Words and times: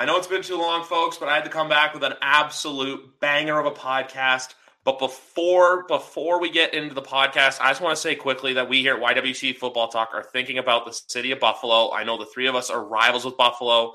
I 0.00 0.06
know 0.06 0.16
it's 0.16 0.26
been 0.26 0.42
too 0.42 0.56
long, 0.56 0.82
folks, 0.82 1.18
but 1.18 1.28
I 1.28 1.34
had 1.34 1.44
to 1.44 1.50
come 1.50 1.68
back 1.68 1.92
with 1.92 2.02
an 2.04 2.14
absolute 2.22 3.20
banger 3.20 3.60
of 3.60 3.66
a 3.66 3.70
podcast. 3.70 4.54
But 4.82 4.98
before 4.98 5.84
before 5.88 6.40
we 6.40 6.48
get 6.48 6.72
into 6.72 6.94
the 6.94 7.02
podcast, 7.02 7.60
I 7.60 7.68
just 7.68 7.82
want 7.82 7.94
to 7.94 8.00
say 8.00 8.14
quickly 8.14 8.54
that 8.54 8.66
we 8.66 8.80
here 8.80 8.94
at 8.96 9.02
YWC 9.02 9.58
Football 9.58 9.88
Talk 9.88 10.08
are 10.14 10.22
thinking 10.22 10.56
about 10.56 10.86
the 10.86 10.98
city 11.08 11.32
of 11.32 11.40
Buffalo. 11.40 11.92
I 11.92 12.04
know 12.04 12.16
the 12.16 12.24
three 12.24 12.46
of 12.46 12.54
us 12.54 12.70
are 12.70 12.82
rivals 12.82 13.26
with 13.26 13.36
Buffalo, 13.36 13.92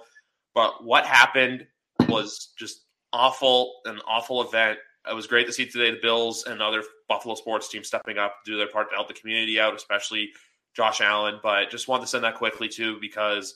but 0.54 0.84
what 0.84 1.08
happened 1.08 1.66
was 2.08 2.54
just 2.56 2.86
awful, 3.12 3.74
an 3.86 4.00
awful 4.08 4.44
event. 4.44 4.78
It 5.10 5.16
was 5.16 5.26
great 5.26 5.48
to 5.48 5.54
see 5.54 5.66
today 5.66 5.90
the 5.90 5.98
Bills 6.04 6.44
and 6.46 6.62
other 6.62 6.84
Buffalo 7.10 7.34
sports 7.34 7.68
teams 7.68 7.88
stepping 7.88 8.20
up, 8.20 8.36
do 8.46 8.58
their 8.58 8.68
part 8.68 8.92
to 8.92 8.96
help 8.96 9.08
the 9.08 9.16
community 9.16 9.60
out, 9.60 9.74
especially 9.74 10.30
Josh 10.76 11.02
Allen. 11.02 11.40
But 11.42 11.72
just 11.72 11.88
wanted 11.88 12.02
to 12.02 12.10
send 12.10 12.26
that 12.26 12.36
quickly 12.36 12.70
too 12.70 13.00
because 13.02 13.56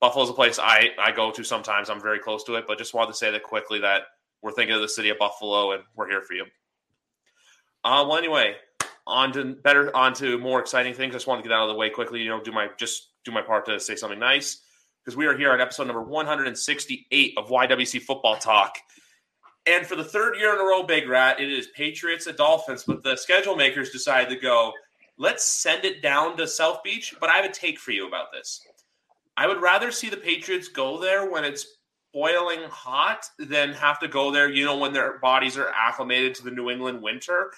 Buffalo's 0.00 0.30
a 0.30 0.34
place 0.34 0.58
I, 0.58 0.90
I 0.98 1.12
go 1.12 1.30
to 1.30 1.44
sometimes. 1.44 1.88
I'm 1.88 2.00
very 2.00 2.18
close 2.18 2.44
to 2.44 2.56
it, 2.56 2.66
but 2.66 2.78
just 2.78 2.94
wanted 2.94 3.12
to 3.12 3.16
say 3.16 3.30
that 3.30 3.42
quickly 3.42 3.80
that 3.80 4.02
we're 4.42 4.52
thinking 4.52 4.74
of 4.74 4.82
the 4.82 4.88
city 4.88 5.08
of 5.08 5.18
Buffalo 5.18 5.72
and 5.72 5.82
we're 5.96 6.08
here 6.08 6.20
for 6.22 6.34
you. 6.34 6.44
Uh, 7.84 8.04
well, 8.08 8.16
anyway, 8.16 8.54
on 9.06 9.32
to 9.32 9.54
better 9.56 9.94
on 9.94 10.14
to 10.14 10.38
more 10.38 10.60
exciting 10.60 10.94
things. 10.94 11.14
I 11.14 11.16
just 11.16 11.26
want 11.26 11.42
to 11.42 11.48
get 11.48 11.54
out 11.54 11.68
of 11.68 11.68
the 11.68 11.78
way 11.78 11.90
quickly. 11.90 12.20
You 12.20 12.30
know, 12.30 12.42
do 12.42 12.52
my 12.52 12.68
just 12.78 13.10
do 13.24 13.32
my 13.32 13.42
part 13.42 13.66
to 13.66 13.78
say 13.78 13.96
something 13.96 14.18
nice 14.18 14.60
because 15.04 15.16
we 15.16 15.26
are 15.26 15.36
here 15.36 15.52
on 15.52 15.60
episode 15.60 15.86
number 15.86 16.02
168 16.02 17.34
of 17.36 17.48
YWC 17.48 18.02
Football 18.02 18.36
Talk. 18.36 18.78
And 19.66 19.86
for 19.86 19.96
the 19.96 20.04
third 20.04 20.36
year 20.36 20.54
in 20.54 20.60
a 20.60 20.64
row, 20.64 20.82
Big 20.82 21.08
Rat, 21.08 21.40
it 21.40 21.50
is 21.50 21.68
Patriots 21.68 22.26
at 22.26 22.36
Dolphins. 22.36 22.84
But 22.84 23.02
the 23.02 23.16
schedule 23.16 23.56
makers 23.56 23.90
decided 23.90 24.28
to 24.28 24.40
go, 24.40 24.72
let's 25.16 25.44
send 25.44 25.84
it 25.84 26.02
down 26.02 26.36
to 26.36 26.46
South 26.46 26.82
Beach. 26.82 27.14
But 27.18 27.30
I 27.30 27.34
have 27.34 27.44
a 27.46 27.52
take 27.52 27.78
for 27.78 27.90
you 27.90 28.06
about 28.06 28.32
this. 28.32 28.60
I 29.36 29.46
would 29.46 29.60
rather 29.60 29.90
see 29.90 30.10
the 30.10 30.16
Patriots 30.16 30.68
go 30.68 30.98
there 30.98 31.30
when 31.30 31.44
it's 31.44 31.66
boiling 32.12 32.60
hot 32.70 33.26
than 33.38 33.72
have 33.72 33.98
to 33.98 34.08
go 34.08 34.30
there, 34.30 34.48
you 34.48 34.64
know, 34.64 34.78
when 34.78 34.92
their 34.92 35.18
bodies 35.18 35.58
are 35.58 35.70
acclimated 35.70 36.34
to 36.36 36.44
the 36.44 36.50
New 36.50 36.70
England 36.70 37.02
winter, 37.02 37.50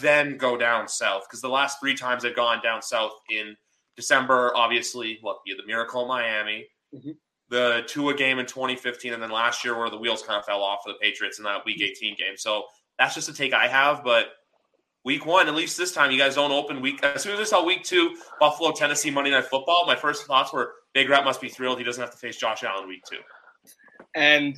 then 0.00 0.36
go 0.36 0.56
down 0.56 0.88
south. 0.88 1.24
Because 1.28 1.40
the 1.40 1.48
last 1.48 1.80
three 1.80 1.96
times 1.96 2.22
they've 2.22 2.34
gone 2.34 2.60
down 2.62 2.80
south 2.80 3.12
in 3.28 3.56
December, 3.96 4.52
obviously, 4.54 5.18
look, 5.22 5.40
you 5.44 5.56
the 5.56 5.66
Miracle 5.66 6.02
in 6.02 6.08
Miami, 6.08 6.68
mm-hmm. 6.94 7.10
the 7.48 7.82
Tua 7.88 8.14
game 8.14 8.38
in 8.38 8.46
2015, 8.46 9.12
and 9.12 9.22
then 9.22 9.30
last 9.30 9.64
year 9.64 9.76
where 9.76 9.90
the 9.90 9.98
wheels 9.98 10.22
kind 10.22 10.38
of 10.38 10.44
fell 10.44 10.62
off 10.62 10.80
for 10.84 10.92
the 10.92 10.98
Patriots 11.00 11.38
in 11.38 11.44
that 11.44 11.64
Week 11.64 11.80
18 11.80 12.16
game. 12.16 12.36
So 12.36 12.64
that's 12.98 13.14
just 13.14 13.28
a 13.28 13.34
take 13.34 13.52
I 13.52 13.66
have, 13.66 14.04
but 14.04 14.28
week 15.04 15.26
one, 15.26 15.48
at 15.48 15.54
least 15.54 15.76
this 15.76 15.92
time, 15.92 16.10
you 16.10 16.18
guys 16.18 16.36
don't 16.36 16.52
open 16.52 16.80
week. 16.80 17.04
As 17.04 17.22
soon 17.22 17.34
as 17.34 17.40
I 17.40 17.44
saw 17.44 17.64
week 17.64 17.82
two, 17.82 18.16
Buffalo, 18.40 18.72
Tennessee, 18.72 19.10
Monday 19.10 19.30
Night 19.30 19.46
Football, 19.46 19.84
my 19.86 19.96
first 19.96 20.24
thoughts 20.26 20.52
were 20.52 20.74
Big 20.94 21.10
Rat 21.10 21.24
must 21.24 21.40
be 21.40 21.48
thrilled 21.48 21.78
he 21.78 21.84
doesn't 21.84 22.00
have 22.00 22.12
to 22.12 22.18
face 22.18 22.36
Josh 22.36 22.62
Allen 22.62 22.88
week 22.88 23.02
two. 23.10 23.18
And 24.14 24.56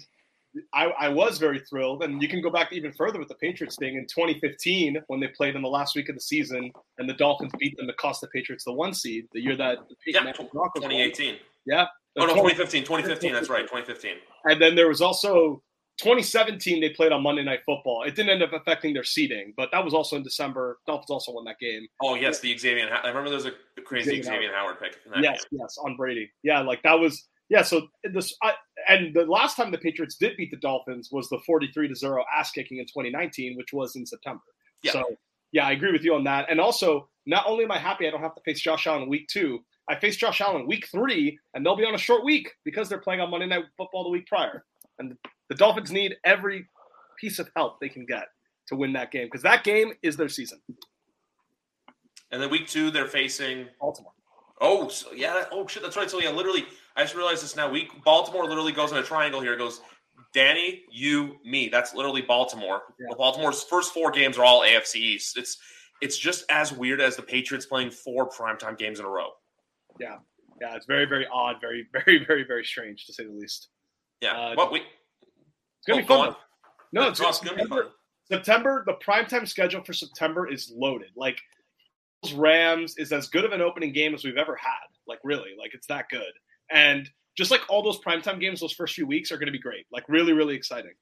I, 0.74 0.86
I, 0.98 1.08
was 1.08 1.38
very 1.38 1.60
thrilled. 1.60 2.02
And 2.02 2.22
you 2.22 2.28
can 2.28 2.40
go 2.42 2.50
back 2.50 2.72
even 2.72 2.92
further 2.92 3.18
with 3.18 3.28
the 3.28 3.34
Patriots 3.34 3.76
thing. 3.76 3.96
In 3.96 4.06
2015, 4.06 4.98
when 5.08 5.20
they 5.20 5.28
played 5.28 5.54
in 5.54 5.62
the 5.62 5.68
last 5.68 5.96
week 5.96 6.08
of 6.08 6.14
the 6.14 6.20
season 6.20 6.70
and 6.98 7.08
the 7.08 7.14
Dolphins 7.14 7.52
beat 7.58 7.76
them 7.76 7.86
to 7.86 7.92
cost 7.94 8.20
the 8.20 8.28
Patriots 8.28 8.64
the 8.64 8.72
one 8.72 8.94
seed, 8.94 9.26
the 9.32 9.40
year 9.40 9.56
that 9.56 9.78
the 9.88 10.12
yeah, 10.12 10.32
2018. 10.32 11.26
Won. 11.26 11.36
Yeah. 11.66 11.86
Oh, 12.18 12.26
no, 12.26 12.28
2015. 12.28 12.82
2015. 12.84 13.32
That's 13.32 13.50
right. 13.50 13.62
2015. 13.62 14.12
And 14.44 14.60
then 14.60 14.74
there 14.74 14.88
was 14.88 15.00
also 15.02 15.62
2017, 15.98 16.80
they 16.80 16.90
played 16.90 17.12
on 17.12 17.22
Monday 17.22 17.42
Night 17.42 17.60
Football. 17.64 18.02
It 18.02 18.14
didn't 18.14 18.30
end 18.30 18.42
up 18.42 18.52
affecting 18.52 18.92
their 18.92 19.04
seeding, 19.04 19.54
but 19.56 19.70
that 19.72 19.82
was 19.84 19.94
also 19.94 20.16
in 20.16 20.22
December. 20.22 20.78
Dolphins 20.86 21.10
also 21.10 21.32
won 21.32 21.44
that 21.44 21.58
game. 21.58 21.86
Oh 22.02 22.14
yes, 22.14 22.40
the 22.40 22.56
Xavier. 22.56 22.88
I 22.92 23.08
remember 23.08 23.30
there 23.30 23.38
was 23.38 23.46
a 23.46 23.82
crazy 23.82 24.22
Xavier, 24.22 24.52
Howard, 24.52 24.76
Howard 24.78 24.80
pick. 24.80 24.98
yes, 25.22 25.44
game. 25.50 25.60
yes, 25.60 25.78
on 25.78 25.96
Brady. 25.96 26.30
Yeah, 26.42 26.60
like 26.60 26.82
that 26.82 26.98
was 26.98 27.26
yeah. 27.48 27.62
So 27.62 27.88
this 28.04 28.36
I, 28.42 28.52
and 28.88 29.14
the 29.14 29.24
last 29.24 29.56
time 29.56 29.70
the 29.70 29.78
Patriots 29.78 30.16
did 30.16 30.36
beat 30.36 30.50
the 30.50 30.58
Dolphins 30.58 31.10
was 31.10 31.28
the 31.30 31.38
43 31.46 31.88
to 31.88 31.94
zero 31.94 32.24
ass 32.36 32.50
kicking 32.50 32.78
in 32.78 32.84
2019, 32.84 33.56
which 33.56 33.72
was 33.72 33.96
in 33.96 34.04
September. 34.04 34.42
Yeah. 34.82 34.92
So 34.92 35.04
yeah, 35.52 35.66
I 35.66 35.72
agree 35.72 35.92
with 35.92 36.02
you 36.02 36.14
on 36.14 36.24
that. 36.24 36.46
And 36.50 36.60
also, 36.60 37.08
not 37.24 37.46
only 37.46 37.64
am 37.64 37.72
I 37.72 37.78
happy 37.78 38.06
I 38.06 38.10
don't 38.10 38.20
have 38.20 38.34
to 38.34 38.42
face 38.42 38.60
Josh 38.60 38.86
Allen 38.86 39.08
week 39.08 39.28
two, 39.28 39.60
I 39.88 39.96
face 39.96 40.16
Josh 40.16 40.40
Allen 40.40 40.66
week 40.66 40.88
three, 40.88 41.38
and 41.54 41.64
they'll 41.64 41.76
be 41.76 41.86
on 41.86 41.94
a 41.94 41.98
short 41.98 42.24
week 42.24 42.52
because 42.64 42.88
they're 42.88 42.98
playing 42.98 43.20
on 43.20 43.30
Monday 43.30 43.46
Night 43.46 43.64
Football 43.78 44.04
the 44.04 44.10
week 44.10 44.26
prior. 44.26 44.64
And 44.98 45.16
the 45.48 45.54
Dolphins 45.54 45.92
need 45.92 46.16
every 46.24 46.68
piece 47.18 47.38
of 47.38 47.48
help 47.56 47.80
they 47.80 47.88
can 47.88 48.04
get 48.06 48.26
to 48.68 48.76
win 48.76 48.92
that 48.94 49.10
game 49.10 49.26
because 49.26 49.42
that 49.42 49.64
game 49.64 49.92
is 50.02 50.16
their 50.16 50.28
season. 50.28 50.60
And 52.30 52.42
then 52.42 52.50
week 52.50 52.66
two, 52.66 52.90
they're 52.90 53.06
facing 53.06 53.66
Baltimore. 53.80 54.12
Oh, 54.60 54.88
so 54.88 55.12
yeah. 55.12 55.44
Oh 55.52 55.66
shit, 55.66 55.82
that's 55.82 55.96
right. 55.96 56.10
So 56.10 56.20
yeah, 56.20 56.30
literally, 56.30 56.66
I 56.96 57.02
just 57.02 57.14
realized 57.14 57.42
this 57.42 57.56
now. 57.56 57.70
Week 57.70 57.88
Baltimore 58.04 58.44
literally 58.44 58.72
goes 58.72 58.90
in 58.90 58.98
a 58.98 59.02
triangle 59.02 59.40
here. 59.40 59.52
It 59.52 59.58
goes 59.58 59.80
Danny, 60.32 60.82
you, 60.90 61.36
me. 61.44 61.68
That's 61.68 61.94
literally 61.94 62.22
Baltimore. 62.22 62.82
Yeah. 62.98 63.14
Baltimore's 63.16 63.62
first 63.64 63.92
four 63.92 64.10
games 64.10 64.38
are 64.38 64.44
all 64.44 64.62
AFC 64.62 64.96
East. 64.96 65.38
It's 65.38 65.58
it's 66.02 66.18
just 66.18 66.44
as 66.50 66.72
weird 66.72 67.00
as 67.00 67.16
the 67.16 67.22
Patriots 67.22 67.66
playing 67.66 67.90
four 67.90 68.28
primetime 68.28 68.76
games 68.78 68.98
in 68.98 69.06
a 69.06 69.08
row. 69.08 69.30
Yeah, 70.00 70.16
yeah. 70.60 70.74
It's 70.74 70.86
very 70.86 71.04
very 71.04 71.26
odd. 71.32 71.56
Very 71.60 71.86
very 71.92 72.24
very 72.24 72.44
very 72.44 72.64
strange 72.64 73.06
to 73.06 73.12
say 73.12 73.24
the 73.24 73.32
least. 73.32 73.68
Yeah. 74.20 74.32
Uh, 74.32 74.54
what 74.54 74.72
we 74.72 74.82
gonna 75.86 76.00
oh, 76.00 76.02
be 76.02 76.08
fun. 76.08 76.36
No, 76.92 77.08
it's, 77.08 77.20
it's 77.20 77.40
gonna 77.40 77.56
be 77.56 77.68
fun. 77.68 77.84
September, 78.30 78.82
the 78.86 78.94
primetime 78.94 79.46
schedule 79.46 79.82
for 79.84 79.92
September 79.92 80.48
is 80.50 80.72
loaded. 80.74 81.10
Like 81.16 81.38
Rams 82.34 82.94
is 82.98 83.12
as 83.12 83.28
good 83.28 83.44
of 83.44 83.52
an 83.52 83.60
opening 83.60 83.92
game 83.92 84.14
as 84.14 84.24
we've 84.24 84.36
ever 84.36 84.56
had. 84.56 84.88
Like 85.06 85.20
really, 85.22 85.50
like 85.58 85.74
it's 85.74 85.86
that 85.86 86.08
good. 86.10 86.22
And 86.70 87.08
just 87.36 87.50
like 87.50 87.60
all 87.68 87.82
those 87.82 88.00
primetime 88.00 88.40
games, 88.40 88.60
those 88.60 88.72
first 88.72 88.94
few 88.94 89.06
weeks 89.06 89.30
are 89.30 89.36
going 89.36 89.46
to 89.46 89.52
be 89.52 89.58
great. 89.58 89.86
Like 89.92 90.04
really, 90.08 90.32
really 90.32 90.54
exciting. 90.54 90.92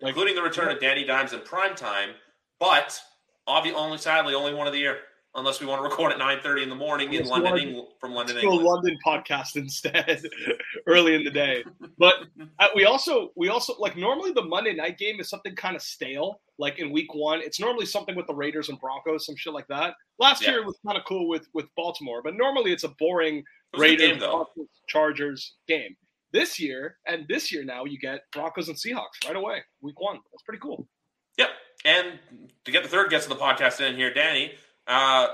Like, 0.00 0.10
Including 0.10 0.34
the 0.34 0.42
return 0.42 0.68
of 0.68 0.80
Danny 0.80 1.04
Dimes 1.04 1.34
in 1.34 1.40
primetime, 1.40 2.12
but 2.58 2.98
obviously, 3.46 3.78
only 3.78 3.98
sadly, 3.98 4.34
only 4.34 4.54
one 4.54 4.66
of 4.66 4.72
the 4.72 4.78
year 4.78 4.98
unless 5.34 5.60
we 5.60 5.66
want 5.66 5.80
to 5.80 5.88
record 5.88 6.12
at 6.12 6.18
9.30 6.18 6.64
in 6.64 6.68
the 6.68 6.74
morning 6.74 7.12
in 7.12 7.24
London, 7.26 7.56
England, 7.56 7.88
from 8.00 8.12
London, 8.12 8.36
do 8.36 8.42
England. 8.42 8.66
a 8.66 8.68
London 8.68 8.98
podcast 9.06 9.56
instead 9.56 10.22
early 10.86 11.14
in 11.14 11.24
the 11.24 11.30
day. 11.30 11.62
But 11.98 12.14
uh, 12.58 12.66
we 12.74 12.84
also, 12.84 13.30
we 13.36 13.48
also 13.48 13.74
like 13.78 13.96
normally 13.96 14.32
the 14.32 14.42
Monday 14.42 14.74
night 14.74 14.98
game 14.98 15.20
is 15.20 15.28
something 15.28 15.54
kind 15.54 15.76
of 15.76 15.82
stale. 15.82 16.40
Like 16.58 16.78
in 16.78 16.90
week 16.90 17.14
one, 17.14 17.40
it's 17.40 17.60
normally 17.60 17.86
something 17.86 18.16
with 18.16 18.26
the 18.26 18.34
Raiders 18.34 18.68
and 18.68 18.78
Broncos, 18.78 19.26
some 19.26 19.36
shit 19.36 19.52
like 19.52 19.68
that. 19.68 19.94
Last 20.18 20.42
yeah. 20.42 20.50
year 20.50 20.60
it 20.60 20.66
was 20.66 20.78
kind 20.84 20.98
of 20.98 21.04
cool 21.04 21.28
with, 21.28 21.46
with 21.54 21.66
Baltimore, 21.76 22.22
but 22.22 22.34
normally 22.34 22.72
it's 22.72 22.84
a 22.84 22.90
boring 22.98 23.44
Raiders, 23.76 24.10
game, 24.10 24.18
Broncos, 24.18 24.66
Chargers 24.88 25.54
game. 25.68 25.96
This 26.32 26.60
year, 26.60 26.96
and 27.06 27.26
this 27.28 27.50
year 27.50 27.64
now, 27.64 27.84
you 27.84 27.98
get 27.98 28.20
Broncos 28.32 28.68
and 28.68 28.76
Seahawks 28.76 29.26
right 29.26 29.34
away, 29.34 29.62
week 29.80 30.00
one. 30.00 30.16
That's 30.30 30.42
pretty 30.44 30.60
cool. 30.60 30.86
Yep. 31.38 31.48
And 31.84 32.18
to 32.64 32.70
get 32.70 32.82
the 32.82 32.88
third 32.88 33.10
guest 33.10 33.28
of 33.28 33.36
the 33.36 33.42
podcast 33.42 33.80
in 33.80 33.96
here, 33.96 34.12
Danny, 34.12 34.52
uh, 34.90 35.28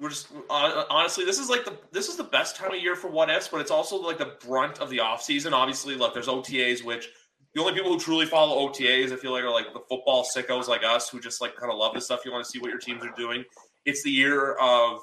we're 0.00 0.08
just 0.08 0.28
honestly, 0.48 1.24
this 1.24 1.38
is 1.38 1.50
like 1.50 1.64
the 1.64 1.76
this 1.92 2.08
is 2.08 2.16
the 2.16 2.24
best 2.24 2.56
time 2.56 2.72
of 2.72 2.80
year 2.80 2.96
for 2.96 3.08
what 3.08 3.30
ifs, 3.30 3.48
but 3.48 3.60
it's 3.60 3.70
also 3.70 3.96
like 3.96 4.18
the 4.18 4.36
brunt 4.46 4.78
of 4.80 4.90
the 4.90 5.00
off 5.00 5.22
season. 5.22 5.52
Obviously, 5.52 5.94
look, 5.94 6.14
there's 6.14 6.28
OTAs, 6.28 6.84
which 6.84 7.08
the 7.54 7.60
only 7.60 7.74
people 7.74 7.92
who 7.92 7.98
truly 7.98 8.26
follow 8.26 8.68
OTAs, 8.68 9.12
I 9.12 9.16
feel 9.16 9.32
like, 9.32 9.42
are 9.42 9.50
like 9.50 9.72
the 9.72 9.80
football 9.88 10.24
sickos 10.24 10.68
like 10.68 10.84
us 10.84 11.08
who 11.08 11.20
just 11.20 11.40
like 11.40 11.56
kind 11.56 11.70
of 11.70 11.78
love 11.78 11.94
this 11.94 12.06
stuff. 12.06 12.20
You 12.24 12.32
want 12.32 12.44
to 12.44 12.50
see 12.50 12.58
what 12.58 12.70
your 12.70 12.78
teams 12.78 13.04
are 13.04 13.12
doing. 13.16 13.44
It's 13.84 14.02
the 14.02 14.10
year 14.10 14.54
of 14.54 15.00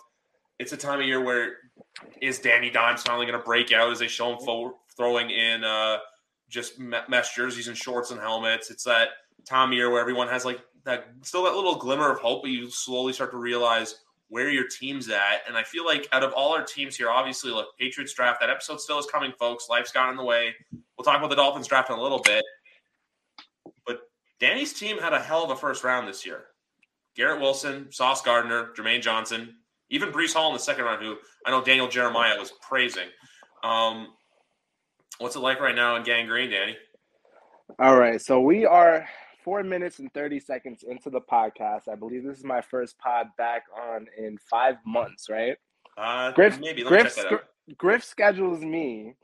it's 0.59 0.71
a 0.71 0.77
time 0.77 1.01
of 1.01 1.05
year 1.05 1.21
where 1.21 1.57
is 2.21 2.39
Danny 2.39 2.69
Dimes 2.69 3.03
finally 3.03 3.25
going 3.25 3.37
to 3.37 3.45
break 3.45 3.71
out 3.71 3.91
Is 3.91 3.99
they 3.99 4.07
show 4.07 4.31
him 4.31 4.71
throwing 4.95 5.29
in 5.29 5.63
uh, 5.63 5.97
just 6.49 6.79
mesh 6.79 7.35
jerseys 7.35 7.67
and 7.67 7.77
shorts 7.77 8.11
and 8.11 8.19
helmets. 8.19 8.71
It's 8.71 8.85
that 8.85 9.09
time 9.45 9.69
of 9.69 9.73
year 9.73 9.89
where 9.89 9.99
everyone 9.99 10.29
has 10.29 10.45
like 10.45 10.61
that 10.85 11.07
still 11.23 11.43
that 11.43 11.55
little 11.55 11.75
glimmer 11.75 12.11
of 12.11 12.19
hope, 12.19 12.43
but 12.43 12.51
you 12.51 12.69
slowly 12.69 13.11
start 13.11 13.31
to 13.31 13.37
realize 13.37 13.95
where 14.29 14.49
your 14.49 14.67
team's 14.67 15.09
at. 15.09 15.41
And 15.47 15.57
I 15.57 15.63
feel 15.63 15.85
like 15.85 16.07
out 16.11 16.23
of 16.23 16.33
all 16.33 16.53
our 16.53 16.63
teams 16.63 16.95
here, 16.95 17.09
obviously, 17.09 17.51
look, 17.51 17.77
Patriots 17.77 18.13
draft, 18.13 18.39
that 18.41 18.49
episode 18.49 18.79
still 18.79 18.99
is 18.99 19.05
coming, 19.07 19.31
folks. 19.37 19.67
Life's 19.69 19.91
got 19.91 20.09
in 20.09 20.17
the 20.17 20.23
way. 20.23 20.53
We'll 20.97 21.05
talk 21.05 21.17
about 21.17 21.29
the 21.29 21.35
Dolphins 21.35 21.67
draft 21.67 21.89
in 21.89 21.97
a 21.97 22.01
little 22.01 22.21
bit. 22.21 22.43
But 23.85 23.99
Danny's 24.39 24.73
team 24.73 24.97
had 24.97 25.13
a 25.13 25.19
hell 25.19 25.43
of 25.43 25.51
a 25.51 25.55
first 25.55 25.83
round 25.83 26.07
this 26.07 26.25
year. 26.25 26.45
Garrett 27.15 27.41
Wilson, 27.41 27.91
Sauce 27.91 28.21
Gardner, 28.21 28.71
Jermaine 28.77 29.01
Johnson, 29.01 29.55
even 29.89 30.11
Breece 30.11 30.33
Hall 30.33 30.49
in 30.49 30.53
the 30.53 30.59
second 30.59 30.85
round, 30.85 31.01
who 31.01 31.17
I 31.45 31.51
know 31.51 31.63
Daniel 31.63 31.87
Jeremiah 31.87 32.37
was 32.37 32.51
praising. 32.61 33.07
Um, 33.63 34.09
what's 35.19 35.35
it 35.35 35.39
like 35.39 35.59
right 35.59 35.75
now 35.75 35.95
in 35.95 36.03
Gang 36.03 36.27
Green, 36.27 36.49
Danny? 36.49 36.75
All 37.79 37.97
right, 37.97 38.21
so 38.21 38.41
we 38.41 38.65
are 38.65 39.07
four 39.45 39.63
minutes 39.63 39.99
and 39.99 40.11
30 40.13 40.39
seconds 40.39 40.83
into 40.83 41.11
the 41.11 41.21
podcast. 41.21 41.87
I 41.89 41.95
believe 41.95 42.25
this 42.25 42.39
is 42.39 42.43
my 42.43 42.61
first 42.61 42.97
pod 42.97 43.27
back 43.37 43.63
on 43.79 44.07
in 44.17 44.37
five 44.49 44.75
months, 44.85 45.29
right? 45.29 45.55
Uh, 45.97 46.31
Griff, 46.31 46.59
maybe. 46.59 46.83
Let 46.83 46.89
Griff, 46.89 47.03
me 47.03 47.09
check 47.21 47.29
that 47.29 47.33
out. 47.33 47.43
Griff 47.77 48.03
schedules 48.03 48.61
me, 48.61 49.15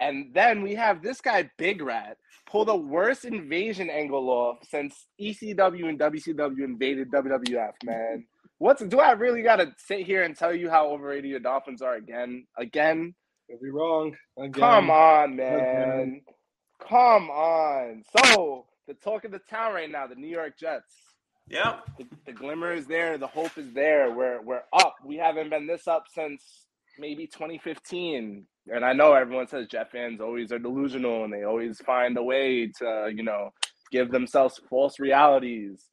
and 0.00 0.34
then 0.34 0.62
we 0.62 0.74
have 0.74 1.02
this 1.02 1.20
guy, 1.20 1.50
Big 1.58 1.82
Rat, 1.82 2.16
pull 2.50 2.64
the 2.64 2.74
worst 2.74 3.24
invasion 3.24 3.90
angle 3.90 4.28
off 4.30 4.58
since 4.68 5.06
ECW 5.20 5.88
and 5.88 6.00
WCW 6.00 6.64
invaded 6.64 7.10
WWF, 7.12 7.72
man. 7.84 8.24
What's 8.58 8.82
do 8.82 8.98
I 8.98 9.12
really 9.12 9.42
gotta 9.42 9.72
sit 9.78 10.06
here 10.06 10.24
and 10.24 10.36
tell 10.36 10.54
you 10.54 10.68
how 10.68 10.88
overrated 10.90 11.30
your 11.30 11.40
Dolphins 11.40 11.82
are 11.82 11.94
again? 11.94 12.46
Again? 12.58 13.14
Could 13.48 13.60
be 13.60 13.70
wrong. 13.70 14.16
Again. 14.38 14.52
Come 14.52 14.90
on, 14.90 15.36
man. 15.36 16.22
Come 16.80 17.30
on. 17.30 18.02
So 18.16 18.66
the 18.90 18.94
talk 18.94 19.24
of 19.24 19.30
the 19.30 19.38
town 19.38 19.72
right 19.72 19.88
now, 19.88 20.08
the 20.08 20.16
New 20.16 20.26
York 20.26 20.58
Jets. 20.58 20.92
Yeah. 21.46 21.78
The, 21.96 22.06
the 22.26 22.32
glimmer 22.32 22.72
is 22.72 22.86
there, 22.88 23.18
the 23.18 23.28
hope 23.28 23.56
is 23.56 23.72
there. 23.72 24.12
We're 24.12 24.42
we're 24.42 24.62
up. 24.72 24.96
We 25.04 25.16
haven't 25.16 25.50
been 25.50 25.68
this 25.68 25.86
up 25.86 26.06
since 26.12 26.42
maybe 26.98 27.28
2015. 27.28 28.46
And 28.66 28.84
I 28.84 28.92
know 28.92 29.12
everyone 29.12 29.46
says 29.46 29.68
Jet 29.68 29.92
fans 29.92 30.20
always 30.20 30.50
are 30.50 30.58
delusional 30.58 31.22
and 31.22 31.32
they 31.32 31.44
always 31.44 31.78
find 31.78 32.18
a 32.18 32.22
way 32.22 32.66
to, 32.78 33.12
you 33.14 33.22
know, 33.22 33.50
give 33.92 34.10
themselves 34.10 34.60
false 34.68 34.98
realities. 34.98 35.84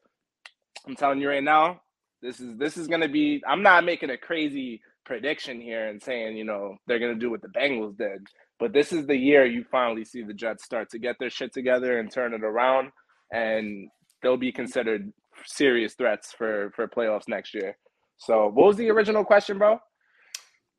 I'm 0.87 0.95
telling 0.95 1.21
you 1.21 1.29
right 1.29 1.43
now, 1.43 1.81
this 2.23 2.39
is 2.39 2.57
this 2.57 2.77
is 2.77 2.87
gonna 2.87 3.07
be 3.07 3.43
I'm 3.47 3.61
not 3.61 3.85
making 3.85 4.09
a 4.09 4.17
crazy 4.17 4.81
prediction 5.05 5.61
here 5.61 5.87
and 5.87 6.01
saying, 6.01 6.35
you 6.35 6.45
know, 6.45 6.77
they're 6.87 6.99
gonna 6.99 7.13
do 7.13 7.29
what 7.29 7.43
the 7.43 7.47
Bengals 7.49 7.95
did. 7.95 8.25
But 8.59 8.73
this 8.73 8.91
is 8.91 9.05
the 9.05 9.15
year 9.15 9.45
you 9.45 9.63
finally 9.71 10.03
see 10.05 10.23
the 10.23 10.33
Jets 10.33 10.63
start 10.63 10.89
to 10.91 10.99
get 10.99 11.17
their 11.19 11.29
shit 11.29 11.53
together 11.53 11.99
and 11.99 12.11
turn 12.11 12.33
it 12.33 12.43
around 12.43 12.91
and 13.31 13.89
they'll 14.23 14.37
be 14.37 14.51
considered 14.51 15.11
serious 15.45 15.93
threats 15.93 16.33
for 16.35 16.71
for 16.75 16.87
playoffs 16.87 17.27
next 17.27 17.53
year. 17.53 17.77
So 18.17 18.47
what 18.47 18.65
was 18.67 18.77
the 18.77 18.89
original 18.89 19.23
question, 19.23 19.57
bro? 19.59 19.79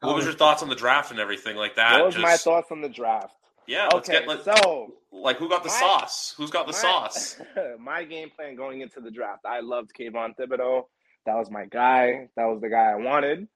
What 0.01 0.17
was 0.17 0.25
your 0.25 0.35
thoughts 0.35 0.63
on 0.63 0.69
the 0.69 0.75
draft 0.77 1.11
and 1.11 1.21
everything 1.21 1.57
like 1.57 1.77
that? 1.77 1.95
What 1.99 2.07
was 2.07 2.15
Just- 2.15 2.23
my 2.27 2.37
thoughts 2.37 2.71
on 2.73 2.81
the 2.81 2.89
draft? 2.89 3.35
Yeah, 3.67 3.89
let's 3.93 4.09
Okay, 4.09 4.21
get 4.21 4.29
let, 4.29 4.45
so 4.59 4.95
like 5.13 5.37
who 5.37 5.49
got 5.49 5.63
the 5.63 5.69
my- 5.69 5.75
sauce? 5.75 6.35
Who's 6.39 6.51
got 6.51 6.67
the 6.67 6.73
my- 6.73 6.79
sauce? 6.79 7.41
my 7.79 8.03
game 8.05 8.31
plan 8.31 8.57
going 8.57 8.81
into 8.81 9.01
the 9.01 9.11
draft, 9.11 9.45
I 9.45 9.61
loved 9.61 9.91
Kayvon 9.99 10.35
Thibodeaux. 10.37 10.85
That 11.27 11.37
was 11.37 11.51
my 11.51 11.67
guy. 11.67 12.29
That 12.37 12.47
was 12.47 12.61
the 12.63 12.71
guy 12.71 12.91
I 12.93 12.95
wanted. 12.97 13.47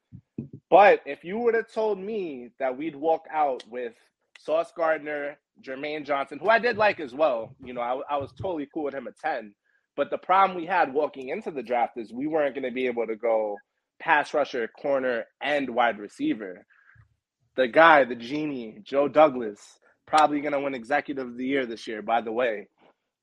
But 0.69 1.01
if 1.07 1.25
you 1.25 1.39
would 1.39 1.55
have 1.55 1.73
told 1.73 1.99
me 1.99 2.51
that 2.59 2.77
we'd 2.77 2.97
walk 2.97 3.25
out 3.33 3.65
with 3.71 3.95
Sauce 4.45 4.73
Gardner, 4.77 5.37
Jermaine 5.61 6.05
Johnson, 6.05 6.39
who 6.41 6.49
I 6.49 6.59
did 6.59 6.77
like 6.77 6.99
as 6.99 7.15
well, 7.15 7.55
you 7.65 7.73
know, 7.73 7.81
I, 7.81 8.01
I 8.11 8.17
was 8.17 8.33
totally 8.33 8.69
cool 8.73 8.85
with 8.85 8.95
him 8.95 9.07
at 9.07 9.17
10. 9.19 9.55
But 9.97 10.11
the 10.11 10.19
problem 10.19 10.57
we 10.57 10.67
had 10.67 10.93
walking 10.93 11.29
into 11.29 11.51
the 11.51 11.63
draft 11.63 11.97
is 11.97 12.13
we 12.13 12.27
weren't 12.27 12.55
going 12.55 12.65
to 12.65 12.73
be 12.73 12.87
able 12.87 13.07
to 13.07 13.15
go 13.15 13.57
pass 14.01 14.35
rusher, 14.35 14.69
corner, 14.81 15.25
and 15.41 15.71
wide 15.71 15.99
receiver. 15.99 16.67
The 17.57 17.69
guy, 17.69 18.05
the 18.05 18.17
genie, 18.17 18.79
Joe 18.83 19.07
Douglas, 19.07 19.61
probably 20.07 20.41
going 20.41 20.55
to 20.55 20.61
win 20.61 20.75
Executive 20.75 21.29
of 21.29 21.37
the 21.37 21.47
Year 21.47 21.67
this 21.67 21.87
year, 21.87 22.03
by 22.03 22.21
the 22.21 22.33
way, 22.33 22.67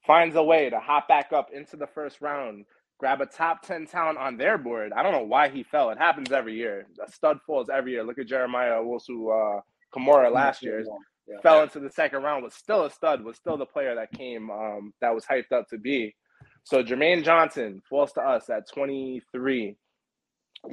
finds 0.06 0.36
a 0.36 0.44
way 0.44 0.69
to 0.69 0.80
hop 0.80 1.07
back 1.07 1.33
up 1.33 1.50
into 1.51 1.75
the 1.75 1.88
first 1.88 2.21
round, 2.21 2.66
grab 2.98 3.19
a 3.19 3.25
top 3.25 3.63
10 3.63 3.88
talent 3.88 4.19
on 4.19 4.38
their 4.38 4.57
board. 4.57 4.94
I 4.95 5.04
don't 5.04 5.12
know 5.12 5.24
why 5.24 5.50
he 5.50 5.63
fell. 5.63 5.89
It 5.89 5.98
happens 5.98 6.31
every 6.31 6.56
year. 6.56 6.88
A 7.06 7.12
stud 7.12 7.39
falls 7.45 7.68
every 7.69 7.94
year. 7.94 8.04
Look 8.04 8.19
at 8.19 8.27
Jeremiah 8.27 8.80
Wilsu 8.81 9.57
uh, 9.57 9.62
Kamara 9.95 10.31
last 10.31 10.63
year. 10.63 10.83
Yeah. 11.27 11.39
Fell 11.41 11.62
into 11.62 11.80
the 11.80 11.91
second 11.91 12.24
round, 12.24 12.44
was 12.44 12.56
still 12.56 12.86
a 12.86 12.89
stud, 12.89 13.24
was 13.24 13.38
still 13.38 13.57
the 13.57 13.65
player 13.65 13.94
that 13.95 14.12
came, 14.12 14.50
um, 14.50 14.94
that 15.00 15.13
was 15.13 15.25
hyped 15.25 15.51
up 15.51 15.68
to 15.69 15.77
be. 15.77 16.15
So 16.63 16.83
Jermaine 16.83 17.24
Johnson 17.24 17.81
falls 17.89 18.13
to 18.13 18.21
us 18.21 18.50
at 18.50 18.68
23. 18.74 19.75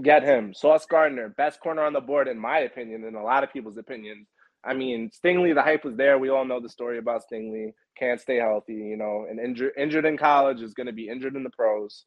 Get 0.02 0.22
him. 0.22 0.52
Sauce 0.54 0.86
Gardner, 0.86 1.28
best 1.28 1.60
corner 1.60 1.82
on 1.82 1.92
the 1.92 2.00
board, 2.00 2.26
in 2.26 2.38
my 2.38 2.60
opinion, 2.60 3.04
and 3.04 3.16
a 3.16 3.22
lot 3.22 3.44
of 3.44 3.52
people's 3.52 3.76
opinions. 3.76 4.26
I 4.64 4.74
mean, 4.74 5.10
Stingley, 5.10 5.54
the 5.54 5.62
hype 5.62 5.84
was 5.84 5.96
there. 5.96 6.18
We 6.18 6.28
all 6.28 6.44
know 6.44 6.60
the 6.60 6.68
story 6.68 6.98
about 6.98 7.22
Stingley. 7.22 7.72
Can't 7.96 8.20
stay 8.20 8.36
healthy, 8.36 8.74
you 8.74 8.96
know, 8.96 9.26
and 9.30 9.38
injured 9.38 9.72
injured 9.78 10.04
in 10.04 10.18
college 10.18 10.60
is 10.60 10.74
going 10.74 10.88
to 10.88 10.92
be 10.92 11.08
injured 11.08 11.36
in 11.36 11.44
the 11.44 11.50
pros. 11.50 12.04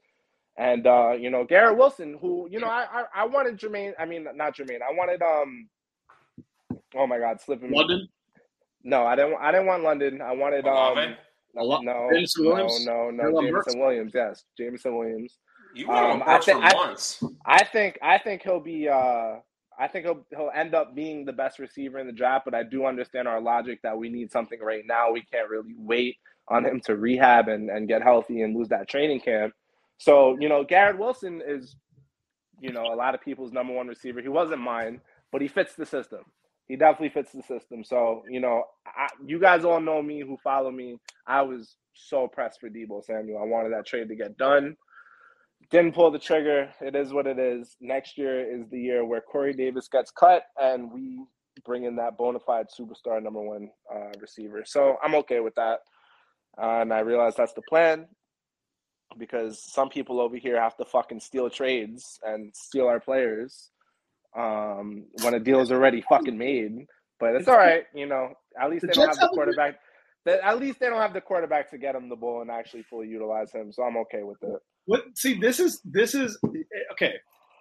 And 0.58 0.86
uh, 0.86 1.14
you 1.14 1.30
know, 1.30 1.46
Garrett 1.46 1.78
Wilson, 1.78 2.18
who 2.20 2.50
you 2.52 2.60
know, 2.60 2.68
I, 2.68 2.86
I 2.92 3.22
I 3.22 3.26
wanted 3.28 3.58
Jermaine. 3.58 3.94
I 3.98 4.06
mean, 4.06 4.28
not 4.36 4.58
Jermaine. 4.58 4.82
I 4.82 4.94
wanted 4.94 5.22
um. 5.22 5.70
Oh 6.96 7.08
my 7.08 7.20
God, 7.20 7.40
slipping. 7.42 7.72
London. 7.72 8.08
No, 8.84 9.06
I 9.06 9.16
didn't. 9.16 9.36
I 9.40 9.52
didn't 9.52 9.68
want 9.68 9.84
London. 9.84 10.22
I 10.22 10.34
wanted 10.34 10.66
um. 10.68 10.74
Olave? 10.76 11.16
Olo- 11.58 11.82
No, 11.82 12.10
Jameson 12.14 12.44
no, 12.44 12.50
Williams? 12.52 12.86
no, 12.86 13.10
no, 13.10 13.24
Jalen 13.24 13.52
Burks? 13.52 13.66
Jameson 13.74 13.80
Williams. 13.80 14.12
Yes, 14.16 14.44
Jameson 14.58 14.96
Williams. 14.98 15.38
You 15.76 15.88
went 15.88 16.00
on 16.00 16.12
Um, 16.12 16.24
I 16.24 16.34
Burks 16.36 16.46
thi- 16.46 16.52
for 16.54 16.60
I- 16.64 16.74
months. 16.74 17.24
I 17.46 17.64
think 17.64 17.98
I 18.02 18.18
think 18.18 18.42
he'll 18.44 18.60
be 18.60 18.88
uh 18.88 19.36
I 19.78 19.88
think 19.88 20.06
he'll 20.06 20.26
he'll 20.32 20.52
end 20.54 20.76
up 20.76 20.94
being 20.96 21.26
the 21.26 21.34
best 21.34 21.58
receiver 21.60 22.00
in 22.00 22.08
the 22.08 22.14
draft, 22.14 22.46
but 22.46 22.54
I 22.54 22.64
do 22.64 22.86
understand 22.86 23.28
our 23.28 23.42
logic 23.42 23.80
that 23.84 23.98
we 23.98 24.10
need 24.10 24.32
something 24.32 24.60
right 24.62 24.84
now. 24.86 25.12
We 25.12 25.22
can't 25.24 25.50
really 25.50 25.74
wait 25.78 26.18
on 26.48 26.66
him 26.66 26.80
to 26.82 26.96
rehab 26.96 27.48
and, 27.48 27.70
and 27.70 27.88
get 27.88 28.02
healthy 28.02 28.42
and 28.42 28.56
lose 28.56 28.70
that 28.70 28.88
training 28.90 29.20
camp. 29.22 29.54
So, 29.98 30.38
you 30.40 30.50
know, 30.50 30.64
Garrett 30.64 30.98
Wilson 30.98 31.42
is, 31.46 31.76
you 32.60 32.72
know, 32.72 32.92
a 32.92 32.96
lot 32.96 33.14
of 33.16 33.22
people's 33.22 33.52
number 33.52 33.72
one 33.74 33.88
receiver. 33.88 34.20
He 34.22 34.30
wasn't 34.30 34.60
mine, 34.62 35.00
but 35.32 35.42
he 35.42 35.48
fits 35.48 35.76
the 35.76 35.86
system. 35.86 36.22
He 36.70 36.78
definitely 36.78 37.10
fits 37.10 37.34
the 37.34 37.44
system. 37.44 37.84
So, 37.84 38.24
you 38.30 38.40
know, 38.40 38.64
I, 38.86 39.08
you 39.26 39.40
guys 39.40 39.66
all 39.66 39.82
know 39.82 40.02
me 40.02 40.22
who 40.22 40.38
follow 40.42 40.72
me. 40.72 40.98
I 41.28 41.42
was 41.42 41.76
so 41.94 42.28
pressed 42.28 42.62
for 42.62 42.70
Deebo 42.70 43.04
Samuel. 43.04 43.42
I 43.42 43.46
wanted 43.46 43.74
that 43.74 43.86
trade 43.86 44.08
to 44.08 44.16
get 44.16 44.38
done 44.38 44.78
didn't 45.70 45.94
pull 45.94 46.12
the 46.12 46.20
trigger. 46.20 46.70
It 46.82 46.96
is 46.96 47.14
what 47.14 47.28
it 47.28 47.38
is. 47.38 47.76
Next 47.80 48.18
year 48.18 48.40
is 48.40 48.68
the 48.70 48.80
year 48.80 49.06
where 49.06 49.22
Corey 49.22 49.54
Davis 49.54 49.88
gets 49.88 50.12
cut 50.12 50.44
and 50.60 50.92
we 50.92 51.24
bring 51.66 51.84
in 51.84 51.96
that 51.98 52.18
bona 52.18 52.40
fide 52.40 52.68
superstar 52.68 53.22
number 53.22 53.42
one 53.42 53.70
uh, 53.94 54.12
receiver. 54.20 54.64
So 54.66 54.98
I'm 55.04 55.16
okay 55.16 55.40
with 55.40 55.56
that. 55.56 55.80
Uh, 56.58 56.82
and 56.82 56.94
I 56.94 57.00
realize 57.00 57.36
that's 57.36 57.54
the 57.54 57.62
plan 57.62 58.08
because 59.18 59.62
some 59.62 59.90
people 59.90 60.20
over 60.20 60.38
here 60.38 60.60
have 60.60 60.78
to 60.78 60.86
fucking 60.86 61.20
steal 61.20 61.50
trades 61.50 62.20
and 62.24 62.52
steal 62.56 62.88
our 62.88 63.00
players 63.00 63.70
um, 64.38 65.06
when 65.24 65.34
a 65.34 65.40
deal 65.40 65.60
is 65.60 65.72
already 65.72 66.04
fucking 66.10 66.38
made. 66.38 66.86
But 67.20 67.36
it's 67.36 67.48
all 67.48 67.58
right, 67.58 67.84
you 67.94 68.06
know. 68.06 68.34
At 68.62 68.70
least 68.70 68.86
they 68.88 68.94
don't 68.94 69.08
have 69.08 69.16
the 69.16 69.22
have 69.22 69.28
a 69.28 69.30
good- 69.30 69.36
quarterback. 69.36 69.80
They, 70.26 70.40
at 70.40 70.60
least 70.60 70.80
they 70.80 70.88
don't 70.88 71.00
have 71.02 71.14
the 71.14 71.22
quarterback 71.22 71.70
to 71.72 71.78
get 71.78 71.96
him 71.96 72.10
the 72.10 72.16
ball 72.16 72.42
and 72.42 72.52
actually 72.52 72.84
fully 72.84 73.08
utilize 73.08 73.52
him. 73.54 73.72
So 73.72 73.84
I'm 73.84 73.96
okay 73.98 74.24
with 74.24 74.38
it. 74.44 74.60
What? 74.86 75.04
See, 75.16 75.40
this 75.40 75.60
is 75.60 75.82
this 75.86 76.14
is 76.14 76.38
okay. 76.92 77.14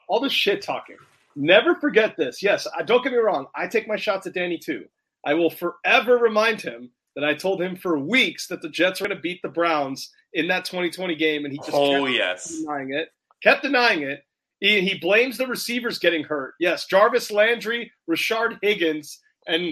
All 0.09 0.21
the 0.21 0.29
shit 0.29 0.61
talking. 0.63 0.97
Never 1.37 1.75
forget 1.77 2.17
this. 2.17 2.43
Yes, 2.43 2.67
I, 2.77 2.83
don't 2.83 3.03
get 3.05 3.13
me 3.13 3.19
wrong. 3.19 3.47
I 3.55 3.69
take 3.69 3.87
my 3.87 3.97
shots 3.97 4.27
at 4.27 4.35
Danny 4.35 4.59
too. 4.59 4.85
I 5.25 5.35
will 5.35 5.51
forever 5.51 6.17
remind 6.19 6.61
him 6.61 6.91
that 7.15 7.25
I 7.25 7.35
told 7.35 7.61
him 7.63 7.77
for 7.77 7.99
weeks 7.99 8.49
that 8.49 8.61
the 8.63 8.69
Jets 8.69 9.01
were 9.01 9.07
going 9.07 9.17
to 9.17 9.23
beat 9.23 9.41
the 9.43 9.49
Browns 9.49 10.11
in 10.33 10.49
that 10.49 10.65
2020 10.65 11.15
game, 11.15 11.45
and 11.45 11.53
he 11.53 11.59
just 11.59 11.71
Oh 11.73 12.05
kept 12.07 12.17
yes. 12.17 12.59
denying 12.59 12.93
it. 12.93 13.09
Kept 13.43 13.63
denying 13.63 14.03
it. 14.03 14.23
He, 14.61 14.81
he 14.81 14.99
blames 14.99 15.39
the 15.39 15.47
receivers 15.47 15.99
getting 15.99 16.25
hurt. 16.25 16.55
Yes, 16.59 16.87
Jarvis 16.87 17.31
Landry, 17.31 17.91
Rashard 18.11 18.59
Higgins, 18.63 19.19
and 19.47 19.63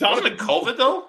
Wasn't 0.00 0.24
Donovan. 0.24 0.32
it 0.34 0.38
COVID 0.38 0.76
though? 0.76 1.08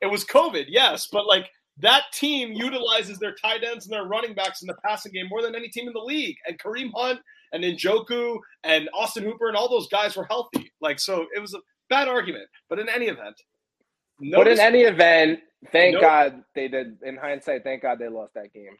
It 0.00 0.06
was 0.06 0.24
COVID, 0.24 0.66
yes, 0.68 1.08
but 1.10 1.26
like 1.26 1.48
that 1.78 2.04
team 2.12 2.52
utilizes 2.52 3.18
their 3.18 3.34
tight 3.34 3.62
ends 3.64 3.86
and 3.86 3.92
their 3.92 4.04
running 4.04 4.34
backs 4.34 4.62
in 4.62 4.66
the 4.66 4.76
passing 4.84 5.12
game 5.12 5.28
more 5.28 5.42
than 5.42 5.54
any 5.54 5.68
team 5.68 5.86
in 5.86 5.92
the 5.94 6.00
league. 6.00 6.36
And 6.46 6.58
Kareem 6.58 6.90
Hunt 6.94 7.20
and 7.52 7.62
Njoku 7.62 8.38
and 8.64 8.88
Austin 8.94 9.22
Hooper 9.24 9.48
and 9.48 9.56
all 9.56 9.68
those 9.68 9.88
guys 9.88 10.16
were 10.16 10.24
healthy. 10.24 10.70
Like 10.80 10.98
so, 10.98 11.26
it 11.34 11.40
was 11.40 11.54
a 11.54 11.58
bad 11.88 12.08
argument. 12.08 12.46
But 12.68 12.78
in 12.80 12.88
any 12.88 13.06
event, 13.06 13.36
But 14.32 14.48
in 14.48 14.58
any 14.58 14.80
event, 14.82 15.40
thank 15.72 15.92
Nope. 15.94 16.02
God 16.02 16.42
they 16.54 16.68
did. 16.68 16.98
In 17.04 17.16
hindsight, 17.16 17.62
thank 17.64 17.82
God 17.82 17.98
they 17.98 18.08
lost 18.08 18.34
that 18.34 18.52
game. 18.52 18.76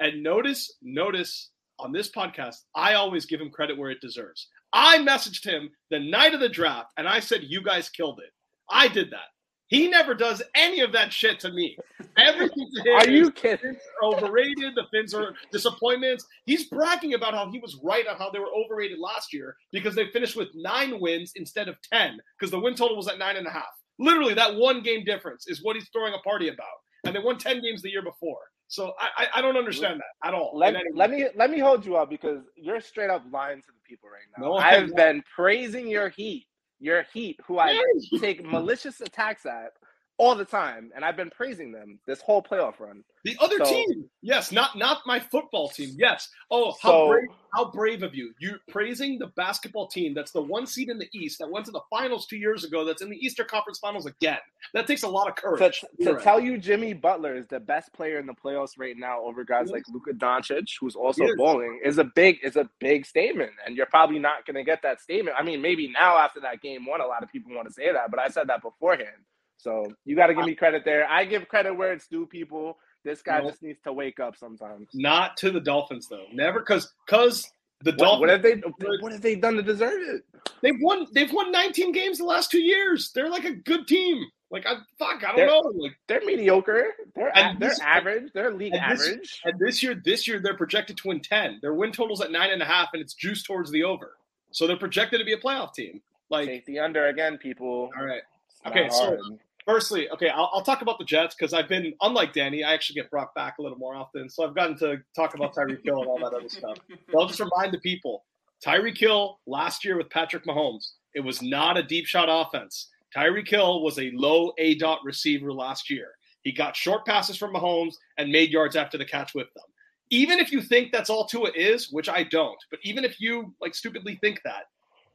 and 0.00 0.22
notice, 0.22 0.74
notice 0.82 1.50
on 1.78 1.92
this 1.92 2.10
podcast, 2.10 2.56
I 2.74 2.94
always 2.94 3.26
give 3.26 3.40
him 3.40 3.50
credit 3.50 3.78
where 3.78 3.90
it 3.90 4.00
deserves. 4.00 4.48
I 4.72 4.98
messaged 4.98 5.44
him 5.44 5.70
the 5.90 6.00
night 6.00 6.34
of 6.34 6.40
the 6.40 6.48
draft, 6.48 6.92
and 6.96 7.08
I 7.08 7.20
said, 7.20 7.44
"You 7.44 7.62
guys 7.62 7.88
killed 7.88 8.20
it." 8.20 8.32
I 8.70 8.88
did 8.88 9.10
that. 9.10 9.28
He 9.68 9.88
never 9.88 10.14
does 10.14 10.42
any 10.54 10.80
of 10.80 10.92
that 10.92 11.12
shit 11.12 11.38
to 11.40 11.52
me. 11.52 11.76
Everything 12.16 12.70
to 12.74 12.82
him 12.82 12.96
Are 12.96 13.08
you 13.08 13.30
kidding? 13.30 13.76
Are 14.02 14.14
overrated. 14.14 14.74
The 14.74 14.86
Finns 14.90 15.12
are 15.12 15.34
disappointments. 15.52 16.26
He's 16.46 16.68
bragging 16.68 17.14
about 17.14 17.34
how 17.34 17.50
he 17.50 17.58
was 17.58 17.78
right 17.84 18.06
on 18.06 18.16
how 18.16 18.30
they 18.30 18.38
were 18.38 18.52
overrated 18.54 18.98
last 18.98 19.32
year 19.32 19.54
because 19.70 19.94
they 19.94 20.10
finished 20.10 20.36
with 20.36 20.48
nine 20.54 20.98
wins 21.00 21.32
instead 21.36 21.68
of 21.68 21.76
ten 21.82 22.18
because 22.38 22.50
the 22.50 22.58
win 22.58 22.74
total 22.74 22.96
was 22.96 23.08
at 23.08 23.18
nine 23.18 23.36
and 23.36 23.46
a 23.46 23.50
half. 23.50 23.64
Literally, 23.98 24.34
that 24.34 24.56
one 24.56 24.82
game 24.82 25.04
difference 25.04 25.46
is 25.48 25.62
what 25.62 25.76
he's 25.76 25.88
throwing 25.92 26.14
a 26.14 26.18
party 26.18 26.48
about, 26.48 26.66
and 27.04 27.14
they 27.14 27.20
won 27.20 27.36
ten 27.36 27.60
games 27.62 27.82
the 27.82 27.90
year 27.90 28.02
before. 28.02 28.40
So 28.68 28.92
I, 29.00 29.24
I, 29.24 29.38
I 29.38 29.42
don't 29.42 29.56
understand 29.56 30.00
that 30.00 30.28
at 30.28 30.34
all. 30.34 30.52
Let, 30.54 30.74
let 30.94 31.10
me 31.10 31.26
let 31.34 31.50
me 31.50 31.58
hold 31.58 31.86
you 31.86 31.96
up 31.96 32.10
because 32.10 32.42
you're 32.54 32.80
straight 32.82 33.08
up 33.08 33.24
lying 33.32 33.62
to 33.62 33.66
the 33.68 33.80
people 33.88 34.10
right 34.10 34.22
now. 34.36 34.46
No, 34.46 34.54
I've 34.56 34.94
been 34.94 35.22
praising 35.34 35.88
your 35.88 36.10
heat, 36.10 36.46
your 36.78 37.04
heat, 37.12 37.40
who 37.46 37.58
I 37.58 37.82
take 38.20 38.44
malicious 38.44 39.00
attacks 39.00 39.46
at 39.46 39.72
all 40.18 40.34
the 40.34 40.44
time, 40.44 40.90
and 40.94 41.04
I've 41.04 41.16
been 41.16 41.30
praising 41.30 41.70
them 41.70 42.00
this 42.06 42.20
whole 42.20 42.42
playoff 42.42 42.80
run. 42.80 43.04
The 43.24 43.36
other 43.40 43.58
So- 43.58 43.64
team, 43.72 44.10
yes, 44.20 44.52
not 44.52 44.76
not 44.76 45.02
my 45.06 45.20
football 45.20 45.68
team. 45.68 45.90
Yes. 45.96 46.28
Oh, 46.50 46.72
how 46.82 46.90
So- 46.90 47.08
brave! 47.08 47.28
How 47.54 47.70
brave 47.70 48.02
of 48.02 48.14
you! 48.14 48.34
You 48.38 48.58
praising 48.68 49.18
the 49.18 49.28
basketball 49.28 49.86
team 49.88 50.12
that's 50.14 50.32
the 50.32 50.42
one 50.42 50.66
seed 50.66 50.90
in 50.90 50.98
the 50.98 51.08
East 51.12 51.38
that 51.38 51.48
went 51.50 51.64
to 51.66 51.72
the 51.72 51.80
finals 51.88 52.26
two 52.26 52.36
years 52.36 52.64
ago. 52.64 52.84
That's 52.84 53.00
in 53.00 53.10
the 53.10 53.16
Eastern 53.16 53.46
Conference 53.46 53.78
Finals 53.78 54.06
again. 54.06 54.38
That 54.74 54.86
takes 54.86 55.02
a 55.02 55.08
lot 55.08 55.28
of 55.28 55.36
courage. 55.36 55.84
to 56.02 56.12
right. 56.12 56.22
tell 56.22 56.40
you, 56.40 56.58
Jimmy 56.58 56.92
Butler 56.92 57.34
is 57.34 57.46
the 57.46 57.60
best 57.60 57.92
player 57.92 58.18
in 58.18 58.26
the 58.26 58.34
playoffs 58.34 58.72
right 58.78 58.96
now 58.96 59.22
over 59.22 59.44
guys 59.44 59.70
like 59.70 59.84
Luka 59.88 60.12
Doncic, 60.12 60.78
who's 60.80 60.94
also 60.96 61.24
is. 61.24 61.36
bowling, 61.36 61.80
is 61.84 61.98
a 61.98 62.04
big 62.04 62.38
is 62.42 62.56
a 62.56 62.68
big 62.80 63.06
statement, 63.06 63.52
and 63.64 63.76
you're 63.76 63.86
probably 63.86 64.18
not 64.18 64.44
going 64.46 64.56
to 64.56 64.64
get 64.64 64.82
that 64.82 65.00
statement. 65.00 65.36
I 65.38 65.42
mean, 65.42 65.62
maybe 65.62 65.88
now 65.88 66.18
after 66.18 66.40
that 66.40 66.60
game 66.60 66.84
one, 66.86 67.00
a 67.00 67.06
lot 67.06 67.22
of 67.22 67.30
people 67.30 67.54
want 67.54 67.68
to 67.68 67.72
say 67.74 67.92
that, 67.92 68.10
but 68.10 68.18
I 68.20 68.28
said 68.28 68.48
that 68.48 68.62
beforehand. 68.62 69.16
So 69.58 69.92
you 70.04 70.16
got 70.16 70.28
to 70.28 70.34
give 70.34 70.44
uh, 70.44 70.46
me 70.46 70.54
credit 70.54 70.84
there. 70.84 71.06
I 71.08 71.24
give 71.24 71.46
credit 71.48 71.74
where 71.76 71.92
it's 71.92 72.06
due, 72.06 72.26
people. 72.26 72.78
This 73.04 73.22
guy 73.22 73.40
No. 73.40 73.50
just 73.50 73.62
needs 73.62 73.80
to 73.82 73.92
wake 73.92 74.18
up 74.20 74.36
sometimes. 74.36 74.88
Not 74.94 75.36
to 75.38 75.50
the 75.50 75.60
Dolphins 75.60 76.08
though. 76.08 76.26
Never 76.32 76.60
because 76.60 76.92
because 77.06 77.48
the 77.82 77.90
What, 77.92 77.98
Dolphins 77.98 78.20
what 78.20 78.30
have 78.30 78.42
they? 78.42 78.54
What 79.00 79.12
have 79.12 79.20
they 79.22 79.34
done 79.36 79.54
to 79.56 79.62
deserve 79.62 80.00
it? 80.02 80.22
they've 80.62 80.74
won 80.80 81.06
they've 81.12 81.32
won 81.32 81.52
19 81.52 81.92
games 81.92 82.18
the 82.18 82.24
last 82.24 82.50
two 82.50 82.60
years. 82.60 83.12
They're 83.14 83.28
like 83.30 83.44
a 83.44 83.52
good 83.54 83.86
team. 83.86 84.24
Like 84.50 84.66
I 84.66 84.74
fuck, 84.98 85.22
I 85.24 85.28
don't 85.28 85.36
They're- 85.36 85.46
know. 85.46 85.60
Like 85.74 85.92
They're 86.06 86.24
mediocre. 86.24 86.86
They're 87.14 87.32
they're 87.58 87.74
average. 87.82 88.32
They're 88.32 88.52
league 88.52 88.74
and 88.74 88.98
this- 88.98 89.06
average. 89.08 89.40
and 89.44 89.58
this 89.60 89.82
year 89.82 90.00
this 90.04 90.26
year 90.26 90.40
they're 90.40 90.56
projected 90.56 90.96
to 90.98 91.08
win 91.08 91.20
10. 91.20 91.58
Their 91.62 91.74
win 91.74 91.92
totals 91.92 92.20
at 92.20 92.30
nine 92.32 92.50
and 92.50 92.62
a 92.62 92.64
half, 92.64 92.88
and 92.94 93.02
it's 93.02 93.14
juiced 93.14 93.46
towards 93.46 93.70
the 93.70 93.84
over. 93.84 94.16
So 94.50 94.66
they're 94.66 94.76
projected 94.76 95.18
to 95.20 95.24
be 95.24 95.34
a 95.34 95.38
playoff 95.38 95.74
team. 95.74 96.00
Like 96.30 96.46
Take 96.48 96.66
the 96.66 96.78
under 96.80 97.06
again, 97.08 97.38
people. 97.38 97.90
all 97.96 98.04
right. 98.04 98.22
It's 98.50 98.60
Okay, 98.66 98.88
so- 98.88 99.04
hard. 99.04 99.20
Firstly, 99.68 100.08
okay, 100.08 100.30
I'll, 100.30 100.48
I'll 100.54 100.62
talk 100.62 100.80
about 100.80 100.98
the 100.98 101.04
Jets 101.04 101.34
because 101.34 101.52
I've 101.52 101.68
been, 101.68 101.92
unlike 102.00 102.32
Danny, 102.32 102.64
I 102.64 102.72
actually 102.72 102.94
get 103.02 103.10
brought 103.10 103.34
back 103.34 103.58
a 103.58 103.62
little 103.62 103.76
more 103.76 103.94
often. 103.94 104.30
So 104.30 104.42
I've 104.42 104.54
gotten 104.54 104.78
to 104.78 104.96
talk 105.14 105.34
about 105.34 105.54
Tyreek 105.54 105.84
Hill 105.84 106.00
and 106.00 106.08
all 106.08 106.18
that 106.20 106.34
other 106.34 106.48
stuff. 106.48 106.78
But 106.88 107.18
I'll 107.20 107.26
just 107.26 107.38
remind 107.38 107.74
the 107.74 107.78
people 107.80 108.24
Tyreek 108.64 108.96
Hill 108.96 109.40
last 109.46 109.84
year 109.84 109.98
with 109.98 110.08
Patrick 110.08 110.46
Mahomes, 110.46 110.92
it 111.14 111.20
was 111.20 111.42
not 111.42 111.76
a 111.76 111.82
deep 111.82 112.06
shot 112.06 112.28
offense. 112.30 112.88
Tyreek 113.14 113.46
Hill 113.46 113.82
was 113.82 113.98
a 113.98 114.10
low 114.14 114.52
A 114.56 114.74
dot 114.76 115.00
receiver 115.04 115.52
last 115.52 115.90
year. 115.90 116.12
He 116.44 116.52
got 116.52 116.74
short 116.74 117.04
passes 117.04 117.36
from 117.36 117.52
Mahomes 117.52 117.96
and 118.16 118.32
made 118.32 118.50
yards 118.50 118.74
after 118.74 118.96
the 118.96 119.04
catch 119.04 119.34
with 119.34 119.52
them. 119.54 119.66
Even 120.08 120.38
if 120.38 120.50
you 120.50 120.62
think 120.62 120.92
that's 120.92 121.10
all 121.10 121.26
Tua 121.26 121.50
is, 121.54 121.92
which 121.92 122.08
I 122.08 122.22
don't, 122.22 122.56
but 122.70 122.80
even 122.84 123.04
if 123.04 123.20
you 123.20 123.54
like 123.60 123.74
stupidly 123.74 124.16
think 124.22 124.40
that, 124.46 124.62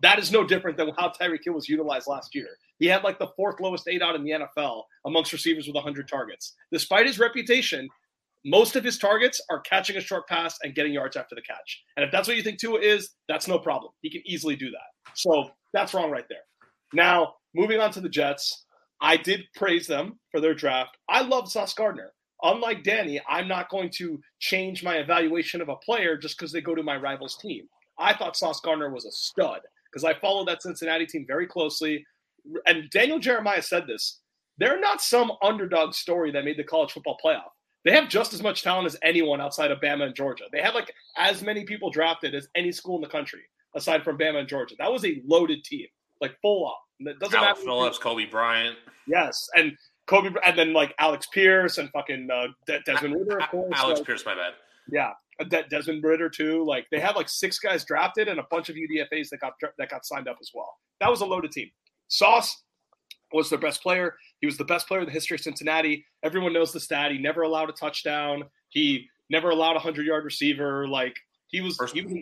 that 0.02 0.20
is 0.20 0.32
no 0.32 0.44
different 0.44 0.78
than 0.78 0.92
how 0.98 1.10
Tyreek 1.10 1.44
Hill 1.44 1.54
was 1.54 1.70
utilized 1.70 2.08
last 2.08 2.36
year. 2.36 2.48
He 2.80 2.88
had 2.88 3.04
like 3.04 3.20
the 3.20 3.32
fourth 3.36 3.60
lowest 3.60 3.88
A 3.88 3.98
dot 3.98 4.16
in 4.16 4.24
the 4.24 4.32
NFL 4.32 4.84
amongst 5.06 5.34
receivers 5.34 5.68
with 5.68 5.76
100 5.76 6.08
targets. 6.08 6.54
Despite 6.72 7.06
his 7.06 7.20
reputation, 7.20 7.88
most 8.46 8.76
of 8.76 8.84
his 8.84 8.98
targets 8.98 9.42
are 9.50 9.62
catching 9.62 9.96
a 9.96 10.02
short 10.02 10.28
pass 10.28 10.58
and 10.64 10.76
getting 10.76 10.94
yards 10.94 11.16
after 11.16 11.36
the 11.36 11.42
catch. 11.42 11.84
And 11.96 12.04
if 12.04 12.12
that's 12.12 12.28
what 12.28 12.36
you 12.36 12.44
think 12.44 12.60
Tua 12.60 12.80
is, 12.80 13.12
that's 13.30 13.48
no 13.48 13.58
problem. 13.58 13.94
He 14.02 14.10
can 14.10 14.22
easily 14.26 14.56
do 14.56 14.70
that. 14.72 15.12
So 15.16 15.52
that's 15.72 15.94
wrong 15.94 16.12
right 16.12 16.26
there. 16.28 16.40
Now, 16.94 17.36
moving 17.56 17.80
on 17.80 17.92
to 17.92 18.02
the 18.02 18.10
Jets, 18.10 18.66
I 19.02 19.18
did 19.18 19.46
praise 19.56 19.88
them 19.88 20.20
for 20.32 20.42
their 20.42 20.54
draft. 20.54 20.98
I 21.10 21.22
love 21.22 21.52
Sauce 21.52 21.74
Gardner. 21.74 22.12
Unlike 22.42 22.84
Danny, 22.84 23.22
I'm 23.28 23.48
not 23.48 23.70
going 23.70 23.90
to 23.96 24.20
change 24.40 24.84
my 24.84 24.96
evaluation 24.96 25.62
of 25.62 25.70
a 25.70 25.78
player 25.78 26.18
just 26.18 26.38
because 26.38 26.52
they 26.52 26.60
go 26.60 26.76
to 26.76 26.84
my 26.84 26.98
rival's 26.98 27.38
team. 27.38 27.68
I 27.98 28.14
thought 28.14 28.36
Sauce 28.36 28.60
Gardner 28.60 28.90
was 28.90 29.06
a 29.06 29.12
stud 29.12 29.62
because 29.94 30.04
I 30.04 30.20
followed 30.20 30.48
that 30.48 30.62
Cincinnati 30.62 31.06
team 31.06 31.26
very 31.28 31.46
closely. 31.48 32.06
And 32.66 32.90
Daniel 32.90 33.20
Jeremiah 33.20 33.62
said 33.62 33.88
this 33.88 34.20
they're 34.58 34.80
not 34.80 35.02
some 35.02 35.32
underdog 35.42 35.94
story 35.94 36.32
that 36.32 36.46
made 36.46 36.58
the 36.58 36.64
college 36.64 36.92
football 36.92 37.18
playoff. 37.24 37.52
They 37.86 37.92
have 37.92 38.08
just 38.08 38.34
as 38.34 38.42
much 38.42 38.64
talent 38.64 38.86
as 38.86 38.98
anyone 39.04 39.42
outside 39.42 39.72
of 39.72 39.80
Bama 39.80 40.04
and 40.04 40.16
Georgia. 40.16 40.46
They 40.52 40.62
have 40.62 40.74
like 40.76 40.94
as 41.18 41.42
many 41.42 41.66
people 41.66 41.90
drafted 41.90 42.34
as 42.34 42.48
any 42.56 42.72
school 42.72 42.96
in 42.96 43.02
the 43.02 43.08
country 43.10 43.42
aside 43.76 44.04
from 44.04 44.18
Bama 44.18 44.40
and 44.40 44.48
Georgia. 44.48 44.76
That 44.78 44.92
was 44.92 45.04
a 45.06 45.22
loaded 45.26 45.64
team, 45.64 45.88
like 46.22 46.40
full 46.42 46.68
up. 46.68 46.80
And 47.00 47.10
It 47.10 47.20
doesn't 47.20 47.36
Alex 47.36 47.60
matter. 47.60 47.66
Phillips, 47.66 48.00
Coby 48.00 48.30
Bryant, 48.30 48.78
Yes, 49.08 49.50
and 49.56 49.78
Coby, 50.08 50.34
and 50.46 50.58
then 50.58 50.74
like 50.74 50.94
Alex 51.00 51.28
Pierce 51.34 51.78
and 51.78 51.90
fucking 51.92 52.30
uh, 52.32 52.48
De- 52.68 52.80
Desmond 52.82 53.16
Ridder, 53.16 53.42
of 53.42 53.50
course. 53.50 53.74
Alex 53.76 54.00
like, 54.00 54.08
Pierce, 54.08 54.26
my 54.26 54.36
bad. 54.36 54.54
yeah, 54.90 55.12
De- 55.50 55.68
Desmond 55.70 56.04
Ridder 56.04 56.30
too. 56.30 56.64
Like 56.66 56.86
they 56.92 57.00
have 57.00 57.16
like 57.16 57.30
six 57.30 57.60
guys 57.60 57.84
drafted 57.86 58.28
and 58.28 58.40
a 58.40 58.46
bunch 58.52 58.70
of 58.70 58.76
UDFA's 58.76 59.30
that 59.30 59.40
got 59.40 59.54
that 59.78 59.90
got 59.90 60.06
signed 60.06 60.28
up 60.28 60.38
as 60.42 60.52
well. 60.54 60.76
That 61.00 61.10
was 61.10 61.22
a 61.22 61.26
loaded 61.26 61.52
team. 61.52 61.70
Sauce 62.08 62.64
was 63.32 63.50
their 63.50 63.60
best 63.60 63.82
player. 63.82 64.16
He 64.42 64.46
was 64.46 64.58
the 64.58 64.66
best 64.66 64.88
player 64.88 65.00
in 65.00 65.06
the 65.08 65.12
history 65.12 65.36
of 65.36 65.42
Cincinnati. 65.42 66.06
Everyone 66.24 66.54
knows 66.54 66.72
the 66.72 66.80
stat. 66.80 67.12
He 67.12 67.18
never 67.18 67.42
allowed 67.42 67.70
a 67.70 67.74
touchdown. 67.74 68.44
He 68.70 69.08
never 69.30 69.50
allowed 69.50 69.76
a 69.76 69.80
hundred 69.80 70.06
yard 70.06 70.24
receiver. 70.24 70.88
Like 70.88 71.16
he 71.48 71.62
was, 71.62 71.76
First- 71.78 71.96
he 71.96 72.02
was 72.04 72.14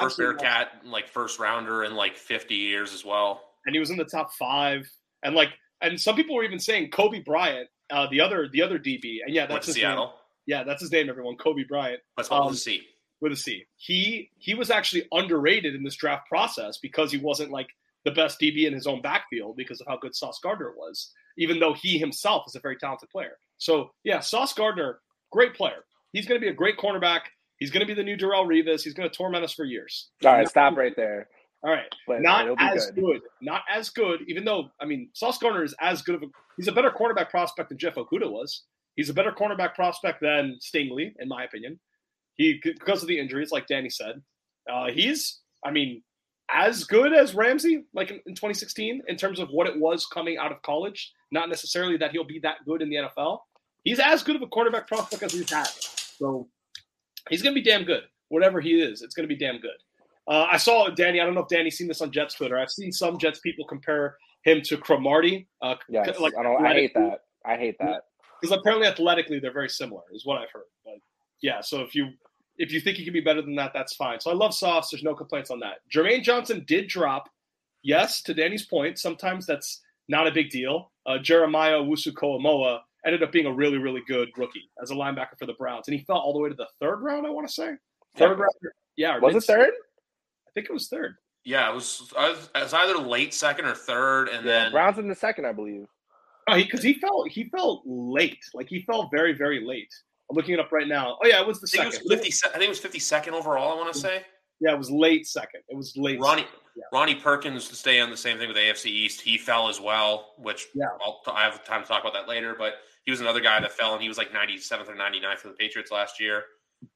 First 0.00 0.18
Bearcat, 0.18 0.68
like 0.86 1.06
first 1.08 1.38
rounder 1.38 1.84
in 1.84 1.94
like 1.94 2.16
50 2.16 2.54
years 2.54 2.92
as 2.94 3.04
well. 3.04 3.40
and 3.66 3.74
he 3.74 3.78
was 3.80 3.90
in 3.90 3.96
the 3.96 4.04
top 4.04 4.32
five. 4.34 4.90
And 5.22 5.34
like, 5.36 5.50
and 5.80 6.00
some 6.00 6.16
people 6.16 6.34
were 6.34 6.42
even 6.44 6.58
saying 6.58 6.90
Coby 6.90 7.24
Bryant, 7.24 7.68
uh, 7.90 8.06
the 8.10 8.20
other 8.20 8.48
the 8.50 8.62
other 8.62 8.78
DB. 8.78 9.18
And 9.24 9.34
yeah, 9.34 9.46
that's 9.46 9.66
his 9.66 9.76
name. 9.76 9.98
Seattle. 10.46 10.60
Yeah, 10.60 10.64
that's 10.64 10.80
his 10.82 10.92
name. 10.92 11.08
Everyone, 11.08 11.36
Coby 11.36 11.66
Bryant. 11.66 12.00
Let's 12.16 12.28
spell 12.28 12.42
Um, 12.44 12.52
the 12.52 12.58
C. 12.58 12.82
with 13.20 13.32
a 13.32 13.36
C. 13.36 13.64
He 13.76 14.30
he 14.38 14.54
was 14.54 14.70
actually 14.70 15.06
underrated 15.12 15.74
in 15.74 15.82
this 15.84 15.96
draft 15.96 16.28
process 16.28 16.78
because 16.78 17.10
he 17.12 17.18
wasn't 17.18 17.50
like 17.50 17.68
the 18.04 18.10
best 18.10 18.38
DB 18.40 18.66
in 18.66 18.74
his 18.74 18.86
own 18.86 19.00
backfield 19.00 19.56
because 19.56 19.80
of 19.80 19.86
how 19.86 19.96
good 19.96 20.14
Sauce 20.14 20.38
Gardner 20.42 20.72
was, 20.76 21.10
even 21.38 21.58
though 21.58 21.72
he 21.74 21.98
himself 21.98 22.44
is 22.46 22.54
a 22.54 22.60
very 22.60 22.76
talented 22.76 23.08
player. 23.10 23.38
So 23.58 23.90
yeah, 24.04 24.20
Sauce 24.20 24.52
Gardner, 24.52 25.00
great 25.32 25.54
player. 25.54 25.84
He's 26.12 26.26
going 26.26 26.38
to 26.40 26.44
be 26.44 26.50
a 26.50 26.54
great 26.54 26.76
cornerback. 26.76 27.20
He's 27.58 27.70
going 27.70 27.80
to 27.80 27.86
be 27.86 27.94
the 27.94 28.02
new 28.04 28.16
Darrelle 28.16 28.46
Revis. 28.46 28.82
He's 28.82 28.94
going 28.94 29.08
to 29.08 29.16
torment 29.16 29.42
us 29.44 29.52
for 29.54 29.64
years. 29.64 30.10
All 30.24 30.32
right, 30.32 30.46
stop 30.48 30.76
right 30.76 30.94
there. 30.96 31.28
All 31.62 31.70
right, 31.70 31.86
But 32.06 32.20
not 32.20 32.44
it'll 32.44 32.56
be 32.56 32.62
as 32.62 32.90
good. 32.90 33.02
good. 33.02 33.20
Not 33.40 33.62
as 33.72 33.88
good. 33.88 34.20
Even 34.28 34.44
though 34.44 34.68
I 34.80 34.84
mean, 34.84 35.08
Sauce 35.14 35.38
Gardner 35.38 35.64
is 35.64 35.74
as 35.80 36.02
good 36.02 36.16
of 36.16 36.22
a. 36.24 36.26
He's 36.58 36.68
a 36.68 36.72
better 36.72 36.90
cornerback 36.90 37.30
prospect 37.30 37.70
than 37.70 37.78
Jeff 37.78 37.94
Okudah 37.94 38.30
was. 38.30 38.64
He's 38.96 39.08
a 39.08 39.14
better 39.14 39.32
cornerback 39.32 39.74
prospect 39.74 40.20
than 40.20 40.58
Stingley, 40.60 41.14
in 41.18 41.28
my 41.28 41.44
opinion. 41.44 41.80
He 42.36 42.60
because 42.62 43.02
of 43.02 43.08
the 43.08 43.18
injuries, 43.18 43.52
like 43.52 43.66
Danny 43.66 43.90
said. 43.90 44.22
Uh, 44.70 44.90
he's, 44.90 45.40
I 45.64 45.70
mean, 45.70 46.02
as 46.50 46.84
good 46.84 47.12
as 47.12 47.34
Ramsey, 47.34 47.84
like 47.92 48.10
in, 48.10 48.16
in 48.26 48.34
2016, 48.34 49.02
in 49.08 49.16
terms 49.16 49.38
of 49.38 49.48
what 49.50 49.66
it 49.66 49.78
was 49.78 50.06
coming 50.06 50.38
out 50.38 50.52
of 50.52 50.62
college. 50.62 51.12
Not 51.30 51.48
necessarily 51.48 51.96
that 51.98 52.12
he'll 52.12 52.24
be 52.24 52.38
that 52.40 52.58
good 52.66 52.82
in 52.82 52.88
the 52.88 52.96
NFL. 52.96 53.40
He's 53.82 53.98
as 53.98 54.22
good 54.22 54.36
of 54.36 54.42
a 54.42 54.46
quarterback 54.46 54.86
prospect 54.86 55.22
as 55.22 55.32
he's 55.32 55.50
had. 55.50 55.66
So 55.66 56.48
he's 57.28 57.42
going 57.42 57.54
to 57.54 57.60
be 57.60 57.68
damn 57.68 57.84
good. 57.84 58.04
Whatever 58.28 58.60
he 58.60 58.80
is, 58.80 59.02
it's 59.02 59.14
going 59.14 59.28
to 59.28 59.34
be 59.34 59.38
damn 59.38 59.58
good. 59.58 59.76
Uh, 60.26 60.46
I 60.50 60.56
saw 60.56 60.88
Danny. 60.88 61.20
I 61.20 61.24
don't 61.24 61.34
know 61.34 61.42
if 61.42 61.48
Danny's 61.48 61.76
seen 61.76 61.88
this 61.88 62.00
on 62.00 62.10
Jets 62.10 62.34
Twitter. 62.34 62.58
I've 62.58 62.70
seen 62.70 62.92
some 62.92 63.18
Jets 63.18 63.40
people 63.40 63.66
compare 63.66 64.16
him 64.44 64.62
to 64.62 64.76
Cromartie. 64.78 65.48
Uh, 65.60 65.74
Yes, 65.88 66.18
like 66.18 66.32
I 66.38 66.42
don't. 66.42 66.64
I 66.64 66.72
hate 66.72 66.94
that. 66.94 67.20
I 67.44 67.56
hate 67.56 67.76
that. 67.80 68.04
Because 68.44 68.58
apparently 68.60 68.86
athletically 68.88 69.38
they're 69.38 69.52
very 69.52 69.68
similar, 69.68 70.02
is 70.12 70.26
what 70.26 70.40
I've 70.40 70.50
heard. 70.52 70.64
But 70.84 70.94
yeah, 71.42 71.60
so 71.60 71.80
if 71.80 71.94
you 71.94 72.08
if 72.58 72.72
you 72.72 72.80
think 72.80 72.96
he 72.96 73.04
can 73.04 73.12
be 73.12 73.20
better 73.20 73.42
than 73.42 73.54
that, 73.56 73.72
that's 73.74 73.96
fine. 73.96 74.20
So 74.20 74.30
I 74.30 74.34
love 74.34 74.54
Sauce. 74.54 74.90
There's 74.90 75.02
no 75.02 75.14
complaints 75.14 75.50
on 75.50 75.58
that. 75.60 75.78
Jermaine 75.92 76.22
Johnson 76.22 76.64
did 76.66 76.88
drop. 76.88 77.28
Yes, 77.82 78.22
to 78.22 78.34
Danny's 78.34 78.64
point, 78.64 78.98
sometimes 78.98 79.44
that's 79.44 79.82
not 80.08 80.26
a 80.26 80.30
big 80.30 80.50
deal. 80.50 80.92
Uh, 81.06 81.18
Jeremiah 81.18 81.78
Wusu 81.78 82.12
Koramoah 82.12 82.80
ended 83.04 83.22
up 83.22 83.32
being 83.32 83.46
a 83.46 83.52
really, 83.52 83.76
really 83.78 84.02
good 84.06 84.28
rookie 84.36 84.70
as 84.82 84.90
a 84.90 84.94
linebacker 84.94 85.36
for 85.38 85.46
the 85.46 85.52
Browns, 85.54 85.88
and 85.88 85.98
he 85.98 86.04
fell 86.04 86.16
all 86.16 86.32
the 86.32 86.38
way 86.38 86.48
to 86.48 86.54
the 86.54 86.68
third 86.80 87.00
round. 87.02 87.26
I 87.26 87.30
want 87.30 87.46
to 87.46 87.52
say 87.52 87.66
third 87.66 87.78
Second. 88.16 88.38
round. 88.38 88.52
Yeah, 88.96 89.16
or 89.16 89.20
Was 89.20 89.34
it 89.34 89.44
third? 89.44 89.70
I 90.48 90.50
think 90.54 90.68
it 90.70 90.72
was 90.72 90.88
third. 90.88 91.16
Yeah, 91.44 91.70
it 91.70 91.74
was, 91.74 92.10
was, 92.16 92.48
it 92.54 92.62
was 92.62 92.72
either 92.72 92.96
late 92.96 93.34
second 93.34 93.66
or 93.66 93.74
third, 93.74 94.28
and 94.28 94.46
Yeah, 94.46 94.52
then 94.64 94.72
Browns 94.72 94.98
in 94.98 95.08
the 95.08 95.14
second, 95.14 95.44
I 95.44 95.52
believe. 95.52 95.86
Oh, 96.48 96.56
because 96.56 96.82
he, 96.82 96.94
fell 96.94 97.24
he 97.24 97.44
fell 97.44 97.82
late. 97.86 98.44
Like 98.54 98.68
he 98.68 98.82
fell 98.82 99.08
very, 99.12 99.32
very 99.32 99.64
late. 99.64 99.92
I'm 100.30 100.36
looking 100.36 100.54
it 100.54 100.60
up 100.60 100.72
right 100.72 100.88
now. 100.88 101.18
Oh 101.22 101.26
yeah, 101.26 101.40
it 101.40 101.46
was 101.46 101.60
the 101.60 101.66
I 101.78 101.82
think 101.84 101.94
second. 101.94 102.10
it 102.12 102.18
was 102.18 102.24
50. 102.40 102.48
I 102.48 102.58
think 102.58 102.64
it 102.64 102.68
was 102.68 102.80
52nd 102.80 103.32
overall. 103.32 103.72
I 103.72 103.76
want 103.80 103.92
to 103.92 103.98
say 103.98 104.22
Yeah, 104.60 104.72
it 104.72 104.78
was 104.78 104.90
late 104.90 105.26
second. 105.26 105.60
It 105.68 105.76
was 105.76 105.94
late. 105.96 106.20
Ronnie 106.20 106.42
second. 106.42 106.58
Yeah. 106.76 106.82
Ronnie 106.92 107.14
Perkins 107.14 107.68
to 107.68 107.76
stay 107.76 108.00
on 108.00 108.10
the 108.10 108.16
same 108.16 108.36
thing 108.38 108.48
with 108.48 108.56
AFC 108.56 108.86
East. 108.86 109.20
He 109.20 109.38
fell 109.38 109.68
as 109.68 109.80
well, 109.80 110.34
which 110.38 110.66
Yeah. 110.74 110.86
I'll, 111.04 111.20
I 111.32 111.44
have 111.44 111.62
time 111.64 111.82
to 111.82 111.88
talk 111.88 112.00
about 112.02 112.14
that 112.14 112.28
later. 112.28 112.54
But 112.58 112.74
he 113.04 113.10
was 113.10 113.20
another 113.20 113.40
guy 113.40 113.60
that 113.60 113.70
fell, 113.72 113.92
and 113.92 114.02
he 114.02 114.08
was 114.08 114.18
like 114.18 114.32
97th 114.32 114.88
or 114.88 114.94
99th 114.96 115.38
for 115.38 115.48
the 115.48 115.54
Patriots 115.54 115.92
last 115.92 116.18
year. 116.20 116.42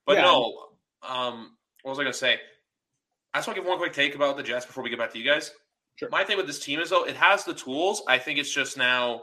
But 0.05 0.17
Yeah. 0.17 0.23
no, 0.25 0.69
um, 1.09 1.57
what 1.83 1.90
was 1.93 1.99
I 1.99 2.02
going 2.02 2.12
to 2.12 2.19
say? 2.19 2.40
I 3.35 3.38
just 3.38 3.47
want 3.47 3.57
to 3.57 3.62
give 3.62 3.69
one 3.69 3.78
quick 3.78 3.93
take 3.93 4.14
about 4.14 4.37
the 4.37 4.43
Jets 4.43 4.67
before 4.67 4.83
we 4.83 4.90
get 4.90 4.99
back 4.99 5.12
to 5.12 5.19
you 5.19 5.25
guys. 5.25 5.52
Sure. 5.97 6.09
My 6.11 6.25
thing 6.25 6.37
with 6.38 6.47
this 6.47 6.59
team 6.59 6.81
is 6.81 6.90
though 6.90 7.05
it 7.05 7.17
has 7.17 7.45
the 7.45 7.55
tools. 7.55 8.02
I 8.09 8.19
think 8.19 8.38
it's 8.38 8.52
just 8.52 8.76
now 8.78 9.23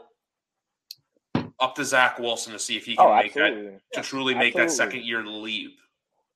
up 1.59 1.75
to 1.75 1.85
Zach 1.85 2.19
Wilson 2.19 2.53
to 2.53 2.59
see 2.59 2.75
if 2.77 2.85
he 2.85 2.95
can 2.95 3.05
Oh, 3.05 3.15
make 3.15 3.33
that 3.33 3.43
absolutely. 3.51 3.79
to 3.93 4.01
truly 4.01 4.35
make 4.35 4.53
that 4.55 4.71
second 4.71 5.03
year 5.03 5.23
leap. 5.23 5.77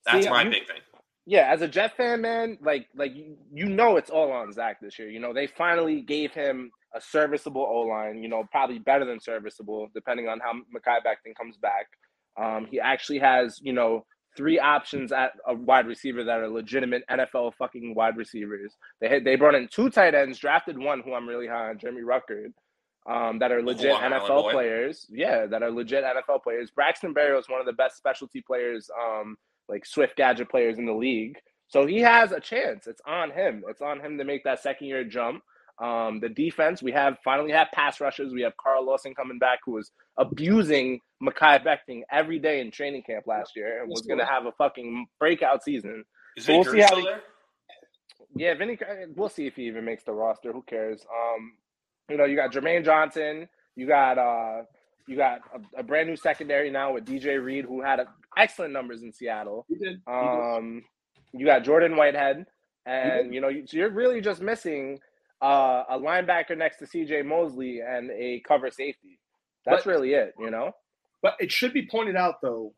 That's 0.06 0.24
See, 0.24 0.30
my 0.30 0.42
you- 0.42 0.50
big 0.50 0.66
thing. 0.66 0.80
Yeah, 1.26 1.52
as 1.52 1.62
a 1.62 1.68
Jet 1.68 1.96
fan, 1.96 2.22
man, 2.22 2.58
like 2.62 2.88
like 2.94 3.14
you, 3.14 3.36
you 3.52 3.66
know 3.66 3.96
it's 3.98 4.10
all 4.10 4.32
on 4.32 4.52
Zach 4.52 4.80
this 4.80 4.98
year. 4.98 5.08
You 5.08 5.20
know 5.20 5.32
they 5.32 5.46
finally 5.46 6.00
gave 6.00 6.32
him 6.32 6.70
a 6.94 7.00
serviceable 7.00 7.62
O 7.62 7.80
line, 7.82 8.22
you 8.22 8.28
know, 8.28 8.42
probably 8.50 8.78
better 8.80 9.04
than 9.04 9.20
serviceable, 9.20 9.88
depending 9.94 10.26
on 10.28 10.40
how 10.40 10.54
Mekhi 10.54 10.98
Becton 11.06 11.36
comes 11.36 11.56
back. 11.58 11.86
Um, 12.36 12.66
he 12.68 12.80
actually 12.80 13.18
has, 13.20 13.60
you 13.62 13.72
know, 13.72 14.04
three 14.36 14.58
options 14.58 15.12
at 15.12 15.32
a 15.46 15.54
wide 15.54 15.86
receiver 15.86 16.24
that 16.24 16.40
are 16.40 16.48
legitimate 16.48 17.04
NFL 17.10 17.52
fucking 17.58 17.94
wide 17.94 18.16
receivers. 18.16 18.74
They 19.00 19.08
had 19.08 19.24
they 19.24 19.36
brought 19.36 19.54
in 19.54 19.68
two 19.68 19.90
tight 19.90 20.14
ends, 20.16 20.38
drafted 20.38 20.78
one 20.78 21.00
who 21.00 21.12
I'm 21.14 21.28
really 21.28 21.46
high 21.46 21.68
on, 21.68 21.78
Jeremy 21.78 22.00
Ruckert, 22.02 22.52
um, 23.06 23.38
that 23.38 23.52
are 23.52 23.62
legit 23.62 23.94
NFL 23.94 24.52
players. 24.52 25.06
Yeah, 25.10 25.46
that 25.46 25.62
are 25.62 25.70
legit 25.70 26.04
NFL 26.04 26.42
players. 26.42 26.70
Braxton 26.70 27.14
Berrios 27.14 27.40
is 27.40 27.48
one 27.48 27.60
of 27.60 27.66
the 27.66 27.72
best 27.72 27.96
specialty 27.96 28.40
players, 28.40 28.90
um, 28.98 29.36
like 29.68 29.86
Swift 29.86 30.16
gadget 30.16 30.48
players 30.48 30.78
in 30.78 30.86
the 30.86 30.92
league. 30.92 31.36
So 31.68 31.86
he 31.86 32.00
has 32.00 32.32
a 32.32 32.40
chance. 32.40 32.86
It's 32.86 33.00
on 33.06 33.30
him. 33.30 33.62
It's 33.68 33.80
on 33.80 34.00
him 34.00 34.18
to 34.18 34.24
make 34.24 34.44
that 34.44 34.60
second 34.60 34.88
year 34.88 35.04
jump. 35.04 35.42
Um, 35.80 36.20
the 36.20 36.28
defense, 36.28 36.82
we 36.82 36.92
have 36.92 37.16
finally 37.24 37.52
have 37.52 37.68
pass 37.72 38.00
rushes. 38.00 38.34
We 38.34 38.42
have 38.42 38.56
Carl 38.58 38.84
Lawson 38.84 39.14
coming 39.14 39.38
back, 39.38 39.60
who 39.64 39.72
was 39.72 39.90
abusing 40.18 41.00
Mekhi 41.22 41.64
Becton 41.64 42.02
every 42.12 42.38
day 42.38 42.60
in 42.60 42.70
training 42.70 43.02
camp 43.02 43.26
last 43.26 43.52
year 43.56 43.80
and 43.80 43.88
was 43.88 44.02
going 44.02 44.18
to 44.18 44.26
have 44.26 44.44
a 44.44 44.52
fucking 44.52 45.06
breakout 45.18 45.62
season. 45.62 46.04
Is 46.36 46.44
so 46.44 46.54
we'll 46.54 46.64
see 46.64 46.80
how 46.80 46.96
he, 46.96 47.02
there? 47.02 47.22
Yeah, 48.36 48.54
Vinny. 48.54 48.78
We'll 49.16 49.30
see 49.30 49.46
if 49.46 49.56
he 49.56 49.62
even 49.62 49.84
makes 49.84 50.04
the 50.04 50.12
roster. 50.12 50.52
Who 50.52 50.62
cares? 50.62 51.00
Um, 51.02 51.54
you 52.10 52.16
know, 52.16 52.24
you 52.24 52.36
got 52.36 52.52
Jermaine 52.52 52.84
Johnson. 52.84 53.48
You 53.76 53.86
got 53.86 54.18
uh, 54.18 54.62
you 55.06 55.16
got 55.16 55.40
a, 55.54 55.80
a 55.80 55.82
brand 55.82 56.08
new 56.08 56.16
secondary 56.16 56.70
now 56.70 56.94
with 56.94 57.06
DJ 57.06 57.42
Reed, 57.42 57.64
who 57.64 57.82
had 57.82 58.00
a, 58.00 58.06
excellent 58.36 58.72
numbers 58.72 59.02
in 59.02 59.12
Seattle. 59.12 59.64
He 59.68 59.76
did. 59.76 60.00
He 60.06 60.12
um, 60.12 60.82
did. 61.32 61.40
you 61.40 61.46
got 61.46 61.64
Jordan 61.64 61.96
Whitehead, 61.96 62.46
and 62.86 63.32
you 63.32 63.40
know, 63.40 63.50
so 63.66 63.76
you're 63.76 63.90
really 63.90 64.20
just 64.20 64.42
missing 64.42 64.98
uh, 65.42 65.84
a 65.88 65.98
linebacker 65.98 66.56
next 66.56 66.78
to 66.78 66.86
CJ 66.86 67.24
Mosley 67.24 67.80
and 67.80 68.10
a 68.10 68.42
cover 68.46 68.70
safety. 68.70 69.18
That's 69.64 69.84
but, 69.84 69.90
really 69.90 70.14
it, 70.14 70.34
you 70.38 70.50
know? 70.50 70.72
But 71.22 71.34
it 71.38 71.50
should 71.52 71.72
be 71.72 71.86
pointed 71.86 72.16
out, 72.16 72.40
though, 72.42 72.74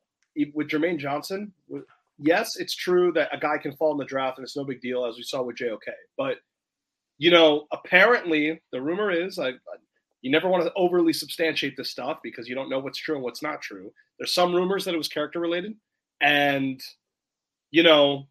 with 0.54 0.68
Jermaine 0.68 0.98
Johnson, 0.98 1.52
yes, 2.18 2.56
it's 2.56 2.74
true 2.74 3.12
that 3.12 3.28
a 3.32 3.38
guy 3.38 3.58
can 3.58 3.76
fall 3.76 3.92
in 3.92 3.98
the 3.98 4.04
draft 4.04 4.38
and 4.38 4.44
it's 4.44 4.56
no 4.56 4.64
big 4.64 4.80
deal, 4.80 5.04
as 5.04 5.16
we 5.16 5.22
saw 5.22 5.42
with 5.42 5.56
JOK. 5.56 5.80
But, 6.16 6.38
you 7.22 7.30
know, 7.30 7.68
apparently 7.70 8.60
the 8.72 8.82
rumor 8.82 9.12
is 9.12 9.38
I, 9.38 9.52
you 10.22 10.30
never 10.32 10.48
want 10.48 10.64
to 10.64 10.72
overly 10.74 11.12
substantiate 11.12 11.76
this 11.76 11.88
stuff 11.88 12.18
because 12.20 12.48
you 12.48 12.56
don't 12.56 12.68
know 12.68 12.80
what's 12.80 12.98
true 12.98 13.14
and 13.14 13.22
what's 13.22 13.44
not 13.44 13.62
true. 13.62 13.92
There's 14.18 14.34
some 14.34 14.52
rumors 14.52 14.84
that 14.86 14.94
it 14.94 14.98
was 14.98 15.06
character 15.06 15.38
related. 15.38 15.74
And, 16.20 16.82
you 17.70 17.84
know, 17.84 18.26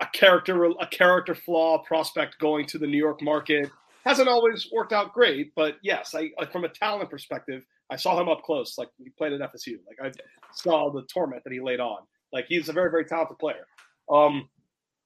a 0.00 0.06
character 0.12 0.64
a 0.64 0.86
character 0.86 1.34
flaw 1.34 1.82
prospect 1.82 2.38
going 2.38 2.66
to 2.66 2.78
the 2.78 2.86
New 2.86 2.98
York 2.98 3.20
market 3.20 3.68
hasn't 4.06 4.28
always 4.28 4.68
worked 4.72 4.92
out 4.92 5.12
great, 5.12 5.52
but 5.56 5.74
yes, 5.82 6.14
I 6.14 6.30
from 6.52 6.62
a 6.62 6.68
talent 6.68 7.10
perspective, 7.10 7.64
I 7.90 7.96
saw 7.96 8.20
him 8.20 8.28
up 8.28 8.44
close. 8.44 8.78
Like 8.78 8.90
he 8.96 9.10
played 9.10 9.32
at 9.32 9.40
FSU. 9.40 9.78
Like 9.88 9.98
I 10.00 10.12
saw 10.54 10.92
the 10.92 11.02
torment 11.12 11.42
that 11.42 11.52
he 11.52 11.58
laid 11.58 11.80
on. 11.80 11.98
Like 12.32 12.44
he's 12.46 12.68
a 12.68 12.72
very 12.72 12.92
very 12.92 13.06
talented 13.06 13.40
player. 13.40 13.66
Um, 14.08 14.48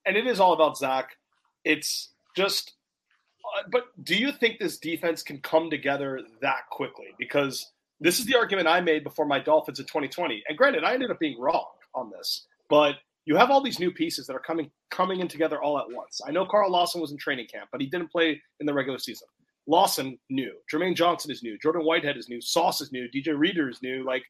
and 0.05 0.15
it 0.15 0.27
is 0.27 0.39
all 0.39 0.53
about 0.53 0.77
Zach. 0.77 1.09
It's 1.65 2.13
just, 2.35 2.73
Uh, 3.45 3.63
but 3.71 3.85
do 4.03 4.15
you 4.15 4.31
think 4.31 4.59
this 4.59 4.77
defense 4.77 5.21
can 5.21 5.39
come 5.39 5.69
together 5.69 6.21
that 6.41 6.69
quickly? 6.71 7.07
Because 7.17 7.71
this 7.99 8.19
is 8.19 8.25
the 8.25 8.35
argument 8.35 8.67
I 8.67 8.81
made 8.81 9.03
before 9.03 9.25
my 9.25 9.39
Dolphins 9.39 9.79
in 9.79 9.85
2020. 9.85 10.43
And 10.47 10.57
granted, 10.57 10.83
I 10.83 10.93
ended 10.93 11.11
up 11.11 11.19
being 11.19 11.39
wrong 11.39 11.65
on 11.95 12.09
this, 12.09 12.47
but 12.69 12.95
you 13.25 13.35
have 13.37 13.51
all 13.51 13.61
these 13.61 13.79
new 13.79 13.91
pieces 13.91 14.27
that 14.27 14.35
are 14.35 14.39
coming 14.39 14.69
coming 14.91 15.21
in 15.21 15.27
together 15.27 15.61
all 15.61 15.79
at 15.79 15.89
once. 15.89 16.21
I 16.25 16.31
know 16.31 16.45
Carl 16.45 16.71
Lawson 16.71 17.01
was 17.01 17.11
in 17.11 17.17
training 17.17 17.47
camp, 17.51 17.69
but 17.71 17.81
he 17.81 17.87
didn't 17.87 18.11
play 18.11 18.41
in 18.59 18.65
the 18.65 18.73
regular 18.73 18.99
season. 18.99 19.27
Lawson 19.65 20.19
new, 20.29 20.51
Jermaine 20.71 20.95
Johnson 20.95 21.31
is 21.31 21.41
new, 21.41 21.57
Jordan 21.57 21.83
Whitehead 21.85 22.17
is 22.17 22.27
new, 22.27 22.41
Sauce 22.41 22.81
is 22.81 22.91
new, 22.91 23.07
DJ 23.15 23.37
Reader 23.37 23.69
is 23.69 23.81
new, 23.81 24.03
like 24.03 24.23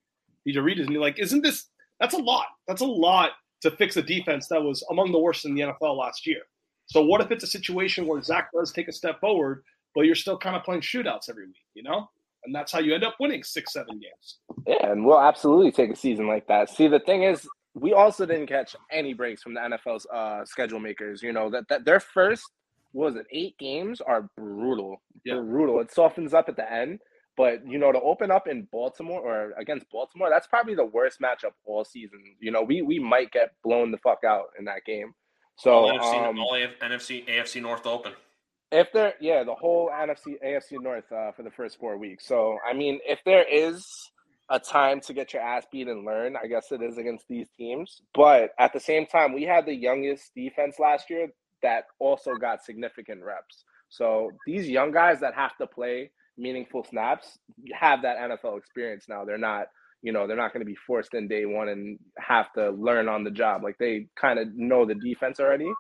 DJ 0.47 0.63
Reader 0.63 0.83
is 0.83 0.89
new. 0.89 1.01
Like, 1.01 1.17
isn't 1.17 1.41
this 1.41 1.69
that's 1.99 2.13
a 2.13 2.19
lot? 2.19 2.45
That's 2.67 2.81
a 2.81 2.85
lot 2.85 3.31
to 3.61 3.71
fix 3.71 3.97
a 3.97 4.01
defense 4.01 4.47
that 4.49 4.61
was 4.61 4.83
among 4.91 5.11
the 5.11 5.19
worst 5.19 5.45
in 5.45 5.55
the 5.55 5.61
NFL 5.61 5.97
last 5.97 6.27
year. 6.27 6.41
So 6.85 7.01
what 7.01 7.21
if 7.21 7.31
it's 7.31 7.43
a 7.43 7.47
situation 7.47 8.05
where 8.05 8.21
Zach 8.21 8.49
does 8.53 8.71
take 8.71 8.87
a 8.87 8.91
step 8.91 9.19
forward, 9.19 9.63
but 9.95 10.01
you're 10.01 10.15
still 10.15 10.37
kind 10.37 10.55
of 10.55 10.63
playing 10.63 10.81
shootouts 10.81 11.29
every 11.29 11.47
week, 11.47 11.65
you 11.73 11.83
know? 11.83 12.07
And 12.45 12.53
that's 12.53 12.71
how 12.71 12.79
you 12.79 12.93
end 12.93 13.03
up 13.03 13.15
winning 13.19 13.43
six, 13.43 13.73
seven 13.73 13.99
games. 13.99 14.39
Yeah, 14.67 14.91
and 14.91 15.05
we'll 15.05 15.19
absolutely 15.21 15.71
take 15.71 15.91
a 15.91 15.95
season 15.95 16.27
like 16.27 16.47
that. 16.47 16.69
See, 16.69 16.87
the 16.87 16.99
thing 16.99 17.23
is, 17.23 17.47
we 17.73 17.93
also 17.93 18.25
didn't 18.25 18.47
catch 18.47 18.75
any 18.91 19.13
breaks 19.13 19.41
from 19.41 19.53
the 19.53 19.61
NFL's 19.61 20.05
uh, 20.13 20.45
schedule 20.45 20.79
makers. 20.79 21.23
You 21.23 21.33
know 21.33 21.49
that, 21.49 21.67
that 21.69 21.85
their 21.85 21.99
first 21.99 22.43
was 22.93 23.15
it 23.15 23.25
eight 23.31 23.57
games 23.57 24.01
are 24.01 24.29
brutal, 24.37 25.01
yeah. 25.25 25.35
brutal. 25.35 25.79
It 25.79 25.91
softens 25.91 26.33
up 26.33 26.49
at 26.49 26.55
the 26.55 26.71
end, 26.71 26.99
but 27.35 27.67
you 27.67 27.79
know 27.79 27.91
to 27.91 27.99
open 28.01 28.29
up 28.29 28.47
in 28.47 28.67
Baltimore 28.71 29.21
or 29.21 29.51
against 29.57 29.89
Baltimore, 29.91 30.29
that's 30.29 30.47
probably 30.47 30.75
the 30.75 30.85
worst 30.85 31.19
matchup 31.19 31.53
all 31.65 31.83
season. 31.83 32.19
You 32.39 32.51
know 32.51 32.61
we 32.61 32.81
we 32.81 32.99
might 32.99 33.31
get 33.31 33.53
blown 33.63 33.91
the 33.91 33.97
fuck 33.97 34.19
out 34.25 34.47
in 34.59 34.65
that 34.65 34.85
game. 34.85 35.13
So 35.55 35.71
all 35.71 35.99
NFC, 35.99 36.29
um, 36.29 36.39
all 36.39 36.53
NFC 36.53 37.27
AFC 37.27 37.61
North 37.61 37.85
open. 37.85 38.13
If 38.71 38.91
there, 38.91 39.13
yeah, 39.21 39.43
the 39.43 39.53
whole 39.53 39.89
NFC 39.89 40.35
AFC 40.43 40.81
North 40.81 41.11
uh, 41.11 41.31
for 41.31 41.43
the 41.43 41.51
first 41.51 41.79
four 41.79 41.97
weeks. 41.97 42.27
So 42.27 42.57
I 42.67 42.73
mean, 42.73 42.99
if 43.05 43.19
there 43.23 43.43
is 43.43 43.85
a 44.49 44.59
time 44.59 44.99
to 45.01 45.13
get 45.13 45.33
your 45.33 45.41
ass 45.41 45.65
beat 45.71 45.87
and 45.87 46.05
learn. 46.05 46.35
I 46.35 46.47
guess 46.47 46.71
it 46.71 46.81
is 46.81 46.97
against 46.97 47.27
these 47.27 47.47
teams. 47.57 48.01
But 48.13 48.51
at 48.59 48.73
the 48.73 48.79
same 48.79 49.05
time, 49.05 49.33
we 49.33 49.43
had 49.43 49.65
the 49.65 49.73
youngest 49.73 50.31
defense 50.35 50.75
last 50.79 51.09
year 51.09 51.29
that 51.61 51.85
also 51.99 52.35
got 52.35 52.63
significant 52.63 53.23
reps. 53.23 53.63
So 53.89 54.31
these 54.45 54.67
young 54.67 54.91
guys 54.91 55.19
that 55.21 55.33
have 55.33 55.55
to 55.57 55.67
play 55.67 56.11
meaningful 56.37 56.83
snaps 56.83 57.37
have 57.73 58.01
that 58.01 58.17
NFL 58.17 58.57
experience 58.57 59.05
now. 59.07 59.23
They're 59.23 59.37
not, 59.37 59.67
you 60.03 60.11
know, 60.11 60.27
they're 60.27 60.37
not 60.37 60.53
going 60.53 60.61
to 60.61 60.69
be 60.69 60.75
forced 60.85 61.13
in 61.13 61.27
day 61.27 61.45
one 61.45 61.69
and 61.69 61.97
have 62.19 62.51
to 62.53 62.71
learn 62.71 63.07
on 63.07 63.23
the 63.23 63.31
job. 63.31 63.63
Like 63.63 63.77
they 63.79 64.07
kind 64.19 64.37
of 64.37 64.53
know 64.53 64.85
the 64.85 64.95
defense 64.95 65.39
already. 65.39 65.71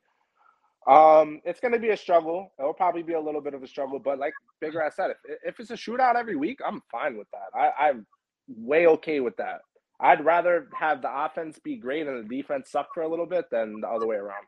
Um, 0.87 1.41
it's 1.45 1.59
going 1.59 1.73
to 1.73 1.79
be 1.79 1.89
a 1.89 1.97
struggle. 1.97 2.51
It'll 2.57 2.73
probably 2.73 3.03
be 3.03 3.13
a 3.13 3.19
little 3.19 3.41
bit 3.41 3.53
of 3.53 3.61
a 3.63 3.67
struggle, 3.67 3.99
but 3.99 4.19
like 4.19 4.33
Bigger 4.59 4.81
I 4.81 4.89
said, 4.89 5.11
if, 5.25 5.39
if 5.43 5.59
it's 5.59 5.71
a 5.71 5.75
shootout 5.75 6.15
every 6.15 6.37
week, 6.37 6.59
I'm 6.65 6.81
fine 6.91 7.17
with 7.17 7.27
that. 7.31 7.57
I, 7.57 7.89
I'm 7.89 8.05
way 8.47 8.87
okay 8.87 9.19
with 9.19 9.35
that. 9.37 9.61
I'd 9.99 10.25
rather 10.25 10.67
have 10.77 11.01
the 11.01 11.09
offense 11.13 11.59
be 11.59 11.77
great 11.77 12.07
and 12.07 12.29
the 12.29 12.35
defense 12.35 12.71
suck 12.71 12.93
for 12.93 13.03
a 13.03 13.07
little 13.07 13.25
bit 13.25 13.45
than 13.51 13.81
the 13.81 13.87
other 13.87 14.07
way 14.07 14.15
around. 14.15 14.45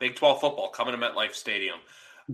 Big 0.00 0.16
12 0.16 0.40
football 0.40 0.70
coming 0.70 0.98
to 0.98 1.00
MetLife 1.00 1.34
Stadium. 1.34 1.78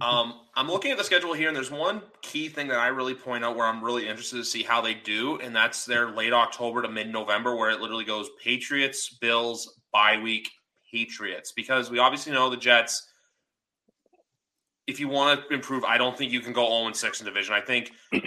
Um, 0.00 0.40
I'm 0.54 0.68
looking 0.68 0.90
at 0.90 0.98
the 0.98 1.04
schedule 1.04 1.32
here, 1.32 1.48
and 1.48 1.56
there's 1.56 1.70
one 1.70 2.02
key 2.22 2.48
thing 2.48 2.68
that 2.68 2.78
I 2.78 2.88
really 2.88 3.14
point 3.14 3.44
out 3.44 3.56
where 3.56 3.66
I'm 3.66 3.82
really 3.82 4.06
interested 4.08 4.36
to 4.36 4.44
see 4.44 4.62
how 4.62 4.80
they 4.80 4.94
do, 4.94 5.38
and 5.38 5.54
that's 5.54 5.84
their 5.84 6.10
late 6.10 6.32
October 6.32 6.82
to 6.82 6.88
mid 6.88 7.08
November, 7.08 7.56
where 7.56 7.70
it 7.70 7.80
literally 7.80 8.04
goes 8.04 8.28
Patriots, 8.42 9.16
Bills, 9.20 9.80
bye 9.92 10.18
week, 10.18 10.50
Patriots. 10.92 11.52
Because 11.52 11.90
we 11.90 11.98
obviously 11.98 12.32
know 12.32 12.50
the 12.50 12.56
Jets, 12.56 13.08
if 14.86 15.00
you 15.00 15.08
want 15.08 15.40
to 15.48 15.54
improve, 15.54 15.84
I 15.84 15.98
don't 15.98 16.16
think 16.16 16.32
you 16.32 16.40
can 16.40 16.52
go 16.52 16.66
0 16.66 16.92
6 16.92 17.20
in 17.20 17.26
division. 17.26 17.54
I 17.54 17.60
think 17.60 17.92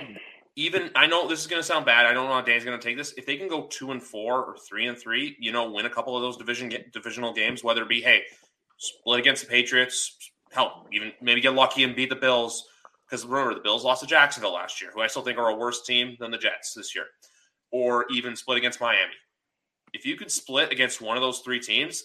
even 0.56 0.92
I 0.96 1.08
know 1.08 1.28
this 1.28 1.40
is 1.40 1.48
going 1.48 1.62
to 1.62 1.68
sound 1.68 1.86
bad. 1.86 2.06
I 2.06 2.14
don't 2.14 2.28
know 2.28 2.34
how 2.34 2.42
Dan's 2.42 2.66
going 2.66 2.80
to 2.80 2.84
take 2.84 2.98
this. 2.98 3.14
If 3.18 3.26
they 3.26 3.38
can 3.38 3.48
go 3.48 3.68
two 3.68 3.92
and 3.92 4.02
four 4.02 4.44
or 4.44 4.58
three 4.58 4.88
and 4.88 4.98
three, 4.98 5.36
you 5.40 5.52
know, 5.52 5.72
win 5.72 5.86
a 5.86 5.90
couple 5.90 6.16
of 6.16 6.22
those 6.22 6.38
division 6.38 6.72
divisional 6.94 7.34
games, 7.34 7.64
whether 7.64 7.82
it 7.84 7.90
be 7.90 8.02
hey, 8.02 8.24
split 8.78 9.20
against 9.20 9.44
the 9.44 9.50
Patriots, 9.50 10.31
help 10.52 10.88
even 10.92 11.12
maybe 11.22 11.42
get 11.42 11.54
lucky 11.54 11.84
and 11.84 11.96
beat 11.96 12.10
the 12.10 12.16
Bills. 12.16 12.68
Because 13.06 13.26
remember, 13.26 13.54
the 13.54 13.62
Bills 13.62 13.84
lost 13.84 14.02
to 14.02 14.08
Jacksonville 14.08 14.54
last 14.54 14.82
year, 14.82 14.92
who 14.94 15.02
I 15.02 15.08
still 15.08 15.22
think 15.22 15.38
are 15.38 15.50
a 15.50 15.56
worse 15.56 15.84
team 15.84 16.16
than 16.20 16.32
the 16.32 16.38
Jets 16.38 16.74
this 16.74 16.96
year, 16.96 17.08
or 17.72 18.06
even 18.10 18.36
split 18.36 18.58
against 18.58 18.80
Miami. 18.80 19.14
If 19.94 20.06
you 20.06 20.16
could 20.16 20.32
split 20.32 20.72
against 20.72 21.02
one 21.02 21.18
of 21.18 21.22
those 21.22 21.40
three 21.40 21.60
teams, 21.60 22.04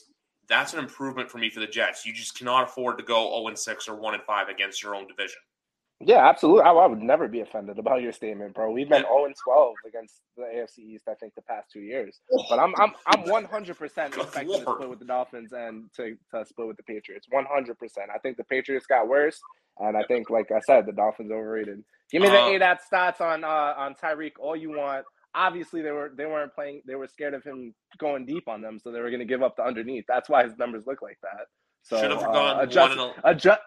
that's 0.48 0.72
an 0.72 0.78
improvement 0.78 1.30
for 1.30 1.38
me 1.38 1.50
for 1.50 1.60
the 1.60 1.66
Jets. 1.66 2.04
You 2.04 2.12
just 2.12 2.36
cannot 2.36 2.64
afford 2.64 2.98
to 2.98 3.04
go 3.04 3.42
0 3.44 3.54
6 3.54 3.88
or 3.88 3.96
1 3.96 4.18
5 4.26 4.48
against 4.48 4.82
your 4.82 4.94
own 4.94 5.06
division. 5.06 5.38
Yeah, 6.00 6.28
absolutely. 6.28 6.62
I, 6.62 6.72
I, 6.72 6.86
would 6.86 7.00
never 7.00 7.26
be 7.26 7.40
offended 7.40 7.78
about 7.78 8.02
your 8.02 8.12
statement, 8.12 8.54
bro. 8.54 8.70
We've 8.70 8.88
been 8.88 9.02
0 9.02 9.24
and 9.24 9.34
12 9.42 9.74
against 9.88 10.20
the 10.36 10.42
AFC 10.42 10.78
East, 10.80 11.04
I 11.08 11.14
think, 11.14 11.34
the 11.34 11.42
past 11.42 11.70
two 11.72 11.80
years. 11.80 12.20
But 12.50 12.58
I'm 12.58 12.74
I'm 12.78 12.92
I'm 13.06 13.22
100 13.22 13.78
percent 13.78 14.14
expecting 14.14 14.52
to 14.52 14.60
split 14.60 14.90
with 14.90 14.98
the 14.98 15.06
Dolphins 15.06 15.52
and 15.52 15.84
to, 15.96 16.16
to 16.34 16.44
split 16.44 16.68
with 16.68 16.76
the 16.76 16.82
Patriots. 16.82 17.26
100 17.30 17.78
percent. 17.78 18.10
I 18.14 18.18
think 18.18 18.36
the 18.36 18.44
Patriots 18.44 18.84
got 18.84 19.08
worse, 19.08 19.40
and 19.78 19.96
I 19.96 20.02
think, 20.02 20.28
like 20.28 20.52
I 20.52 20.60
said, 20.60 20.84
the 20.84 20.92
Dolphins 20.92 21.32
overrated. 21.32 21.82
Give 22.10 22.20
me 22.20 22.28
the 22.28 22.40
uh, 22.40 22.50
ADAT 22.50 22.78
stats 22.92 23.22
on 23.22 23.42
uh, 23.42 23.74
on 23.78 23.94
Tyreek 23.94 24.32
all 24.38 24.54
you 24.54 24.76
want. 24.76 25.06
Obviously, 25.34 25.80
they 25.80 25.92
were 25.92 26.12
they 26.14 26.26
weren't 26.26 26.54
playing. 26.54 26.82
They 26.86 26.94
were 26.94 27.08
scared 27.08 27.32
of 27.32 27.42
him 27.42 27.74
going 27.96 28.26
deep 28.26 28.48
on 28.48 28.60
them, 28.60 28.78
so 28.78 28.92
they 28.92 29.00
were 29.00 29.10
going 29.10 29.20
to 29.20 29.26
give 29.26 29.42
up 29.42 29.56
the 29.56 29.64
underneath. 29.64 30.04
That's 30.06 30.28
why 30.28 30.44
his 30.44 30.58
numbers 30.58 30.86
look 30.86 31.00
like 31.00 31.18
that. 31.22 31.46
So 31.84 31.98
should 31.98 32.10
have 32.10 32.22
uh, 32.22 32.32
gone 32.32 32.60
adjust, 32.60 32.98
one 32.98 33.08
and 33.08 33.22
adjust. 33.24 33.60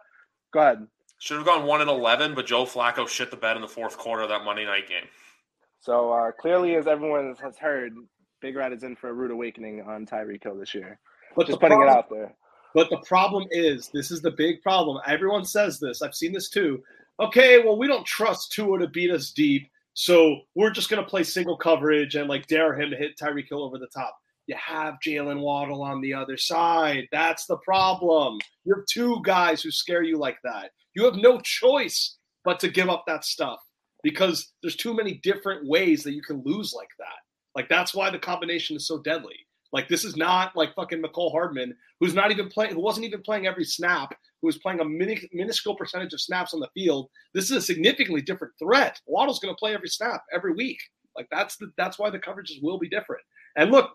Go 0.53 0.59
ahead. 0.59 0.87
Should 1.19 1.37
have 1.37 1.45
gone 1.45 1.65
one 1.65 1.81
and 1.81 1.89
eleven, 1.89 2.33
but 2.33 2.45
Joe 2.45 2.65
Flacco 2.65 3.07
shit 3.07 3.29
the 3.29 3.37
bed 3.37 3.55
in 3.55 3.61
the 3.61 3.67
fourth 3.67 3.97
quarter 3.97 4.23
of 4.23 4.29
that 4.29 4.45
Monday 4.45 4.65
night 4.65 4.87
game. 4.87 5.05
So 5.81 6.11
uh, 6.11 6.31
clearly, 6.31 6.75
as 6.75 6.87
everyone 6.87 7.35
has 7.41 7.57
heard, 7.57 7.93
Big 8.41 8.55
Rat 8.55 8.73
is 8.73 8.83
in 8.83 8.95
for 8.95 9.09
a 9.09 9.13
rude 9.13 9.31
awakening 9.31 9.81
on 9.81 10.05
Tyreek 10.05 10.43
Hill 10.43 10.55
this 10.55 10.73
year. 10.73 10.99
But 11.35 11.47
just 11.47 11.59
putting 11.59 11.77
problem, 11.77 11.95
it 11.95 11.97
out 11.97 12.09
there. 12.09 12.33
But 12.73 12.89
the 12.89 12.99
problem 13.05 13.47
is, 13.51 13.89
this 13.93 14.11
is 14.11 14.21
the 14.21 14.31
big 14.31 14.61
problem. 14.61 15.01
Everyone 15.07 15.45
says 15.45 15.79
this. 15.79 16.01
I've 16.01 16.15
seen 16.15 16.33
this 16.33 16.49
too. 16.49 16.83
okay, 17.19 17.59
well, 17.59 17.77
we 17.77 17.87
don't 17.87 18.05
trust 18.05 18.53
Tua 18.53 18.79
to 18.79 18.87
beat 18.87 19.11
us 19.11 19.31
deep, 19.31 19.69
so 19.93 20.41
we're 20.55 20.69
just 20.69 20.89
going 20.89 21.03
to 21.03 21.09
play 21.09 21.23
single 21.23 21.57
coverage 21.57 22.15
and 22.15 22.29
like 22.29 22.47
dare 22.47 22.79
him 22.79 22.89
to 22.91 22.95
hit 22.95 23.17
Tyreek 23.17 23.49
Hill 23.49 23.63
over 23.63 23.77
the 23.77 23.87
top. 23.87 24.17
You 24.47 24.55
have 24.55 24.95
Jaylen 25.05 25.41
Waddle 25.41 25.83
on 25.83 26.01
the 26.01 26.13
other 26.13 26.37
side. 26.37 27.07
That's 27.11 27.45
the 27.45 27.57
problem. 27.57 28.39
You 28.63 28.73
have 28.75 28.85
two 28.85 29.21
guys 29.23 29.61
who 29.61 29.69
scare 29.69 30.01
you 30.01 30.17
like 30.17 30.37
that. 30.43 30.71
You 30.95 31.05
have 31.05 31.15
no 31.15 31.39
choice 31.39 32.17
but 32.45 32.59
to 32.61 32.69
give 32.69 32.89
up 32.89 33.03
that 33.07 33.25
stuff 33.25 33.59
because 34.03 34.53
there's 34.61 34.75
too 34.75 34.93
many 34.93 35.19
different 35.23 35.67
ways 35.67 36.03
that 36.03 36.13
you 36.13 36.21
can 36.21 36.41
lose 36.45 36.73
like 36.73 36.89
that. 36.99 37.17
Like 37.55 37.69
that's 37.69 37.93
why 37.93 38.09
the 38.09 38.19
combination 38.19 38.75
is 38.75 38.87
so 38.87 38.99
deadly. 38.99 39.35
Like 39.71 39.87
this 39.87 40.03
is 40.03 40.15
not 40.15 40.55
like 40.55 40.73
fucking 40.73 41.01
Mecole 41.01 41.31
Hardman, 41.31 41.75
who's 41.99 42.15
not 42.15 42.31
even 42.31 42.49
playing, 42.49 42.73
who 42.73 42.81
wasn't 42.81 43.05
even 43.05 43.21
playing 43.21 43.45
every 43.45 43.65
snap, 43.65 44.15
who 44.41 44.47
was 44.47 44.57
playing 44.57 44.79
a 44.79 44.85
mini, 44.85 45.29
minuscule 45.31 45.75
percentage 45.75 46.13
of 46.13 46.21
snaps 46.21 46.53
on 46.53 46.59
the 46.59 46.69
field. 46.73 47.09
This 47.33 47.45
is 47.45 47.57
a 47.57 47.61
significantly 47.61 48.21
different 48.21 48.53
threat. 48.57 48.99
Waddle's 49.05 49.39
going 49.39 49.53
to 49.53 49.59
play 49.59 49.73
every 49.73 49.89
snap 49.89 50.23
every 50.33 50.53
week. 50.53 50.79
Like 51.15 51.27
that's 51.31 51.57
the 51.57 51.71
that's 51.77 51.99
why 51.99 52.09
the 52.09 52.19
coverages 52.19 52.63
will 52.63 52.79
be 52.79 52.89
different. 52.89 53.21
And 53.57 53.71
look, 53.71 53.91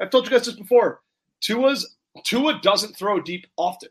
I've 0.00 0.10
told 0.10 0.24
you 0.24 0.30
guys 0.30 0.46
this 0.46 0.56
before. 0.56 1.00
Tua's 1.40 1.96
Tua 2.24 2.60
doesn't 2.60 2.96
throw 2.96 3.20
deep 3.20 3.46
often. 3.56 3.88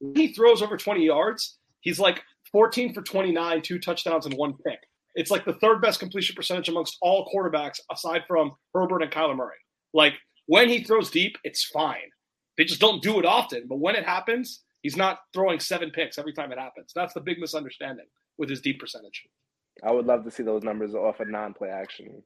When 0.00 0.16
he 0.16 0.32
throws 0.32 0.62
over 0.62 0.76
20 0.76 1.04
yards, 1.04 1.58
he's 1.84 2.00
like 2.00 2.20
14 2.50 2.92
for 2.92 3.02
29, 3.02 3.62
two 3.62 3.78
touchdowns 3.78 4.26
and 4.26 4.36
one 4.36 4.54
pick. 4.66 4.80
It's 5.14 5.30
like 5.30 5.44
the 5.44 5.54
third 5.54 5.80
best 5.80 6.00
completion 6.00 6.34
percentage 6.34 6.68
amongst 6.68 6.98
all 7.00 7.30
quarterbacks 7.32 7.78
aside 7.92 8.22
from 8.26 8.52
Herbert 8.74 9.02
and 9.02 9.12
Kyler 9.12 9.36
Murray. 9.36 9.54
Like 9.92 10.14
when 10.46 10.68
he 10.68 10.82
throws 10.82 11.10
deep, 11.10 11.36
it's 11.44 11.64
fine. 11.64 12.10
They 12.58 12.64
just 12.64 12.80
don't 12.80 13.02
do 13.02 13.18
it 13.20 13.24
often. 13.24 13.64
But 13.68 13.78
when 13.78 13.94
it 13.94 14.04
happens, 14.04 14.62
he's 14.82 14.96
not 14.96 15.18
throwing 15.32 15.60
seven 15.60 15.90
picks 15.90 16.18
every 16.18 16.32
time 16.32 16.52
it 16.52 16.58
happens. 16.58 16.92
That's 16.94 17.14
the 17.14 17.20
big 17.20 17.38
misunderstanding 17.38 18.06
with 18.38 18.50
his 18.50 18.60
deep 18.60 18.80
percentage. 18.80 19.22
I 19.82 19.92
would 19.92 20.06
love 20.06 20.24
to 20.24 20.30
see 20.30 20.42
those 20.42 20.62
numbers 20.62 20.94
off 20.94 21.20
a 21.20 21.24
non-play 21.24 21.68
action. 21.68 22.22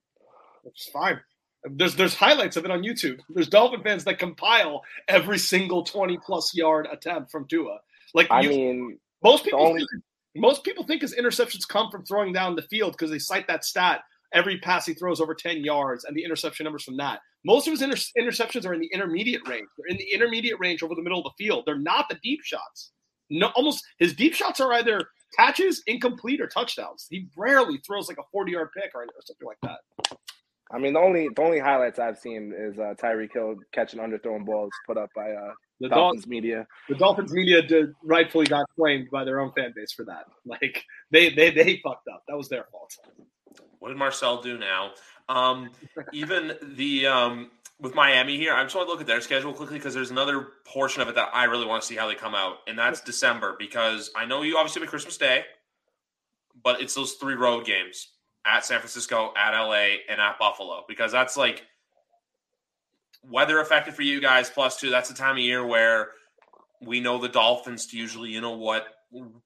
It's 0.65 0.89
fine. 0.91 1.21
There's 1.65 1.97
there's 1.97 2.15
highlights 2.15 2.57
of 2.57 2.65
it 2.65 2.71
on 2.71 2.83
YouTube. 2.83 3.19
There's 3.31 3.49
Dolphin 3.49 3.83
fans 3.83 4.05
that 4.05 4.19
compile 4.19 4.83
every 5.09 5.39
single 5.39 5.83
20 5.83 6.19
plus 6.25 6.55
yard 6.55 6.87
attempt 6.91 7.31
from 7.31 7.49
Tua. 7.49 7.79
Like 8.15 8.31
I 8.31 8.43
you, 8.43 8.49
mean, 8.51 8.99
most 9.23 9.45
people 9.45 9.61
only- 9.61 9.81
think, 9.81 10.03
most 10.37 10.65
people 10.65 10.85
think 10.85 11.03
his 11.03 11.15
interceptions 11.15 11.67
come 11.67 11.91
from 11.91 12.05
throwing 12.05 12.33
down 12.33 12.55
the 12.55 12.63
field 12.63 12.93
because 12.93 13.11
they 13.11 13.19
cite 13.19 13.47
that 13.49 13.65
stat. 13.65 14.03
Every 14.33 14.59
pass 14.59 14.85
he 14.87 14.95
throws 14.95 15.21
over 15.21 15.35
10 15.35 15.65
yards 15.65 16.05
and 16.05 16.17
the 16.17 16.23
interception 16.23 16.65
numbers 16.65 16.85
from 16.85 16.97
that. 16.99 17.21
Most 17.45 17.67
of 17.67 17.73
his 17.73 17.83
inter- 17.83 17.97
interceptions 18.19 18.67
are 18.67 18.75
in 18.75 18.81
the 18.81 18.91
intermediate 18.93 19.47
range. 19.49 19.67
They're 19.79 19.91
in 19.91 19.97
the 19.97 20.13
intermediate 20.13 20.61
range 20.61 20.83
over 20.83 20.95
the 20.95 21.03
middle 21.03 21.19
of 21.19 21.25
the 21.25 21.45
field. 21.45 21.65
They're 21.67 21.79
not 21.79 22.09
the 22.09 22.19
deep 22.23 22.41
shots. 22.43 22.93
No, 23.31 23.49
almost 23.57 23.85
his 23.99 24.15
deep 24.15 24.35
shots 24.35 24.61
are 24.61 24.73
either 24.75 25.01
catches, 25.37 25.83
incomplete, 25.87 26.41
or 26.41 26.47
touchdowns. 26.47 27.07
He 27.11 27.29
rarely 27.37 27.79
throws 27.87 28.09
like 28.09 28.19
a 28.19 28.25
40 28.33 28.53
yard 28.53 28.69
pick 28.77 28.91
or, 28.95 29.03
or 29.03 29.07
something 29.25 29.47
like 29.47 29.59
that. 29.63 30.19
I 30.71 30.79
mean, 30.79 30.93
the 30.93 31.01
only 31.01 31.29
the 31.35 31.43
only 31.43 31.59
highlights 31.59 31.99
I've 31.99 32.19
seen 32.19 32.53
is 32.57 32.79
uh, 32.79 32.95
Tyreek 33.03 33.33
Hill 33.33 33.57
catching 33.73 34.01
underthrown 34.01 34.45
balls 34.45 34.71
put 34.87 34.99
up 34.99 35.09
by 35.15 35.31
uh, 35.31 35.53
The 35.81 35.89
Dolphins 35.89 36.27
media. 36.27 36.67
the 36.89 36.97
Dolphins 36.97 37.33
media 37.33 37.63
did, 37.63 37.95
rightfully 38.03 38.47
got 38.47 38.67
claimed 38.75 39.11
by 39.11 39.25
their 39.25 39.39
own 39.39 39.53
fan 39.53 39.73
base 39.75 39.93
for 39.93 40.05
that. 40.05 40.25
Like 40.45 40.85
they 41.11 41.31
they 41.31 41.51
they 41.51 41.81
fucked 41.85 42.09
up. 42.09 42.23
That 42.27 42.37
was 42.37 42.49
their 42.49 42.65
fault. 42.73 42.97
What 43.81 43.89
did 43.89 43.99
Marcel 43.99 44.41
do 44.41 44.57
now? 44.57 44.93
Um, 45.29 45.71
even 46.13 46.55
the 46.63 47.07
um, 47.07 47.51
with 47.81 47.95
Miami 47.95 48.39
here, 48.39 48.55
I 48.55 48.63
just 48.63 48.75
want 48.75 48.89
to 48.89 48.91
look 48.91 49.01
at 49.01 49.07
their 49.07 49.21
schedule 49.21 49.53
quickly 49.53 49.77
because 49.79 49.93
there's 49.93 50.11
another 50.11 50.49
portion 50.65 51.03
of 51.03 51.09
it 51.09 51.15
that 51.17 51.29
I 51.35 51.45
really 51.45 51.67
want 51.67 51.83
to 51.83 51.87
see 51.87 51.97
how 51.97 52.09
they 52.09 52.15
come 52.15 52.35
out, 52.35 52.57
and 52.67 52.79
that's 52.79 53.01
December. 53.01 53.57
Because 53.59 54.11
I 54.17 54.25
know 54.25 54.43
you 54.43 54.57
obviously 54.57 54.81
have 54.81 54.89
Christmas 54.89 55.19
Day, 55.19 55.45
but 56.63 56.81
it's 56.81 56.95
those 56.95 57.13
three 57.15 57.35
road 57.35 57.67
games 57.67 58.09
at 58.47 58.65
San 58.65 58.79
Francisco, 58.79 59.33
at 59.37 59.59
LA, 59.59 59.99
and 60.09 60.21
at 60.21 60.39
Buffalo. 60.39 60.85
Because 60.89 61.13
that's 61.13 61.37
like 61.37 61.65
weather 63.23 63.61
affected 63.61 63.95
for 63.95 64.03
you 64.03 64.21
guys. 64.21 64.51
Plus, 64.51 64.79
two, 64.79 64.91
that's 64.91 65.09
the 65.09 65.15
time 65.15 65.37
of 65.37 65.43
year 65.43 65.65
where 65.65 66.09
we 66.81 67.01
know 67.01 67.19
the 67.19 67.29
Dolphins 67.29 67.87
to 67.87 67.97
usually, 67.97 68.31
you 68.31 68.41
know 68.41 68.57
what, 68.57 68.87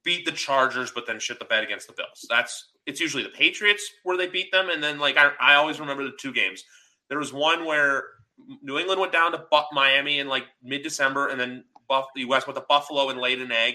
beat 0.04 0.24
the 0.24 0.32
Chargers, 0.32 0.90
but 0.90 1.06
then 1.06 1.18
shit 1.18 1.38
the 1.38 1.44
bed 1.44 1.64
against 1.64 1.86
the 1.86 1.94
Bills. 1.94 2.26
That's 2.28 2.70
it's 2.86 3.00
usually 3.00 3.22
the 3.22 3.28
Patriots 3.30 3.88
where 4.02 4.16
they 4.16 4.26
beat 4.26 4.50
them, 4.50 4.68
and 4.70 4.82
then 4.82 4.98
like 4.98 5.16
I, 5.16 5.30
I 5.40 5.54
always 5.54 5.80
remember 5.80 6.04
the 6.04 6.12
two 6.18 6.32
games. 6.32 6.64
There 7.08 7.18
was 7.18 7.32
one 7.32 7.64
where 7.64 8.04
New 8.62 8.78
England 8.78 9.00
went 9.00 9.12
down 9.12 9.32
to 9.32 9.44
Miami 9.72 10.18
in 10.18 10.28
like 10.28 10.44
mid 10.62 10.82
December, 10.82 11.28
and 11.28 11.40
then 11.40 11.64
Buff- 11.88 12.06
the 12.14 12.24
West 12.24 12.46
went 12.46 12.56
to 12.56 12.64
Buffalo 12.68 13.10
and 13.10 13.20
laid 13.20 13.40
an 13.40 13.52
egg. 13.52 13.74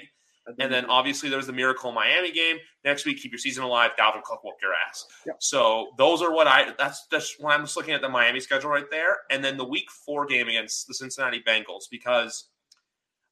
And 0.59 0.71
then 0.71 0.85
obviously 0.85 1.29
there 1.29 1.37
was 1.37 1.47
the 1.47 1.53
Miracle 1.53 1.91
Miami 1.91 2.31
game. 2.31 2.57
Next 2.85 3.05
week, 3.05 3.21
keep 3.21 3.31
your 3.31 3.39
season 3.39 3.63
alive. 3.63 3.91
Dalvin 3.99 4.23
Cook 4.23 4.43
whoop 4.43 4.55
your 4.61 4.71
ass. 4.87 5.05
Yep. 5.25 5.35
So 5.39 5.89
those 5.97 6.21
are 6.21 6.33
what 6.33 6.47
I. 6.47 6.73
That's 6.77 7.05
just 7.11 7.35
when 7.39 7.53
I'm 7.53 7.63
just 7.63 7.75
looking 7.75 7.93
at 7.93 8.01
the 8.01 8.09
Miami 8.09 8.39
schedule 8.39 8.69
right 8.69 8.89
there, 8.89 9.17
and 9.29 9.43
then 9.43 9.57
the 9.57 9.65
Week 9.65 9.91
Four 10.05 10.25
game 10.25 10.47
against 10.47 10.87
the 10.87 10.93
Cincinnati 10.93 11.43
Bengals 11.45 11.83
because 11.91 12.49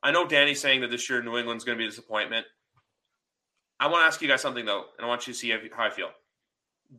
I 0.04 0.12
know 0.12 0.28
Danny's 0.28 0.60
saying 0.60 0.82
that 0.82 0.91
this 0.91 1.10
year 1.10 1.23
New 1.23 1.38
England's 1.38 1.63
going 1.63 1.78
to 1.78 1.82
be 1.82 1.86
a 1.86 1.89
disappointment. 1.89 2.45
I 3.80 3.88
want 3.88 4.01
to 4.01 4.06
ask 4.06 4.21
you 4.21 4.28
guys 4.28 4.41
something 4.41 4.65
though, 4.65 4.86
and 4.97 5.06
I 5.06 5.08
want 5.08 5.25
you 5.28 5.34
to 5.34 5.39
see 5.39 5.49
how 5.49 5.84
I 5.84 5.89
feel. 5.89 6.10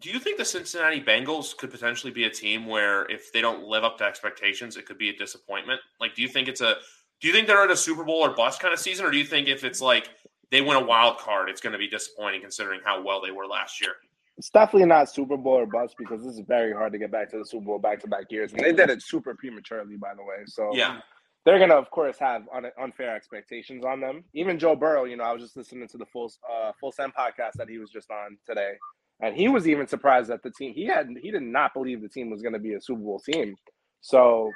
Do 0.00 0.10
you 0.10 0.18
think 0.18 0.38
the 0.38 0.44
Cincinnati 0.44 1.00
Bengals 1.00 1.56
could 1.56 1.70
potentially 1.70 2.12
be 2.12 2.24
a 2.24 2.30
team 2.30 2.66
where 2.66 3.08
if 3.10 3.32
they 3.32 3.40
don't 3.40 3.64
live 3.64 3.84
up 3.84 3.96
to 3.98 4.04
expectations, 4.04 4.76
it 4.76 4.84
could 4.84 4.98
be 4.98 5.10
a 5.10 5.16
disappointment? 5.16 5.80
Like, 6.00 6.14
do 6.14 6.22
you 6.22 6.28
think 6.28 6.48
it's 6.48 6.60
a 6.60 6.76
do 7.20 7.28
you 7.28 7.34
think 7.34 7.46
they're 7.46 7.62
at 7.62 7.70
a 7.70 7.76
Super 7.76 8.04
Bowl 8.04 8.16
or 8.16 8.34
bust 8.34 8.60
kind 8.60 8.74
of 8.74 8.80
season, 8.80 9.06
or 9.06 9.10
do 9.10 9.18
you 9.18 9.24
think 9.24 9.48
if 9.48 9.64
it's 9.64 9.80
like 9.80 10.10
they 10.50 10.60
win 10.60 10.76
a 10.76 10.84
wild 10.84 11.18
card, 11.18 11.48
it's 11.48 11.60
going 11.60 11.72
to 11.72 11.78
be 11.78 11.88
disappointing 11.88 12.40
considering 12.40 12.80
how 12.84 13.02
well 13.02 13.20
they 13.20 13.30
were 13.30 13.46
last 13.46 13.80
year? 13.80 13.92
It's 14.38 14.50
definitely 14.50 14.86
not 14.86 15.10
Super 15.10 15.36
Bowl 15.36 15.54
or 15.54 15.66
bust 15.66 15.94
because 15.98 16.22
this 16.22 16.34
is 16.34 16.40
very 16.40 16.72
hard 16.72 16.92
to 16.92 16.98
get 16.98 17.10
back 17.10 17.30
to 17.30 17.38
the 17.38 17.46
Super 17.46 17.64
Bowl 17.64 17.78
back 17.78 18.00
to 18.00 18.08
back 18.08 18.30
years, 18.30 18.52
and 18.52 18.60
they 18.60 18.72
did 18.72 18.90
it 18.90 19.02
super 19.02 19.34
prematurely, 19.34 19.96
by 19.96 20.14
the 20.14 20.22
way. 20.22 20.44
So 20.46 20.74
Yeah, 20.74 21.00
they're 21.46 21.58
gonna, 21.58 21.76
of 21.76 21.90
course, 21.90 22.18
have 22.18 22.42
un- 22.52 22.70
unfair 22.78 23.16
expectations 23.16 23.82
on 23.84 24.00
them. 24.00 24.24
Even 24.34 24.58
Joe 24.58 24.76
Burrow, 24.76 25.04
you 25.04 25.16
know, 25.16 25.24
I 25.24 25.32
was 25.32 25.40
just 25.40 25.56
listening 25.56 25.88
to 25.88 25.96
the 25.96 26.04
full 26.04 26.30
uh, 26.52 26.72
full 26.78 26.92
send 26.92 27.14
podcast 27.14 27.52
that 27.54 27.70
he 27.70 27.78
was 27.78 27.88
just 27.88 28.10
on 28.10 28.36
today, 28.44 28.72
and 29.20 29.34
he 29.34 29.48
was 29.48 29.66
even 29.66 29.86
surprised 29.86 30.28
that 30.28 30.42
the 30.42 30.50
team 30.50 30.74
he 30.74 30.84
had 30.84 31.08
he 31.22 31.30
did 31.30 31.42
not 31.42 31.72
believe 31.72 32.02
the 32.02 32.08
team 32.08 32.28
was 32.28 32.42
going 32.42 32.52
to 32.52 32.58
be 32.58 32.74
a 32.74 32.80
Super 32.80 33.00
Bowl 33.00 33.20
team. 33.20 33.56
So, 34.02 34.52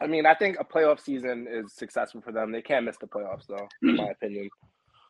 I 0.00 0.06
mean, 0.06 0.26
I 0.26 0.34
think 0.34 0.58
a 0.60 0.64
playoff 0.64 1.00
season 1.00 1.46
is 1.50 1.72
successful 1.74 2.20
for 2.20 2.32
them. 2.32 2.52
They 2.52 2.62
can't 2.62 2.84
miss 2.84 2.96
the 2.98 3.06
playoffs, 3.06 3.46
though, 3.48 3.68
in 3.82 3.96
my 3.96 4.08
opinion. 4.22 4.48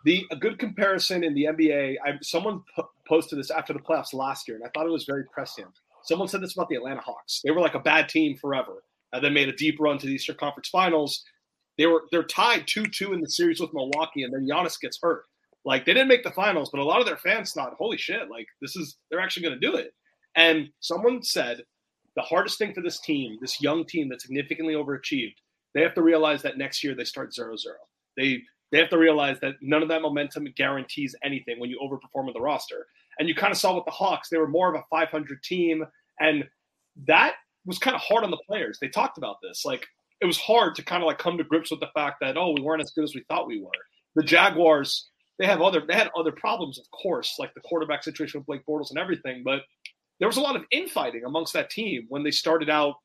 The 0.04 0.24
a 0.30 0.36
good 0.36 0.58
comparison 0.58 1.24
in 1.24 1.34
the 1.34 1.44
NBA. 1.44 1.96
I, 2.04 2.12
someone 2.22 2.62
po- 2.76 2.90
posted 3.08 3.38
this 3.38 3.50
after 3.50 3.72
the 3.72 3.80
playoffs 3.80 4.14
last 4.14 4.46
year, 4.46 4.56
and 4.56 4.64
I 4.64 4.70
thought 4.72 4.86
it 4.86 4.92
was 4.92 5.04
very 5.04 5.24
prescient. 5.32 5.70
Someone 6.04 6.28
said 6.28 6.40
this 6.40 6.54
about 6.54 6.68
the 6.68 6.76
Atlanta 6.76 7.00
Hawks. 7.00 7.40
They 7.44 7.50
were 7.50 7.60
like 7.60 7.74
a 7.74 7.80
bad 7.80 8.08
team 8.08 8.36
forever, 8.36 8.84
and 9.12 9.24
then 9.24 9.34
made 9.34 9.48
a 9.48 9.56
deep 9.56 9.80
run 9.80 9.98
to 9.98 10.06
the 10.06 10.12
Eastern 10.12 10.36
Conference 10.36 10.68
Finals. 10.68 11.24
They 11.78 11.86
were 11.86 12.04
they're 12.12 12.22
tied 12.22 12.68
two 12.68 12.86
two 12.86 13.12
in 13.12 13.20
the 13.20 13.28
series 13.28 13.60
with 13.60 13.74
Milwaukee, 13.74 14.22
and 14.22 14.32
then 14.32 14.46
Giannis 14.46 14.80
gets 14.80 14.98
hurt. 15.02 15.24
Like 15.64 15.84
they 15.84 15.94
didn't 15.94 16.08
make 16.08 16.22
the 16.22 16.30
finals, 16.30 16.70
but 16.70 16.80
a 16.80 16.84
lot 16.84 17.00
of 17.00 17.06
their 17.06 17.16
fans 17.16 17.52
thought, 17.52 17.74
"Holy 17.76 17.98
shit! 17.98 18.30
Like 18.30 18.46
this 18.62 18.76
is 18.76 18.98
they're 19.10 19.20
actually 19.20 19.42
going 19.48 19.60
to 19.60 19.66
do 19.66 19.74
it." 19.74 19.92
And 20.36 20.68
someone 20.80 21.22
said 21.22 21.62
the 22.16 22.22
hardest 22.22 22.58
thing 22.58 22.74
for 22.74 22.82
this 22.82 23.00
team, 23.00 23.36
this 23.40 23.60
young 23.60 23.84
team 23.84 24.08
that 24.08 24.22
significantly 24.22 24.74
overachieved, 24.74 25.34
they 25.74 25.82
have 25.82 25.94
to 25.94 26.02
realize 26.02 26.42
that 26.42 26.58
next 26.58 26.82
year 26.82 26.94
they 26.94 27.04
start 27.04 27.34
zero 27.34 27.56
zero. 27.56 27.76
They 28.16 28.42
they 28.72 28.78
have 28.78 28.90
to 28.90 28.98
realize 28.98 29.38
that 29.40 29.54
none 29.60 29.82
of 29.82 29.88
that 29.90 30.02
momentum 30.02 30.48
guarantees 30.56 31.14
anything 31.22 31.60
when 31.60 31.70
you 31.70 31.78
overperform 31.80 32.26
with 32.26 32.34
the 32.34 32.40
roster. 32.40 32.86
And 33.18 33.28
you 33.28 33.34
kind 33.34 33.52
of 33.52 33.58
saw 33.58 33.74
with 33.74 33.84
the 33.84 33.92
Hawks, 33.92 34.28
they 34.28 34.38
were 34.38 34.48
more 34.48 34.68
of 34.68 34.74
a 34.74 34.84
500 34.90 35.42
team, 35.42 35.84
and 36.18 36.44
that 37.06 37.34
was 37.64 37.78
kind 37.78 37.94
of 37.94 38.02
hard 38.02 38.24
on 38.24 38.30
the 38.30 38.42
players. 38.46 38.78
They 38.80 38.88
talked 38.88 39.18
about 39.18 39.36
this, 39.42 39.64
like 39.64 39.86
it 40.20 40.26
was 40.26 40.38
hard 40.38 40.74
to 40.76 40.82
kind 40.82 41.02
of 41.02 41.06
like 41.06 41.18
come 41.18 41.38
to 41.38 41.44
grips 41.44 41.70
with 41.70 41.80
the 41.80 41.90
fact 41.94 42.16
that 42.20 42.36
oh, 42.36 42.52
we 42.52 42.62
weren't 42.62 42.82
as 42.82 42.92
good 42.92 43.04
as 43.04 43.14
we 43.14 43.24
thought 43.28 43.46
we 43.46 43.60
were. 43.60 43.70
The 44.14 44.22
Jaguars, 44.22 45.08
they 45.38 45.46
have 45.46 45.60
other 45.60 45.82
they 45.86 45.94
had 45.94 46.10
other 46.18 46.32
problems, 46.32 46.78
of 46.78 46.86
course, 46.90 47.34
like 47.38 47.52
the 47.54 47.60
quarterback 47.60 48.02
situation 48.02 48.40
with 48.40 48.46
Blake 48.46 48.66
Bortles 48.66 48.90
and 48.90 48.98
everything, 48.98 49.42
but 49.44 49.60
there 50.18 50.28
was 50.28 50.36
a 50.36 50.42
lot 50.42 50.56
of 50.56 50.64
infighting 50.70 51.24
amongst 51.24 51.52
that 51.52 51.70
team 51.70 52.06
when 52.08 52.22
they 52.22 52.30
started 52.30 52.70
out 52.70 52.96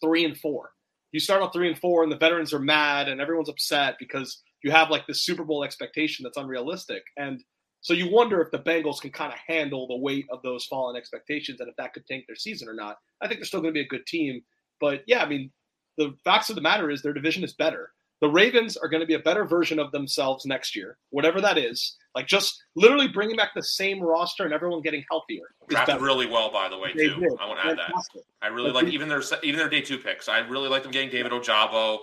three 0.00 0.24
and 0.24 0.36
four. 0.36 0.70
You 1.12 1.20
start 1.20 1.42
out 1.42 1.52
three 1.52 1.68
and 1.68 1.78
four, 1.78 2.02
and 2.02 2.12
the 2.12 2.16
veterans 2.16 2.52
are 2.52 2.58
mad, 2.58 3.08
and 3.08 3.20
everyone's 3.20 3.48
upset 3.48 3.96
because 3.98 4.42
you 4.62 4.70
have 4.70 4.90
like 4.90 5.06
this 5.06 5.22
Super 5.24 5.44
Bowl 5.44 5.64
expectation 5.64 6.22
that's 6.22 6.36
unrealistic. 6.36 7.02
And 7.16 7.42
so 7.80 7.94
you 7.94 8.10
wonder 8.10 8.40
if 8.42 8.50
the 8.50 8.58
Bengals 8.58 9.00
can 9.00 9.10
kind 9.10 9.32
of 9.32 9.38
handle 9.46 9.86
the 9.86 9.96
weight 9.96 10.26
of 10.30 10.42
those 10.42 10.66
fallen 10.66 10.96
expectations 10.96 11.60
and 11.60 11.68
if 11.68 11.76
that 11.76 11.94
could 11.94 12.06
tank 12.06 12.24
their 12.26 12.36
season 12.36 12.68
or 12.68 12.74
not. 12.74 12.98
I 13.20 13.28
think 13.28 13.38
they're 13.38 13.46
still 13.46 13.60
going 13.60 13.72
to 13.72 13.78
be 13.78 13.84
a 13.84 13.88
good 13.88 14.06
team. 14.06 14.42
But 14.80 15.02
yeah, 15.06 15.22
I 15.22 15.28
mean, 15.28 15.50
the 15.96 16.14
facts 16.24 16.50
of 16.50 16.56
the 16.56 16.62
matter 16.62 16.90
is 16.90 17.02
their 17.02 17.12
division 17.12 17.44
is 17.44 17.54
better. 17.54 17.90
The 18.20 18.28
Ravens 18.28 18.76
are 18.76 18.88
going 18.88 19.00
to 19.00 19.06
be 19.06 19.14
a 19.14 19.20
better 19.20 19.44
version 19.44 19.78
of 19.78 19.92
themselves 19.92 20.44
next 20.44 20.74
year, 20.74 20.98
whatever 21.10 21.40
that 21.40 21.56
is. 21.56 21.96
Like 22.14 22.26
just 22.26 22.60
literally 22.74 23.06
bringing 23.06 23.36
back 23.36 23.50
the 23.54 23.62
same 23.62 24.00
roster 24.00 24.44
and 24.44 24.52
everyone 24.52 24.82
getting 24.82 25.04
healthier. 25.08 25.44
drafted 25.68 26.00
really 26.00 26.26
well, 26.26 26.50
by 26.50 26.68
the 26.68 26.76
way, 26.76 26.92
They 26.94 27.08
too. 27.08 27.20
did. 27.20 27.32
I 27.40 27.46
want 27.46 27.60
to 27.60 27.66
add 27.68 27.78
that. 27.78 27.92
I 28.42 28.48
really 28.48 28.72
like 28.72 28.86
even 28.88 29.08
their 29.08 29.22
even 29.44 29.58
their 29.58 29.68
day 29.68 29.82
two 29.82 29.98
picks. 29.98 30.28
I 30.28 30.38
really 30.40 30.68
like 30.68 30.82
them 30.82 30.90
getting 30.90 31.10
David 31.10 31.30
Ojabo 31.30 31.98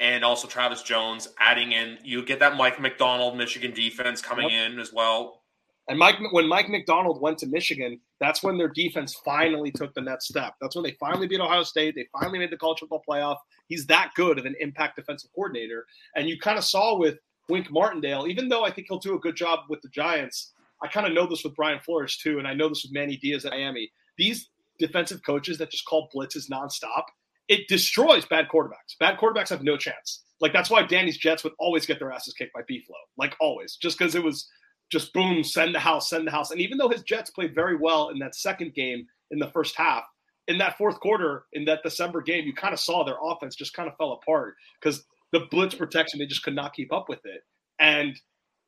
and 0.00 0.24
also 0.24 0.48
Travis 0.48 0.82
Jones, 0.82 1.28
adding 1.38 1.72
in 1.72 1.98
you 2.02 2.24
get 2.24 2.40
that 2.40 2.56
Mike 2.56 2.80
Macdonald 2.80 3.38
Michigan 3.38 3.72
defense 3.72 4.20
coming 4.20 4.50
in 4.50 4.78
as 4.78 4.92
well. 4.92 5.43
And 5.88 5.98
Mike, 5.98 6.16
when 6.30 6.48
Mike 6.48 6.70
Macdonald 6.70 7.20
went 7.20 7.36
to 7.38 7.46
Michigan, 7.46 8.00
that's 8.18 8.42
when 8.42 8.56
their 8.56 8.68
defense 8.68 9.20
finally 9.24 9.70
took 9.70 9.92
the 9.94 10.00
next 10.00 10.28
step. 10.28 10.54
That's 10.60 10.74
when 10.74 10.82
they 10.82 10.96
finally 10.98 11.26
beat 11.26 11.40
Ohio 11.40 11.62
State. 11.62 11.94
They 11.94 12.06
finally 12.18 12.38
made 12.38 12.50
the 12.50 12.56
college 12.56 12.80
football 12.80 13.02
playoff. 13.06 13.36
He's 13.68 13.86
that 13.86 14.12
good 14.16 14.38
of 14.38 14.46
an 14.46 14.54
impact 14.60 14.96
defensive 14.96 15.30
coordinator. 15.34 15.84
And 16.16 16.28
you 16.28 16.38
kind 16.38 16.56
of 16.56 16.64
saw 16.64 16.96
with 16.96 17.18
Wink 17.50 17.70
Martindale, 17.70 18.26
even 18.26 18.48
though 18.48 18.64
I 18.64 18.70
think 18.70 18.86
he'll 18.88 18.98
do 18.98 19.14
a 19.14 19.20
good 19.20 19.36
job 19.36 19.60
with 19.68 19.82
the 19.82 19.88
Giants, 19.90 20.52
I 20.82 20.88
kind 20.88 21.06
of 21.06 21.12
know 21.12 21.26
this 21.26 21.44
with 21.44 21.54
Brian 21.54 21.80
Flores 21.80 22.16
too, 22.16 22.38
and 22.38 22.48
I 22.48 22.54
know 22.54 22.68
this 22.68 22.82
with 22.82 22.92
Manny 22.92 23.16
Diaz 23.16 23.44
at 23.44 23.52
Miami. 23.52 23.90
These 24.16 24.48
defensive 24.78 25.22
coaches 25.24 25.58
that 25.58 25.70
just 25.70 25.84
call 25.84 26.08
blitzes 26.14 26.50
nonstop, 26.50 27.04
it 27.48 27.68
destroys 27.68 28.24
bad 28.24 28.48
quarterbacks. 28.48 28.98
Bad 28.98 29.18
quarterbacks 29.18 29.50
have 29.50 29.62
no 29.62 29.76
chance. 29.76 30.22
Like 30.40 30.52
that's 30.52 30.70
why 30.70 30.82
Danny's 30.82 31.18
Jets 31.18 31.44
would 31.44 31.52
always 31.58 31.86
get 31.86 31.98
their 31.98 32.12
asses 32.12 32.34
kicked 32.34 32.54
by 32.54 32.62
B-Flow, 32.66 32.96
like 33.16 33.36
always, 33.40 33.76
just 33.76 33.98
because 33.98 34.14
it 34.14 34.24
was 34.24 34.48
just 34.94 35.12
boom, 35.12 35.42
send 35.42 35.74
the 35.74 35.80
house, 35.80 36.08
send 36.08 36.26
the 36.26 36.30
house. 36.30 36.52
And 36.52 36.60
even 36.60 36.78
though 36.78 36.88
his 36.88 37.02
Jets 37.02 37.30
played 37.30 37.54
very 37.54 37.76
well 37.76 38.10
in 38.10 38.18
that 38.20 38.36
second 38.36 38.72
game 38.74 39.06
in 39.32 39.40
the 39.40 39.50
first 39.50 39.76
half, 39.76 40.04
in 40.46 40.56
that 40.58 40.78
fourth 40.78 41.00
quarter, 41.00 41.46
in 41.52 41.64
that 41.64 41.82
December 41.82 42.22
game, 42.22 42.46
you 42.46 42.54
kind 42.54 42.72
of 42.72 42.78
saw 42.78 43.04
their 43.04 43.16
offense 43.20 43.56
just 43.56 43.74
kind 43.74 43.88
of 43.88 43.96
fell 43.96 44.12
apart 44.12 44.54
because 44.80 45.04
the 45.32 45.40
blitz 45.50 45.74
protection, 45.74 46.20
they 46.20 46.26
just 46.26 46.44
could 46.44 46.54
not 46.54 46.74
keep 46.74 46.92
up 46.92 47.08
with 47.08 47.18
it. 47.24 47.42
And 47.80 48.18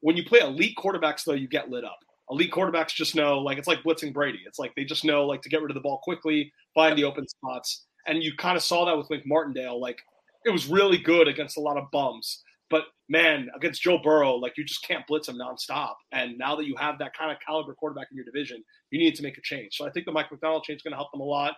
when 0.00 0.16
you 0.16 0.24
play 0.24 0.40
elite 0.40 0.76
quarterbacks, 0.76 1.22
though, 1.24 1.34
you 1.34 1.48
get 1.48 1.70
lit 1.70 1.84
up. 1.84 1.98
Elite 2.28 2.50
quarterbacks 2.50 2.88
just 2.92 3.14
know, 3.14 3.38
like, 3.38 3.56
it's 3.56 3.68
like 3.68 3.84
blitzing 3.84 4.12
Brady. 4.12 4.40
It's 4.46 4.58
like 4.58 4.74
they 4.74 4.84
just 4.84 5.04
know, 5.04 5.24
like, 5.24 5.42
to 5.42 5.48
get 5.48 5.62
rid 5.62 5.70
of 5.70 5.76
the 5.76 5.80
ball 5.80 6.00
quickly, 6.02 6.52
find 6.74 6.98
the 6.98 7.04
open 7.04 7.28
spots. 7.28 7.86
And 8.08 8.22
you 8.22 8.34
kind 8.36 8.56
of 8.56 8.64
saw 8.64 8.84
that 8.84 8.96
with 8.96 9.08
Wink 9.10 9.24
Martindale. 9.26 9.80
Like, 9.80 10.00
it 10.44 10.50
was 10.50 10.66
really 10.66 10.98
good 10.98 11.28
against 11.28 11.56
a 11.56 11.60
lot 11.60 11.76
of 11.76 11.88
bums. 11.92 12.42
But 12.70 12.84
man, 13.08 13.48
against 13.54 13.82
Joe 13.82 13.98
Burrow, 13.98 14.34
like 14.34 14.56
you 14.56 14.64
just 14.64 14.86
can't 14.86 15.06
blitz 15.06 15.28
him 15.28 15.36
nonstop. 15.36 15.94
And 16.12 16.36
now 16.36 16.56
that 16.56 16.66
you 16.66 16.74
have 16.76 16.98
that 16.98 17.16
kind 17.16 17.30
of 17.30 17.38
caliber 17.46 17.74
quarterback 17.74 18.08
in 18.10 18.16
your 18.16 18.24
division, 18.24 18.62
you 18.90 18.98
need 18.98 19.14
to 19.16 19.22
make 19.22 19.38
a 19.38 19.42
change. 19.42 19.76
So 19.76 19.86
I 19.86 19.90
think 19.90 20.06
the 20.06 20.12
Mike 20.12 20.30
Macdonald 20.30 20.64
change 20.64 20.78
is 20.78 20.82
going 20.82 20.92
to 20.92 20.96
help 20.96 21.12
them 21.12 21.20
a 21.20 21.24
lot. 21.24 21.54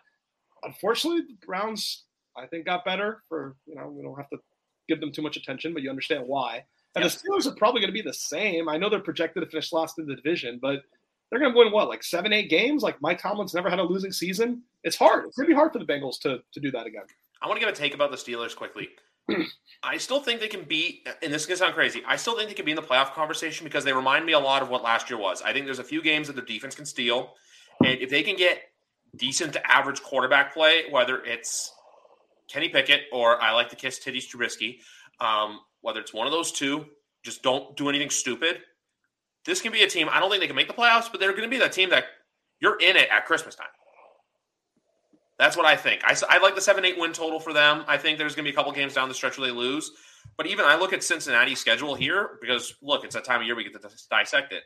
Unfortunately, 0.65 1.23
the 1.23 1.47
Browns, 1.47 2.05
I 2.37 2.47
think, 2.47 2.67
got 2.67 2.85
better 2.85 3.23
for, 3.29 3.57
you 3.67 3.75
know, 3.75 3.89
we 3.89 4.03
don't 4.03 4.17
have 4.17 4.29
to 4.31 4.39
give 4.89 5.01
them 5.01 5.13
too 5.13 5.23
much 5.23 5.37
attention, 5.37 5.73
but 5.73 5.83
you 5.83 5.91
understand 5.91 6.25
why. 6.27 6.65
And 6.95 7.05
the 7.05 7.09
Steelers 7.09 7.47
are 7.47 7.55
probably 7.55 7.81
going 7.81 7.93
to 7.93 7.95
be 7.95 8.03
the 8.03 8.15
same. 8.15 8.69
I 8.69 8.77
know 8.77 8.91
they're 8.91 9.01
projected 9.01 9.43
to 9.43 9.49
finish 9.49 9.73
last 9.73 9.99
in 9.99 10.07
the 10.07 10.17
division, 10.17 10.59
but 10.61 10.81
they're 11.31 11.39
going 11.39 11.53
to 11.53 11.59
win 11.59 11.71
what, 11.71 11.89
like 11.89 12.03
seven, 12.03 12.33
eight 12.33 12.51
games? 12.51 12.83
Like 12.83 13.01
Mike 13.01 13.21
Tomlin's 13.21 13.55
never 13.55 13.71
had 13.71 13.79
a 13.79 13.83
losing 13.83 14.13
season. 14.13 14.63
It's 14.83 14.97
hard. 14.97 15.27
It's 15.27 15.37
going 15.37 15.47
to 15.47 15.53
be 15.53 15.57
hard 15.57 15.73
for 15.73 15.79
the 15.79 15.85
Bengals 15.85 16.19
to 16.21 16.41
to 16.53 16.61
do 16.61 16.71
that 16.73 16.87
again. 16.87 17.05
I 17.43 17.47
want 17.47 17.61
to 17.61 17.65
give 17.65 17.73
a 17.73 17.77
take 17.77 17.95
about 17.95 18.11
the 18.11 18.17
Steelers 18.17 18.57
quickly. 18.57 18.89
I 19.83 19.97
still 19.99 20.21
think 20.21 20.41
they 20.41 20.49
can 20.49 20.65
be, 20.65 21.05
and 21.23 21.33
this 21.33 21.43
is 21.43 21.49
to 21.49 21.57
sound 21.57 21.75
crazy. 21.75 22.03
I 22.07 22.17
still 22.17 22.37
think 22.37 22.49
they 22.49 22.55
can 22.55 22.65
be 22.65 22.73
in 22.73 22.77
the 22.77 22.83
playoff 22.83 23.13
conversation 23.13 23.65
because 23.65 23.85
they 23.85 23.93
remind 23.93 24.27
me 24.27 24.33
a 24.33 24.39
lot 24.39 24.63
of 24.63 24.71
what 24.71 24.83
last 24.83 25.09
year 25.09 25.19
was. 25.19 25.41
I 25.43 25.53
think 25.53 25.67
there's 25.67 25.79
a 25.79 25.85
few 25.85 26.03
games 26.03 26.27
that 26.27 26.37
the 26.37 26.43
defense 26.43 26.75
can 26.75 26.87
steal, 26.87 27.35
and 27.85 28.01
if 28.01 28.11
they 28.11 28.23
can 28.23 28.37
get 28.37 28.61
decent 29.17 29.53
to 29.55 29.71
average 29.71 30.03
quarterback 30.03 30.53
play, 30.53 30.85
whether 30.91 31.23
it's 31.25 31.73
Kenny 32.49 32.69
Pickett 32.69 33.03
or 33.13 33.41
I 33.41 33.53
like 33.53 33.69
to 33.71 33.77
kiss 33.77 33.99
titties 33.99 34.25
Trubisky, 34.29 34.79
um, 35.21 35.61
whether 35.81 36.01
it's 36.01 36.13
one 36.13 36.27
of 36.27 36.33
those 36.33 36.53
two, 36.53 36.87
just 37.23 37.43
don't 37.43 37.77
do 37.77 37.89
anything 37.89 38.11
stupid. 38.11 38.61
This 39.45 39.61
can 39.61 39.73
be 39.73 39.83
a 39.83 39.89
team. 39.89 40.09
I 40.11 40.21
don't 40.21 40.31
think 40.31 40.41
they 40.41 40.47
can 40.47 40.57
make 40.57 40.69
the 40.69 40.75
playoffs, 40.75 41.11
but 41.11 41.21
they're 41.21 41.33
going 41.33 41.45
to 41.45 41.49
be 41.49 41.59
that 41.59 41.73
team 41.73 41.91
that 41.91 42.05
you're 42.61 42.79
in 42.79 42.97
it 42.97 43.09
at 43.11 43.27
Christmas 43.27 43.55
time. 43.55 43.69
That's 45.39 45.57
what 45.57 45.67
I 45.67 45.77
think. 45.77 46.03
I, 46.05 46.17
I 46.29 46.39
like 46.39 46.55
the 46.55 46.61
7 46.61 46.85
8 46.85 46.99
win 46.99 47.13
total 47.13 47.39
for 47.39 47.53
them. 47.53 47.85
I 47.87 47.97
think 47.97 48.19
there's 48.19 48.35
going 48.35 48.45
to 48.45 48.51
be 48.51 48.53
a 48.53 48.57
couple 48.57 48.73
games 48.73 48.95
down 48.95 49.09
the 49.09 49.15
stretch 49.15 49.39
where 49.39 49.47
they 49.47 49.55
lose. 49.55 49.93
But 50.37 50.47
even 50.47 50.65
I 50.65 50.77
look 50.77 50.93
at 50.93 51.03
Cincinnati's 51.03 51.61
schedule 51.61 51.95
here 51.95 52.39
because, 52.41 52.75
look, 52.83 53.05
it's 53.05 53.15
that 53.15 53.25
time 53.25 53.41
of 53.41 53.47
year 53.47 53.57
we 53.57 53.65
get 53.65 53.81
to 53.81 53.89
dissect 54.11 54.53
it. 54.53 54.65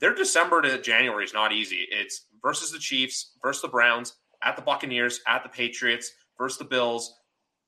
Their 0.00 0.14
December 0.14 0.60
to 0.62 0.80
January 0.80 1.24
is 1.24 1.32
not 1.32 1.52
easy. 1.52 1.86
It's 1.90 2.26
versus 2.42 2.70
the 2.70 2.78
Chiefs, 2.78 3.32
versus 3.42 3.62
the 3.62 3.68
Browns, 3.68 4.14
at 4.42 4.56
the 4.56 4.62
Buccaneers, 4.62 5.20
at 5.26 5.42
the 5.42 5.48
Patriots, 5.48 6.12
versus 6.36 6.58
the 6.58 6.64
Bills, 6.64 7.14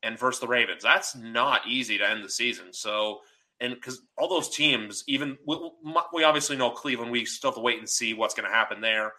and 0.02 0.18
versus 0.18 0.40
the 0.40 0.46
Ravens. 0.46 0.82
That's 0.82 1.16
not 1.16 1.62
easy 1.66 1.96
to 1.98 2.08
end 2.08 2.24
the 2.24 2.28
season. 2.28 2.72
So, 2.72 3.20
and 3.60 3.74
because 3.74 4.02
all 4.18 4.28
those 4.28 4.54
teams, 4.54 5.04
even 5.08 5.38
we, 5.46 5.70
we 6.12 6.24
obviously 6.24 6.56
know 6.56 6.70
Cleveland, 6.70 7.10
we 7.10 7.24
still 7.24 7.50
have 7.50 7.56
to 7.56 7.62
wait 7.62 7.78
and 7.78 7.88
see 7.88 8.12
what's 8.12 8.34
going 8.34 8.48
to 8.48 8.54
happen 8.54 8.80
there. 8.82 9.12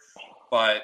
But 0.52 0.84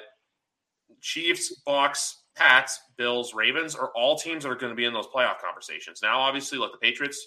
Chiefs, 1.00 1.54
Bucks, 1.64 2.23
Pats, 2.36 2.80
Bills, 2.96 3.34
Ravens 3.34 3.74
are 3.74 3.90
all 3.94 4.16
teams 4.16 4.42
that 4.42 4.50
are 4.50 4.56
going 4.56 4.72
to 4.72 4.76
be 4.76 4.84
in 4.84 4.92
those 4.92 5.06
playoff 5.06 5.38
conversations. 5.40 6.00
Now, 6.02 6.20
obviously, 6.20 6.58
look, 6.58 6.72
the 6.72 6.78
Patriots 6.78 7.24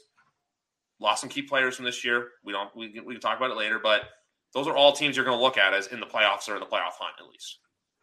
lost 1.00 1.22
some 1.22 1.30
key 1.30 1.42
players 1.42 1.76
from 1.76 1.86
this 1.86 2.04
year. 2.04 2.30
We 2.44 2.54
don't 2.54 2.76
we 2.76 2.92
can, 2.92 3.06
we 3.06 3.14
can 3.14 3.22
talk 3.22 3.38
about 3.38 3.52
it 3.52 3.58
later, 3.58 3.80
but 3.82 4.02
those 4.54 4.68
are 4.68 4.76
all 4.76 4.92
teams 4.92 5.16
you're 5.16 5.26
going 5.26 5.38
to 5.38 5.44
look 5.44 5.58
at 5.58 5.74
as 5.74 5.88
in 5.88 6.00
the 6.00 6.06
playoffs 6.06 6.50
or 6.50 6.56
in 6.56 6.60
the 6.60 6.66
playoff 6.66 6.96
hunt 7.00 7.16
at 7.20 7.28
least. 7.28 7.60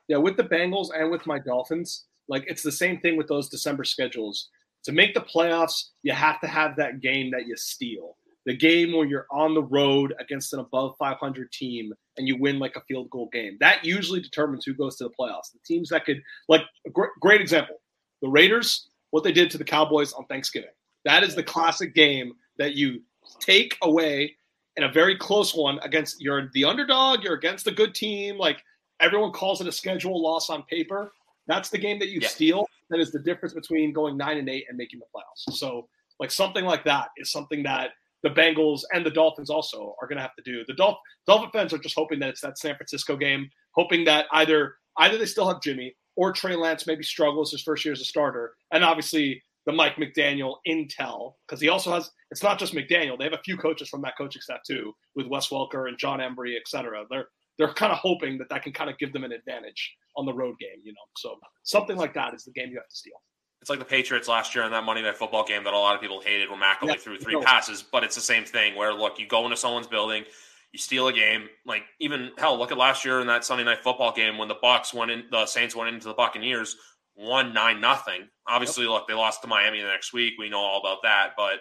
Yeah, 0.09 0.19
with 0.19 0.37
the 0.37 0.45
Bengals 0.45 0.89
and 0.95 1.11
with 1.11 1.27
my 1.27 1.39
Dolphins, 1.39 2.05
like 2.29 2.45
it's 2.47 2.63
the 2.63 2.73
same 2.73 3.01
thing 3.01 3.17
with 3.17 3.29
those 3.29 3.49
December 3.49 3.85
schedules. 3.85 4.49
To 4.85 4.93
make 4.93 5.15
the 5.15 5.21
playoffs, 5.21 5.91
you 6.03 6.13
have 6.13 6.41
to 6.41 6.47
have 6.47 6.77
that 6.77 7.01
game 7.01 7.31
that 7.31 7.47
you 7.47 7.57
steal 7.57 8.17
the 8.47 8.57
game 8.57 8.93
where 8.93 9.07
you're 9.07 9.27
on 9.31 9.55
the 9.55 9.63
road 9.63 10.15
against 10.21 10.53
an 10.53 10.61
above 10.61 10.97
500 10.99 11.51
team 11.53 11.93
and 12.17 12.29
you 12.29 12.37
win 12.39 12.59
like 12.59 12.77
a 12.77 12.83
field 12.83 13.11
goal 13.11 13.29
game. 13.33 13.57
That 13.61 13.85
usually 13.85 14.21
determines 14.21 14.65
who 14.65 14.75
goes 14.75 14.97
to 14.97 15.05
the 15.05 15.11
playoffs. 15.19 15.53
The 15.53 15.61
teams 15.65 15.89
that 15.89 16.05
could, 16.05 16.23
like, 16.49 16.63
great, 16.93 17.11
great 17.21 17.41
example, 17.41 17.77
the 18.21 18.29
Raiders, 18.29 18.89
what 19.11 19.25
they 19.25 19.33
did 19.33 19.51
to 19.53 19.59
the 19.59 19.65
Cowboys 19.65 20.13
on 20.13 20.27
Thanksgiving. 20.27 20.71
That 21.05 21.23
is 21.23 21.35
the 21.35 21.43
classic 21.43 21.95
game 21.95 22.33
that 22.59 22.75
you 22.75 23.01
take 23.41 23.77
away 23.83 24.37
in 24.77 24.85
a 24.85 24.93
very 24.93 25.17
close 25.17 25.55
one 25.55 25.79
against 25.83 26.21
you're 26.21 26.51
the 26.53 26.65
underdog, 26.65 27.23
you're 27.23 27.35
against 27.35 27.67
a 27.67 27.71
good 27.71 27.95
team. 27.95 28.37
Like 28.39 28.63
everyone 29.01 29.33
calls 29.33 29.61
it 29.61 29.67
a 29.67 29.73
schedule 29.73 30.21
loss 30.21 30.51
on 30.51 30.63
paper. 30.65 31.13
That's 31.47 31.69
the 31.69 31.79
game 31.79 31.99
that 31.99 32.09
you 32.09 32.21
yeah. 32.23 32.29
steal. 32.29 32.67
That 32.91 33.01
is 33.01 33.13
the 33.13 33.19
difference 33.19 33.55
between 33.55 33.93
going 33.93 34.17
nine 34.17 34.39
and 34.39 34.49
eight 34.49 34.67
and 34.69 34.77
making 34.77 35.01
the 35.01 35.07
playoffs. 35.15 35.57
So, 35.57 35.89
like 36.21 36.31
something 36.31 36.65
like 36.65 36.85
that 36.85 37.09
is 37.17 37.33
something 37.33 37.63
that 37.65 37.91
the 38.25 38.31
Bengals 38.31 38.81
and 38.93 39.07
the 39.07 39.11
Dolphins 39.11 39.51
also 39.51 39.95
are 40.01 40.09
going 40.09 40.17
to 40.17 40.23
have 40.23 40.35
to 40.35 40.43
do. 40.43 40.65
The 40.67 40.75
Dolph- 40.75 40.99
Dolphin 41.27 41.51
fans 41.53 41.73
are 41.73 41.79
just 41.79 41.95
hoping 41.95 42.19
that 42.21 42.31
it's 42.31 42.41
that 42.41 42.59
San 42.59 42.75
Francisco 42.75 43.17
game, 43.17 43.49
hoping 43.73 44.05
that 44.07 44.27
either 44.33 44.75
either 44.99 45.19
they 45.19 45.27
still 45.27 45.47
have 45.47 45.63
Jimmy 45.63 45.95
or 46.17 46.33
Trey 46.33 46.57
Lance 46.57 46.87
maybe 46.87 47.05
struggles 47.05 47.53
his 47.53 47.63
first 47.63 47.85
year 47.85 47.93
as 47.93 48.01
a 48.01 48.05
starter, 48.05 48.55
and 48.73 48.83
obviously 48.83 49.43
the 49.67 49.73
Mike 49.73 49.97
McDaniel 49.97 50.57
intel 50.67 51.35
because 51.47 51.61
he 51.61 51.69
also 51.69 51.93
has. 51.93 52.11
It's 52.31 52.43
not 52.43 52.59
just 52.59 52.75
McDaniel; 52.75 53.19
they 53.19 53.25
have 53.25 53.35
a 53.35 53.43
few 53.45 53.59
coaches 53.59 53.89
from 53.89 54.03
that 54.03 54.17
coaching 54.17 54.43
staff 54.43 54.61
too, 54.67 54.93
with 55.15 55.27
Wes 55.27 55.51
Welker 55.51 55.89
and 55.89 55.99
Jon 55.99 56.21
Embree, 56.21 56.57
et 56.57 56.67
cetera. 56.67 57.05
They're 57.11 57.29
they're 57.59 57.75
kind 57.75 57.93
of 57.93 57.99
hoping 57.99 58.39
that 58.39 58.49
that 58.49 58.63
can 58.63 58.73
kind 58.73 58.89
of 58.89 58.99
give 58.99 59.13
them 59.13 59.25
an 59.25 59.33
advantage 59.33 59.95
on 60.17 60.25
the 60.25 60.33
road 60.33 60.57
game, 60.59 60.81
you 60.83 60.93
know. 60.93 61.07
So 61.19 61.37
something 61.63 61.97
like 61.97 62.15
that 62.15 62.33
is 62.35 62.45
the 62.45 62.53
game 62.53 62.71
you 62.71 62.79
have 62.79 62.89
to 62.89 62.97
steal. 62.97 63.21
It's 63.65 63.71
like 63.71 63.79
the 63.79 63.85
Patriots 63.87 64.29
last 64.29 64.55
year 64.55 64.65
in 64.65 64.73
that 64.73 64.85
Monday 64.85 65.01
Night 65.01 65.17
Football 65.17 65.43
game 65.43 65.65
that 65.65 65.73
a 65.73 65.79
lot 65.79 65.95
of 65.95 66.03
people 66.03 66.21
hated 66.21 66.51
where 66.51 66.61
McAvoy 66.61 66.87
yeah, 66.89 66.95
threw 66.97 67.17
three 67.17 67.41
passes, 67.41 67.83
but 67.83 68.05
it's 68.05 68.15
the 68.15 68.21
same 68.21 68.45
thing 68.45 68.75
where, 68.75 68.93
look, 68.93 69.19
you 69.19 69.27
go 69.27 69.43
into 69.45 69.57
someone's 69.57 69.87
building, 69.87 70.25
you 70.73 70.79
steal 70.79 71.09
a 71.09 71.13
game. 71.15 71.49
Like, 71.65 71.85
even, 71.99 72.33
hell, 72.37 72.59
look 72.59 72.73
at 72.73 72.77
last 72.77 73.07
year 73.07 73.23
in 73.23 73.27
that 73.29 73.43
Sunday 73.43 73.65
Night 73.65 73.83
Football 73.83 74.13
game 74.13 74.37
when 74.37 74.49
the 74.49 74.59
Bucks 74.61 74.93
went 74.93 75.11
in, 75.11 75.25
the 75.31 75.47
Saints 75.47 75.75
went 75.75 75.95
into 75.95 76.09
the 76.09 76.13
Buccaneers, 76.13 76.77
won 77.17 77.55
9 77.55 77.81
nothing. 77.81 78.29
Obviously, 78.47 78.85
yep. 78.85 78.91
look, 78.91 79.09
they 79.09 79.15
lost 79.15 79.41
to 79.41 79.49
Miami 79.49 79.81
the 79.81 79.87
next 79.87 80.13
week. 80.13 80.35
We 80.39 80.51
know 80.51 80.59
all 80.59 80.81
about 80.81 80.99
that. 81.05 81.31
But 81.35 81.61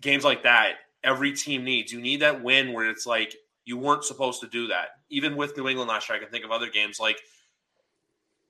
games 0.00 0.22
like 0.22 0.44
that, 0.44 0.74
every 1.02 1.32
team 1.32 1.64
needs. 1.64 1.92
You 1.92 2.00
need 2.00 2.20
that 2.20 2.40
win 2.40 2.72
where 2.72 2.88
it's 2.88 3.04
like 3.04 3.34
you 3.64 3.76
weren't 3.78 4.04
supposed 4.04 4.42
to 4.42 4.46
do 4.46 4.68
that. 4.68 4.90
Even 5.10 5.34
with 5.34 5.56
New 5.56 5.66
England 5.66 5.88
last 5.88 6.08
year, 6.08 6.18
I 6.18 6.20
can 6.20 6.30
think 6.30 6.44
of 6.44 6.52
other 6.52 6.70
games 6.70 7.00
like– 7.00 7.18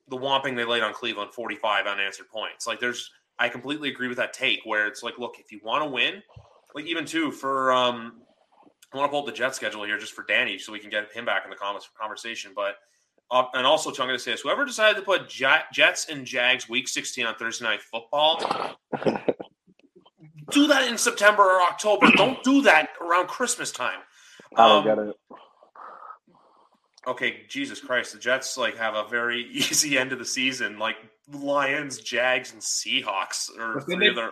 the 0.08 0.16
whomping 0.16 0.56
they 0.56 0.64
laid 0.64 0.82
on 0.82 0.92
Cleveland, 0.92 1.32
45 1.32 1.86
unanswered 1.86 2.28
points. 2.28 2.66
Like 2.66 2.80
there's, 2.80 3.10
I 3.38 3.48
completely 3.48 3.88
agree 3.88 4.08
with 4.08 4.16
that 4.18 4.32
take 4.32 4.60
where 4.64 4.86
it's 4.86 5.02
like, 5.02 5.18
look, 5.18 5.36
if 5.38 5.52
you 5.52 5.60
want 5.64 5.84
to 5.84 5.90
win, 5.90 6.22
like 6.74 6.86
even 6.86 7.04
too 7.04 7.30
for, 7.30 7.72
um, 7.72 8.22
I 8.92 8.98
want 8.98 9.08
to 9.08 9.10
pull 9.10 9.20
up 9.20 9.26
the 9.26 9.32
Jet 9.32 9.54
schedule 9.54 9.84
here 9.84 9.98
just 9.98 10.12
for 10.12 10.24
Danny 10.24 10.58
so 10.58 10.72
we 10.72 10.78
can 10.78 10.90
get 10.90 11.10
him 11.12 11.24
back 11.24 11.44
in 11.44 11.50
the 11.50 11.56
comments 11.56 11.88
conversation. 12.00 12.52
But, 12.54 12.76
uh, 13.30 13.44
and 13.54 13.66
also, 13.66 13.90
I'm 13.90 13.96
going 13.96 14.10
to 14.10 14.18
say 14.18 14.30
this 14.30 14.42
whoever 14.42 14.64
decided 14.64 14.96
to 14.96 15.02
put 15.02 15.28
Jets 15.28 16.06
and 16.08 16.24
Jags 16.24 16.68
week 16.68 16.86
16 16.86 17.26
on 17.26 17.34
Thursday 17.34 17.64
Night 17.64 17.82
Football, 17.82 18.78
do 20.50 20.68
that 20.68 20.88
in 20.88 20.96
September 20.96 21.42
or 21.42 21.62
October. 21.62 22.10
Don't 22.12 22.42
do 22.44 22.62
that 22.62 22.90
around 23.00 23.26
Christmas 23.26 23.72
time. 23.72 23.98
I 24.56 24.68
don't 24.68 24.88
um, 24.88 24.96
get 24.96 24.98
it 25.08 25.16
okay, 27.06 27.44
Jesus 27.48 27.80
Christ, 27.80 28.12
the 28.12 28.18
Jets 28.18 28.56
like 28.56 28.76
have 28.76 28.94
a 28.94 29.06
very 29.08 29.48
easy 29.52 29.98
end 29.98 30.12
of 30.12 30.18
the 30.18 30.24
season, 30.24 30.78
like 30.78 30.96
Lions, 31.32 31.98
Jags, 31.98 32.52
and 32.52 32.62
Seahawks 32.62 33.50
or 33.58 33.80
three 33.82 34.10
other. 34.10 34.30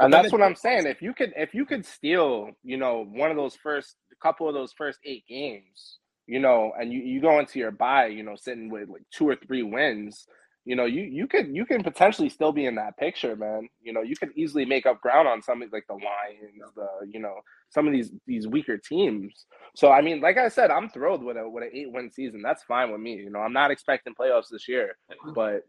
And 0.00 0.12
that's 0.12 0.32
what 0.32 0.42
I'm 0.42 0.56
saying. 0.56 0.86
If 0.86 1.00
you 1.00 1.14
could, 1.14 1.32
if 1.36 1.54
you 1.54 1.64
could 1.64 1.86
steal, 1.86 2.50
you 2.64 2.76
know, 2.76 3.06
one 3.12 3.30
of 3.30 3.36
those 3.36 3.54
first, 3.54 3.96
couple 4.20 4.48
of 4.48 4.54
those 4.54 4.72
first 4.72 4.98
eight 5.04 5.24
games, 5.28 5.98
you 6.26 6.38
know, 6.38 6.72
and 6.78 6.92
you, 6.92 7.00
you 7.00 7.20
go 7.20 7.38
into 7.40 7.58
your 7.58 7.70
bye, 7.70 8.06
you 8.06 8.22
know, 8.22 8.36
sitting 8.36 8.70
with 8.70 8.88
like 8.88 9.02
two 9.12 9.28
or 9.28 9.36
three 9.36 9.62
wins, 9.62 10.26
you 10.64 10.76
know, 10.76 10.84
you 10.84 11.02
you 11.02 11.26
could 11.26 11.48
you 11.54 11.66
can 11.66 11.82
potentially 11.82 12.28
still 12.28 12.52
be 12.52 12.66
in 12.66 12.76
that 12.76 12.96
picture, 12.96 13.34
man. 13.34 13.68
You 13.82 13.92
know, 13.92 14.02
you 14.02 14.14
could 14.16 14.30
easily 14.36 14.64
make 14.64 14.86
up 14.86 15.00
ground 15.00 15.26
on 15.26 15.42
some 15.42 15.60
like 15.72 15.86
the 15.88 15.94
Lions, 15.94 16.72
the 16.76 16.86
you 17.10 17.18
know, 17.20 17.34
some 17.72 17.86
of 17.86 17.92
these 17.92 18.12
these 18.26 18.46
weaker 18.46 18.76
teams. 18.76 19.46
So 19.74 19.90
I 19.90 20.02
mean, 20.02 20.20
like 20.20 20.38
I 20.38 20.48
said, 20.48 20.70
I'm 20.70 20.88
thrilled 20.90 21.24
with 21.24 21.36
a 21.36 21.48
with 21.48 21.64
an 21.64 21.70
eight 21.72 21.90
win 21.90 22.10
season. 22.10 22.42
That's 22.42 22.62
fine 22.64 22.92
with 22.92 23.00
me. 23.00 23.14
You 23.14 23.30
know, 23.30 23.40
I'm 23.40 23.52
not 23.52 23.70
expecting 23.70 24.14
playoffs 24.14 24.48
this 24.50 24.68
year, 24.68 24.96
but 25.34 25.62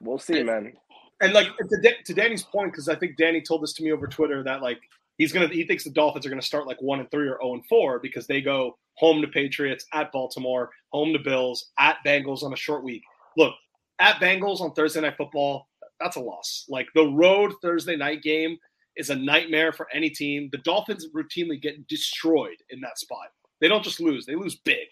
we'll 0.00 0.18
see, 0.18 0.42
man. 0.42 0.72
And 1.20 1.32
like 1.32 1.48
to, 1.56 1.94
to 2.04 2.14
Danny's 2.14 2.42
point, 2.42 2.72
because 2.72 2.88
I 2.88 2.94
think 2.94 3.16
Danny 3.16 3.40
told 3.40 3.62
this 3.62 3.72
to 3.74 3.82
me 3.82 3.92
over 3.92 4.06
Twitter 4.06 4.42
that 4.44 4.62
like 4.62 4.78
he's 5.18 5.32
gonna 5.32 5.48
he 5.48 5.64
thinks 5.64 5.84
the 5.84 5.90
Dolphins 5.90 6.26
are 6.26 6.30
gonna 6.30 6.42
start 6.42 6.66
like 6.66 6.80
one 6.80 7.00
and 7.00 7.10
three 7.10 7.24
or 7.28 7.38
zero 7.38 7.38
oh 7.42 7.54
and 7.54 7.66
four 7.66 7.98
because 7.98 8.26
they 8.26 8.40
go 8.40 8.78
home 8.94 9.20
to 9.20 9.28
Patriots 9.28 9.86
at 9.92 10.12
Baltimore, 10.12 10.70
home 10.90 11.12
to 11.12 11.18
Bills, 11.18 11.70
at 11.78 11.98
Bengals 12.06 12.42
on 12.42 12.52
a 12.52 12.56
short 12.56 12.84
week. 12.84 13.02
Look, 13.36 13.54
at 13.98 14.16
Bengals 14.16 14.60
on 14.60 14.72
Thursday 14.72 15.00
Night 15.00 15.16
Football, 15.16 15.66
that's 16.00 16.16
a 16.16 16.20
loss. 16.20 16.66
Like 16.68 16.86
the 16.94 17.06
road 17.06 17.52
Thursday 17.62 17.96
night 17.96 18.22
game 18.22 18.58
is 18.96 19.10
a 19.10 19.16
nightmare 19.16 19.72
for 19.72 19.88
any 19.92 20.10
team. 20.10 20.48
The 20.52 20.58
Dolphins 20.58 21.08
routinely 21.14 21.60
get 21.60 21.86
destroyed 21.88 22.56
in 22.70 22.80
that 22.80 22.98
spot. 22.98 23.28
They 23.60 23.68
don't 23.68 23.84
just 23.84 24.00
lose, 24.00 24.26
they 24.26 24.34
lose 24.34 24.56
big. 24.56 24.86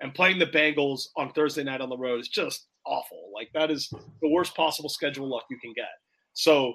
And 0.00 0.14
playing 0.14 0.38
the 0.38 0.46
Bengals 0.46 1.08
on 1.16 1.32
Thursday 1.32 1.64
night 1.64 1.80
on 1.80 1.88
the 1.88 1.96
road 1.96 2.20
is 2.20 2.28
just 2.28 2.66
awful. 2.86 3.30
Like 3.34 3.50
that 3.54 3.70
is 3.70 3.88
the 4.22 4.28
worst 4.28 4.54
possible 4.54 4.88
schedule 4.88 5.28
luck 5.28 5.44
you 5.50 5.58
can 5.58 5.72
get. 5.74 5.88
So 6.34 6.74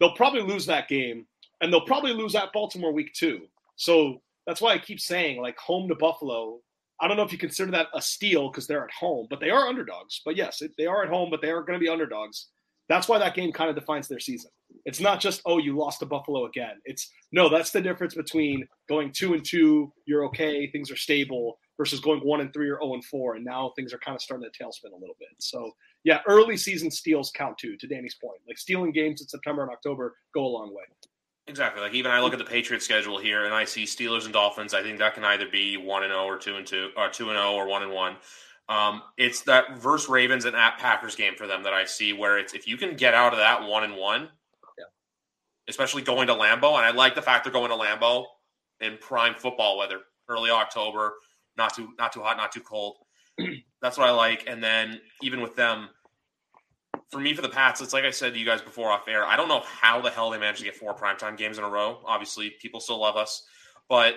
they'll 0.00 0.14
probably 0.14 0.42
lose 0.42 0.64
that 0.66 0.88
game, 0.88 1.26
and 1.60 1.72
they'll 1.72 1.84
probably 1.84 2.14
lose 2.14 2.34
at 2.34 2.52
Baltimore 2.52 2.92
week 2.92 3.12
two. 3.12 3.42
So 3.76 4.22
that's 4.46 4.60
why 4.60 4.72
I 4.72 4.78
keep 4.78 5.00
saying 5.00 5.40
like 5.40 5.58
home 5.58 5.88
to 5.88 5.94
Buffalo 5.94 6.60
I 7.02 7.08
don't 7.08 7.16
know 7.16 7.24
if 7.24 7.32
you 7.32 7.38
consider 7.38 7.72
that 7.72 7.88
a 7.94 8.00
steal 8.00 8.48
because 8.48 8.68
they're 8.68 8.84
at 8.84 8.92
home, 8.92 9.26
but 9.28 9.40
they 9.40 9.50
are 9.50 9.66
underdogs. 9.66 10.20
But 10.24 10.36
yes, 10.36 10.62
they 10.78 10.86
are 10.86 11.02
at 11.02 11.08
home, 11.08 11.30
but 11.30 11.42
they 11.42 11.50
are 11.50 11.62
going 11.62 11.76
to 11.76 11.82
be 11.84 11.88
underdogs. 11.88 12.46
That's 12.88 13.08
why 13.08 13.18
that 13.18 13.34
game 13.34 13.52
kind 13.52 13.68
of 13.68 13.74
defines 13.74 14.06
their 14.06 14.20
season. 14.20 14.52
It's 14.84 15.00
not 15.00 15.20
just 15.20 15.42
oh 15.46 15.58
you 15.58 15.76
lost 15.76 16.00
to 16.00 16.06
Buffalo 16.06 16.46
again. 16.46 16.80
It's 16.84 17.10
no, 17.32 17.48
that's 17.48 17.70
the 17.70 17.80
difference 17.80 18.14
between 18.14 18.66
going 18.88 19.12
two 19.12 19.34
and 19.34 19.44
two, 19.44 19.92
you're 20.06 20.24
okay, 20.26 20.70
things 20.70 20.90
are 20.90 20.96
stable, 20.96 21.58
versus 21.78 22.00
going 22.00 22.20
one 22.20 22.40
and 22.40 22.52
three 22.52 22.68
or 22.68 22.78
zero 22.78 22.90
oh 22.90 22.94
and 22.94 23.04
four, 23.04 23.34
and 23.34 23.44
now 23.44 23.72
things 23.76 23.92
are 23.92 23.98
kind 23.98 24.14
of 24.14 24.22
starting 24.22 24.48
to 24.48 24.64
tailspin 24.64 24.92
a 24.92 25.00
little 25.00 25.16
bit. 25.18 25.30
So 25.38 25.72
yeah, 26.04 26.20
early 26.28 26.56
season 26.56 26.90
steals 26.90 27.30
count 27.34 27.58
too. 27.58 27.76
To 27.76 27.86
Danny's 27.86 28.16
point, 28.22 28.40
like 28.46 28.58
stealing 28.58 28.92
games 28.92 29.20
in 29.20 29.28
September 29.28 29.62
and 29.62 29.70
October 29.70 30.16
go 30.34 30.44
a 30.44 30.46
long 30.46 30.74
way. 30.74 30.84
Exactly. 31.48 31.82
Like 31.82 31.94
even 31.94 32.12
I 32.12 32.20
look 32.20 32.32
at 32.32 32.38
the 32.38 32.44
Patriots 32.44 32.84
schedule 32.84 33.18
here, 33.18 33.44
and 33.44 33.54
I 33.54 33.64
see 33.64 33.84
Steelers 33.84 34.24
and 34.24 34.32
Dolphins. 34.32 34.74
I 34.74 34.82
think 34.82 34.98
that 34.98 35.14
can 35.14 35.24
either 35.24 35.46
be 35.50 35.76
one 35.76 36.04
and 36.04 36.10
zero 36.10 36.22
oh 36.22 36.28
or 36.28 36.38
two 36.38 36.56
and 36.56 36.66
two, 36.66 36.90
or 36.96 37.08
two 37.08 37.30
and 37.30 37.36
zero 37.36 37.50
oh 37.50 37.56
or 37.56 37.68
one 37.68 37.82
and 37.82 37.92
one. 37.92 38.16
Um, 38.68 39.02
it's 39.18 39.42
that 39.42 39.78
verse 39.78 40.08
Ravens 40.08 40.44
and 40.44 40.54
at 40.54 40.78
Packers 40.78 41.16
game 41.16 41.34
for 41.36 41.46
them 41.46 41.64
that 41.64 41.72
I 41.72 41.84
see 41.84 42.12
where 42.12 42.38
it's 42.38 42.54
if 42.54 42.68
you 42.68 42.76
can 42.76 42.94
get 42.96 43.12
out 43.12 43.32
of 43.32 43.38
that 43.38 43.62
one 43.66 43.84
and 43.84 43.96
one. 43.96 44.28
Especially 45.68 46.02
going 46.02 46.26
to 46.26 46.34
Lambeau, 46.34 46.76
and 46.76 46.84
I 46.84 46.90
like 46.90 47.14
the 47.14 47.22
fact 47.22 47.44
they're 47.44 47.52
going 47.52 47.70
to 47.70 47.76
Lambeau 47.76 48.26
in 48.80 48.98
prime 48.98 49.34
football 49.34 49.78
weather, 49.78 50.00
early 50.28 50.50
October, 50.50 51.14
not 51.56 51.74
too 51.74 51.90
not 51.98 52.12
too 52.12 52.20
hot, 52.20 52.36
not 52.36 52.52
too 52.52 52.60
cold. 52.60 52.96
That's 53.82 53.98
what 53.98 54.08
I 54.08 54.12
like. 54.12 54.44
And 54.46 54.62
then 54.62 55.00
even 55.22 55.40
with 55.40 55.56
them, 55.56 55.88
for 57.10 57.18
me, 57.20 57.34
for 57.34 57.42
the 57.42 57.48
Pats, 57.48 57.80
it's 57.80 57.92
like 57.92 58.04
I 58.04 58.10
said 58.10 58.32
to 58.34 58.38
you 58.38 58.46
guys 58.46 58.62
before 58.62 58.90
off 58.90 59.08
air. 59.08 59.24
I 59.24 59.36
don't 59.36 59.48
know 59.48 59.62
how 59.66 60.00
the 60.00 60.10
hell 60.10 60.30
they 60.30 60.38
managed 60.38 60.60
to 60.60 60.64
get 60.64 60.76
four 60.76 60.94
primetime 60.94 61.36
games 61.36 61.58
in 61.58 61.64
a 61.64 61.68
row. 61.68 62.00
Obviously, 62.06 62.50
people 62.60 62.80
still 62.80 63.00
love 63.00 63.16
us, 63.16 63.44
but 63.88 64.14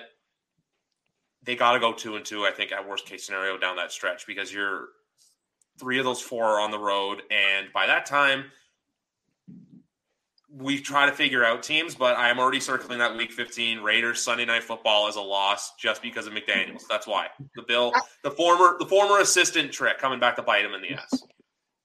they 1.44 1.56
got 1.56 1.74
to 1.74 1.80
go 1.80 1.94
two 1.94 2.16
and 2.16 2.26
two. 2.26 2.46
I 2.46 2.52
think 2.52 2.72
at 2.72 2.88
worst 2.88 3.06
case 3.06 3.26
scenario 3.26 3.58
down 3.58 3.76
that 3.76 3.92
stretch 3.92 4.26
because 4.26 4.54
you're 4.54 4.88
three 5.78 6.00
of 6.00 6.06
those 6.06 6.22
four 6.22 6.46
are 6.46 6.60
on 6.60 6.72
the 6.72 6.80
road, 6.80 7.22
and 7.30 7.68
by 7.74 7.86
that 7.86 8.06
time, 8.06 8.46
we 10.58 10.80
try 10.80 11.06
to 11.06 11.12
figure 11.12 11.44
out 11.44 11.64
teams. 11.64 11.96
But 11.96 12.18
I 12.18 12.30
am 12.30 12.40
already 12.40 12.60
circling 12.60 13.00
that 13.00 13.16
Week 13.16 13.32
15 13.32 13.82
Raiders 13.82 14.22
Sunday 14.22 14.46
Night 14.46 14.64
Football 14.64 15.08
as 15.08 15.16
a 15.16 15.22
loss 15.22 15.76
just 15.76 16.02
because 16.02 16.28
of 16.28 16.34
McDaniels. 16.34 16.84
That's 16.90 17.08
why 17.08 17.28
the 17.56 17.64
Bill, 17.68 17.94
the 18.24 18.32
former 18.32 18.78
the 18.80 18.86
former 18.86 19.20
assistant 19.20 19.72
trick 19.72 19.98
coming 20.00 20.20
back 20.20 20.36
to 20.38 20.42
bite 20.42 20.66
him 20.66 20.74
in 20.74 20.82
the 20.82 20.94
ass 20.94 21.24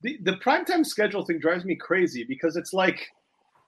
the, 0.02 0.18
the 0.22 0.33
primetime 0.33 0.85
schedule 0.85 1.24
thing 1.24 1.38
drives 1.38 1.64
me 1.64 1.76
crazy 1.76 2.24
because 2.24 2.56
it's 2.56 2.72
like 2.72 3.06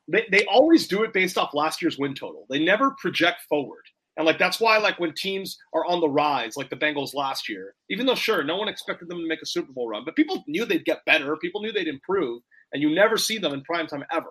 they, 0.08 0.26
they 0.30 0.44
always 0.46 0.88
do 0.88 1.02
it 1.02 1.12
based 1.12 1.38
off 1.38 1.54
last 1.54 1.82
year's 1.82 1.98
win 1.98 2.14
total. 2.14 2.46
They 2.48 2.64
never 2.64 2.92
project 3.00 3.42
forward. 3.48 3.84
And 4.16 4.26
like 4.26 4.38
that's 4.38 4.60
why 4.60 4.78
like 4.78 4.98
when 4.98 5.14
teams 5.14 5.58
are 5.72 5.86
on 5.86 6.00
the 6.00 6.08
rise, 6.08 6.56
like 6.56 6.70
the 6.70 6.76
Bengals 6.76 7.14
last 7.14 7.48
year, 7.48 7.74
even 7.88 8.04
though 8.04 8.14
sure 8.14 8.42
no 8.42 8.56
one 8.56 8.68
expected 8.68 9.08
them 9.08 9.18
to 9.18 9.28
make 9.28 9.42
a 9.42 9.46
Super 9.46 9.72
Bowl 9.72 9.88
run, 9.88 10.04
but 10.04 10.16
people 10.16 10.44
knew 10.46 10.64
they'd 10.64 10.84
get 10.84 11.04
better, 11.06 11.36
people 11.36 11.62
knew 11.62 11.72
they'd 11.72 11.88
improve, 11.88 12.42
and 12.72 12.82
you 12.82 12.94
never 12.94 13.16
see 13.16 13.38
them 13.38 13.54
in 13.54 13.62
primetime 13.62 14.02
ever. 14.12 14.28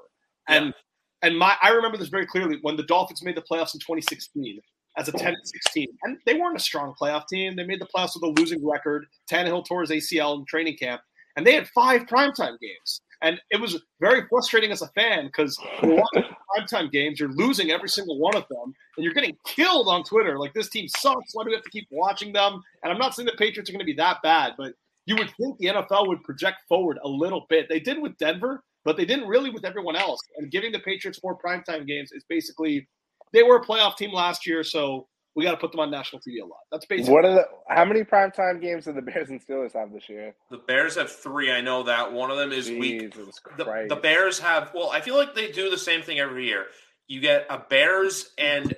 Yeah. 0.49 0.55
And 0.55 0.73
and 1.21 1.37
my 1.37 1.55
I 1.61 1.69
remember 1.69 1.97
this 1.97 2.09
very 2.09 2.25
clearly 2.25 2.57
when 2.61 2.75
the 2.77 2.83
Dolphins 2.83 3.23
made 3.23 3.35
the 3.35 3.41
playoffs 3.41 3.73
in 3.73 3.79
2016 3.79 4.59
as 4.97 5.07
a 5.07 5.11
10 5.11 5.35
16. 5.43 5.87
And 6.03 6.17
they 6.25 6.33
weren't 6.33 6.57
a 6.57 6.59
strong 6.59 6.93
playoff 6.99 7.27
team. 7.27 7.55
They 7.55 7.63
made 7.63 7.79
the 7.79 7.87
playoffs 7.95 8.15
with 8.15 8.23
a 8.23 8.39
losing 8.39 8.67
record. 8.67 9.05
Tannehill 9.31 9.65
tore 9.65 9.81
his 9.81 9.91
ACL 9.91 10.37
in 10.37 10.45
training 10.45 10.77
camp 10.77 11.01
and 11.35 11.45
they 11.45 11.53
had 11.53 11.67
five 11.69 12.03
primetime 12.03 12.59
games. 12.59 13.01
And 13.23 13.39
it 13.51 13.61
was 13.61 13.79
very 13.99 14.23
frustrating 14.29 14.71
as 14.71 14.81
a 14.81 14.87
fan 14.89 15.27
because 15.27 15.57
you're 15.83 15.95
watching 15.95 16.23
primetime 16.57 16.91
games, 16.91 17.19
you're 17.19 17.29
losing 17.29 17.69
every 17.69 17.89
single 17.89 18.17
one 18.17 18.35
of 18.35 18.45
them, 18.49 18.73
and 18.97 19.03
you're 19.03 19.13
getting 19.13 19.37
killed 19.45 19.87
on 19.87 20.03
Twitter. 20.03 20.39
Like, 20.39 20.53
this 20.53 20.69
team 20.69 20.87
sucks. 20.87 21.33
Why 21.33 21.43
do 21.43 21.49
we 21.49 21.55
have 21.55 21.63
to 21.63 21.69
keep 21.69 21.87
watching 21.91 22.33
them? 22.33 22.63
And 22.83 22.91
I'm 22.91 22.97
not 22.97 23.13
saying 23.13 23.27
the 23.27 23.33
Patriots 23.33 23.69
are 23.69 23.73
going 23.73 23.81
to 23.81 23.85
be 23.85 23.93
that 23.93 24.17
bad, 24.23 24.53
but 24.57 24.73
you 25.05 25.15
would 25.17 25.31
think 25.39 25.57
the 25.59 25.67
NFL 25.67 26.07
would 26.07 26.23
project 26.23 26.61
forward 26.67 26.97
a 27.03 27.07
little 27.07 27.45
bit. 27.47 27.69
They 27.69 27.79
did 27.79 28.01
with 28.01 28.17
Denver, 28.17 28.63
but 28.83 28.97
they 28.97 29.05
didn't 29.05 29.27
really 29.27 29.49
with 29.49 29.65
everyone 29.65 29.95
else. 29.95 30.19
And 30.37 30.51
giving 30.51 30.71
the 30.71 30.79
Patriots 30.79 31.19
more 31.23 31.37
primetime 31.37 31.85
games 31.87 32.11
is 32.11 32.23
basically 32.27 32.87
they 33.33 33.43
were 33.43 33.57
a 33.57 33.63
playoff 33.63 33.97
team 33.97 34.11
last 34.11 34.45
year, 34.45 34.63
so 34.63 35.07
we 35.35 35.43
got 35.45 35.51
to 35.51 35.57
put 35.57 35.71
them 35.71 35.79
on 35.79 35.89
national 35.89 36.21
TV 36.21 36.41
a 36.41 36.45
lot. 36.45 36.59
That's 36.71 36.85
basically 36.85 37.13
what 37.13 37.25
are 37.25 37.33
the 37.33 37.47
how 37.69 37.85
many 37.85 38.03
primetime 38.03 38.61
games 38.61 38.85
do 38.85 38.93
the 38.93 39.01
Bears 39.01 39.29
and 39.29 39.43
Steelers 39.45 39.73
have 39.73 39.91
this 39.93 40.09
year? 40.09 40.35
The 40.49 40.57
Bears 40.57 40.95
have 40.95 41.11
three. 41.11 41.51
I 41.51 41.61
know 41.61 41.83
that 41.83 42.11
one 42.11 42.31
of 42.31 42.37
them 42.37 42.51
is 42.51 42.67
Jesus 42.67 42.79
week. 42.79 43.57
The, 43.57 43.85
the, 43.89 43.95
Bears 43.95 44.39
have 44.39 44.71
well, 44.73 44.89
I 44.89 44.99
feel 45.01 45.15
like 45.15 45.33
they 45.33 45.51
do 45.51 45.69
the 45.69 45.77
same 45.77 46.01
thing 46.01 46.19
every 46.19 46.47
year. 46.47 46.65
You 47.07 47.21
get 47.21 47.45
a 47.49 47.57
Bears 47.57 48.31
and 48.37 48.75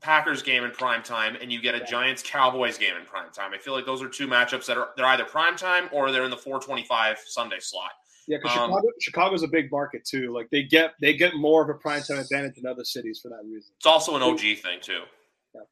Packers 0.00 0.42
game 0.42 0.64
in 0.64 0.72
prime 0.72 1.02
time, 1.02 1.36
and 1.40 1.52
you 1.52 1.60
get 1.60 1.76
a 1.76 1.84
Giants 1.84 2.22
Cowboys 2.26 2.76
game 2.76 2.96
in 2.98 3.06
prime 3.06 3.30
time. 3.32 3.52
I 3.54 3.58
feel 3.58 3.72
like 3.72 3.86
those 3.86 4.02
are 4.02 4.08
two 4.08 4.26
matchups 4.26 4.66
that 4.66 4.76
are 4.76 4.88
they're 4.96 5.06
either 5.06 5.24
prime 5.24 5.56
time 5.56 5.88
or 5.92 6.10
they're 6.10 6.24
in 6.24 6.30
the 6.30 6.36
425 6.36 7.18
Sunday 7.24 7.58
slot. 7.60 7.92
Yeah, 8.28 8.38
because 8.40 8.56
um, 8.56 8.70
Chicago, 8.70 8.88
Chicago's 9.00 9.42
a 9.42 9.48
big 9.48 9.70
market 9.70 10.04
too. 10.04 10.32
Like 10.34 10.48
they 10.50 10.62
get 10.62 10.94
they 11.00 11.14
get 11.14 11.34
more 11.34 11.62
of 11.62 11.68
a 11.68 11.78
prime 11.78 12.02
time 12.02 12.18
advantage 12.18 12.56
than 12.56 12.66
other 12.66 12.84
cities 12.84 13.20
for 13.22 13.28
that 13.30 13.42
reason. 13.44 13.72
It's 13.76 13.86
also 13.86 14.16
an 14.16 14.22
OG 14.22 14.40
thing 14.40 14.80
too. 14.80 15.02
Yeah. 15.54 15.62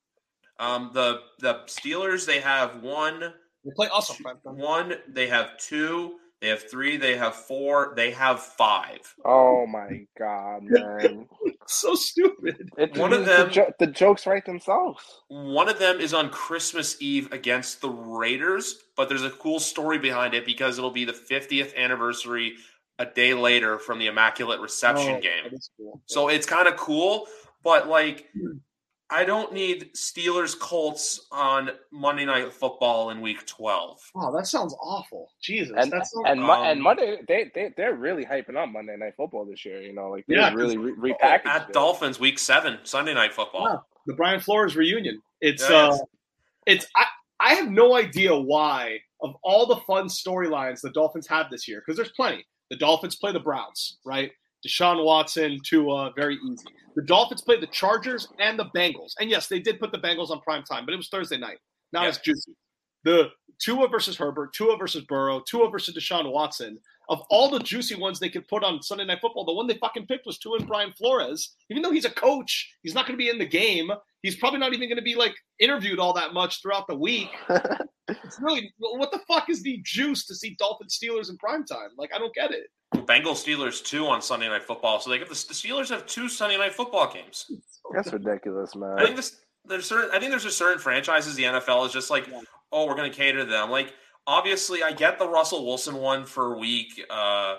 Um, 0.58 0.90
the 0.92 1.20
the 1.38 1.60
Steelers 1.66 2.26
they 2.26 2.40
have 2.40 2.82
one. 2.82 3.20
They 3.64 3.70
play 3.76 3.88
awesome. 3.88 4.24
One. 4.42 4.94
They 5.08 5.28
have 5.28 5.58
two. 5.58 6.16
They 6.40 6.48
have 6.48 6.70
three. 6.70 6.96
They 6.96 7.16
have 7.16 7.35
four. 7.35 7.92
They 7.96 8.12
have 8.12 8.40
five. 8.40 9.00
Oh 9.24 9.66
my 9.66 10.07
god, 10.18 10.62
man! 10.62 11.26
so 11.66 11.94
stupid. 11.94 12.70
It, 12.79 12.96
one 12.96 13.12
of 13.12 13.26
them. 13.26 13.48
The, 13.48 13.53
jo- 13.53 13.72
the, 13.79 13.87
jokes 13.87 14.26
write 14.26 14.46
themselves. 14.46 15.20
One 15.29 15.68
of 15.68 15.79
them 15.79 16.00
is 16.00 16.14
on 16.14 16.31
Christmas 16.31 16.96
Eve 17.03 17.31
against 17.33 17.83
the 17.83 17.90
Raiders, 17.90 18.76
but 18.96 19.11
there's 19.11 19.22
a 19.22 19.31
cool 19.31 19.61
story 19.61 19.98
behind 19.98 20.33
it 20.33 20.46
because 20.46 20.79
it'll 20.79 20.90
be 20.90 21.05
the 21.05 21.12
50th 21.12 21.76
anniversary 21.76 22.55
a 22.98 23.05
day 23.05 23.35
later 23.35 23.79
from 23.79 23.98
the 23.98 24.07
Immaculate 24.07 24.61
Reception 24.61 25.16
oh, 25.16 25.20
game. 25.20 25.59
Cool. 25.76 26.00
So 26.07 26.29
it's 26.29 26.46
kind 26.46 26.66
of 26.66 26.76
cool, 26.76 27.26
but 27.62 27.87
like 27.87 28.29
hmm. 28.33 28.57
I 29.12 29.25
don't 29.25 29.53
need 29.53 29.92
Steelers 29.94 30.57
Colts 30.59 31.27
on 31.33 31.70
Monday 31.90 32.25
Night 32.25 32.53
Football 32.53 33.11
in 33.11 33.20
Week 33.20 33.44
12. 33.44 34.01
Oh, 34.14 34.37
that 34.37 34.46
sounds 34.46 34.75
awful. 34.81 35.33
Jesus, 35.42 35.75
and, 35.77 35.90
that's 35.90 36.14
and, 36.27 36.40
um, 36.40 36.51
and 36.51 36.81
Monday 36.81 37.18
they 37.27 37.51
they 37.55 37.73
they're 37.77 37.94
really 37.94 38.25
hyping 38.25 38.57
up 38.57 38.68
Monday 38.68 38.96
Night 38.96 39.14
Football 39.16 39.46
this 39.46 39.64
year. 39.64 39.83
You 39.83 39.92
know, 39.92 40.11
like 40.11 40.25
they're 40.29 40.38
yeah, 40.38 40.55
really 40.55 40.77
re- 40.77 41.14
repackaged 41.14 41.46
at 41.46 41.68
it. 41.68 41.73
Dolphins 41.73 42.20
Week 42.20 42.38
Seven 42.38 42.79
Sunday 42.85 43.14
Night 43.14 43.33
Football. 43.33 43.66
Yeah, 43.68 43.77
the 44.07 44.14
Brian 44.14 44.40
Flores 44.40 44.77
reunion. 44.77 45.21
It's 45.40 45.69
yeah, 45.69 45.88
uh, 45.88 45.98
it's 46.67 46.87
I 46.96 47.04
I 47.40 47.54
have 47.54 47.69
no 47.69 47.96
idea 47.96 48.37
why 48.37 49.00
of 49.23 49.35
all 49.42 49.67
the 49.67 49.77
fun 49.79 50.06
storylines 50.06 50.81
the 50.83 50.90
Dolphins 50.90 51.27
have 51.27 51.50
this 51.50 51.67
year 51.67 51.83
because 51.85 51.96
there's 51.96 52.13
plenty. 52.13 52.46
The 52.71 52.77
Dolphins 52.77 53.17
play 53.17 53.33
the 53.33 53.40
Browns, 53.40 53.98
right? 54.04 54.31
Deshaun 54.67 55.04
Watson 55.04 55.58
to 55.67 55.90
uh, 55.90 56.11
very 56.17 56.38
easy. 56.50 56.67
The 56.96 57.02
Dolphins 57.02 57.42
played 57.42 57.63
the 57.63 57.69
Chargers 57.69 58.29
and 58.38 58.58
the 58.58 58.67
Bengals. 58.77 59.13
And 59.21 59.31
yes, 59.31 59.46
they 59.46 59.61
did 59.61 59.81
put 59.81 59.92
the 59.92 59.98
Bengals 59.98 60.31
on 60.31 60.40
prime 60.40 60.63
time, 60.65 60.85
but 60.85 60.92
it 60.92 60.96
was 60.96 61.08
Thursday 61.08 61.38
night. 61.38 61.58
Not 61.92 62.02
yeah. 62.02 62.08
as 62.08 62.19
juicy. 62.19 62.52
The 63.04 63.31
Tua 63.61 63.88
versus 63.88 64.17
Herbert, 64.17 64.52
Tua 64.52 64.77
versus 64.77 65.04
Burrow, 65.04 65.42
Tua 65.48 65.71
versus 65.71 65.94
Deshaun 65.94 66.31
Watson. 66.31 66.79
Of 67.08 67.23
all 67.29 67.50
the 67.50 67.58
juicy 67.58 67.96
ones 67.96 68.21
they 68.21 68.29
could 68.29 68.46
put 68.46 68.63
on 68.63 68.83
Sunday 68.83 69.04
Night 69.04 69.21
Football, 69.21 69.44
the 69.44 69.52
one 69.52 69.67
they 69.67 69.79
fucking 69.79 70.06
picked 70.06 70.27
was 70.27 70.38
Tua 70.38 70.58
and 70.58 70.67
Brian 70.67 70.92
Flores. 70.92 71.56
Even 71.69 71.83
though 71.83 71.90
he's 71.90 72.04
a 72.04 72.11
coach, 72.11 72.73
he's 72.83 72.94
not 72.94 73.06
going 73.06 73.19
to 73.19 73.23
be 73.23 73.31
in 73.31 73.38
the 73.38 73.46
game. 73.46 73.90
He's 74.23 74.37
probably 74.37 74.61
not 74.61 74.73
even 74.75 74.88
going 74.88 74.96
to 74.96 75.02
be 75.02 75.17
like 75.17 75.35
interviewed 75.58 75.98
all 75.98 76.13
that 76.13 76.35
much 76.35 76.63
throughout 76.63 76.87
the 76.87 76.94
week. 76.94 77.31
it's 78.08 78.38
really 78.40 78.73
what 78.79 79.11
the 79.11 79.21
fuck 79.27 79.50
is 79.50 79.63
the 79.63 79.81
juice 79.85 80.25
to 80.27 80.35
see 80.35 80.56
Dolphins 80.58 80.98
Steelers 81.02 81.31
in 81.31 81.37
prime 81.38 81.65
time? 81.65 81.90
Like 81.96 82.11
I 82.15 82.19
don't 82.19 82.35
get 82.35 82.52
it. 82.52 82.69
Bengals 82.94 83.44
Steelers 83.44 83.84
two 83.84 84.06
on 84.06 84.20
Sunday 84.20 84.48
Night 84.48 84.64
Football. 84.64 85.00
So 85.00 85.10
they 85.10 85.18
get 85.18 85.28
the, 85.28 85.34
the 85.34 85.54
Steelers 85.54 85.90
have 85.90 86.06
two 86.06 86.28
Sunday 86.28 86.56
Night 86.56 86.72
Football 86.72 87.12
games. 87.12 87.50
That's 87.94 88.12
ridiculous, 88.12 88.74
man. 88.74 88.98
I 88.98 89.04
think 89.04 89.16
this 89.16 89.36
there's 89.64 89.86
certain 89.86 90.10
I 90.12 90.18
think 90.18 90.30
there's 90.30 90.44
a 90.44 90.50
certain 90.50 90.78
franchises 90.78 91.34
the 91.34 91.44
NFL 91.44 91.86
is 91.86 91.92
just 91.92 92.10
like, 92.10 92.26
yeah. 92.26 92.40
oh, 92.72 92.86
we're 92.86 92.96
gonna 92.96 93.10
cater 93.10 93.38
to 93.38 93.44
them. 93.44 93.70
Like 93.70 93.92
obviously, 94.26 94.82
I 94.82 94.92
get 94.92 95.18
the 95.18 95.28
Russell 95.28 95.66
Wilson 95.66 95.96
one 95.96 96.24
for 96.24 96.58
week 96.58 97.00
uh 97.10 97.56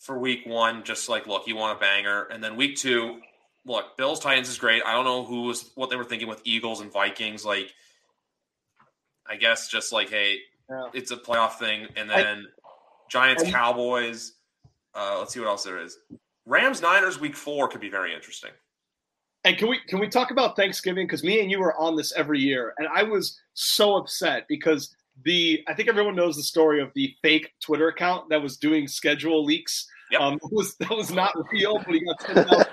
for 0.00 0.18
week 0.18 0.46
one. 0.46 0.84
Just 0.84 1.08
like, 1.08 1.26
look, 1.26 1.46
you 1.46 1.56
want 1.56 1.78
a 1.78 1.80
banger, 1.80 2.24
and 2.24 2.42
then 2.42 2.56
week 2.56 2.76
two, 2.76 3.20
look, 3.64 3.96
Bills 3.96 4.20
Titans 4.20 4.48
is 4.48 4.58
great. 4.58 4.82
I 4.84 4.92
don't 4.92 5.04
know 5.04 5.24
who 5.24 5.42
was 5.42 5.70
what 5.76 5.90
they 5.90 5.96
were 5.96 6.04
thinking 6.04 6.28
with 6.28 6.42
Eagles 6.44 6.80
and 6.80 6.92
Vikings. 6.92 7.44
Like, 7.44 7.72
I 9.26 9.36
guess 9.36 9.68
just 9.68 9.92
like, 9.92 10.10
hey, 10.10 10.38
yeah. 10.68 10.88
it's 10.92 11.10
a 11.10 11.16
playoff 11.16 11.54
thing, 11.54 11.86
and 11.96 12.10
then 12.10 12.26
I, 12.26 12.62
Giants 13.10 13.44
Cowboys. 13.50 14.32
Uh, 14.94 15.16
let's 15.18 15.32
see 15.32 15.40
what 15.40 15.48
else 15.48 15.64
there 15.64 15.78
is. 15.78 15.98
Rams 16.46 16.82
Niners 16.82 17.20
week 17.20 17.36
four 17.36 17.68
could 17.68 17.80
be 17.80 17.88
very 17.88 18.14
interesting. 18.14 18.50
And 19.44 19.58
can 19.58 19.68
we 19.68 19.80
can 19.88 19.98
we 19.98 20.08
talk 20.08 20.30
about 20.30 20.54
Thanksgiving? 20.54 21.06
Because 21.06 21.24
me 21.24 21.40
and 21.40 21.50
you 21.50 21.60
are 21.62 21.76
on 21.78 21.96
this 21.96 22.12
every 22.16 22.38
year, 22.38 22.74
and 22.78 22.86
I 22.94 23.02
was 23.02 23.40
so 23.54 23.96
upset 23.96 24.44
because 24.48 24.94
the 25.24 25.62
I 25.68 25.74
think 25.74 25.88
everyone 25.88 26.14
knows 26.14 26.36
the 26.36 26.42
story 26.42 26.80
of 26.80 26.90
the 26.94 27.12
fake 27.22 27.50
Twitter 27.60 27.88
account 27.88 28.28
that 28.30 28.40
was 28.40 28.56
doing 28.56 28.86
schedule 28.86 29.44
leaks. 29.44 29.86
Yep. 30.12 30.20
Um, 30.20 30.38
was 30.50 30.76
that 30.76 30.90
was 30.90 31.10
not 31.10 31.32
real, 31.50 31.78
but 31.78 31.94
he 31.94 32.04
got 32.04 32.22
thousand 32.22 32.66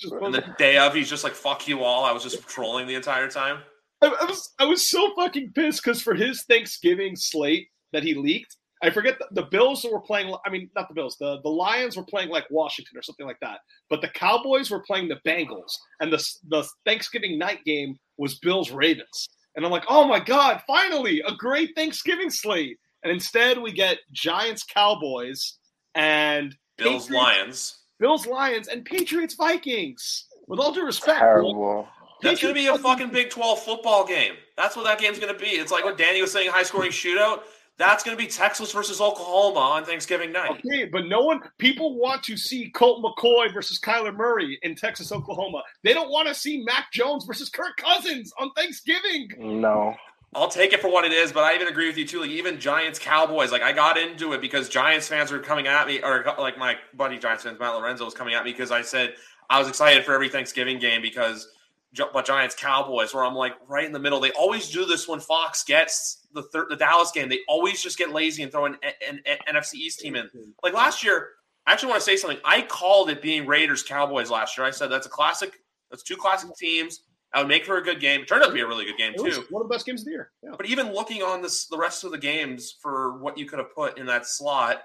just 0.00 0.12
and 0.12 0.34
the 0.34 0.44
day 0.58 0.78
of, 0.78 0.94
he's 0.94 1.08
just 1.08 1.24
like 1.24 1.34
"fuck 1.34 1.68
you 1.68 1.82
all." 1.82 2.04
I 2.04 2.12
was 2.12 2.22
just 2.22 2.46
trolling 2.48 2.86
the 2.86 2.94
entire 2.94 3.28
time. 3.28 3.58
I, 4.02 4.06
I 4.06 4.24
was 4.24 4.54
I 4.58 4.64
was 4.64 4.88
so 4.90 5.14
fucking 5.16 5.52
pissed 5.54 5.84
because 5.84 6.02
for 6.02 6.14
his 6.14 6.42
Thanksgiving 6.44 7.16
slate 7.16 7.68
that 7.92 8.02
he 8.02 8.14
leaked, 8.14 8.56
I 8.82 8.90
forget 8.90 9.18
the, 9.18 9.42
the, 9.42 9.48
Bills 9.48 9.84
were 9.90 10.00
playing. 10.00 10.34
I 10.46 10.50
mean, 10.50 10.70
not 10.74 10.88
the 10.88 10.94
Bills. 10.94 11.16
The 11.20 11.40
the 11.42 11.50
Lions 11.50 11.96
were 11.96 12.04
playing 12.04 12.30
like 12.30 12.44
Washington 12.50 12.96
or 12.96 13.02
something 13.02 13.26
like 13.26 13.40
that. 13.40 13.60
But 13.90 14.00
the 14.00 14.08
Cowboys 14.08 14.70
were 14.70 14.80
playing 14.80 15.08
the 15.08 15.20
Bengals, 15.26 15.72
and 16.00 16.12
the 16.12 16.24
the 16.48 16.66
Thanksgiving 16.86 17.38
night 17.38 17.64
game 17.64 17.98
was 18.16 18.38
Bills 18.38 18.70
Ravens. 18.70 19.28
And 19.56 19.64
I'm 19.64 19.72
like, 19.72 19.84
oh 19.88 20.06
my 20.06 20.20
god, 20.20 20.62
finally 20.66 21.22
a 21.26 21.34
great 21.34 21.70
Thanksgiving 21.76 22.30
slate. 22.30 22.78
And 23.02 23.12
instead, 23.12 23.58
we 23.58 23.72
get 23.72 23.98
Giants 24.12 24.64
Cowboys 24.64 25.58
and 25.94 26.54
Bills 26.78 27.06
Patriots, 27.06 27.10
Lions, 27.10 27.78
Bills 27.98 28.26
Lions, 28.26 28.68
and 28.68 28.84
Patriots 28.84 29.34
Vikings. 29.34 30.26
With 30.46 30.60
all 30.60 30.72
due 30.72 30.84
respect, 30.84 31.18
terrible. 31.18 31.88
That's 32.22 32.42
going 32.42 32.54
to 32.54 32.60
be 32.60 32.66
a 32.66 32.76
fucking 32.76 33.10
Big 33.10 33.30
12 33.30 33.60
football 33.60 34.06
game. 34.06 34.34
That's 34.56 34.76
what 34.76 34.84
that 34.84 34.98
game's 34.98 35.18
going 35.18 35.32
to 35.32 35.38
be. 35.38 35.52
It's 35.52 35.72
like 35.72 35.84
what 35.84 35.96
Danny 35.96 36.20
was 36.20 36.32
saying, 36.32 36.50
high 36.50 36.62
scoring 36.62 36.90
shootout. 36.90 37.40
That's 37.80 38.04
going 38.04 38.14
to 38.14 38.22
be 38.22 38.28
Texas 38.28 38.72
versus 38.72 39.00
Oklahoma 39.00 39.58
on 39.58 39.86
Thanksgiving 39.86 40.32
night. 40.32 40.50
Okay, 40.50 40.84
but 40.84 41.06
no 41.06 41.22
one, 41.22 41.40
people 41.56 41.96
want 41.96 42.22
to 42.24 42.36
see 42.36 42.68
Colt 42.68 43.02
McCoy 43.02 43.54
versus 43.54 43.80
Kyler 43.80 44.14
Murray 44.14 44.58
in 44.60 44.74
Texas, 44.74 45.10
Oklahoma. 45.10 45.62
They 45.82 45.94
don't 45.94 46.10
want 46.10 46.28
to 46.28 46.34
see 46.34 46.62
Mac 46.62 46.92
Jones 46.92 47.24
versus 47.24 47.48
Kirk 47.48 47.78
Cousins 47.78 48.34
on 48.38 48.52
Thanksgiving. 48.52 49.30
No. 49.38 49.96
I'll 50.34 50.50
take 50.50 50.74
it 50.74 50.82
for 50.82 50.88
what 50.92 51.06
it 51.06 51.12
is, 51.12 51.32
but 51.32 51.44
I 51.44 51.54
even 51.54 51.68
agree 51.68 51.86
with 51.86 51.96
you 51.96 52.06
too. 52.06 52.20
Like 52.20 52.28
even 52.28 52.60
Giants 52.60 52.98
Cowboys, 52.98 53.50
like 53.50 53.62
I 53.62 53.72
got 53.72 53.96
into 53.96 54.34
it 54.34 54.42
because 54.42 54.68
Giants 54.68 55.08
fans 55.08 55.32
were 55.32 55.38
coming 55.38 55.66
at 55.66 55.86
me, 55.86 56.02
or 56.02 56.22
like 56.38 56.58
my 56.58 56.76
buddy 56.92 57.18
Giants 57.18 57.44
fans, 57.44 57.58
Matt 57.58 57.74
Lorenzo 57.74 58.04
was 58.04 58.12
coming 58.12 58.34
at 58.34 58.44
me 58.44 58.52
because 58.52 58.70
I 58.70 58.82
said 58.82 59.14
I 59.48 59.58
was 59.58 59.68
excited 59.68 60.04
for 60.04 60.12
every 60.12 60.28
Thanksgiving 60.28 60.78
game 60.78 61.00
because 61.00 61.48
but 61.48 61.59
Giants 61.92 62.54
Cowboys, 62.54 63.12
where 63.12 63.24
I'm 63.24 63.34
like 63.34 63.54
right 63.66 63.84
in 63.84 63.92
the 63.92 63.98
middle. 63.98 64.20
They 64.20 64.30
always 64.32 64.70
do 64.70 64.84
this 64.84 65.08
when 65.08 65.20
Fox 65.20 65.64
gets 65.64 66.26
the 66.32 66.42
thir- 66.42 66.66
the 66.68 66.76
Dallas 66.76 67.10
game. 67.10 67.28
They 67.28 67.40
always 67.48 67.82
just 67.82 67.98
get 67.98 68.10
lazy 68.10 68.42
and 68.42 68.52
throw 68.52 68.66
an, 68.66 68.76
an, 69.06 69.20
an, 69.26 69.38
NFC 69.56 69.74
East 69.74 70.00
team 70.00 70.14
in. 70.14 70.30
Like 70.62 70.72
last 70.72 71.02
year, 71.02 71.30
I 71.66 71.72
actually 71.72 71.90
want 71.90 72.00
to 72.00 72.04
say 72.04 72.16
something. 72.16 72.38
I 72.44 72.62
called 72.62 73.10
it 73.10 73.20
being 73.20 73.46
Raiders 73.46 73.82
Cowboys 73.82 74.30
last 74.30 74.56
year. 74.56 74.66
I 74.66 74.70
said 74.70 74.88
that's 74.88 75.06
a 75.06 75.10
classic. 75.10 75.52
That's 75.90 76.02
two 76.02 76.16
classic 76.16 76.50
teams. 76.56 77.02
I 77.32 77.40
would 77.40 77.48
make 77.48 77.64
for 77.64 77.78
a 77.78 77.82
good 77.82 78.00
game. 78.00 78.22
It 78.22 78.28
turned 78.28 78.42
out 78.42 78.48
to 78.48 78.54
be 78.54 78.60
a 78.60 78.66
really 78.66 78.84
good 78.84 78.96
game 78.96 79.14
too. 79.14 79.44
One 79.50 79.62
of 79.62 79.68
the 79.68 79.74
best 79.74 79.86
games 79.86 80.00
of 80.02 80.06
the 80.06 80.10
year. 80.12 80.30
Yeah. 80.42 80.50
But 80.56 80.66
even 80.66 80.92
looking 80.92 81.22
on 81.22 81.42
this, 81.42 81.66
the 81.66 81.78
rest 81.78 82.02
of 82.02 82.10
the 82.10 82.18
games 82.18 82.76
for 82.80 83.18
what 83.18 83.38
you 83.38 83.46
could 83.46 83.60
have 83.60 83.72
put 83.74 83.98
in 83.98 84.06
that 84.06 84.26
slot, 84.26 84.82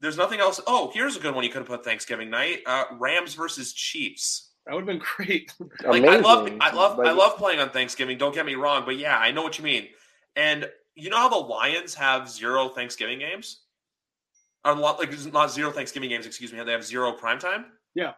there's 0.00 0.16
nothing 0.16 0.40
else. 0.40 0.60
Oh, 0.66 0.90
here's 0.94 1.16
a 1.16 1.20
good 1.20 1.34
one 1.34 1.44
you 1.44 1.50
could 1.50 1.60
have 1.60 1.68
put 1.68 1.84
Thanksgiving 1.84 2.30
night: 2.30 2.60
uh, 2.66 2.84
Rams 2.98 3.34
versus 3.34 3.72
Chiefs. 3.72 4.51
That 4.66 4.74
would 4.74 4.86
have 4.86 4.86
been 4.86 5.02
great. 5.16 5.52
like 5.84 6.04
I 6.04 6.16
love, 6.18 6.48
I 6.60 6.72
love, 6.72 7.00
I 7.00 7.10
love 7.10 7.36
playing 7.36 7.60
on 7.60 7.70
Thanksgiving. 7.70 8.16
Don't 8.16 8.34
get 8.34 8.46
me 8.46 8.54
wrong, 8.54 8.84
but 8.84 8.96
yeah, 8.96 9.18
I 9.18 9.30
know 9.32 9.42
what 9.42 9.58
you 9.58 9.64
mean. 9.64 9.88
And 10.36 10.68
you 10.94 11.10
know 11.10 11.16
how 11.16 11.28
the 11.28 11.36
Lions 11.36 11.94
have 11.94 12.30
zero 12.30 12.68
Thanksgiving 12.68 13.18
games? 13.18 13.62
A 14.64 14.72
lot 14.72 14.98
like 14.98 15.10
not 15.32 15.50
zero 15.50 15.72
Thanksgiving 15.72 16.10
games. 16.10 16.26
Excuse 16.26 16.52
me. 16.52 16.62
They 16.62 16.72
have 16.72 16.84
zero 16.84 17.12
prime 17.12 17.38
time. 17.38 17.66
Yeah. 17.94 18.12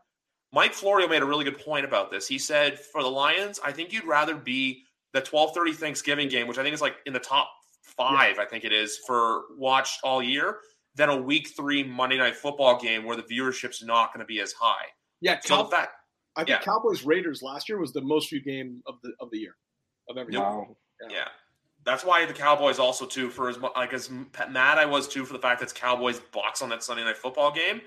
Mike 0.53 0.75
Florio 0.75 1.09
made 1.09 1.23
a 1.23 1.25
really 1.25 1.45
good 1.45 1.59
point 1.59 1.85
about 1.85 2.11
this. 2.11 2.29
He 2.29 2.39
said 2.39 2.79
for 2.79 3.03
the 3.03 3.09
Lions, 3.09 3.59
I 3.65 3.73
think 3.73 3.93
you'd 3.93 4.05
rather 4.05 4.35
be 4.35 4.85
the 5.15 5.23
twelve 5.23 5.55
thirty 5.55 5.73
Thanksgiving 5.73 6.29
game, 6.29 6.47
which 6.47 6.59
I 6.59 6.63
think 6.63 6.75
is 6.75 6.83
like 6.83 6.97
in 7.07 7.15
the 7.15 7.19
top 7.19 7.51
five. 7.83 8.37
Yeah. 8.37 8.43
I 8.43 8.45
think 8.45 8.65
it 8.65 8.73
is 8.73 8.99
for 9.07 9.45
watched 9.57 10.01
all 10.05 10.23
year, 10.23 10.59
than 10.95 11.09
a 11.09 11.17
week 11.17 11.49
three 11.57 11.83
Monday 11.83 12.19
night 12.19 12.37
football 12.37 12.79
game 12.81 13.05
where 13.05 13.17
the 13.17 13.23
viewership's 13.23 13.83
not 13.83 14.13
going 14.13 14.21
to 14.21 14.27
be 14.27 14.41
as 14.41 14.53
high. 14.53 14.87
Yeah. 15.21 15.41
So 15.43 15.69
that 15.71 15.91
I 16.37 16.41
think 16.41 16.49
yeah. 16.49 16.61
Cowboys 16.61 17.05
Raiders 17.05 17.43
last 17.43 17.69
year 17.69 17.79
was 17.79 17.93
the 17.93 18.01
most 18.01 18.31
viewed 18.31 18.45
game 18.45 18.83
of 18.87 18.97
the 19.03 19.13
of 19.21 19.31
the 19.31 19.39
year 19.39 19.57
of 20.09 20.17
every 20.17 20.37
wow. 20.37 20.77
Yeah. 21.03 21.17
yeah. 21.17 21.29
That's 21.85 22.05
why 22.05 22.25
the 22.25 22.33
Cowboys 22.33 22.79
also 22.79 23.07
too 23.07 23.29
for 23.29 23.49
as 23.49 23.59
much 23.59 23.73
like 23.77 23.93
as 23.93 24.11
mad 24.11 24.79
I 24.79 24.87
was 24.87 25.07
too 25.07 25.25
for 25.25 25.35
the 25.35 25.39
fact 25.39 25.61
that 25.61 25.65
it's 25.65 25.73
Cowboys 25.73 26.21
Bucs 26.33 26.63
on 26.63 26.71
that 26.71 26.83
Sunday 26.83 27.05
night 27.05 27.19
football 27.19 27.53
game. 27.53 27.83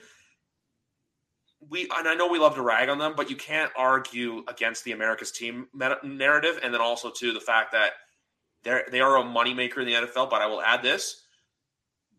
We 1.70 1.90
and 1.98 2.08
I 2.08 2.14
know 2.14 2.28
we 2.28 2.38
love 2.38 2.54
to 2.56 2.62
rag 2.62 2.90
on 2.90 3.00
them, 3.00 3.14
but 3.18 3.30
you 3.30 3.36
can't 3.36 3.72
argue 3.76 4.44
against 4.48 4.84
the 4.84 4.92
America's 4.92 5.32
team 5.32 5.68
narrative, 6.04 6.60
and 6.62 6.72
then 6.72 6.82
also 6.82 7.10
too 7.10 7.34
the 7.34 7.40
fact 7.40 7.72
that 7.72 7.94
they're 8.64 8.86
they 8.92 9.02
are 9.02 9.18
a 9.18 9.24
moneymaker 9.24 9.80
in 9.80 9.88
the 9.88 9.94
NFL. 9.94 10.30
But 10.30 10.44
I 10.44 10.46
will 10.46 10.62
add 10.62 10.84
this: 10.84 11.24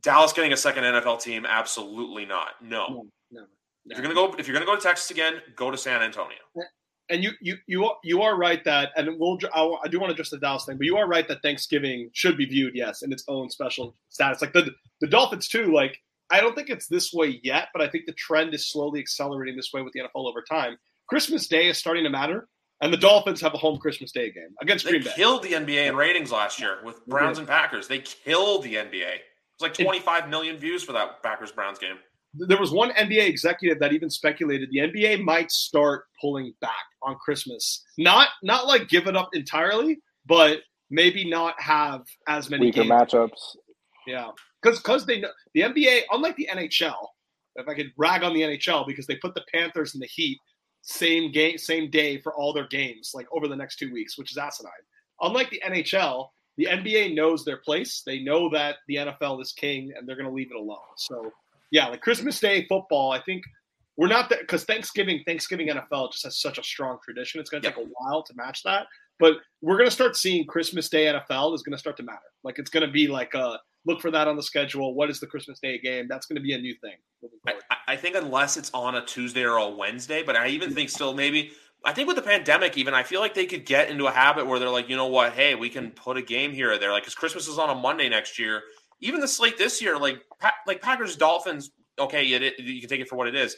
Dallas 0.02 0.32
getting 0.32 0.52
a 0.52 0.56
second 0.56 0.82
NFL 0.82 1.22
team, 1.22 1.46
absolutely 1.46 2.26
not. 2.26 2.54
No, 2.60 2.88
no, 2.88 3.06
no. 3.30 3.44
If 3.90 3.96
you're 3.96 4.02
gonna 4.02 4.14
go, 4.14 4.34
if 4.38 4.46
you're 4.46 4.54
gonna 4.54 4.66
go 4.66 4.76
to 4.76 4.82
Texas 4.82 5.10
again, 5.10 5.40
go 5.56 5.70
to 5.70 5.76
San 5.76 6.02
Antonio. 6.02 6.38
And 7.10 7.24
you 7.24 7.32
you 7.40 7.56
you 7.66 7.84
are, 7.86 7.96
you 8.04 8.22
are 8.22 8.36
right 8.36 8.62
that, 8.64 8.90
and 8.96 9.18
we'll 9.18 9.38
I 9.54 9.88
do 9.88 9.98
want 9.98 10.10
to 10.10 10.12
address 10.12 10.30
the 10.30 10.38
Dallas 10.38 10.66
thing, 10.66 10.76
but 10.76 10.84
you 10.84 10.96
are 10.96 11.08
right 11.08 11.26
that 11.28 11.40
Thanksgiving 11.42 12.10
should 12.12 12.36
be 12.36 12.44
viewed, 12.44 12.74
yes, 12.74 13.02
in 13.02 13.12
its 13.12 13.24
own 13.28 13.48
special 13.48 13.96
status. 14.10 14.42
Like 14.42 14.52
the 14.52 14.70
the 15.00 15.06
Dolphins 15.06 15.48
too. 15.48 15.72
Like 15.72 15.98
I 16.30 16.40
don't 16.40 16.54
think 16.54 16.68
it's 16.68 16.86
this 16.86 17.12
way 17.12 17.40
yet, 17.42 17.68
but 17.72 17.80
I 17.80 17.88
think 17.88 18.04
the 18.04 18.12
trend 18.12 18.52
is 18.52 18.68
slowly 18.68 19.00
accelerating 19.00 19.56
this 19.56 19.72
way 19.72 19.80
with 19.80 19.94
the 19.94 20.00
NFL 20.00 20.28
over 20.28 20.42
time. 20.42 20.76
Christmas 21.08 21.48
Day 21.48 21.68
is 21.68 21.78
starting 21.78 22.04
to 22.04 22.10
matter, 22.10 22.46
and 22.82 22.92
the 22.92 22.98
Dolphins 22.98 23.40
have 23.40 23.54
a 23.54 23.58
home 23.58 23.78
Christmas 23.78 24.12
Day 24.12 24.30
game 24.30 24.54
against 24.60 24.84
they 24.84 24.90
Green 24.90 25.04
Bay. 25.04 25.12
Killed 25.16 25.42
the 25.42 25.52
NBA 25.52 25.88
in 25.88 25.96
ratings 25.96 26.30
last 26.30 26.60
year 26.60 26.80
with 26.84 27.04
Browns 27.06 27.38
and 27.38 27.48
Packers. 27.48 27.88
They 27.88 28.00
killed 28.00 28.64
the 28.64 28.74
NBA. 28.74 29.14
It 29.14 29.22
was 29.58 29.62
like 29.62 29.74
25 29.74 30.28
million 30.28 30.58
views 30.58 30.84
for 30.84 30.92
that 30.92 31.22
Packers 31.22 31.50
Browns 31.50 31.78
game 31.78 31.96
there 32.34 32.58
was 32.58 32.70
one 32.70 32.90
NBA 32.90 33.26
executive 33.26 33.78
that 33.80 33.92
even 33.92 34.10
speculated 34.10 34.70
the 34.70 34.78
NBA 34.78 35.22
might 35.22 35.50
start 35.50 36.04
pulling 36.20 36.54
back 36.60 36.72
on 37.02 37.16
Christmas. 37.16 37.84
Not 37.96 38.28
not 38.42 38.66
like 38.66 38.88
give 38.88 39.06
it 39.06 39.16
up 39.16 39.30
entirely, 39.32 39.98
but 40.26 40.60
maybe 40.90 41.28
not 41.28 41.60
have 41.60 42.02
as 42.26 42.50
many 42.50 42.66
weaker 42.66 42.82
games. 42.82 42.90
matchups. 42.90 43.56
Yeah, 44.06 44.30
because 44.62 44.78
because 44.78 45.06
they 45.06 45.20
know 45.20 45.30
the 45.54 45.62
NBA, 45.62 46.02
unlike 46.10 46.36
the 46.36 46.48
NHL, 46.52 47.06
if 47.56 47.68
I 47.68 47.74
could 47.74 47.92
rag 47.96 48.22
on 48.22 48.34
the 48.34 48.42
NHL 48.42 48.86
because 48.86 49.06
they 49.06 49.16
put 49.16 49.34
the 49.34 49.44
Panthers 49.52 49.94
and 49.94 50.02
the 50.02 50.06
Heat 50.06 50.38
same 50.82 51.32
game 51.32 51.58
same 51.58 51.90
day 51.90 52.18
for 52.20 52.34
all 52.34 52.52
their 52.52 52.68
games 52.68 53.10
like 53.14 53.26
over 53.32 53.48
the 53.48 53.56
next 53.56 53.76
two 53.76 53.92
weeks, 53.92 54.16
which 54.16 54.30
is 54.30 54.38
asinine. 54.38 54.72
Unlike 55.20 55.50
the 55.50 55.62
NHL, 55.66 56.28
the 56.56 56.66
NBA 56.66 57.14
knows 57.14 57.44
their 57.44 57.58
place. 57.58 58.02
They 58.04 58.20
know 58.20 58.48
that 58.50 58.76
the 58.86 58.96
NFL 58.96 59.42
is 59.42 59.52
king, 59.52 59.92
and 59.96 60.08
they're 60.08 60.16
going 60.16 60.28
to 60.28 60.34
leave 60.34 60.50
it 60.50 60.56
alone. 60.56 60.78
So 60.96 61.32
yeah, 61.70 61.88
like 61.88 62.00
Christmas 62.00 62.40
Day 62.40 62.66
football, 62.68 63.12
I 63.12 63.20
think 63.22 63.42
we're 63.96 64.08
not 64.08 64.30
that 64.30 64.40
because 64.40 64.64
Thanksgiving, 64.64 65.22
Thanksgiving 65.26 65.68
NFL 65.68 66.12
just 66.12 66.24
has 66.24 66.40
such 66.40 66.58
a 66.58 66.62
strong 66.62 66.98
tradition. 67.04 67.40
It's 67.40 67.50
going 67.50 67.62
to 67.62 67.68
take 67.68 67.78
a 67.78 67.88
while 67.98 68.22
to 68.22 68.32
match 68.36 68.62
that, 68.62 68.86
but 69.18 69.34
we're 69.60 69.76
going 69.76 69.88
to 69.88 69.94
start 69.94 70.16
seeing 70.16 70.46
Christmas 70.46 70.88
Day 70.88 71.06
NFL 71.06 71.54
is 71.54 71.62
going 71.62 71.72
to 71.72 71.78
start 71.78 71.96
to 71.98 72.02
matter. 72.04 72.18
Like 72.44 72.58
it's 72.58 72.70
going 72.70 72.86
to 72.86 72.92
be 72.92 73.08
like 73.08 73.34
a 73.34 73.58
look 73.86 74.00
for 74.00 74.10
that 74.12 74.28
on 74.28 74.36
the 74.36 74.42
schedule. 74.42 74.94
What 74.94 75.10
is 75.10 75.18
the 75.18 75.26
Christmas 75.26 75.58
Day 75.58 75.78
game? 75.78 76.06
That's 76.08 76.26
going 76.26 76.36
to 76.36 76.42
be 76.42 76.52
a 76.52 76.58
new 76.58 76.74
thing. 76.80 76.94
I, 77.48 77.54
I 77.88 77.96
think 77.96 78.14
unless 78.14 78.56
it's 78.56 78.70
on 78.72 78.94
a 78.94 79.04
Tuesday 79.04 79.42
or 79.42 79.56
a 79.56 79.68
Wednesday, 79.68 80.22
but 80.22 80.36
I 80.36 80.48
even 80.48 80.72
think 80.74 80.90
still 80.90 81.12
maybe. 81.12 81.50
I 81.84 81.92
think 81.92 82.08
with 82.08 82.16
the 82.16 82.22
pandemic, 82.22 82.76
even 82.76 82.92
I 82.92 83.04
feel 83.04 83.20
like 83.20 83.34
they 83.34 83.46
could 83.46 83.64
get 83.64 83.88
into 83.88 84.06
a 84.06 84.10
habit 84.10 84.46
where 84.46 84.58
they're 84.58 84.68
like, 84.68 84.88
you 84.88 84.96
know 84.96 85.06
what, 85.06 85.32
hey, 85.32 85.54
we 85.54 85.70
can 85.70 85.86
mm-hmm. 85.86 85.94
put 85.94 86.16
a 86.16 86.22
game 86.22 86.52
here 86.52 86.72
or 86.72 86.78
there, 86.78 86.90
like 86.90 87.04
because 87.04 87.14
Christmas 87.14 87.46
is 87.46 87.58
on 87.58 87.70
a 87.70 87.74
Monday 87.74 88.08
next 88.08 88.38
year 88.38 88.62
even 89.00 89.20
the 89.20 89.28
slate 89.28 89.58
this 89.58 89.80
year, 89.80 89.98
like 89.98 90.22
like 90.66 90.82
Packers 90.82 91.16
Dolphins, 91.16 91.70
okay, 91.98 92.24
you 92.24 92.80
can 92.80 92.88
take 92.88 93.00
it 93.00 93.08
for 93.08 93.16
what 93.16 93.28
it 93.28 93.34
is. 93.34 93.56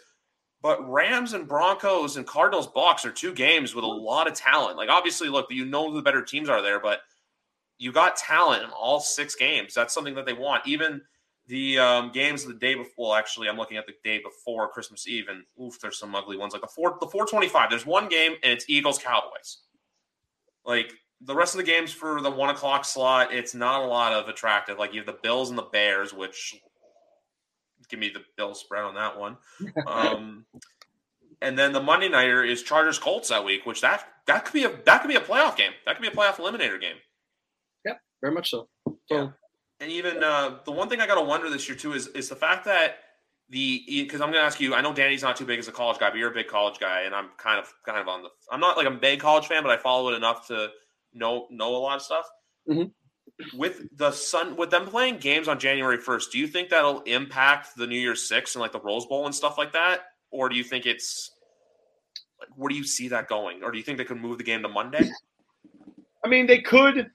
But 0.62 0.86
Rams 0.90 1.32
and 1.32 1.48
Broncos 1.48 2.16
and 2.16 2.26
Cardinals 2.26 2.68
Bucs 2.68 3.06
are 3.06 3.12
two 3.12 3.32
games 3.32 3.74
with 3.74 3.84
a 3.84 3.88
lot 3.88 4.28
of 4.28 4.34
talent. 4.34 4.76
Like 4.76 4.90
obviously, 4.90 5.28
look, 5.28 5.46
you 5.50 5.64
know 5.64 5.90
who 5.90 5.96
the 5.96 6.02
better 6.02 6.22
teams 6.22 6.48
are 6.48 6.60
there, 6.60 6.80
but 6.80 7.00
you 7.78 7.92
got 7.92 8.16
talent 8.16 8.62
in 8.62 8.70
all 8.70 9.00
six 9.00 9.34
games. 9.34 9.72
That's 9.72 9.94
something 9.94 10.14
that 10.14 10.26
they 10.26 10.34
want. 10.34 10.66
Even 10.66 11.00
the 11.46 11.78
um, 11.78 12.12
games 12.12 12.44
the 12.44 12.54
day 12.54 12.74
before. 12.74 13.08
Well, 13.08 13.14
actually, 13.14 13.48
I'm 13.48 13.56
looking 13.56 13.78
at 13.78 13.86
the 13.86 13.94
day 14.04 14.20
before 14.22 14.68
Christmas 14.68 15.08
Eve, 15.08 15.26
and 15.28 15.42
oof, 15.60 15.80
there's 15.80 15.98
some 15.98 16.14
ugly 16.14 16.36
ones. 16.36 16.52
Like 16.52 16.62
the 16.62 16.68
four, 16.68 16.98
the 17.00 17.06
425. 17.06 17.70
There's 17.70 17.86
one 17.86 18.08
game, 18.08 18.32
and 18.42 18.52
it's 18.52 18.66
Eagles 18.68 18.98
Cowboys. 18.98 19.58
Like 20.64 20.92
the 21.22 21.34
rest 21.34 21.54
of 21.54 21.58
the 21.58 21.64
games 21.64 21.92
for 21.92 22.20
the 22.20 22.30
one 22.30 22.50
o'clock 22.50 22.84
slot, 22.84 23.32
it's 23.32 23.54
not 23.54 23.82
a 23.82 23.86
lot 23.86 24.12
of 24.12 24.28
attractive. 24.28 24.78
Like 24.78 24.92
you 24.92 25.00
have 25.00 25.06
the 25.06 25.18
Bills 25.22 25.50
and 25.50 25.58
the 25.58 25.62
Bears, 25.62 26.14
which 26.14 26.60
give 27.88 28.00
me 28.00 28.10
the 28.10 28.22
Bills 28.36 28.60
spread 28.60 28.84
on 28.84 28.94
that 28.94 29.18
one. 29.18 29.36
Um, 29.86 30.46
and 31.42 31.58
then 31.58 31.72
the 31.72 31.80
Monday 31.80 32.08
nighter 32.08 32.44
is 32.44 32.62
Chargers 32.62 32.98
Colts 32.98 33.30
that 33.30 33.44
week, 33.44 33.64
which 33.64 33.80
that 33.80 34.04
that 34.26 34.44
could 34.44 34.52
be 34.52 34.64
a 34.64 34.72
that 34.84 35.00
could 35.00 35.08
be 35.08 35.16
a 35.16 35.20
playoff 35.20 35.56
game. 35.56 35.72
That 35.86 35.96
could 35.96 36.02
be 36.02 36.08
a 36.08 36.10
playoff 36.10 36.34
eliminator 36.34 36.80
game. 36.80 36.96
Yeah, 37.84 37.94
very 38.20 38.34
much 38.34 38.50
so. 38.50 38.68
so 38.86 38.94
yeah. 39.10 39.28
And 39.80 39.90
even 39.90 40.22
uh, 40.22 40.58
the 40.64 40.72
one 40.72 40.90
thing 40.90 41.00
I 41.00 41.06
got 41.06 41.14
to 41.14 41.22
wonder 41.22 41.48
this 41.48 41.66
year 41.68 41.76
too 41.76 41.94
is 41.94 42.08
is 42.08 42.28
the 42.28 42.36
fact 42.36 42.66
that 42.66 42.98
the 43.48 43.82
because 43.86 44.20
I'm 44.20 44.28
going 44.28 44.40
to 44.40 44.46
ask 44.46 44.60
you. 44.60 44.74
I 44.74 44.80
know 44.80 44.92
Danny's 44.92 45.22
not 45.22 45.36
too 45.36 45.46
big 45.46 45.58
as 45.58 45.68
a 45.68 45.72
college 45.72 45.98
guy, 45.98 46.10
but 46.10 46.18
you're 46.18 46.30
a 46.30 46.34
big 46.34 46.46
college 46.46 46.78
guy, 46.78 47.02
and 47.02 47.14
I'm 47.14 47.30
kind 47.36 47.58
of 47.58 47.72
kind 47.84 47.98
of 47.98 48.06
on 48.06 48.22
the. 48.22 48.28
I'm 48.50 48.60
not 48.60 48.76
like 48.76 48.86
a 48.86 48.90
big 48.90 49.20
college 49.20 49.46
fan, 49.46 49.62
but 49.62 49.72
I 49.72 49.76
follow 49.76 50.10
it 50.12 50.16
enough 50.16 50.46
to 50.48 50.68
know 51.12 51.46
know 51.50 51.76
a 51.76 51.78
lot 51.78 51.96
of 51.96 52.02
stuff. 52.02 52.26
Mm-hmm. 52.68 53.58
With 53.58 53.96
the 53.96 54.10
sun, 54.10 54.56
with 54.56 54.70
them 54.70 54.86
playing 54.86 55.18
games 55.18 55.48
on 55.48 55.58
January 55.58 55.96
1st, 55.96 56.30
do 56.32 56.38
you 56.38 56.46
think 56.46 56.68
that'll 56.68 57.00
impact 57.02 57.76
the 57.76 57.86
New 57.86 57.98
Year's 57.98 58.28
Six 58.28 58.54
and 58.54 58.60
like 58.60 58.72
the 58.72 58.80
Rose 58.80 59.06
Bowl 59.06 59.26
and 59.26 59.34
stuff 59.34 59.56
like 59.56 59.72
that, 59.72 60.00
or 60.30 60.48
do 60.48 60.56
you 60.56 60.64
think 60.64 60.84
it's 60.84 61.30
like 62.38 62.50
where 62.56 62.68
do 62.68 62.74
you 62.74 62.84
see 62.84 63.08
that 63.08 63.28
going, 63.28 63.62
or 63.62 63.70
do 63.70 63.78
you 63.78 63.84
think 63.84 63.98
they 63.98 64.04
could 64.04 64.20
move 64.20 64.38
the 64.38 64.44
game 64.44 64.62
to 64.62 64.68
Monday? 64.68 65.08
I 66.24 66.28
mean, 66.28 66.46
they 66.46 66.60
could 66.60 67.10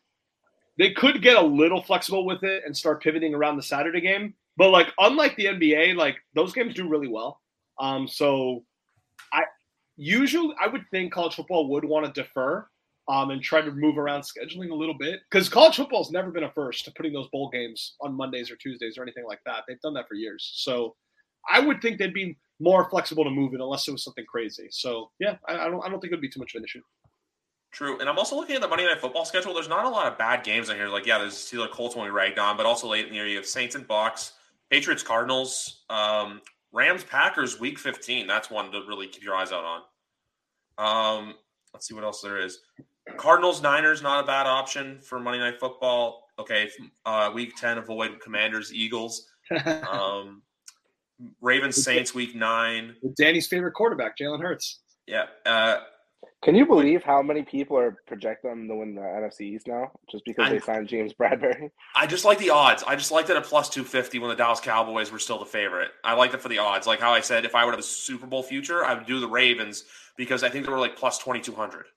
they 0.78 0.92
could 0.92 1.22
get 1.22 1.38
a 1.38 1.42
little 1.42 1.82
flexible 1.82 2.26
with 2.26 2.44
it 2.44 2.64
and 2.66 2.76
start 2.76 3.02
pivoting 3.02 3.34
around 3.34 3.58
the 3.58 3.64
Saturday 3.64 4.02
game. 4.02 4.34
But 4.58 4.72
like 4.72 4.88
unlike 4.98 5.36
the 5.36 5.46
NBA, 5.46 5.96
like 5.96 6.18
those 6.34 6.54
games 6.54 6.74
do 6.74 6.88
really 6.88 7.08
well. 7.08 7.42
Um, 7.80 8.08
so 8.08 8.64
I 9.34 9.44
usually 9.98 10.54
I 10.62 10.68
would 10.68 10.86
think 10.92 11.14
college 11.14 11.36
football 11.36 11.70
would 11.70 11.86
want 11.86 12.06
to 12.06 12.22
defer 12.22 12.68
um, 13.08 13.30
and 13.32 13.42
try 13.42 13.62
to 13.62 13.72
move 13.72 13.98
around 13.98 14.22
scheduling 14.22 14.72
a 14.72 14.76
little 14.76 14.98
bit 14.98 15.20
because 15.30 15.48
college 15.48 15.76
football's 15.76 16.12
never 16.12 16.32
been 16.32 16.44
a 16.44 16.52
first 16.52 16.86
to 16.86 16.92
putting 16.92 17.14
those 17.14 17.28
bowl 17.30 17.50
games 17.50 17.96
on 18.02 18.16
Mondays 18.16 18.50
or 18.50 18.56
Tuesdays 18.56 18.98
or 18.98 19.04
anything 19.04 19.26
like 19.28 19.40
that. 19.46 19.64
They've 19.68 19.80
done 19.82 19.94
that 19.94 20.08
for 20.08 20.16
years. 20.16 20.52
So 20.56 20.96
I 21.50 21.60
would 21.60 21.82
think 21.82 22.00
they'd 22.00 22.14
be 22.14 22.38
more 22.60 22.90
flexible 22.90 23.24
to 23.24 23.30
move 23.30 23.54
it 23.54 23.62
unless 23.62 23.88
it 23.88 23.92
was 23.92 24.04
something 24.04 24.26
crazy. 24.26 24.68
So 24.72 25.12
yeah, 25.20 25.36
I, 25.48 25.54
I 25.54 25.70
don't 25.70 25.84
I 25.84 25.90
don't 25.90 26.00
think 26.00 26.12
it'd 26.12 26.22
be 26.22 26.30
too 26.30 26.40
much 26.40 26.56
of 26.56 26.60
an 26.60 26.66
issue. 26.66 26.82
True, 27.72 28.00
and 28.00 28.08
I'm 28.08 28.18
also 28.18 28.38
looking 28.38 28.56
at 28.56 28.62
the 28.62 28.70
Monday 28.70 28.86
Night 28.86 29.02
Football 29.02 29.26
schedule. 29.26 29.54
There's 29.54 29.68
not 29.68 29.84
a 29.84 29.90
lot 29.90 30.10
of 30.10 30.18
bad 30.18 30.46
games 30.46 30.70
in 30.70 30.78
here. 30.78 30.88
Like, 30.88 31.06
yeah, 31.06 31.18
there's 31.18 31.34
Steelers 31.34 31.72
Colts 31.72 31.94
when 31.94 32.06
we 32.06 32.12
ragged 32.12 32.40
on, 32.40 32.56
but 32.56 32.66
also 32.66 32.88
late 32.88 33.04
in 33.04 33.10
the 33.10 33.18
year 33.18 33.28
you 33.28 33.36
have 33.36 33.46
Saints 33.46 33.76
and 33.76 33.86
Bucs, 33.86 34.32
Patriots 34.72 35.04
Cardinals, 35.04 35.84
um, 35.90 36.40
Rams 36.72 37.04
Packers 37.04 37.60
Week 37.60 37.78
15. 37.78 38.28
That's 38.28 38.50
one 38.50 38.72
to 38.72 38.82
really 38.88 39.08
keep 39.08 39.24
your 39.24 39.36
eyes 39.36 39.52
out 39.52 39.66
on. 39.66 39.82
Um, 40.78 41.34
let's 41.74 41.86
see 41.86 41.94
what 41.94 42.06
else 42.06 42.22
there 42.22 42.40
is. 42.40 42.60
Cardinals 43.18 43.62
Niners 43.62 44.02
not 44.02 44.24
a 44.24 44.28
bad 44.28 44.48
option 44.48 45.00
for 45.00 45.20
Monday 45.20 45.40
Night 45.40 45.60
Football. 45.60 46.24
Okay, 46.40 46.70
uh, 47.06 47.32
Week 47.34 47.56
10 47.56 47.78
avoid 47.78 48.20
Commanders 48.20 48.74
Eagles. 48.74 49.28
Um, 49.92 50.42
Ravens 51.40 51.82
Saints 51.82 52.14
Week 52.14 52.36
Nine. 52.36 52.96
Danny's 53.16 53.48
favorite 53.48 53.74
quarterback, 53.74 54.18
Jalen 54.18 54.42
Hurts. 54.42 54.82
Yeah. 55.08 55.26
Uh, 55.46 55.78
can 56.46 56.56
you 56.56 56.66
believe 56.66 57.04
how 57.04 57.22
many 57.22 57.42
people 57.42 57.78
are 57.78 57.98
projecting 58.06 58.50
them 58.50 58.68
to 58.68 58.76
win 58.76 58.94
the 58.94 59.02
NFC 59.02 59.42
East 59.42 59.68
now 59.68 59.92
just 60.12 60.24
because 60.26 60.48
I, 60.48 60.50
they 60.52 60.60
signed 60.60 60.88
James 60.88 61.14
Bradberry? 61.14 61.72
I 61.96 62.06
just 62.06 62.26
like 62.26 62.38
the 62.38 62.52
odds. 62.52 62.84
I 62.84 62.96
just 62.96 63.12
liked 63.12 63.30
it 63.30 63.38
at 63.38 63.44
plus 63.46 63.70
250 63.70 64.20
when 64.20 64.30
the 64.30 64.36
Dallas 64.36 64.60
Cowboys 64.60 65.12
were 65.12 65.20
still 65.20 65.40
the 65.40 65.46
favorite. 65.46 65.90
I 66.04 66.14
liked 66.14 66.34
it 66.34 66.42
for 66.42 66.50
the 66.50 66.60
odds. 66.60 66.86
Like 66.86 67.00
how 67.00 67.14
I 67.14 67.22
said, 67.22 67.46
if 67.46 67.56
I 67.56 67.66
would 67.66 67.72
have 67.72 67.80
a 67.80 67.84
Super 67.84 68.28
Bowl 68.28 68.44
future, 68.44 68.86
I 68.86 68.94
would 68.94 69.08
do 69.08 69.20
the 69.20 69.28
Ravens 69.28 69.86
because 70.18 70.44
I 70.44 70.50
think 70.50 70.66
they 70.66 70.72
were 70.72 70.80
like 70.80 70.96
plus 70.96 71.18
2,200. 71.18 71.86
Yeah. 71.86 71.95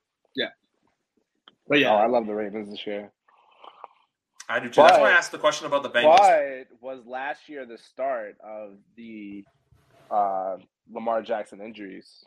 But 1.68 1.80
yeah. 1.80 1.92
Oh, 1.92 1.96
I 1.96 2.06
love 2.06 2.26
the 2.26 2.34
Ravens 2.34 2.70
this 2.70 2.86
year. 2.86 3.12
I 4.48 4.60
do 4.60 4.68
too. 4.68 4.80
But, 4.80 4.88
That's 4.88 5.00
why 5.00 5.10
I 5.10 5.12
asked 5.12 5.32
the 5.32 5.38
question 5.38 5.66
about 5.66 5.82
the 5.82 5.90
Bengals. 5.90 6.18
But 6.18 6.68
was 6.80 7.06
last 7.06 7.48
year 7.48 7.66
the 7.66 7.78
start 7.78 8.36
of 8.42 8.78
the 8.96 9.44
uh, 10.10 10.56
Lamar 10.90 11.22
Jackson 11.22 11.60
injuries? 11.60 12.24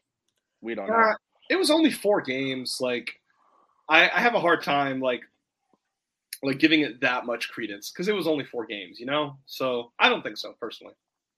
We 0.61 0.75
don't 0.75 0.87
know 0.87 1.15
it 1.51 1.57
was 1.57 1.69
only 1.69 1.91
four 1.91 2.21
games. 2.21 2.77
Like, 2.79 3.11
I, 3.89 4.09
I 4.09 4.19
have 4.21 4.35
a 4.35 4.39
hard 4.39 4.63
time 4.63 5.01
like 5.01 5.21
like 6.43 6.57
giving 6.57 6.81
it 6.81 7.01
that 7.01 7.25
much 7.25 7.51
credence 7.51 7.91
because 7.91 8.07
it 8.07 8.15
was 8.15 8.25
only 8.25 8.45
four 8.45 8.65
games, 8.65 8.99
you 8.99 9.05
know. 9.05 9.37
So 9.45 9.91
I 9.99 10.09
don't 10.09 10.23
think 10.23 10.37
so 10.37 10.55
personally. 10.59 10.93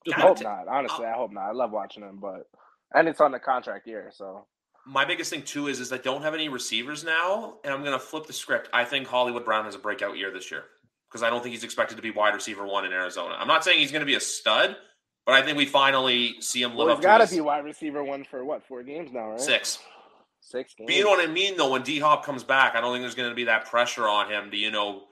Just 0.06 0.18
I 0.18 0.22
hope 0.22 0.42
not. 0.42 0.68
Honestly, 0.68 1.06
I 1.06 1.14
hope 1.14 1.32
not. 1.32 1.50
I 1.50 1.52
love 1.52 1.72
watching 1.72 2.04
them, 2.04 2.20
but 2.22 2.48
and 2.94 3.08
it's 3.08 3.20
on 3.20 3.32
the 3.32 3.40
contract 3.40 3.88
year, 3.88 4.12
so. 4.16 4.46
My 4.86 5.06
biggest 5.06 5.30
thing 5.30 5.44
too 5.44 5.68
is 5.68 5.80
is 5.80 5.94
I 5.94 5.98
don't 5.98 6.24
have 6.24 6.34
any 6.34 6.50
receivers 6.50 7.04
now, 7.04 7.58
and 7.64 7.74
I'm 7.74 7.82
going 7.82 7.94
to 7.94 8.00
flip 8.00 8.26
the 8.26 8.34
script. 8.34 8.70
I 8.74 8.84
think 8.84 9.08
Hollywood 9.08 9.46
Brown 9.46 9.66
has 9.66 9.76
a 9.76 9.80
breakout 9.80 10.18
year 10.18 10.32
this 10.32 10.52
year 10.52 10.66
because 11.10 11.24
I 11.24 11.30
don't 11.30 11.42
think 11.42 11.54
he's 11.54 11.64
expected 11.64 11.96
to 11.96 12.02
be 12.02 12.12
wide 12.12 12.34
receiver 12.34 12.66
one 12.66 12.86
in 12.86 12.92
Arizona. 12.92 13.36
I'm 13.38 13.48
not 13.48 13.64
saying 13.64 13.80
he's 13.80 13.92
going 13.92 14.02
to 14.02 14.06
be 14.06 14.16
a 14.16 14.20
stud, 14.20 14.76
but 15.26 15.36
I 15.36 15.42
think 15.42 15.58
we 15.58 15.66
finally 15.66 16.42
see 16.42 16.62
him 16.62 16.72
live 16.72 16.88
well, 16.88 16.90
up. 16.90 16.98
He's 16.98 17.06
got 17.06 17.26
to 17.26 17.34
be 17.34 17.42
wide 17.42 17.64
receiver 17.64 18.04
one 18.04 18.24
for 18.24 18.44
what 18.44 18.66
four 18.66 18.84
games 18.84 19.12
now, 19.14 19.32
right? 19.32 19.40
Six. 19.40 19.80
Six 20.42 20.74
games. 20.74 20.88
But 20.88 20.96
you 20.98 21.06
know 21.06 21.12
what 21.12 21.28
I 21.28 21.32
mean, 21.32 21.56
though. 21.56 21.72
When 21.72 21.84
D 21.84 22.00
Hop 22.00 22.26
comes 22.26 22.44
back, 22.44 22.76
I 22.76 22.82
don't 22.82 22.94
think 22.94 23.04
there's 23.04 23.16
going 23.16 23.30
to 23.30 23.36
be 23.36 23.46
that 23.46 23.66
pressure 23.66 24.08
on 24.08 24.30
him 24.30 24.52
to, 24.52 24.58
you 24.58 24.72
know, 24.72 25.04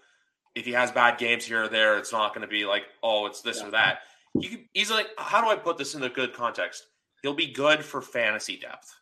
if 0.56 0.66
he 0.66 0.74
has 0.74 0.92
bad 0.92 1.18
games 1.18 1.46
here 1.46 1.64
or 1.64 1.68
there, 1.70 1.98
it's 1.98 2.12
not 2.12 2.34
going 2.34 2.42
to 2.42 2.52
be 2.52 2.66
like, 2.66 2.84
oh, 3.02 3.26
it's 3.28 3.42
this 3.42 3.62
yeah. 3.62 3.68
or 3.68 3.72
that. 3.72 4.00
He, 4.40 4.68
he's 4.74 4.92
like, 4.92 5.08
how 5.18 5.42
do 5.42 5.50
I 5.50 5.56
put 5.56 5.78
this 5.78 5.96
in 5.96 6.04
a 6.04 6.10
good 6.10 6.34
context? 6.34 6.86
He'll 7.22 7.34
be 7.34 7.54
good 7.54 7.86
for 7.86 8.02
fantasy 8.02 8.58
depth. 8.58 8.94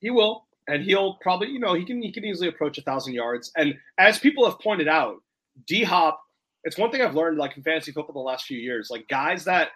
He 0.00 0.10
will, 0.10 0.46
and 0.68 0.82
he'll 0.82 1.14
probably, 1.20 1.48
you 1.48 1.58
know, 1.58 1.74
he 1.74 1.84
can 1.84 2.02
he 2.02 2.12
can 2.12 2.24
easily 2.24 2.48
approach 2.48 2.78
a 2.78 2.82
thousand 2.82 3.14
yards. 3.14 3.52
And 3.56 3.74
as 3.98 4.18
people 4.18 4.44
have 4.44 4.58
pointed 4.58 4.88
out, 4.88 5.16
D 5.66 5.84
Hop. 5.84 6.20
It's 6.64 6.76
one 6.76 6.90
thing 6.90 7.00
I've 7.00 7.14
learned, 7.14 7.38
like 7.38 7.56
in 7.56 7.62
fantasy 7.62 7.90
football, 7.90 8.12
the 8.12 8.28
last 8.28 8.44
few 8.44 8.58
years. 8.58 8.88
Like 8.90 9.08
guys 9.08 9.44
that 9.44 9.70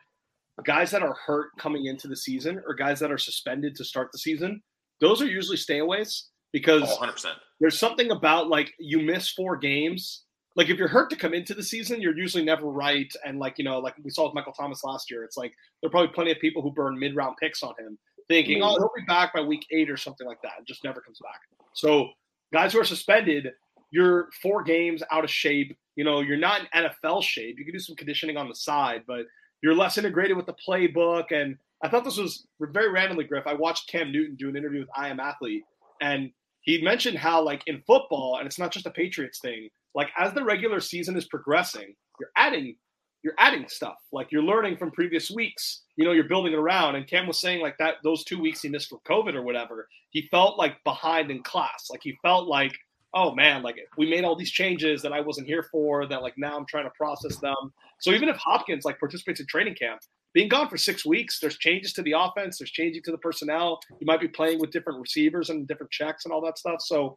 guys 0.65 0.91
that 0.91 1.03
are 1.03 1.15
hurt 1.27 1.51
coming 1.59 1.87
into 1.87 2.09
the 2.09 2.17
season, 2.17 2.63
or 2.67 2.75
guys 2.75 3.01
that 3.01 3.11
are 3.11 3.19
suspended 3.19 3.75
to 3.77 3.85
start 3.85 4.11
the 4.13 4.19
season, 4.19 4.63
those 5.01 5.21
are 5.21 5.27
usually 5.27 5.57
stayaways 5.57 6.25
because 6.53 6.83
oh, 6.85 7.05
100%. 7.05 7.27
there's 7.61 7.79
something 7.79 8.11
about 8.11 8.49
like 8.49 8.73
you 8.79 9.01
miss 9.01 9.31
four 9.31 9.57
games. 9.57 10.25
Like 10.57 10.71
if 10.71 10.79
you're 10.79 10.89
hurt 10.89 11.11
to 11.11 11.17
come 11.17 11.35
into 11.35 11.53
the 11.53 11.65
season, 11.65 12.01
you're 12.01 12.17
usually 12.17 12.45
never 12.45 12.67
right. 12.67 13.13
And 13.25 13.41
like, 13.41 13.59
you 13.59 13.65
know, 13.65 13.81
like 13.81 13.95
we 14.05 14.11
saw 14.11 14.27
with 14.27 14.35
Michael 14.35 14.53
Thomas 14.53 14.85
last 14.85 15.11
year, 15.11 15.25
it's 15.25 15.37
like 15.37 15.53
there 15.83 15.89
are 15.89 15.91
probably 15.91 16.15
plenty 16.15 16.31
of 16.31 16.39
people 16.39 16.63
who 16.63 16.71
burn 16.71 16.97
mid 16.97 17.17
round 17.17 17.37
picks 17.41 17.63
on 17.65 17.75
him 17.79 17.99
thinking, 18.29 18.63
oh, 18.63 18.77
he'll 18.77 18.91
be 18.97 19.05
back 19.07 19.35
by 19.35 19.41
week 19.41 19.67
eight 19.71 19.91
or 19.91 19.97
something 19.97 20.27
like 20.27 20.41
that. 20.43 20.53
and 20.59 20.67
just 20.67 20.85
never 20.85 21.01
comes 21.01 21.19
back. 21.21 21.41
So 21.75 22.11
guys 22.53 22.73
who 22.73 22.81
are 22.81 22.85
suspended, 22.85 23.53
you're 23.91 24.29
four 24.43 24.63
games 24.63 25.03
out 25.11 25.25
of 25.25 25.31
shape. 25.31 25.77
You 25.97 26.05
know, 26.05 26.21
you're 26.21 26.37
not 26.37 26.63
in 26.63 26.85
NFL 26.85 27.23
shape. 27.23 27.59
You 27.59 27.65
can 27.65 27.75
do 27.75 27.81
some 27.81 27.97
conditioning 27.97 28.37
on 28.37 28.49
the 28.49 28.55
side, 28.55 29.03
but 29.07 29.27
you're 29.63 29.75
less 29.75 29.99
integrated 29.99 30.37
with 30.37 30.47
the 30.47 30.57
playbook 30.67 31.33
and 31.33 31.57
I 31.85 31.89
thought 31.89 32.03
this 32.03 32.17
was 32.17 32.47
very 32.61 32.91
randomly, 32.91 33.25
Griff. 33.25 33.47
I 33.47 33.53
watched 33.53 33.91
Cam 33.91 34.11
Newton 34.11 34.37
do 34.37 34.49
an 34.49 34.57
interview 34.57 34.81
with 34.81 34.89
I 34.97 35.09
Am 35.09 35.21
Athlete, 35.21 35.65
and 36.01 36.31
he 36.63 36.81
mentioned 36.81 37.19
how, 37.19 37.43
like 37.43 37.63
in 37.67 37.83
football, 37.87 38.39
and 38.39 38.47
it's 38.47 38.59
not 38.59 38.73
just 38.73 38.87
a 38.87 38.91
Patriots 38.91 39.39
thing. 39.39 39.69
Like 39.95 40.09
as 40.19 40.33
the 40.33 40.43
regular 40.43 40.81
season 40.81 41.15
is 41.15 41.27
progressing, 41.27 41.95
you're 42.19 42.31
adding, 42.37 42.77
you're 43.25 43.35
adding 43.39 43.67
stuff. 43.69 43.97
Like 44.13 44.31
you're 44.31 44.43
learning 44.43 44.77
from 44.77 44.91
previous 44.91 45.31
weeks. 45.31 45.83
You 45.97 46.05
know, 46.05 46.13
you're 46.13 46.29
building 46.29 46.55
around. 46.55 46.95
And 46.95 47.07
Cam 47.07 47.27
was 47.27 47.41
saying 47.41 47.63
like 47.63 47.79
that 47.79 47.95
those 48.05 48.23
two 48.23 48.39
weeks 48.39 48.61
he 48.61 48.69
missed 48.69 48.91
for 48.91 49.01
COVID 49.09 49.35
or 49.35 49.43
whatever, 49.43 49.89
he 50.11 50.29
felt 50.31 50.59
like 50.59 50.77
behind 50.85 51.31
in 51.31 51.43
class. 51.43 51.89
Like 51.91 52.03
he 52.05 52.17
felt 52.23 52.47
like, 52.47 52.77
oh 53.15 53.35
man, 53.35 53.63
like 53.63 53.77
we 53.97 54.11
made 54.11 54.25
all 54.25 54.37
these 54.37 54.51
changes 54.51 55.01
that 55.03 55.13
I 55.13 55.21
wasn't 55.21 55.47
here 55.47 55.67
for. 55.73 56.07
That 56.07 56.23
like 56.23 56.35
now 56.37 56.57
I'm 56.57 56.67
trying 56.67 56.85
to 56.85 56.91
process 56.91 57.39
them. 57.39 57.73
So 58.01 58.13
even 58.13 58.29
if 58.29 58.37
Hopkins 58.37 58.85
like 58.85 59.01
participates 59.01 59.41
in 59.41 59.47
training 59.47 59.77
camp, 59.77 60.03
being 60.35 60.49
gone 60.49 60.69
for 60.69 60.77
six 60.77 61.07
weeks, 61.07 61.41
there's 61.41 61.57
changes 61.57 61.95
to 61.95 62.03
the 62.03 62.13
offense, 62.13 62.59
there's 62.59 62.73
changing 62.73 63.05
to 63.05 63.11
the 63.11 63.19
personnel. 63.19 63.81
You 64.01 64.07
might 64.07 64.21
be 64.21 64.29
playing 64.29 64.61
with 64.61 64.71
different 64.71 65.01
receivers 65.01 65.49
and 65.49 65.67
different 65.67 65.93
checks 65.93 66.27
and 66.27 66.35
all 66.35 66.43
that 66.43 66.59
stuff. 66.59 66.83
So, 66.83 67.17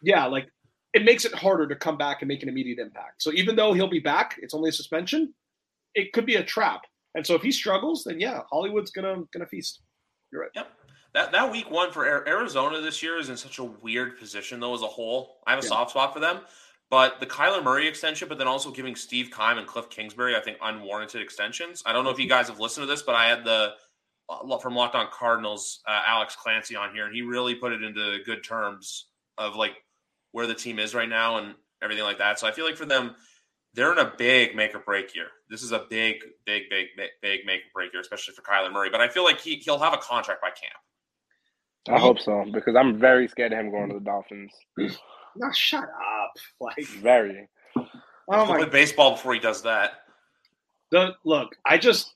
yeah, 0.00 0.26
like 0.26 0.46
it 0.92 1.04
makes 1.04 1.24
it 1.24 1.34
harder 1.34 1.66
to 1.66 1.76
come 1.76 1.96
back 1.96 2.18
and 2.20 2.28
make 2.28 2.42
an 2.42 2.48
immediate 2.48 2.78
impact. 2.78 3.22
So 3.22 3.32
even 3.32 3.56
though 3.56 3.72
he'll 3.72 3.88
be 3.88 4.00
back, 4.00 4.36
it's 4.42 4.54
only 4.54 4.70
a 4.70 4.72
suspension. 4.72 5.32
It 5.94 6.12
could 6.12 6.26
be 6.26 6.36
a 6.36 6.44
trap. 6.44 6.82
And 7.14 7.26
so 7.26 7.34
if 7.34 7.42
he 7.42 7.50
struggles, 7.50 8.04
then 8.04 8.20
yeah, 8.20 8.40
Hollywood's 8.50 8.90
gonna 8.90 9.22
gonna 9.32 9.46
feast. 9.46 9.82
You're 10.32 10.42
right. 10.42 10.50
Yep. 10.54 10.70
That 11.14 11.32
that 11.32 11.50
week 11.50 11.70
one 11.70 11.90
for 11.90 12.06
Arizona 12.06 12.80
this 12.80 13.02
year 13.02 13.18
is 13.18 13.28
in 13.28 13.36
such 13.36 13.58
a 13.58 13.64
weird 13.64 14.18
position 14.18 14.60
though 14.60 14.74
as 14.74 14.82
a 14.82 14.86
whole. 14.86 15.38
I 15.46 15.50
have 15.50 15.60
a 15.60 15.62
yeah. 15.62 15.68
soft 15.68 15.90
spot 15.90 16.14
for 16.14 16.20
them 16.20 16.40
but 16.90 17.20
the 17.20 17.26
Kyler 17.26 17.62
Murray 17.62 17.86
extension, 17.86 18.28
but 18.28 18.36
then 18.36 18.48
also 18.48 18.72
giving 18.72 18.96
Steve 18.96 19.30
Keim 19.30 19.58
and 19.58 19.66
Kliff 19.66 19.88
Kingsbury, 19.90 20.34
I 20.34 20.40
think, 20.40 20.58
unwarranted 20.60 21.22
extensions. 21.22 21.84
I 21.86 21.92
don't 21.92 22.02
know 22.02 22.10
if 22.10 22.18
you 22.18 22.28
guys 22.28 22.48
have 22.48 22.58
listened 22.58 22.82
to 22.82 22.92
this, 22.92 23.02
but 23.02 23.14
I 23.14 23.28
had 23.28 23.44
the 23.44 23.74
uh, 24.28 24.58
from 24.58 24.74
Locked 24.74 24.96
On 24.96 25.06
Cardinals, 25.12 25.80
uh, 25.86 26.02
Alex 26.04 26.34
Clancy 26.34 26.74
on 26.74 26.92
here, 26.92 27.06
and 27.06 27.14
he 27.14 27.22
really 27.22 27.54
put 27.54 27.72
it 27.72 27.84
into 27.84 28.18
good 28.26 28.42
terms 28.42 29.06
of 29.38 29.54
like 29.54 29.74
where 30.32 30.48
the 30.48 30.54
team 30.54 30.80
is 30.80 30.92
right 30.92 31.08
now. 31.08 31.38
And 31.38 31.54
everything 31.82 32.04
like 32.04 32.18
that. 32.18 32.38
So 32.38 32.46
I 32.46 32.52
feel 32.52 32.66
like 32.66 32.76
for 32.76 32.84
them, 32.84 33.14
they're 33.72 33.92
in 33.92 33.98
a 33.98 34.12
big 34.18 34.54
make 34.54 34.74
or 34.74 34.80
break 34.80 35.14
year. 35.14 35.28
This 35.50 35.62
is 35.62 35.72
a 35.72 35.84
big, 35.90 36.16
big, 36.46 36.70
big, 36.70 36.86
big, 36.96 37.10
big 37.20 37.40
make 37.44 37.60
or 37.60 37.70
break 37.74 37.92
year, 37.92 38.00
especially 38.00 38.34
for 38.34 38.42
Kyler 38.42 38.72
Murray. 38.72 38.88
But 38.88 39.00
I 39.00 39.08
feel 39.08 39.24
like 39.24 39.40
he 39.40 39.56
he'll 39.56 39.80
have 39.80 39.92
a 39.92 39.98
contract 39.98 40.40
by 40.40 40.50
camp. 40.50 40.78
I 41.88 41.98
hope 41.98 42.20
so 42.20 42.44
because 42.52 42.76
I'm 42.76 42.98
very 42.98 43.26
scared 43.26 43.52
of 43.52 43.58
him 43.58 43.70
going 43.70 43.88
to 43.88 43.94
the 43.94 44.04
Dolphins. 44.04 44.52
No, 44.78 45.50
shut 45.52 45.84
up. 45.84 46.32
Like 46.60 46.86
Very. 46.86 47.48
oh 47.76 47.84
He'll 48.28 48.46
my 48.46 48.58
play 48.58 48.68
baseball 48.68 49.12
before 49.12 49.34
he 49.34 49.40
does 49.40 49.62
that. 49.62 50.02
the 50.92 51.14
look, 51.24 51.56
I 51.66 51.78
just 51.78 52.14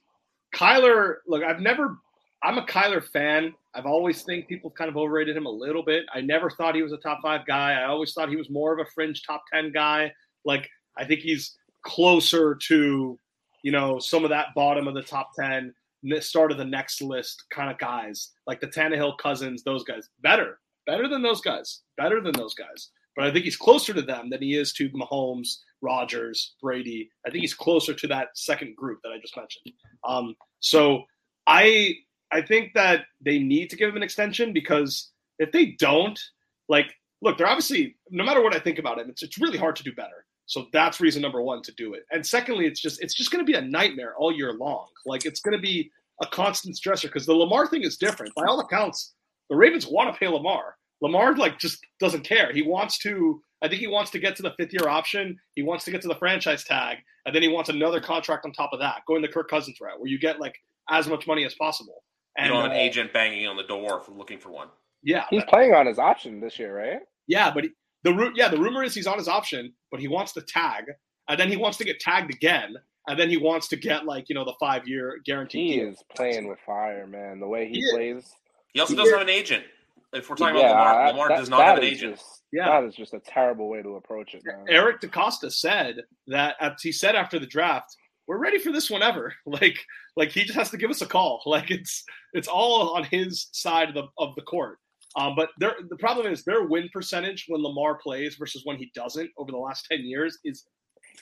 Kyler. 0.55 1.17
Look, 1.27 1.43
I've 1.43 1.61
never. 1.61 1.99
I'm 2.43 2.59
a 2.59 2.63
Kyler 2.67 3.03
fan. 3.03 3.55
I've 3.75 3.87
always 3.87 4.23
think 4.23 4.47
people 4.47 4.71
kind 4.71 4.89
of 4.89 4.97
overrated 4.97 5.37
him 5.37 5.47
a 5.47 5.51
little 5.51 5.83
bit. 5.83 6.05
I 6.15 6.21
never 6.21 6.51
thought 6.51 6.75
he 6.75 6.83
was 6.83 6.93
a 6.93 6.99
top 6.99 7.21
five 7.23 7.47
guy. 7.47 7.73
I 7.73 7.87
always 7.87 8.13
thought 8.13 8.29
he 8.29 8.37
was 8.37 8.51
more 8.51 8.73
of 8.73 8.87
a 8.87 8.89
fringe 8.95 9.23
top 9.27 9.43
ten 9.53 9.73
guy. 9.73 10.13
Like 10.45 10.69
I 10.97 11.05
think 11.05 11.21
he's 11.21 11.57
closer 11.85 12.55
to, 12.55 13.19
you 13.65 13.73
know, 13.73 13.99
some 13.99 14.25
of 14.25 14.31
that 14.31 14.49
bottom 14.55 14.87
of 14.87 14.95
the 14.95 15.03
top 15.03 15.31
ten, 15.35 15.75
start 16.21 16.53
of 16.53 16.59
the 16.59 16.65
next 16.65 17.01
list 17.01 17.45
kind 17.51 17.71
of 17.71 17.79
guys, 17.79 18.33
like 18.47 18.61
the 18.61 18.67
Tannehill 18.69 19.17
Cousins, 19.19 19.65
those 19.65 19.83
guys. 19.85 20.11
Better, 20.23 20.61
better 20.87 21.09
than 21.09 21.23
those 21.23 21.41
guys. 21.41 21.81
Better 21.97 22.21
than 22.21 22.35
those 22.35 22.55
guys. 22.55 22.91
But 23.17 23.27
I 23.27 23.33
think 23.33 23.47
he's 23.47 23.57
closer 23.57 23.95
to 23.95 24.03
them 24.03 24.29
than 24.29 24.43
he 24.43 24.55
is 24.55 24.75
to 24.75 24.91
Mahomes, 24.91 25.61
Rodgers, 25.81 26.57
Brady. 26.61 27.09
I 27.27 27.31
think 27.31 27.41
he's 27.41 27.55
closer 27.55 27.95
to 27.95 28.07
that 28.09 28.29
second 28.35 28.77
group 28.77 29.01
that 29.03 29.13
I 29.13 29.19
just 29.19 29.37
mentioned. 29.37 29.73
Um, 30.07 30.35
so 30.61 31.05
I 31.47 31.95
I 32.31 32.43
think 32.43 32.75
that 32.75 33.07
they 33.25 33.39
need 33.39 33.71
to 33.71 33.77
give 33.77 33.89
him 33.89 33.97
an 33.97 34.03
extension 34.03 34.53
because 34.53 35.11
if 35.39 35.53
they 35.53 35.77
don't, 35.79 36.21
like, 36.69 36.95
look, 37.23 37.39
they're 37.39 37.47
obviously 37.47 37.97
no 38.11 38.25
matter 38.25 38.43
what 38.43 38.55
I 38.55 38.59
think 38.59 38.79
about 38.79 38.99
him, 38.99 39.09
it's 39.09 39.23
it's 39.23 39.39
really 39.39 39.59
hard 39.59 39.77
to 39.77 39.85
do 39.85 39.95
better. 39.95 40.27
So 40.47 40.67
that's 40.73 41.01
reason 41.01 41.23
number 41.23 41.43
one 41.43 41.63
to 41.63 41.73
do 41.73 41.95
it. 41.95 42.05
And 42.13 42.25
secondly, 42.27 42.67
it's 42.67 42.81
just 42.81 43.03
it's 43.03 43.15
just 43.15 43.31
going 43.31 43.45
to 43.45 43.51
be 43.51 43.57
a 43.57 43.63
nightmare 43.63 44.15
all 44.17 44.33
year 44.33 44.53
long. 44.53 44.87
Like 45.07 45.25
it's 45.25 45.41
going 45.41 45.57
to 45.57 45.63
be 45.63 45.91
a 46.23 46.27
constant 46.27 46.77
stressor 46.77 47.05
because 47.05 47.27
the 47.27 47.35
Lamar 47.35 47.67
thing 47.67 47.83
is 47.83 47.97
different. 47.97 48.35
By 48.35 48.45
all 48.45 48.61
accounts, 48.61 49.15
the 49.51 49.57
Ravens 49.57 49.87
want 49.87 50.13
to 50.13 50.19
pay 50.19 50.29
Lamar. 50.29 50.77
Lamar 51.01 51.35
like 51.37 51.59
just 51.59 51.79
doesn't 52.01 52.25
care. 52.25 52.53
He 52.53 52.63
wants 52.63 52.99
to. 52.99 53.41
I 53.63 53.69
think 53.69 53.81
he 53.81 53.87
wants 53.87 54.11
to 54.11 54.19
get 54.19 54.37
to 54.37 54.43
the 54.43 54.53
fifth 54.59 54.73
year 54.75 54.89
option. 54.89 55.39
He 55.55 55.63
wants 55.63 55.85
to 55.87 55.91
get 55.91 56.03
to 56.03 56.09
the 56.09 56.17
franchise 56.17 56.65
tag, 56.65 56.99
and 57.25 57.35
then 57.35 57.43
he 57.43 57.49
wants 57.49 57.71
another 57.71 58.01
contract 58.01 58.45
on 58.45 58.53
top 58.53 58.71
of 58.75 58.81
that, 58.81 59.01
going 59.07 59.23
the 59.23 59.29
Kirk 59.29 59.49
Cousins 59.49 59.79
route, 59.81 59.99
where 59.99 60.09
you 60.09 60.19
get 60.19 60.39
like 60.39 60.55
as 60.91 61.09
much 61.09 61.27
money 61.27 61.45
as 61.45 61.55
possible. 61.55 62.03
And 62.37 62.49
don't 62.49 62.63
have 62.63 62.73
an 62.73 62.77
uh, 62.77 62.81
agent 62.81 63.13
banging 63.13 63.47
on 63.47 63.57
the 63.57 63.63
door 63.63 64.01
for 64.03 64.13
looking 64.13 64.39
for 64.39 64.51
one. 64.51 64.69
yeah, 65.03 65.25
He's 65.31 65.45
playing 65.45 65.73
on 65.73 65.87
his 65.87 65.99
option 65.99 66.41
this 66.41 66.59
year, 66.59 66.77
right? 66.77 67.01
yeah, 67.27 67.51
but 67.53 67.65
he, 67.65 67.71
the 68.05 68.13
ru- 68.15 68.33
yeah 68.35 68.49
the 68.49 68.59
rumor 68.59 68.83
is 68.85 68.95
he's 68.95 69.07
on 69.07 69.19
his 69.19 69.29
option, 69.29 69.73
but 69.91 69.99
he 70.01 70.09
wants 70.09 70.33
to 70.33 70.41
tag, 70.43 70.85
and 71.29 71.39
then 71.41 71.49
he 71.51 71.57
wants 71.57 71.79
to 71.79 71.85
get 71.85 71.99
tagged 72.01 72.33
again, 72.33 72.77
and 73.09 73.19
then 73.19 73.29
he 73.29 73.37
wants 73.37 73.67
to 73.69 73.77
get 73.77 74.05
like 74.05 74.29
you 74.29 74.35
know 74.35 74.45
the 74.45 74.55
five 74.61 74.87
year 74.87 75.19
guarantee. 75.25 75.73
He 75.75 75.81
is 75.81 76.03
playing 76.15 76.47
with 76.49 76.59
fire, 76.65 77.07
man. 77.07 77.41
The 77.41 77.49
way 77.49 77.67
he, 77.69 77.81
He 77.81 77.91
plays. 77.93 78.31
He 78.73 78.81
also 78.81 78.93
He 78.93 78.97
doesn't 78.97 79.13
is- 79.15 79.19
have 79.19 79.29
an 79.29 79.35
agent. 79.35 79.65
If 80.13 80.31
we're 80.31 80.37
talking 80.37 80.61
yeah, 80.61 80.71
about 80.71 80.87
Lamar, 80.97 81.03
I- 81.03 81.11
Lamar 81.11 81.29
that- 81.31 81.37
does 81.39 81.49
not 81.51 81.63
have 81.63 81.79
an 81.79 81.85
agent. 81.85 82.17
Just, 82.17 82.43
Yeah. 82.53 82.67
That 82.81 82.85
is 82.87 82.95
just 82.95 83.15
a 83.15 83.19
terrible 83.21 83.69
way 83.69 83.83
to 83.83 83.97
approach 83.97 84.33
it, 84.35 84.43
man. 84.45 84.65
Eric 84.69 85.01
DeCosta 85.01 85.51
said 85.53 86.03
that 86.29 86.55
at, 86.61 86.77
he 86.81 86.93
said 86.93 87.17
after 87.17 87.41
the 87.41 87.47
draft, 87.47 87.97
"We're 88.29 88.39
ready 88.39 88.59
for 88.59 88.71
this 88.71 88.89
whenever." 88.91 89.35
Like, 89.47 89.79
like 90.17 90.31
he 90.31 90.45
just 90.45 90.57
has 90.57 90.71
to 90.71 90.77
give 90.77 90.91
us 90.91 91.03
a 91.03 91.07
call. 91.07 91.43
Like 91.47 91.71
it's 91.73 92.05
it's 92.33 92.47
all 92.49 92.95
on 92.95 93.03
his 93.05 93.49
side 93.53 93.89
of 93.89 93.95
the 93.97 94.05
of 94.19 94.35
the 94.37 94.43
court. 94.43 94.79
Um, 95.17 95.35
but 95.37 95.51
the 95.59 95.97
problem 95.99 96.27
is 96.27 96.45
their 96.45 96.65
win 96.65 96.89
percentage 96.93 97.45
when 97.49 97.63
Lamar 97.63 97.97
plays 97.97 98.35
versus 98.37 98.63
when 98.65 98.77
he 98.77 98.91
doesn't 98.95 99.31
over 99.39 99.51
the 99.53 99.59
last 99.59 99.87
ten 99.91 100.01
years 100.05 100.39
is 100.45 100.65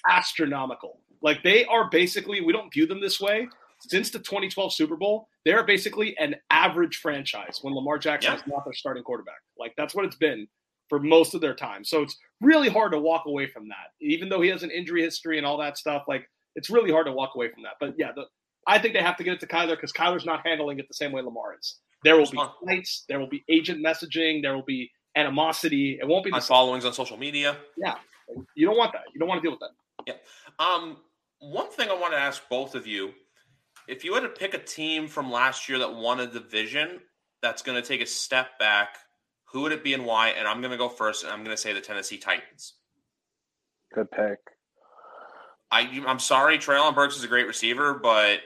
astronomical. 0.08 1.00
Like 1.22 1.42
they 1.42 1.64
are 1.66 1.88
basically 1.90 2.40
we 2.40 2.52
don't 2.52 2.72
view 2.72 2.86
them 2.86 3.00
this 3.00 3.20
way 3.20 3.48
since 3.80 4.10
the 4.10 4.18
2012 4.18 4.72
Super 4.74 4.96
Bowl. 4.96 5.28
They 5.44 5.52
are 5.52 5.64
basically 5.64 6.16
an 6.18 6.36
average 6.50 6.96
franchise 6.96 7.58
when 7.62 7.74
Lamar 7.74 7.98
Jackson 7.98 8.32
Yeah. 8.32 8.38
is 8.38 8.46
not 8.46 8.64
their 8.64 8.72
starting 8.72 9.02
quarterback. 9.02 9.40
Like 9.58 9.74
that's 9.76 9.94
what 9.94 10.04
it's 10.04 10.16
been 10.16 10.46
for 10.88 10.98
most 11.00 11.34
of 11.34 11.40
their 11.40 11.54
time. 11.54 11.84
So 11.84 12.02
it's 12.02 12.16
really 12.40 12.68
hard 12.68 12.92
to 12.92 12.98
walk 12.98 13.24
away 13.26 13.46
from 13.46 13.68
that, 13.68 13.88
even 14.00 14.28
though 14.28 14.40
he 14.40 14.50
has 14.50 14.62
an 14.62 14.70
injury 14.70 15.02
history 15.02 15.38
and 15.38 15.46
all 15.46 15.58
that 15.58 15.78
stuff. 15.78 16.04
Like 16.08 16.24
it's 16.54 16.70
really 16.70 16.90
hard 16.92 17.06
to 17.06 17.12
walk 17.12 17.30
away 17.34 17.50
from 17.50 17.62
that. 17.64 17.74
But 17.80 17.94
yeah, 17.98 18.12
the, 18.14 18.24
I 18.66 18.78
think 18.78 18.94
they 18.94 19.02
have 19.02 19.16
to 19.16 19.24
get 19.24 19.34
it 19.34 19.40
to 19.40 19.46
Kyler 19.46 19.70
because 19.70 19.92
Kyler's 19.92 20.24
not 20.26 20.46
handling 20.46 20.78
it 20.78 20.86
the 20.88 20.94
same 20.94 21.12
way 21.12 21.22
Lamar 21.22 21.56
is. 21.58 21.78
There 22.04 22.16
will 22.16 22.30
be 22.30 22.38
fights. 22.66 23.04
There 23.08 23.18
will 23.20 23.28
be 23.28 23.44
agent 23.48 23.84
messaging. 23.84 24.42
There 24.42 24.54
will 24.54 24.64
be 24.64 24.90
animosity. 25.16 25.98
It 26.00 26.06
won't 26.06 26.24
be 26.24 26.30
the 26.30 26.36
My 26.36 26.40
same. 26.40 26.48
followings 26.48 26.84
on 26.84 26.92
social 26.92 27.16
media. 27.16 27.56
Yeah, 27.76 27.94
you 28.54 28.66
don't 28.66 28.76
want 28.76 28.92
that. 28.92 29.02
You 29.12 29.20
don't 29.20 29.28
want 29.28 29.42
to 29.42 29.48
deal 29.48 29.56
with 29.58 29.60
that. 29.60 30.20
Um, 30.58 30.98
one 31.38 31.70
thing 31.70 31.90
I 31.90 31.94
want 31.94 32.12
to 32.12 32.18
ask 32.18 32.42
both 32.48 32.74
of 32.74 32.86
you: 32.86 33.12
if 33.88 34.04
you 34.04 34.14
had 34.14 34.20
to 34.20 34.28
pick 34.28 34.54
a 34.54 34.58
team 34.58 35.06
from 35.08 35.30
last 35.30 35.68
year 35.68 35.78
that 35.78 35.94
won 35.94 36.20
a 36.20 36.26
division 36.26 37.00
that's 37.40 37.62
going 37.62 37.80
to 37.80 37.86
take 37.86 38.00
a 38.00 38.06
step 38.06 38.58
back, 38.58 38.96
who 39.44 39.62
would 39.62 39.72
it 39.72 39.82
be 39.84 39.94
and 39.94 40.04
why? 40.06 40.30
And 40.30 40.46
I'm 40.46 40.60
going 40.60 40.70
to 40.72 40.76
go 40.78 40.88
first, 40.88 41.24
and 41.24 41.32
I'm 41.32 41.42
going 41.44 41.56
to 41.56 41.60
say 41.60 41.72
the 41.72 41.80
Tennessee 41.80 42.18
Titans. 42.18 42.74
Good 43.94 44.10
pick. 44.10 44.38
I, 45.70 46.02
I'm 46.06 46.18
sorry, 46.18 46.58
Treylon 46.58 46.94
Burks 46.94 47.16
is 47.16 47.24
a 47.24 47.28
great 47.28 47.46
receiver, 47.46 47.94
but 47.94 48.40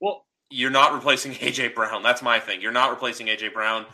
Well, 0.00 0.25
you're 0.50 0.70
not 0.70 0.92
replacing 0.92 1.32
AJ 1.34 1.74
Brown. 1.74 2.02
That's 2.02 2.22
my 2.22 2.38
thing. 2.40 2.60
You're 2.60 2.72
not 2.72 2.90
replacing 2.90 3.26
AJ 3.26 3.52
Brown. 3.52 3.86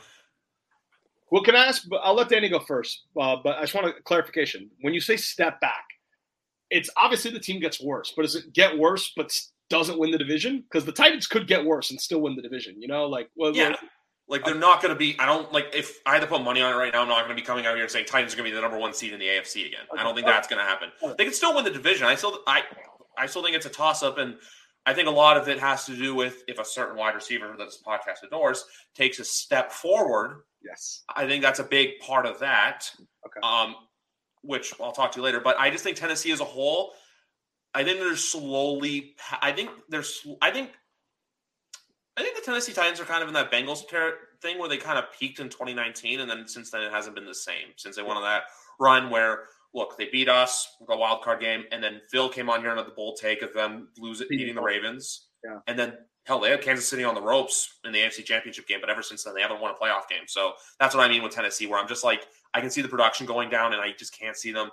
Well, 1.30 1.42
can 1.42 1.56
I 1.56 1.66
ask? 1.66 1.88
but 1.88 2.00
I'll 2.04 2.14
let 2.14 2.28
Danny 2.28 2.50
go 2.50 2.60
first. 2.60 3.04
Uh, 3.18 3.36
but 3.42 3.56
I 3.56 3.62
just 3.62 3.74
want 3.74 3.86
a 3.86 3.94
clarification. 4.02 4.70
When 4.82 4.92
you 4.92 5.00
say 5.00 5.16
step 5.16 5.60
back, 5.60 5.84
it's 6.68 6.90
obviously 6.96 7.30
the 7.30 7.40
team 7.40 7.60
gets 7.60 7.82
worse, 7.82 8.12
but 8.14 8.22
does 8.22 8.34
it 8.34 8.52
get 8.52 8.78
worse 8.78 9.12
but 9.16 9.32
doesn't 9.70 9.98
win 9.98 10.10
the 10.10 10.18
division? 10.18 10.62
Because 10.70 10.84
the 10.84 10.92
Titans 10.92 11.26
could 11.26 11.46
get 11.46 11.64
worse 11.64 11.90
and 11.90 11.98
still 12.00 12.20
win 12.20 12.36
the 12.36 12.42
division. 12.42 12.80
You 12.80 12.88
know, 12.88 13.06
like 13.06 13.30
well, 13.36 13.54
Yeah. 13.54 13.76
Like 14.28 14.44
they're 14.44 14.54
not 14.54 14.80
going 14.80 14.94
to 14.94 14.98
be. 14.98 15.16
I 15.18 15.26
don't 15.26 15.52
like. 15.52 15.74
If 15.74 15.98
I 16.06 16.12
had 16.14 16.20
to 16.20 16.26
put 16.26 16.42
money 16.42 16.62
on 16.62 16.72
it 16.72 16.76
right 16.76 16.92
now, 16.92 17.02
I'm 17.02 17.08
not 17.08 17.24
going 17.24 17.36
to 17.36 17.42
be 17.42 17.44
coming 17.44 17.66
out 17.66 17.74
here 17.74 17.82
and 17.82 17.90
saying 17.90 18.06
Titans 18.06 18.32
are 18.32 18.36
going 18.36 18.46
to 18.46 18.50
be 18.52 18.54
the 18.54 18.62
number 18.62 18.78
one 18.78 18.94
seed 18.94 19.12
in 19.12 19.18
the 19.18 19.26
AFC 19.26 19.66
again. 19.66 19.80
I 19.98 20.02
don't 20.04 20.14
think 20.14 20.26
that's 20.26 20.48
going 20.48 20.58
to 20.58 20.64
happen. 20.64 20.90
They 21.18 21.24
can 21.24 21.34
still 21.34 21.54
win 21.54 21.64
the 21.64 21.70
division. 21.70 22.06
I 22.06 22.14
still, 22.14 22.38
I, 22.46 22.62
I 23.18 23.26
still 23.26 23.42
think 23.42 23.56
it's 23.56 23.66
a 23.66 23.68
toss 23.68 24.02
up, 24.02 24.18
and 24.18 24.36
I 24.84 24.94
think 24.94 25.08
a 25.08 25.12
lot 25.12 25.36
of 25.36 25.48
it 25.48 25.58
has 25.60 25.84
to 25.86 25.96
do 25.96 26.14
with 26.14 26.42
if 26.48 26.58
a 26.58 26.64
certain 26.64 26.96
wide 26.96 27.14
receiver 27.14 27.54
that 27.56 27.64
this 27.64 27.80
podcast 27.86 28.26
adores 28.26 28.64
takes 28.94 29.18
a 29.20 29.24
step 29.24 29.70
forward. 29.70 30.42
yes, 30.64 31.04
I 31.14 31.26
think 31.26 31.42
that's 31.42 31.60
a 31.60 31.64
big 31.64 32.00
part 32.00 32.26
of 32.26 32.40
that. 32.40 32.90
Okay. 33.26 33.40
Um, 33.42 33.76
which 34.42 34.74
I'll 34.80 34.92
talk 34.92 35.12
to 35.12 35.20
you 35.20 35.24
later. 35.24 35.40
But 35.40 35.56
I 35.58 35.70
just 35.70 35.84
think 35.84 35.96
Tennessee 35.96 36.32
as 36.32 36.40
a 36.40 36.44
whole, 36.44 36.94
I 37.74 37.84
think 37.84 38.00
they're 38.00 38.16
slowly. 38.16 39.14
I 39.40 39.52
think 39.52 39.70
they're. 39.88 40.04
I 40.40 40.50
think. 40.50 40.70
I 42.16 42.22
think 42.22 42.36
the 42.36 42.42
Tennessee 42.42 42.74
Titans 42.74 43.00
are 43.00 43.04
kind 43.04 43.22
of 43.22 43.28
in 43.28 43.34
that 43.34 43.50
Bengals 43.50 43.88
ter- 43.88 44.18
thing 44.42 44.58
where 44.58 44.68
they 44.68 44.76
kind 44.76 44.98
of 44.98 45.06
peaked 45.18 45.40
in 45.40 45.48
2019, 45.48 46.20
and 46.20 46.28
then 46.30 46.46
since 46.46 46.70
then 46.70 46.82
it 46.82 46.92
hasn't 46.92 47.14
been 47.14 47.24
the 47.24 47.34
same. 47.34 47.68
Since 47.76 47.96
they 47.96 48.02
went 48.02 48.16
on 48.16 48.22
that 48.22 48.42
run 48.78 49.08
where 49.08 49.44
look 49.74 49.96
they 49.98 50.08
beat 50.12 50.28
us 50.28 50.76
the 50.88 50.96
wild 50.96 51.22
card 51.22 51.40
game, 51.40 51.64
and 51.72 51.82
then 51.82 52.00
Phil 52.10 52.28
came 52.28 52.50
on 52.50 52.60
here 52.60 52.70
and 52.70 52.78
had 52.78 52.86
the 52.86 52.92
bold 52.94 53.18
take 53.20 53.42
of 53.42 53.52
them 53.54 53.88
losing 53.98 54.26
beating 54.28 54.54
the 54.54 54.60
Ravens, 54.62 55.28
Yeah. 55.44 55.58
and 55.66 55.78
then 55.78 55.94
hell 56.26 56.38
they 56.40 56.50
had 56.50 56.60
Kansas 56.62 56.86
City 56.88 57.02
on 57.04 57.14
the 57.14 57.20
ropes 57.22 57.78
in 57.84 57.90
the 57.92 57.98
AFC 58.00 58.22
Championship 58.24 58.66
game, 58.68 58.78
but 58.80 58.88
ever 58.90 59.02
since 59.02 59.24
then 59.24 59.34
they 59.34 59.40
haven't 59.42 59.60
won 59.60 59.70
a 59.72 59.74
playoff 59.74 60.08
game. 60.08 60.22
So 60.26 60.52
that's 60.78 60.94
what 60.94 61.04
I 61.04 61.08
mean 61.08 61.22
with 61.22 61.32
Tennessee, 61.32 61.66
where 61.66 61.80
I'm 61.80 61.88
just 61.88 62.04
like 62.04 62.26
I 62.54 62.60
can 62.60 62.70
see 62.70 62.82
the 62.82 62.88
production 62.88 63.26
going 63.26 63.48
down, 63.50 63.72
and 63.72 63.80
I 63.82 63.92
just 63.92 64.16
can't 64.16 64.36
see 64.36 64.52
them, 64.52 64.70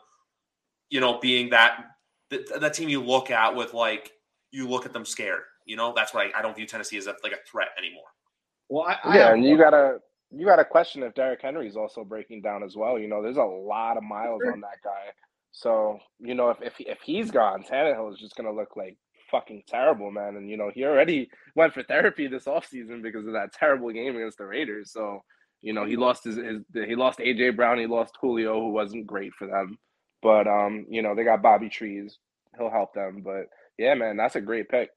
you 0.89 0.99
know, 0.99 1.17
being 1.19 1.49
that 1.51 1.85
that, 2.29 2.59
that 2.61 2.73
team 2.73 2.89
you 2.89 3.01
look 3.01 3.31
at 3.31 3.55
with 3.55 3.73
like 3.73 4.11
you 4.51 4.67
look 4.67 4.85
at 4.85 4.93
them 4.93 5.05
scared. 5.05 5.41
You 5.65 5.75
know, 5.75 5.93
that's 5.95 6.13
why 6.13 6.25
I, 6.35 6.39
I 6.39 6.41
don't 6.41 6.55
view 6.55 6.65
Tennessee 6.65 6.97
as 6.97 7.07
a, 7.07 7.15
like 7.23 7.31
a 7.31 7.37
threat 7.49 7.69
anymore. 7.77 8.07
well, 8.69 8.85
I, 8.87 8.97
I 9.03 9.15
Yeah, 9.17 9.23
have- 9.25 9.33
and 9.35 9.45
you 9.45 9.57
gotta 9.57 9.99
you 10.31 10.45
gotta 10.45 10.65
question 10.65 11.03
if 11.03 11.13
Derrick 11.13 11.41
Henry 11.41 11.67
is 11.67 11.77
also 11.77 12.03
breaking 12.03 12.41
down 12.41 12.63
as 12.63 12.75
well. 12.75 12.99
You 12.99 13.07
know, 13.07 13.21
there's 13.21 13.37
a 13.37 13.43
lot 13.43 13.97
of 13.97 14.03
miles 14.03 14.41
on 14.45 14.61
that 14.61 14.81
guy. 14.83 15.11
So 15.51 15.99
you 16.19 16.35
know, 16.35 16.49
if 16.49 16.61
if 16.61 16.73
if 16.79 16.99
he's 17.01 17.31
gone, 17.31 17.63
Tannehill 17.63 18.13
is 18.13 18.19
just 18.19 18.35
gonna 18.35 18.53
look 18.53 18.75
like 18.75 18.97
fucking 19.31 19.63
terrible, 19.67 20.11
man. 20.11 20.35
And 20.35 20.49
you 20.49 20.57
know, 20.57 20.71
he 20.73 20.85
already 20.85 21.29
went 21.55 21.73
for 21.73 21.83
therapy 21.83 22.27
this 22.27 22.45
offseason 22.45 23.01
because 23.01 23.25
of 23.25 23.33
that 23.33 23.53
terrible 23.53 23.91
game 23.91 24.15
against 24.15 24.37
the 24.37 24.45
Raiders. 24.45 24.91
So 24.91 25.23
you 25.61 25.73
know, 25.73 25.85
he 25.85 25.97
lost 25.97 26.23
his, 26.23 26.37
his 26.37 26.61
he 26.73 26.95
lost 26.95 27.19
AJ 27.19 27.55
Brown, 27.55 27.79
he 27.79 27.87
lost 27.87 28.17
Julio, 28.21 28.59
who 28.59 28.71
wasn't 28.71 29.07
great 29.07 29.33
for 29.33 29.47
them. 29.47 29.77
But 30.21 30.47
um, 30.47 30.85
you 30.89 31.01
know, 31.01 31.15
they 31.15 31.23
got 31.23 31.41
Bobby 31.41 31.69
Trees. 31.69 32.17
He'll 32.57 32.69
help 32.69 32.93
them. 32.93 33.21
But 33.23 33.47
yeah, 33.77 33.93
man, 33.95 34.17
that's 34.17 34.35
a 34.35 34.41
great 34.41 34.69
pick. 34.69 34.89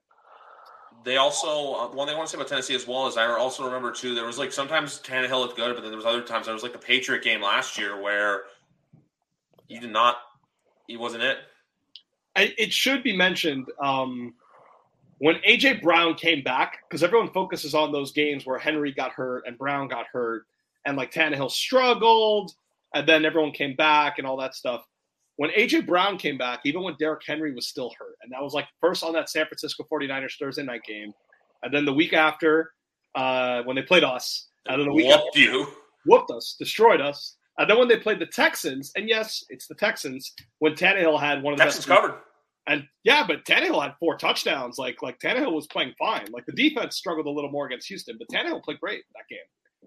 They 1.04 1.16
also 1.16 1.74
uh, 1.74 1.88
one 1.88 2.06
thing 2.06 2.14
I 2.14 2.18
want 2.18 2.30
to 2.30 2.36
say 2.36 2.38
about 2.38 2.48
Tennessee 2.48 2.74
as 2.74 2.86
well 2.86 3.06
is 3.06 3.16
I 3.16 3.26
also 3.26 3.64
remember 3.64 3.92
too 3.92 4.14
there 4.14 4.26
was 4.26 4.38
like 4.38 4.52
sometimes 4.52 5.00
Tannehill 5.00 5.40
looked 5.40 5.56
good, 5.56 5.74
but 5.74 5.82
then 5.82 5.90
there 5.90 5.96
was 5.96 6.06
other 6.06 6.22
times 6.22 6.46
there 6.46 6.54
was 6.54 6.62
like 6.62 6.72
the 6.72 6.78
Patriot 6.78 7.22
game 7.22 7.42
last 7.42 7.78
year 7.78 8.00
where 8.00 8.42
he 9.68 9.78
did 9.78 9.90
not, 9.90 10.16
he 10.86 10.96
wasn't 10.96 11.22
it. 11.22 11.38
I, 12.36 12.54
it 12.56 12.72
should 12.72 13.02
be 13.02 13.16
mentioned 13.16 13.66
um, 13.82 14.34
when 15.18 15.36
AJ 15.48 15.82
Brown 15.82 16.14
came 16.14 16.42
back 16.42 16.78
because 16.88 17.02
everyone 17.02 17.30
focuses 17.30 17.74
on 17.74 17.92
those 17.92 18.12
games 18.12 18.46
where 18.46 18.58
Henry 18.58 18.92
got 18.92 19.12
hurt 19.12 19.44
and 19.46 19.58
Brown 19.58 19.88
got 19.88 20.06
hurt 20.12 20.46
and 20.84 20.96
like 20.96 21.12
Tannehill 21.12 21.50
struggled 21.50 22.52
and 22.94 23.08
then 23.08 23.24
everyone 23.24 23.52
came 23.52 23.74
back 23.74 24.18
and 24.18 24.26
all 24.26 24.36
that 24.38 24.54
stuff. 24.54 24.86
When 25.36 25.50
AJ 25.50 25.86
Brown 25.86 26.18
came 26.18 26.36
back, 26.38 26.60
even 26.64 26.82
when 26.82 26.94
Derrick 26.98 27.22
Henry 27.26 27.54
was 27.54 27.66
still 27.68 27.90
hurt, 27.98 28.16
and 28.22 28.30
that 28.32 28.42
was 28.42 28.52
like 28.54 28.66
first 28.80 29.02
on 29.02 29.12
that 29.14 29.28
San 29.30 29.46
Francisco 29.46 29.86
49ers 29.90 30.38
Thursday 30.38 30.62
night 30.62 30.82
game, 30.86 31.12
and 31.62 31.72
then 31.72 31.84
the 31.84 31.92
week 31.92 32.12
after 32.12 32.72
uh, 33.14 33.62
when 33.62 33.76
they 33.76 33.82
played 33.82 34.04
us, 34.04 34.48
and 34.66 34.80
then 34.80 34.86
the 34.88 34.94
week 34.94 35.06
Whooped 35.06 35.28
after, 35.28 35.40
you. 35.40 35.66
whooped 36.06 36.30
us, 36.30 36.56
destroyed 36.58 37.00
us, 37.00 37.36
and 37.58 37.68
then 37.68 37.78
when 37.78 37.88
they 37.88 37.98
played 37.98 38.18
the 38.18 38.26
Texans, 38.26 38.92
and 38.96 39.08
yes, 39.08 39.44
it's 39.48 39.66
the 39.66 39.74
Texans 39.74 40.32
when 40.58 40.74
Tannehill 40.74 41.18
had 41.20 41.42
one 41.42 41.52
of 41.54 41.58
the 41.58 41.64
Texans 41.64 41.86
best 41.86 42.00
covered. 42.00 42.18
and 42.66 42.84
yeah, 43.04 43.26
but 43.26 43.44
Tannehill 43.44 43.82
had 43.82 43.94
four 44.00 44.16
touchdowns. 44.16 44.78
Like 44.78 45.02
like 45.02 45.18
Tannehill 45.18 45.52
was 45.52 45.66
playing 45.66 45.94
fine. 45.98 46.26
Like 46.32 46.46
the 46.46 46.52
defense 46.52 46.96
struggled 46.96 47.26
a 47.26 47.30
little 47.30 47.50
more 47.50 47.66
against 47.66 47.88
Houston, 47.88 48.16
but 48.18 48.28
Tannehill 48.28 48.62
played 48.62 48.80
great 48.80 49.02
that 49.14 49.24
game. 49.28 49.38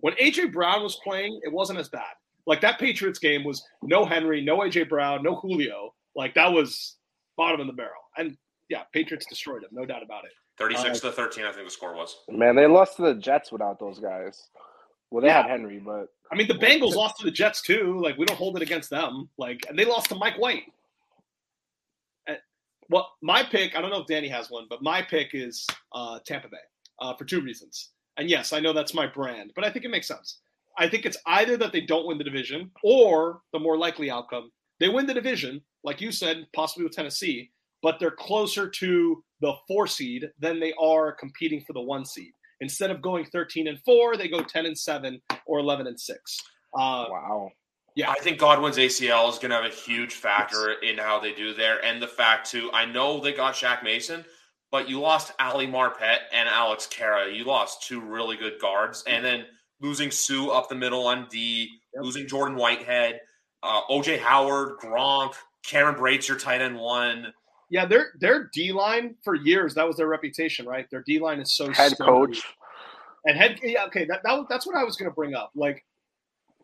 When 0.02 0.14
AJ 0.16 0.52
Brown 0.52 0.84
was 0.84 1.00
playing, 1.04 1.40
it 1.44 1.52
wasn't 1.54 1.80
as 1.80 1.88
bad. 1.90 2.14
Like 2.48 2.62
that 2.62 2.80
Patriots 2.80 3.20
game 3.20 3.44
was 3.44 3.64
no 3.82 4.06
Henry, 4.06 4.42
no 4.42 4.58
AJ 4.60 4.90
Brown, 4.90 5.24
no 5.24 5.36
Julio. 5.36 5.94
Like 6.16 6.34
that 6.36 6.52
was 6.52 6.98
bottom 7.38 7.60
of 7.62 7.68
the 7.68 7.74
barrel. 7.74 7.92
And 8.18 8.38
yeah, 8.70 8.84
Patriots 8.94 9.26
destroyed 9.26 9.64
him, 9.64 9.70
no 9.72 9.86
doubt 9.86 10.04
about 10.04 10.26
it. 10.26 10.32
36 10.58 11.02
to 11.02 11.12
13, 11.12 11.44
I 11.46 11.52
think 11.52 11.66
the 11.68 11.72
score 11.72 11.94
was. 11.96 12.16
Man, 12.30 12.56
they 12.56 12.66
lost 12.68 12.96
to 12.96 13.02
the 13.02 13.16
Jets 13.16 13.52
without 13.52 13.78
those 13.80 14.00
guys. 14.00 14.50
Well, 15.12 15.22
they 15.22 15.28
Yeah. 15.28 15.42
had 15.42 15.52
Henry, 15.52 15.80
but 15.80 16.08
I 16.32 16.36
mean, 16.36 16.48
the 16.48 16.54
Bengals 16.56 16.96
lost 16.96 17.18
to 17.20 17.26
the 17.26 17.32
Jets 17.32 17.62
too. 17.62 18.00
Like 18.02 18.18
we 18.18 18.26
don't 18.26 18.38
hold 18.38 18.56
it 18.56 18.62
against 18.62 18.90
them. 18.90 19.30
Like 19.38 19.66
and 19.70 19.78
they 19.78 19.86
lost 19.86 20.10
to 20.10 20.16
Mike 20.16 20.38
White. 20.40 20.64
And, 22.28 22.38
well, 22.90 23.12
my 23.22 23.44
pick, 23.44 23.76
I 23.76 23.82
don't 23.82 23.92
know 23.92 24.02
if 24.02 24.08
Danny 24.08 24.28
has 24.30 24.50
one, 24.50 24.66
but 24.70 24.82
my 24.82 25.02
pick 25.02 25.30
is 25.34 25.68
uh, 25.94 26.20
Tampa 26.26 26.48
Bay 26.48 26.58
uh, 27.00 27.14
for 27.16 27.26
two 27.26 27.42
reasons. 27.42 27.90
And 28.18 28.30
yes, 28.30 28.54
I 28.54 28.60
know 28.60 28.72
that's 28.74 28.94
my 28.94 29.08
brand, 29.08 29.52
but 29.56 29.66
I 29.66 29.70
think 29.70 29.84
it 29.86 29.90
makes 29.90 30.08
sense. 30.08 30.40
I 30.78 30.90
think 30.90 31.06
it's 31.06 31.18
either 31.26 31.58
that 31.58 31.72
they 31.72 31.82
don't 31.82 32.08
win 32.08 32.18
the 32.18 32.24
division, 32.24 32.72
or 32.84 33.42
the 33.54 33.60
more 33.60 33.78
likely 33.78 34.12
outcome, 34.12 34.52
they 34.80 34.90
win 34.90 35.06
the 35.06 35.14
division, 35.14 35.62
like 35.84 36.02
you 36.02 36.12
said, 36.12 36.46
possibly 36.54 36.84
with 36.84 36.94
Tennessee, 36.94 37.52
but 37.82 38.00
they're 38.00 38.12
closer 38.12 38.70
to 38.70 39.24
the 39.42 39.54
four 39.68 39.88
seed 39.88 40.30
than 40.40 40.60
they 40.60 40.74
are 40.82 41.12
competing 41.14 41.62
for 41.62 41.74
the 41.74 41.82
one 41.82 42.06
seed. 42.06 42.32
Instead 42.62 42.92
of 42.92 43.02
going 43.02 43.26
13 43.26 43.68
and 43.68 43.80
four, 43.84 44.18
they 44.18 44.28
go 44.28 44.42
10 44.42 44.66
and 44.66 44.78
seven 44.78 45.22
or 45.46 45.60
11 45.60 45.88
and 45.88 46.00
six. 46.00 46.40
Uh, 46.74 47.06
wow. 47.10 47.50
Yeah. 47.96 48.10
I 48.10 48.16
think 48.16 48.40
Godwin's 48.40 48.78
ACL 48.78 49.30
is 49.30 49.40
going 49.40 49.52
to 49.52 49.56
have 49.56 49.66
a 49.66 49.74
huge 49.74 50.14
factor 50.14 50.74
in 50.74 50.98
how 50.98 51.20
they 51.20 51.34
do 51.34 51.54
there. 51.54 51.84
And 51.84 52.02
the 52.02 52.08
fact, 52.08 52.50
too, 52.50 52.70
I 52.74 52.86
know 52.86 53.22
they 53.22 53.34
got 53.34 53.56
Shaq 53.56 53.84
Mason, 53.84 54.26
but 54.72 54.90
you 54.90 55.00
lost 55.00 55.34
Ali 55.40 55.68
Marpet 55.68 56.18
and 56.34 56.50
Alex 56.50 56.88
Cappa. 56.88 57.32
You 57.32 57.46
lost 57.46 57.88
two 57.88 58.02
really 58.02 58.36
good 58.36 58.60
guards. 58.60 59.04
And 59.08 59.24
then 59.24 59.46
losing 59.82 60.12
Suh 60.12 60.50
up 60.50 60.70
the 60.70 60.76
middle 60.76 61.06
on 61.08 61.28
D, 61.30 61.70
Yep. 61.94 62.04
losing 62.04 62.28
Jordan 62.28 62.56
Whitehead, 62.58 63.20
uh, 63.64 63.82
OJ 63.90 64.20
Howard, 64.20 64.78
Gronk, 64.80 65.34
Cameron 65.66 65.96
Brates, 65.96 66.28
your 66.28 66.38
tight 66.38 66.62
end 66.62 66.78
one. 66.78 67.34
Yeah, 67.70 67.86
their 67.86 68.12
their 68.20 68.50
D 68.54 68.72
line 68.72 69.16
for 69.24 69.34
years 69.36 69.74
that 69.76 69.88
was 69.88 69.96
their 69.98 70.08
reputation, 70.08 70.66
right? 70.68 70.88
Their 70.92 71.04
D 71.06 71.20
line 71.20 71.40
is 71.40 71.54
so 71.56 71.72
Head 71.72 71.94
sturdy. 71.94 72.10
coach. 72.10 72.42
and 73.26 73.38
head. 73.38 73.60
Yeah, 73.64 73.86
okay, 73.86 74.06
that, 74.06 74.22
that 74.24 74.46
that's 74.50 74.68
what 74.68 74.76
I 74.76 74.84
was 74.84 74.96
going 74.98 75.10
to 75.10 75.16
bring 75.16 75.34
up. 75.34 75.52
Like, 75.56 75.84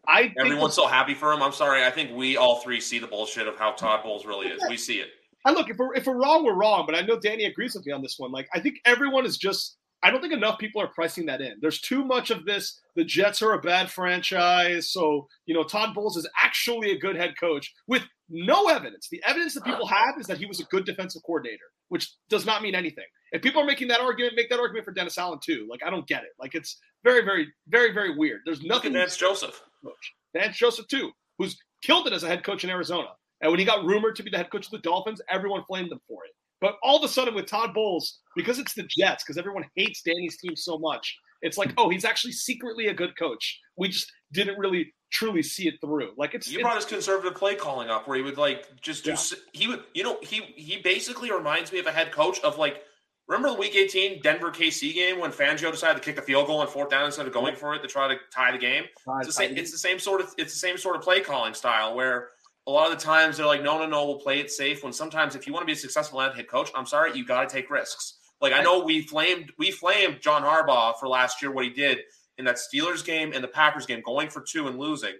I 0.07 0.24
think 0.24 0.34
Everyone's 0.39 0.74
so 0.76 0.86
happy 0.88 1.14
for 1.16 1.32
him. 1.34 1.41
I'm 1.41 1.51
sorry. 1.53 1.84
I 1.86 1.89
think 1.91 2.12
we 2.16 2.38
all 2.38 2.59
three 2.62 2.80
see 2.80 2.99
the 2.99 3.07
bullshit 3.07 3.47
of 3.47 3.57
how 3.57 3.72
Todd 3.72 4.03
Bowles 4.03 4.26
really 4.26 4.47
is. 4.47 4.62
We 4.70 4.78
see 4.78 4.99
it. 4.99 5.09
I 5.45 5.51
look 5.53 5.70
if 5.72 5.78
we're 5.78 5.95
if 5.95 6.05
we're 6.05 6.22
wrong, 6.22 6.43
we're 6.45 6.53
wrong. 6.55 6.86
But 6.86 6.93
I 6.95 7.01
know 7.01 7.20
Danny 7.20 7.45
agrees 7.45 7.74
with 7.74 7.86
me 7.86 7.91
on 7.93 8.01
this 8.03 8.20
one. 8.20 8.32
Like, 8.32 8.47
I 8.53 8.59
think 8.59 8.76
everyone 8.86 9.26
is 9.26 9.38
just. 9.38 9.78
I 10.04 10.10
don't 10.10 10.22
think 10.22 10.34
enough 10.34 10.58
people 10.58 10.82
are 10.82 10.88
pricing 10.88 11.28
that 11.28 11.41
in. 11.41 11.58
There's 11.62 11.80
too 11.80 12.04
much 12.04 12.32
of 12.32 12.45
this. 12.45 12.80
The 12.95 13.04
Jets 13.04 13.41
are 13.41 13.54
a 13.54 13.62
bad 13.62 13.89
franchise, 13.89 14.91
so 14.91 15.28
you 15.45 15.54
know 15.54 15.64
Todd 15.64 15.93
Bowles 15.93 16.18
is 16.18 16.28
actually 16.41 16.91
a 16.91 16.97
good 16.99 17.16
head 17.16 17.34
coach 17.39 17.74
with 17.88 18.04
no 18.30 18.68
evidence. 18.70 19.08
The 19.10 19.22
evidence 19.26 19.54
that 19.54 19.66
people 19.66 19.86
have 19.88 20.16
is 20.20 20.28
that 20.28 20.38
he 20.38 20.45
was 20.45 20.60
a 20.60 20.66
good 20.66 20.86
defensive 20.86 21.22
coordinator, 21.26 21.66
which 21.89 22.12
does 22.30 22.45
not 22.45 22.62
mean 22.62 22.76
anything. 22.76 23.06
If 23.32 23.41
people 23.41 23.62
are 23.62 23.66
making 23.66 23.89
that 23.89 24.02
argument, 24.02 24.36
make 24.36 24.49
that 24.49 24.60
argument 24.60 24.86
for 24.86 24.91
Dennis 24.91 25.18
Allen 25.18 25.39
too. 25.43 25.68
Like 25.70 25.82
I 25.86 25.89
don't 25.89 26.08
get 26.08 26.24
it. 26.24 26.32
Like 26.39 26.56
it's 26.56 26.80
very, 27.04 27.24
very, 27.24 27.47
very, 27.68 27.93
very 27.93 28.16
weird. 28.18 28.41
There's 28.45 28.62
Look 28.62 28.70
nothing. 28.70 28.93
Vance 28.93 29.18
Joseph. 29.18 29.62
coach. 29.84 30.14
Vance 30.36 30.58
Joseph 30.58 30.88
too, 30.88 31.12
who's 31.38 31.58
killed 31.84 32.08
it 32.08 32.14
as 32.14 32.24
a 32.24 32.28
head 32.28 32.43
coach 32.43 32.64
in 32.64 32.70
Arizona. 32.70 33.10
And 33.41 33.52
when 33.52 33.60
he 33.60 33.66
got 33.66 33.86
rumored 33.86 34.16
to 34.18 34.24
be 34.24 34.30
the 34.30 34.38
head 34.38 34.52
coach 34.52 34.66
of 34.66 34.72
the 34.72 34.78
Dolphins, 34.80 35.22
everyone 35.30 35.64
flamed 35.68 35.91
him 35.91 35.99
for 36.08 36.26
it. 36.26 36.32
But 36.62 36.78
all 36.84 36.97
of 36.97 37.03
a 37.03 37.07
sudden 37.07 37.34
with 37.34 37.47
Todd 37.47 37.74
Bowles, 37.74 38.20
because 38.36 38.59
it's 38.59 38.76
the 38.76 38.84
Jets, 38.84 39.24
because 39.24 39.38
everyone 39.38 39.66
hates 39.76 40.03
Danny's 40.03 40.38
team 40.38 40.55
so 40.55 40.78
much, 40.78 41.18
it's 41.41 41.57
like, 41.57 41.74
oh, 41.78 41.89
he's 41.89 42.05
actually 42.05 42.34
secretly 42.34 42.88
a 42.88 42.93
good 42.93 43.18
coach. 43.18 43.59
We 43.76 43.89
just 43.89 44.12
didn't 44.32 44.59
really 44.59 44.93
truly 45.12 45.41
see 45.41 45.68
it 45.68 45.76
through. 45.82 46.12
Like 46.18 46.36
it's, 46.36 46.49
You 46.51 46.62
brought 46.62 46.76
his 46.76 46.86
conservative 46.86 47.36
play 47.36 47.55
calling 47.55 47.89
up, 47.89 48.07
where 48.07 48.16
he 48.16 48.24
would 48.24 48.38
like 48.38 48.68
just 48.80 49.03
do. 49.03 49.12
Yeah. 49.12 49.18
He 49.53 49.68
would, 49.68 49.84
you 49.93 50.03
know, 50.03 50.20
he 50.22 50.41
he 50.55 50.78
basically 50.78 51.32
reminds 51.32 51.72
me 51.72 51.80
of 51.80 51.88
a 51.88 51.91
head 51.91 52.12
coach 52.12 52.39
of 52.41 52.57
like. 52.57 52.84
Remember 53.28 53.49
the 53.49 53.55
Week 53.55 53.76
18 53.76 54.22
Denver 54.22 54.51
KC 54.51 54.93
game 54.93 55.20
when 55.20 55.32
Fangio 55.32 55.72
decided 55.72 56.01
to 56.01 56.03
kick 56.03 56.18
a 56.18 56.22
field 56.22 56.47
goal 56.47 56.59
on 56.59 56.68
fourth 56.68 56.89
down 56.89 57.05
instead 57.05 57.26
of 57.28 57.32
going 57.32 57.55
for 57.55 57.74
it 57.74 57.82
to 57.82 57.88
try 57.88 58.09
to 58.09 58.18
tie 58.34 58.51
the 58.51 58.57
game? 58.57 58.84
It's 59.20 59.28
the 59.28 59.34
same. 59.34 59.57
It's 59.57 59.72
the 59.72 59.78
same 59.78 59.99
sort 59.99 60.20
of. 60.20 60.34
It's 60.38 60.51
the 60.51 60.59
same 60.59 60.78
sort 60.78 60.97
of 60.97 61.01
play 61.01 61.22
calling 61.22 61.53
style 61.53 61.95
where 61.95 62.30
a 62.68 62.72
lot 62.72 62.91
of 62.91 62.97
the 62.97 63.03
times 63.03 63.38
they're 63.38 63.45
like, 63.45 63.64
no, 63.64 63.80
no, 63.80 63.88
no, 63.88 64.05
we'll 64.05 64.20
play 64.20 64.39
it 64.39 64.51
safe. 64.51 64.84
When 64.84 64.93
sometimes 64.93 65.36
if 65.36 65.47
you 65.47 65.53
want 65.53 65.64
to 65.64 65.68
be 65.68 65.74
a 65.74 65.76
successful 65.76 66.20
head 66.20 66.47
coach, 66.47 66.70
I'm 66.76 66.86
sorry, 66.86 67.16
you 67.18 67.26
got 67.26 67.47
to 67.47 67.53
take 67.53 67.70
risks. 67.70 68.20
Like 68.39 68.53
I 68.53 68.62
know 68.62 68.84
we 68.84 69.01
flamed 69.01 69.51
we 69.57 69.72
flamed 69.72 70.20
John 70.22 70.41
Harbaugh 70.41 70.95
for 70.99 71.07
last 71.07 71.41
year 71.41 71.51
what 71.51 71.64
he 71.64 71.72
did 71.72 71.99
in 72.38 72.45
that 72.45 72.57
Steelers 72.57 73.05
game 73.05 73.34
and 73.34 73.43
the 73.43 73.47
Packers 73.47 73.86
game, 73.86 74.01
going 74.03 74.30
for 74.30 74.41
two 74.41 74.68
and 74.68 74.80
losing. 74.80 75.14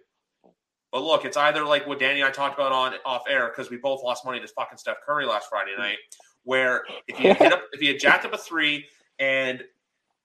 But 0.92 1.04
look, 1.04 1.24
it's 1.24 1.38
either 1.38 1.64
like 1.64 1.88
what 1.88 2.00
Danny 2.00 2.22
and 2.22 2.28
I 2.28 2.32
talked 2.32 2.56
about 2.56 2.72
on 2.72 2.94
off 3.06 3.24
air 3.30 3.50
because 3.50 3.70
we 3.70 3.78
both 3.78 4.04
lost 4.04 4.26
money 4.26 4.40
to 4.40 4.48
fucking 4.48 4.78
Steph 4.78 4.98
Curry 5.06 5.26
last 5.26 5.48
Friday 5.50 5.76
night. 5.78 5.98
Where 6.44 6.84
if 7.08 7.20
you 7.20 7.34
hit 7.34 7.54
up, 7.54 7.64
if 7.72 7.80
he 7.80 7.88
had 7.88 8.00
jacked 8.00 8.26
up 8.26 8.34
a 8.34 8.38
three 8.38 8.86
and 9.20 9.64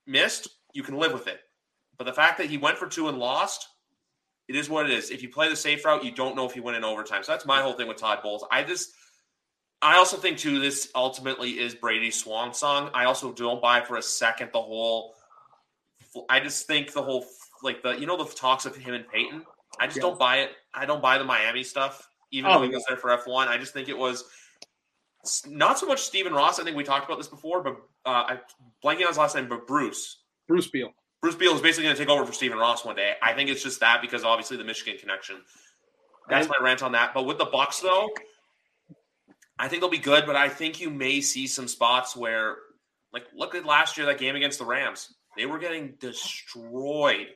missed, 0.07 0.49
you 0.73 0.83
can 0.83 0.97
live 0.97 1.13
with 1.13 1.29
it. 1.29 1.41
But 1.99 2.05
the 2.05 2.13
fact 2.13 2.39
that 2.39 2.47
he 2.47 2.57
went 2.57 2.79
for 2.79 2.87
two 2.87 3.09
and 3.09 3.19
lost, 3.19 3.69
it 4.49 4.57
is 4.57 4.69
what 4.69 4.87
it 4.87 4.93
is. 4.93 5.11
If 5.11 5.23
you 5.23 5.29
play 5.29 5.49
the 5.49 5.57
safe 5.57 5.85
route, 5.85 6.05
you 6.05 6.13
don't 6.13 6.37
know 6.37 6.47
if 6.47 6.55
you 6.55 6.63
win 6.63 6.75
in 6.75 6.85
overtime. 6.85 7.23
So 7.23 7.33
that's 7.33 7.47
my 7.47 7.61
whole 7.63 7.73
thing 7.73 7.89
with 7.89 7.97
Todd 7.97 8.21
Bowles. 8.23 8.45
I 8.51 8.63
just, 8.63 8.93
I 9.83 9.97
also 9.97 10.17
think 10.17 10.39
too, 10.39 10.61
this 10.61 10.91
ultimately 10.95 11.59
is 11.59 11.75
Brady's 11.75 12.17
swan 12.17 12.55
song. 12.55 12.91
I 12.95 13.05
also 13.05 13.33
don't 13.33 13.61
buy 13.61 13.81
for 13.81 13.97
a 13.97 14.03
second 14.03 14.51
the 14.53 14.63
whole. 14.63 15.15
I 16.31 16.41
just 16.41 16.67
think 16.67 16.93
the 16.93 17.03
whole 17.03 17.27
like 17.63 17.83
the 17.83 17.93
you 17.99 18.07
know 18.07 18.17
the 18.17 18.25
talks 18.35 18.65
of 18.67 18.77
him 18.77 18.95
and 18.95 19.07
Peyton. 19.09 19.45
I 19.79 19.87
just 19.87 19.97
Yeah. 19.97 20.03
don't 20.03 20.19
buy 20.19 20.39
it. 20.39 20.53
I 20.73 20.87
don't 20.87 21.03
buy 21.03 21.19
the 21.19 21.25
Miami 21.25 21.63
stuff, 21.63 22.09
even 22.31 22.51
Oh, 22.51 22.55
though 22.59 22.69
he 22.69 22.75
was 22.75 22.85
there 22.89 22.97
for 22.97 23.11
F 23.11 23.27
one. 23.27 23.49
I 23.49 23.59
just 23.59 23.75
think 23.75 23.89
it 23.89 23.99
was 23.99 24.25
not 25.47 25.79
so 25.79 25.87
much 25.87 26.01
Stephen 26.01 26.33
Ross. 26.33 26.59
I 26.59 26.65
think 26.65 26.77
we 26.77 26.85
talked 26.85 27.05
about 27.05 27.19
this 27.19 27.29
before, 27.29 27.63
but 27.63 27.77
uh, 28.07 28.25
I 28.37 28.41
blanking 28.85 29.03
on 29.03 29.09
his 29.09 29.19
last 29.19 29.35
name, 29.35 29.49
but 29.49 29.67
Bruce. 29.67 30.23
Bruce 30.47 30.69
Beal. 30.69 30.93
Bruce 31.23 31.35
Beal 31.35 31.55
is 31.55 31.61
basically 31.61 31.85
going 31.85 31.97
to 31.97 32.03
take 32.03 32.11
over 32.11 32.25
for 32.25 32.33
Stephen 32.33 32.59
Ross 32.59 32.85
one 32.85 32.97
day. 32.97 33.15
I 33.23 33.33
think 33.33 33.51
it's 33.51 33.63
just 33.63 33.81
that 33.81 34.01
because 34.01 34.25
obviously 34.25 34.57
the 34.57 34.65
Michigan 34.65 34.97
connection. 34.99 35.37
That's 36.29 36.49
my 36.49 36.57
rant 36.61 36.83
on 36.83 36.93
that. 36.93 37.15
But 37.15 37.25
with 37.25 37.39
the 37.39 37.47
Bucs 37.47 37.81
though, 37.81 38.09
I 39.59 39.69
think 39.69 39.81
they'll 39.81 39.91
be 39.91 39.99
good. 39.99 40.27
But 40.27 40.37
I 40.37 40.49
think 40.49 40.81
you 40.81 40.91
may 40.91 41.21
see 41.21 41.47
some 41.47 41.69
spots 41.69 42.17
where, 42.17 42.57
like, 43.13 43.25
look 43.35 43.55
at 43.55 43.65
last 43.65 43.97
year 43.97 44.07
that 44.07 44.19
game 44.19 44.37
against 44.37 44.59
the 44.59 44.65
Rams. 44.65 45.15
They 45.37 45.47
were 45.47 45.59
getting 45.59 45.95
destroyed. 46.01 47.29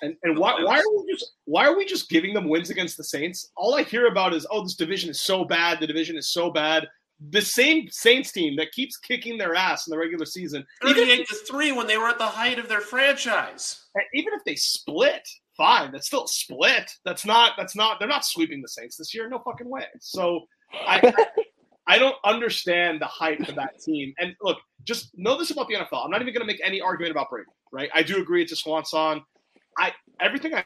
And 0.00 0.16
and 0.24 0.36
why 0.36 0.54
why 0.62 0.78
are 0.78 0.96
we 0.96 1.12
just 1.12 1.32
why 1.44 1.66
are 1.66 1.76
we 1.76 1.84
just 1.84 2.08
giving 2.08 2.34
them 2.34 2.48
wins 2.48 2.70
against 2.70 2.96
the 2.96 3.04
Saints? 3.04 3.52
All 3.56 3.76
I 3.76 3.84
hear 3.84 4.06
about 4.08 4.34
is 4.34 4.46
oh 4.50 4.62
this 4.64 4.74
division 4.74 5.10
is 5.10 5.20
so 5.20 5.44
bad, 5.44 5.78
the 5.78 5.86
division 5.86 6.16
is 6.16 6.32
so 6.32 6.50
bad. 6.50 6.88
The 7.30 7.42
same 7.42 7.88
Saints 7.90 8.32
team 8.32 8.56
that 8.56 8.72
keeps 8.72 8.96
kicking 8.96 9.38
their 9.38 9.54
ass 9.54 9.86
in 9.86 9.90
the 9.92 9.98
regular 9.98 10.24
season, 10.26 10.66
Thirty-eight 10.82 11.28
to 11.28 11.34
three 11.34 11.72
when 11.72 11.86
they 11.86 11.96
were 11.98 12.08
at 12.08 12.18
the 12.18 12.26
height 12.26 12.58
of 12.58 12.68
their 12.68 12.80
franchise. 12.80 13.86
even 14.14 14.32
if 14.34 14.44
they 14.44 14.56
split, 14.56 15.28
fine. 15.56 15.92
That's 15.92 16.06
still 16.06 16.24
a 16.24 16.28
split. 16.28 16.90
That's 17.04 17.24
not 17.24 17.52
that's 17.56 17.76
not 17.76 17.98
they're 17.98 18.08
not 18.08 18.24
sweeping 18.24 18.62
the 18.62 18.68
Saints 18.68 18.96
this 18.96 19.14
year. 19.14 19.28
No 19.28 19.38
fucking 19.38 19.68
way. 19.68 19.86
So 20.00 20.40
I 20.74 21.12
I 21.86 21.98
don't 21.98 22.16
understand 22.24 23.00
the 23.00 23.06
hype 23.06 23.44
for 23.44 23.52
that 23.52 23.80
team. 23.80 24.14
And 24.18 24.34
look, 24.42 24.58
just 24.84 25.10
know 25.14 25.38
this 25.38 25.50
about 25.50 25.68
the 25.68 25.74
NFL. 25.74 26.04
I'm 26.04 26.10
not 26.10 26.22
even 26.22 26.32
going 26.32 26.46
to 26.46 26.52
make 26.52 26.60
any 26.64 26.80
argument 26.80 27.12
about 27.12 27.30
Brady, 27.30 27.50
right? 27.72 27.90
I 27.94 28.02
do 28.02 28.20
agree 28.20 28.42
it's 28.42 28.52
a 28.52 28.56
swan 28.56 28.84
song. 28.84 29.22
I 29.78 29.92
everything 30.20 30.54
I 30.54 30.64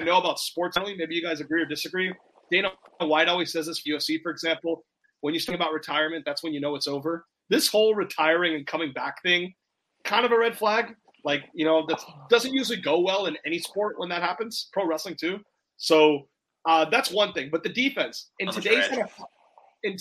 know 0.00 0.18
about 0.18 0.38
sports, 0.38 0.76
maybe 0.76 1.14
you 1.14 1.22
guys 1.22 1.40
agree 1.40 1.62
or 1.62 1.66
disagree. 1.66 2.12
Dana 2.50 2.70
White 3.00 3.28
always 3.28 3.52
says 3.52 3.66
this 3.66 3.80
for 3.80 3.90
UFC, 3.90 4.22
for 4.22 4.30
example. 4.30 4.84
When 5.20 5.34
you 5.34 5.40
think 5.40 5.56
about 5.56 5.72
retirement, 5.72 6.24
that's 6.24 6.42
when 6.42 6.52
you 6.52 6.60
know 6.60 6.74
it's 6.74 6.86
over. 6.86 7.26
This 7.48 7.68
whole 7.68 7.94
retiring 7.94 8.54
and 8.54 8.66
coming 8.66 8.92
back 8.92 9.22
thing, 9.22 9.54
kind 10.04 10.24
of 10.24 10.32
a 10.32 10.38
red 10.38 10.56
flag. 10.56 10.94
Like, 11.24 11.44
you 11.54 11.64
know, 11.64 11.84
that 11.88 12.00
doesn't 12.30 12.54
usually 12.54 12.80
go 12.80 13.00
well 13.00 13.26
in 13.26 13.36
any 13.44 13.58
sport 13.58 13.98
when 13.98 14.08
that 14.10 14.22
happens, 14.22 14.68
pro 14.72 14.86
wrestling 14.86 15.16
too. 15.18 15.40
So 15.76 16.28
uh, 16.66 16.84
that's 16.90 17.10
one 17.10 17.32
thing. 17.32 17.48
But 17.50 17.62
the 17.62 17.68
defense 17.68 18.30
in 18.38 18.50
today's? 18.50 18.84
NFL, 18.86 19.24
in 19.82 19.96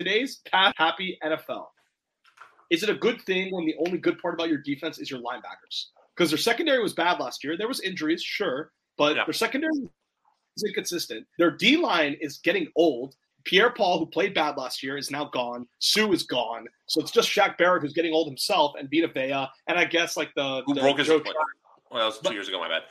today's 0.00 0.40
path 0.50 0.74
happy 0.76 1.18
NFL, 1.24 1.66
is 2.70 2.82
it 2.82 2.88
a 2.88 2.94
good 2.94 3.20
thing 3.22 3.52
when 3.54 3.66
the 3.66 3.74
only 3.86 3.98
good 3.98 4.18
part 4.18 4.34
about 4.34 4.48
your 4.48 4.58
defense 4.58 4.98
is 4.98 5.10
your 5.10 5.20
linebackers? 5.20 5.86
Because 6.16 6.30
their 6.30 6.38
secondary 6.38 6.82
was 6.82 6.92
bad 6.94 7.20
last 7.20 7.44
year. 7.44 7.56
There 7.56 7.68
was 7.68 7.80
injuries, 7.80 8.22
sure, 8.22 8.72
but 8.96 9.16
Yeah. 9.16 9.24
their 9.24 9.34
secondary 9.34 9.72
is 10.56 10.64
inconsistent. 10.66 11.26
Their 11.38 11.50
D 11.50 11.76
line 11.76 12.16
is 12.20 12.38
getting 12.38 12.68
old. 12.76 13.14
Pierre 13.44 13.70
Paul, 13.70 13.98
who 13.98 14.06
played 14.06 14.34
bad 14.34 14.56
last 14.56 14.82
year, 14.82 14.96
is 14.96 15.10
now 15.10 15.24
gone. 15.26 15.66
Suh 15.78 16.10
is 16.12 16.22
gone. 16.24 16.66
So 16.86 17.00
it's 17.00 17.10
just 17.10 17.28
Shaq 17.28 17.56
Barrett 17.58 17.82
who's 17.82 17.92
getting 17.92 18.12
old 18.12 18.28
himself, 18.28 18.72
and 18.78 18.88
Vita 18.90 19.08
Vea, 19.08 19.46
and 19.68 19.78
I 19.78 19.84
guess 19.84 20.16
like 20.16 20.30
the 20.34 20.62
who 20.66 20.74
the 20.74 20.80
broke 20.80 20.98
his 20.98 21.08
foot. 21.08 21.26
Well, 21.90 22.00
that 22.00 22.04
was 22.06 22.16
two 22.16 22.22
But- 22.24 22.32
years 22.34 22.48
ago. 22.48 22.58
My 22.58 22.68
bad. 22.68 22.82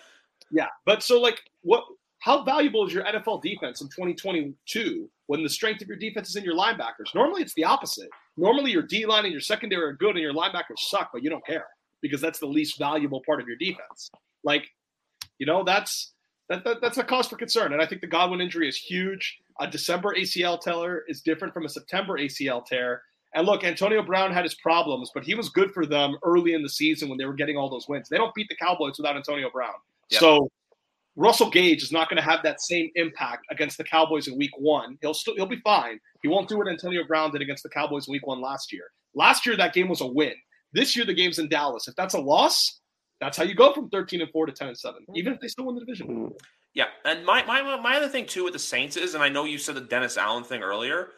yeah, 0.52 0.68
but 0.86 1.04
so 1.04 1.20
like, 1.20 1.42
what? 1.62 1.84
How 2.20 2.44
valuable 2.44 2.86
is 2.86 2.94
your 2.94 3.04
NFL 3.04 3.42
defense 3.42 3.82
in 3.82 3.88
2022 3.88 5.10
when 5.26 5.42
the 5.42 5.50
strength 5.50 5.82
of 5.82 5.88
your 5.88 5.98
defense 5.98 6.30
is 6.30 6.36
in 6.36 6.44
your 6.44 6.54
linebackers? 6.56 7.14
Normally, 7.16 7.42
it's 7.42 7.56
the 7.56 7.64
opposite. 7.64 8.10
Normally, 8.38 8.70
your 8.72 8.84
D 8.84 9.06
line 9.08 9.24
and 9.26 9.32
your 9.32 9.42
secondary 9.42 9.84
are 9.84 9.94
good, 9.94 10.12
and 10.12 10.20
your 10.20 10.34
linebackers 10.34 10.78
suck, 10.78 11.10
but 11.12 11.24
you 11.24 11.30
don't 11.32 11.44
care 11.46 11.66
because 12.02 12.22
that's 12.22 12.40
the 12.40 12.46
least 12.46 12.78
valuable 12.78 13.22
part 13.26 13.42
of 13.42 13.48
your 13.48 13.58
defense. 13.58 14.12
Like, 14.44 14.68
you 15.40 15.46
know, 15.48 15.64
that's 15.64 16.11
that, 16.52 16.66
that 16.66 16.82
that's 16.82 16.98
a 16.98 17.04
cause 17.04 17.28
for 17.28 17.38
concern, 17.38 17.72
and 17.72 17.82
I 17.82 17.86
think 17.86 18.02
the 18.02 18.08
Godwin 18.08 18.42
injury 18.42 18.68
is 18.68 18.76
huge. 18.76 19.40
A 19.62 19.68
December 19.68 20.14
ACL 20.16 20.60
tear 20.60 21.06
is 21.08 21.22
different 21.22 21.54
from 21.54 21.66
a 21.66 21.70
September 21.70 22.18
ACL 22.18 22.66
tear. 22.66 23.04
And 23.34 23.48
look, 23.48 23.64
Antonio 23.64 24.04
Brown 24.04 24.34
had 24.34 24.44
his 24.44 24.56
problems, 24.56 25.12
but 25.14 25.24
he 25.24 25.34
was 25.34 25.48
good 25.48 25.72
for 25.72 25.86
them 25.86 26.18
early 26.24 26.54
in 26.54 26.62
the 26.62 26.70
season 26.70 27.08
when 27.08 27.18
they 27.18 27.24
were 27.24 27.34
getting 27.34 27.56
all 27.56 27.70
those 27.70 27.88
wins. 27.88 28.10
They 28.10 28.18
don't 28.18 28.36
beat 28.36 28.50
the 28.50 28.58
Cowboys 28.58 28.98
without 28.98 29.16
Antonio 29.16 29.50
Brown. 29.50 29.76
Yep. 30.10 30.20
So 30.20 30.52
Russell 31.16 31.50
Gage 31.50 31.84
is 31.84 31.94
not 31.94 32.10
going 32.10 32.18
to 32.18 32.30
have 32.30 32.44
that 32.44 32.60
same 32.60 32.90
impact 32.96 33.46
against 33.50 33.78
the 33.78 33.86
Cowboys 33.86 34.28
in 34.28 34.38
Week 34.38 34.52
One. 34.58 34.98
He'll 35.02 35.14
still 35.14 35.36
he'll 35.36 35.46
be 35.46 35.62
fine. 35.62 36.02
He 36.22 36.28
won't 36.28 36.50
do 36.50 36.58
what 36.58 36.68
Antonio 36.68 37.06
Brown 37.06 37.32
did 37.32 37.42
against 37.42 37.64
the 37.64 37.70
Cowboys 37.70 38.10
in 38.10 38.12
Week 38.12 38.28
One 38.28 38.42
last 38.42 38.74
year. 38.74 38.92
Last 39.16 39.46
year 39.46 39.56
that 39.56 39.74
game 39.74 39.88
was 39.88 40.02
a 40.02 40.08
win. 40.08 40.34
This 40.74 40.98
year 40.98 41.06
the 41.06 41.14
game's 41.14 41.40
in 41.40 41.48
Dallas. 41.48 41.88
If 41.88 41.96
that's 41.96 42.16
a 42.16 42.20
loss, 42.20 42.81
that's 43.22 43.38
how 43.38 43.44
you 43.44 43.56
go 43.56 43.72
from 43.72 43.90
thirteen 43.90 44.20
and 44.22 44.32
four 44.32 44.48
to 44.48 44.52
ten 44.52 44.68
and 44.68 44.78
seven, 44.78 45.06
even 45.16 45.32
if 45.32 45.40
they 45.40 45.48
still 45.48 45.66
win 45.66 45.76
the 45.76 45.82
division. 45.82 46.32
Yeah, 46.74 46.88
and 47.06 47.26
my 47.26 47.46
my 47.46 47.80
my 47.80 47.96
other 47.96 48.10
thing 48.10 48.26
too 48.26 48.44
with 48.44 48.54
the 48.54 48.60
Saints 48.60 48.98
is, 48.98 49.14
and 49.14 49.24
I 49.24 49.30
know 49.30 49.46
you 49.46 49.58
said 49.58 49.76
the 49.76 49.82
Dennis 49.82 50.18
Allen 50.18 50.44
thing 50.44 50.64
earlier. 50.64 51.10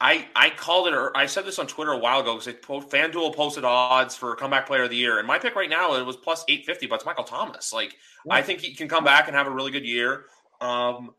I 0.00 0.26
I 0.34 0.50
called 0.50 0.88
it. 0.88 0.94
or 0.94 1.16
I 1.16 1.26
said 1.26 1.46
this 1.46 1.58
on 1.58 1.66
Twitter 1.66 1.92
a 1.92 1.98
while 1.98 2.20
ago 2.20 2.38
because 2.38 2.52
FanDuel 2.90 3.34
posted 3.34 3.64
odds 3.64 4.16
for 4.16 4.34
comeback 4.34 4.66
player 4.66 4.82
of 4.82 4.90
the 4.90 4.96
year, 4.96 5.18
and 5.18 5.26
my 5.26 5.38
pick 5.38 5.54
right 5.54 5.70
now 5.70 5.94
it 5.94 6.04
was 6.04 6.16
plus 6.16 6.44
eight 6.48 6.66
fifty, 6.66 6.86
but 6.86 6.96
it's 6.96 7.06
Michael 7.06 7.24
Thomas. 7.24 7.72
Like 7.72 7.94
I 8.28 8.42
think 8.42 8.60
he 8.60 8.74
can 8.74 8.88
come 8.88 9.04
back 9.04 9.28
and 9.28 9.36
have 9.36 9.46
a 9.46 9.50
really 9.50 9.70
good 9.70 9.86
year. 9.86 10.24
Um, 10.60 11.10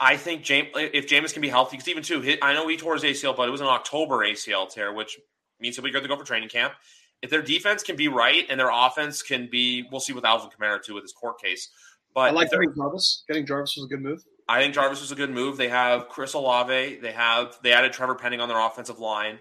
I 0.00 0.16
think 0.16 0.42
James, 0.42 0.68
if 0.74 1.06
Jameis 1.06 1.32
can 1.32 1.42
be 1.42 1.48
healthy, 1.48 1.76
because 1.76 1.88
even 1.88 2.02
too, 2.02 2.36
I 2.42 2.54
know 2.54 2.66
he 2.66 2.76
tore 2.76 2.94
his 2.94 3.04
ACL, 3.04 3.36
but 3.36 3.46
it 3.46 3.52
was 3.52 3.60
an 3.60 3.68
October 3.68 4.26
ACL 4.26 4.68
tear, 4.68 4.92
which 4.92 5.16
means 5.60 5.76
he'll 5.76 5.84
be 5.84 5.92
good 5.92 6.02
to 6.02 6.08
go 6.08 6.16
for 6.16 6.24
training 6.24 6.48
camp. 6.48 6.74
If 7.22 7.30
their 7.30 7.42
defense 7.42 7.82
can 7.82 7.96
be 7.96 8.08
right 8.08 8.44
and 8.50 8.58
their 8.58 8.70
offense 8.70 9.22
can 9.22 9.48
be, 9.50 9.86
we'll 9.90 10.00
see 10.00 10.12
with 10.12 10.24
Alvin 10.24 10.50
Kamara 10.50 10.82
too 10.82 10.94
with 10.94 11.04
his 11.04 11.12
court 11.12 11.40
case. 11.40 11.70
But 12.14 12.30
I 12.30 12.30
like 12.30 12.50
getting 12.50 12.74
Jarvis. 12.74 13.24
Getting 13.26 13.46
Jarvis 13.46 13.76
was 13.76 13.86
a 13.86 13.88
good 13.88 14.02
move. 14.02 14.24
I 14.48 14.60
think 14.60 14.74
Jarvis 14.74 15.00
was 15.00 15.12
a 15.12 15.14
good 15.14 15.30
move. 15.30 15.56
They 15.56 15.68
have 15.68 16.08
Chris 16.08 16.34
Olave. 16.34 16.96
They 16.96 17.12
have 17.12 17.58
they 17.62 17.72
added 17.72 17.92
Trevor 17.92 18.14
Penning 18.14 18.40
on 18.40 18.48
their 18.48 18.58
offensive 18.58 18.98
line. 18.98 19.38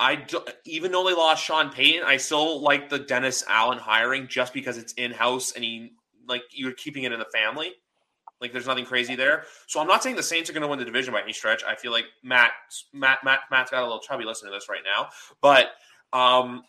I 0.00 0.16
do, 0.16 0.40
even 0.64 0.90
though 0.90 1.06
they 1.06 1.14
lost 1.14 1.44
Sean 1.44 1.70
Payton, 1.70 2.02
I 2.04 2.16
still 2.16 2.60
like 2.60 2.88
the 2.88 2.98
Dennis 2.98 3.44
Allen 3.48 3.78
hiring 3.78 4.26
just 4.26 4.52
because 4.52 4.78
it's 4.78 4.92
in 4.94 5.12
house 5.12 5.52
and 5.52 5.62
he 5.62 5.92
like 6.26 6.42
you're 6.50 6.72
keeping 6.72 7.04
it 7.04 7.12
in 7.12 7.18
the 7.18 7.26
family. 7.26 7.72
Like 8.40 8.52
there's 8.52 8.66
nothing 8.66 8.84
crazy 8.84 9.14
there. 9.14 9.44
So 9.68 9.80
I'm 9.80 9.86
not 9.86 10.02
saying 10.02 10.16
the 10.16 10.22
Saints 10.22 10.50
are 10.50 10.52
going 10.52 10.62
to 10.62 10.68
win 10.68 10.78
the 10.78 10.84
division 10.84 11.12
by 11.12 11.22
any 11.22 11.32
stretch. 11.32 11.62
I 11.62 11.76
feel 11.76 11.92
like 11.92 12.06
Matt 12.22 12.50
Matt 12.92 13.18
Matt 13.22 13.40
Matt's 13.50 13.70
got 13.70 13.80
a 13.80 13.86
little 13.86 14.00
chubby 14.00 14.24
listening 14.24 14.52
to 14.52 14.56
this 14.56 14.68
right 14.68 14.82
now, 14.84 15.10
but 15.40 15.68
um, 16.12 16.62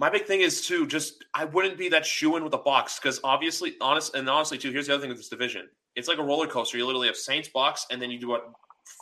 my 0.00 0.08
big 0.08 0.24
thing 0.24 0.40
is 0.40 0.66
too 0.66 0.86
just 0.86 1.26
I 1.34 1.44
wouldn't 1.44 1.76
be 1.76 1.90
that 1.90 2.06
shoe 2.06 2.36
in 2.36 2.42
with 2.42 2.52
the 2.52 2.58
Bucs 2.58 3.00
because 3.00 3.20
obviously 3.22 3.74
honest 3.82 4.14
and 4.14 4.28
honestly 4.28 4.56
too 4.56 4.70
here's 4.72 4.86
the 4.86 4.94
other 4.94 5.02
thing 5.02 5.10
with 5.10 5.18
this 5.18 5.28
division 5.28 5.68
it's 5.94 6.08
like 6.08 6.18
a 6.18 6.22
roller 6.22 6.46
coaster 6.46 6.78
you 6.78 6.86
literally 6.86 7.06
have 7.06 7.16
Saints 7.16 7.50
Bucs, 7.54 7.82
and 7.90 8.00
then 8.00 8.10
you 8.10 8.18
do 8.18 8.34
a 8.34 8.40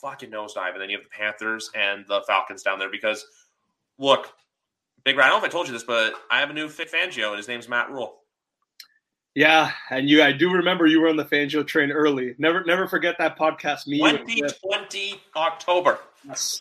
fucking 0.02 0.30
nosedive 0.30 0.72
and 0.72 0.82
then 0.82 0.90
you 0.90 0.96
have 0.96 1.04
the 1.04 1.10
Panthers 1.10 1.70
and 1.74 2.04
the 2.08 2.22
Falcons 2.26 2.62
down 2.62 2.80
there 2.80 2.90
because 2.90 3.24
look 3.98 4.32
Big 5.04 5.16
Rat 5.16 5.26
I 5.26 5.28
don't 5.30 5.40
know 5.40 5.46
if 5.46 5.50
I 5.50 5.52
told 5.52 5.68
you 5.68 5.72
this 5.72 5.84
but 5.84 6.14
I 6.32 6.40
have 6.40 6.50
a 6.50 6.52
new 6.52 6.68
Vic 6.68 6.90
Fangio 6.90 7.28
and 7.28 7.36
his 7.36 7.46
name's 7.46 7.68
Matt 7.68 7.90
Rhule 7.90 8.18
Yeah, 9.36 9.70
and 9.90 10.08
you, 10.08 10.20
I 10.20 10.32
do 10.32 10.50
remember 10.50 10.88
you 10.88 11.00
were 11.00 11.08
on 11.08 11.16
the 11.16 11.24
Fangio 11.24 11.64
train 11.64 11.92
early. 11.92 12.34
Never, 12.38 12.64
never 12.64 12.88
forget 12.88 13.14
that 13.18 13.38
podcast. 13.38 13.86
Me, 13.86 14.00
Cliff. 14.00 14.26
2020 14.26 15.20
October 15.36 16.00
Yes. 16.26 16.60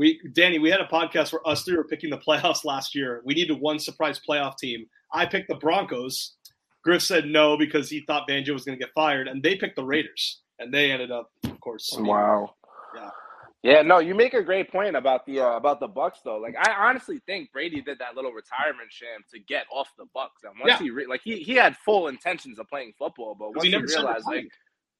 We, 0.00 0.18
Danny, 0.32 0.58
we 0.58 0.70
had 0.70 0.80
a 0.80 0.86
podcast 0.86 1.30
where 1.30 1.46
us 1.46 1.62
three 1.62 1.76
were 1.76 1.84
picking 1.84 2.08
the 2.08 2.16
playoffs 2.16 2.64
last 2.64 2.94
year. 2.94 3.20
We 3.26 3.34
needed 3.34 3.60
one 3.60 3.78
surprise 3.78 4.18
playoff 4.26 4.56
team. 4.56 4.86
I 5.12 5.26
picked 5.26 5.48
the 5.48 5.56
Broncos. 5.56 6.36
Griff 6.82 7.02
said 7.02 7.26
no 7.26 7.58
because 7.58 7.90
he 7.90 8.02
thought 8.06 8.26
Fangio 8.26 8.54
was 8.54 8.64
going 8.64 8.78
to 8.78 8.82
get 8.82 8.94
fired, 8.94 9.28
and 9.28 9.42
they 9.42 9.56
picked 9.56 9.76
the 9.76 9.84
Raiders, 9.84 10.40
and 10.58 10.72
they 10.72 10.90
ended 10.90 11.10
up, 11.10 11.28
of 11.44 11.60
course. 11.60 11.90
being- 11.94 12.06
Wow. 12.06 12.54
Yeah. 12.96 13.10
Yeah, 13.62 13.82
no, 13.82 13.98
you 13.98 14.14
make 14.14 14.32
a 14.32 14.42
great 14.42 14.72
point 14.72 14.96
about 14.96 15.26
the 15.26 15.40
uh, 15.40 15.56
about 15.58 15.80
the 15.80 15.88
Bucs 15.88 16.22
though. 16.24 16.38
Like, 16.38 16.54
I 16.58 16.72
honestly 16.88 17.18
think 17.26 17.52
Brady 17.52 17.82
did 17.82 17.98
that 17.98 18.16
little 18.16 18.32
retirement 18.32 18.90
sham 18.90 19.20
to 19.34 19.38
get 19.38 19.66
off 19.70 19.90
the 19.98 20.06
Bucs, 20.16 20.44
and 20.44 20.54
once 20.58 20.70
Yeah. 20.70 20.78
he 20.78 20.88
re- 20.90 21.06
like 21.06 21.20
he 21.22 21.40
he 21.40 21.56
had 21.56 21.76
full 21.76 22.08
intentions 22.08 22.58
of 22.58 22.66
playing 22.70 22.94
football, 22.98 23.36
but 23.38 23.50
once 23.50 23.64
he 23.64 23.70
he, 23.70 23.76
realized 23.76 24.24
like 24.24 24.48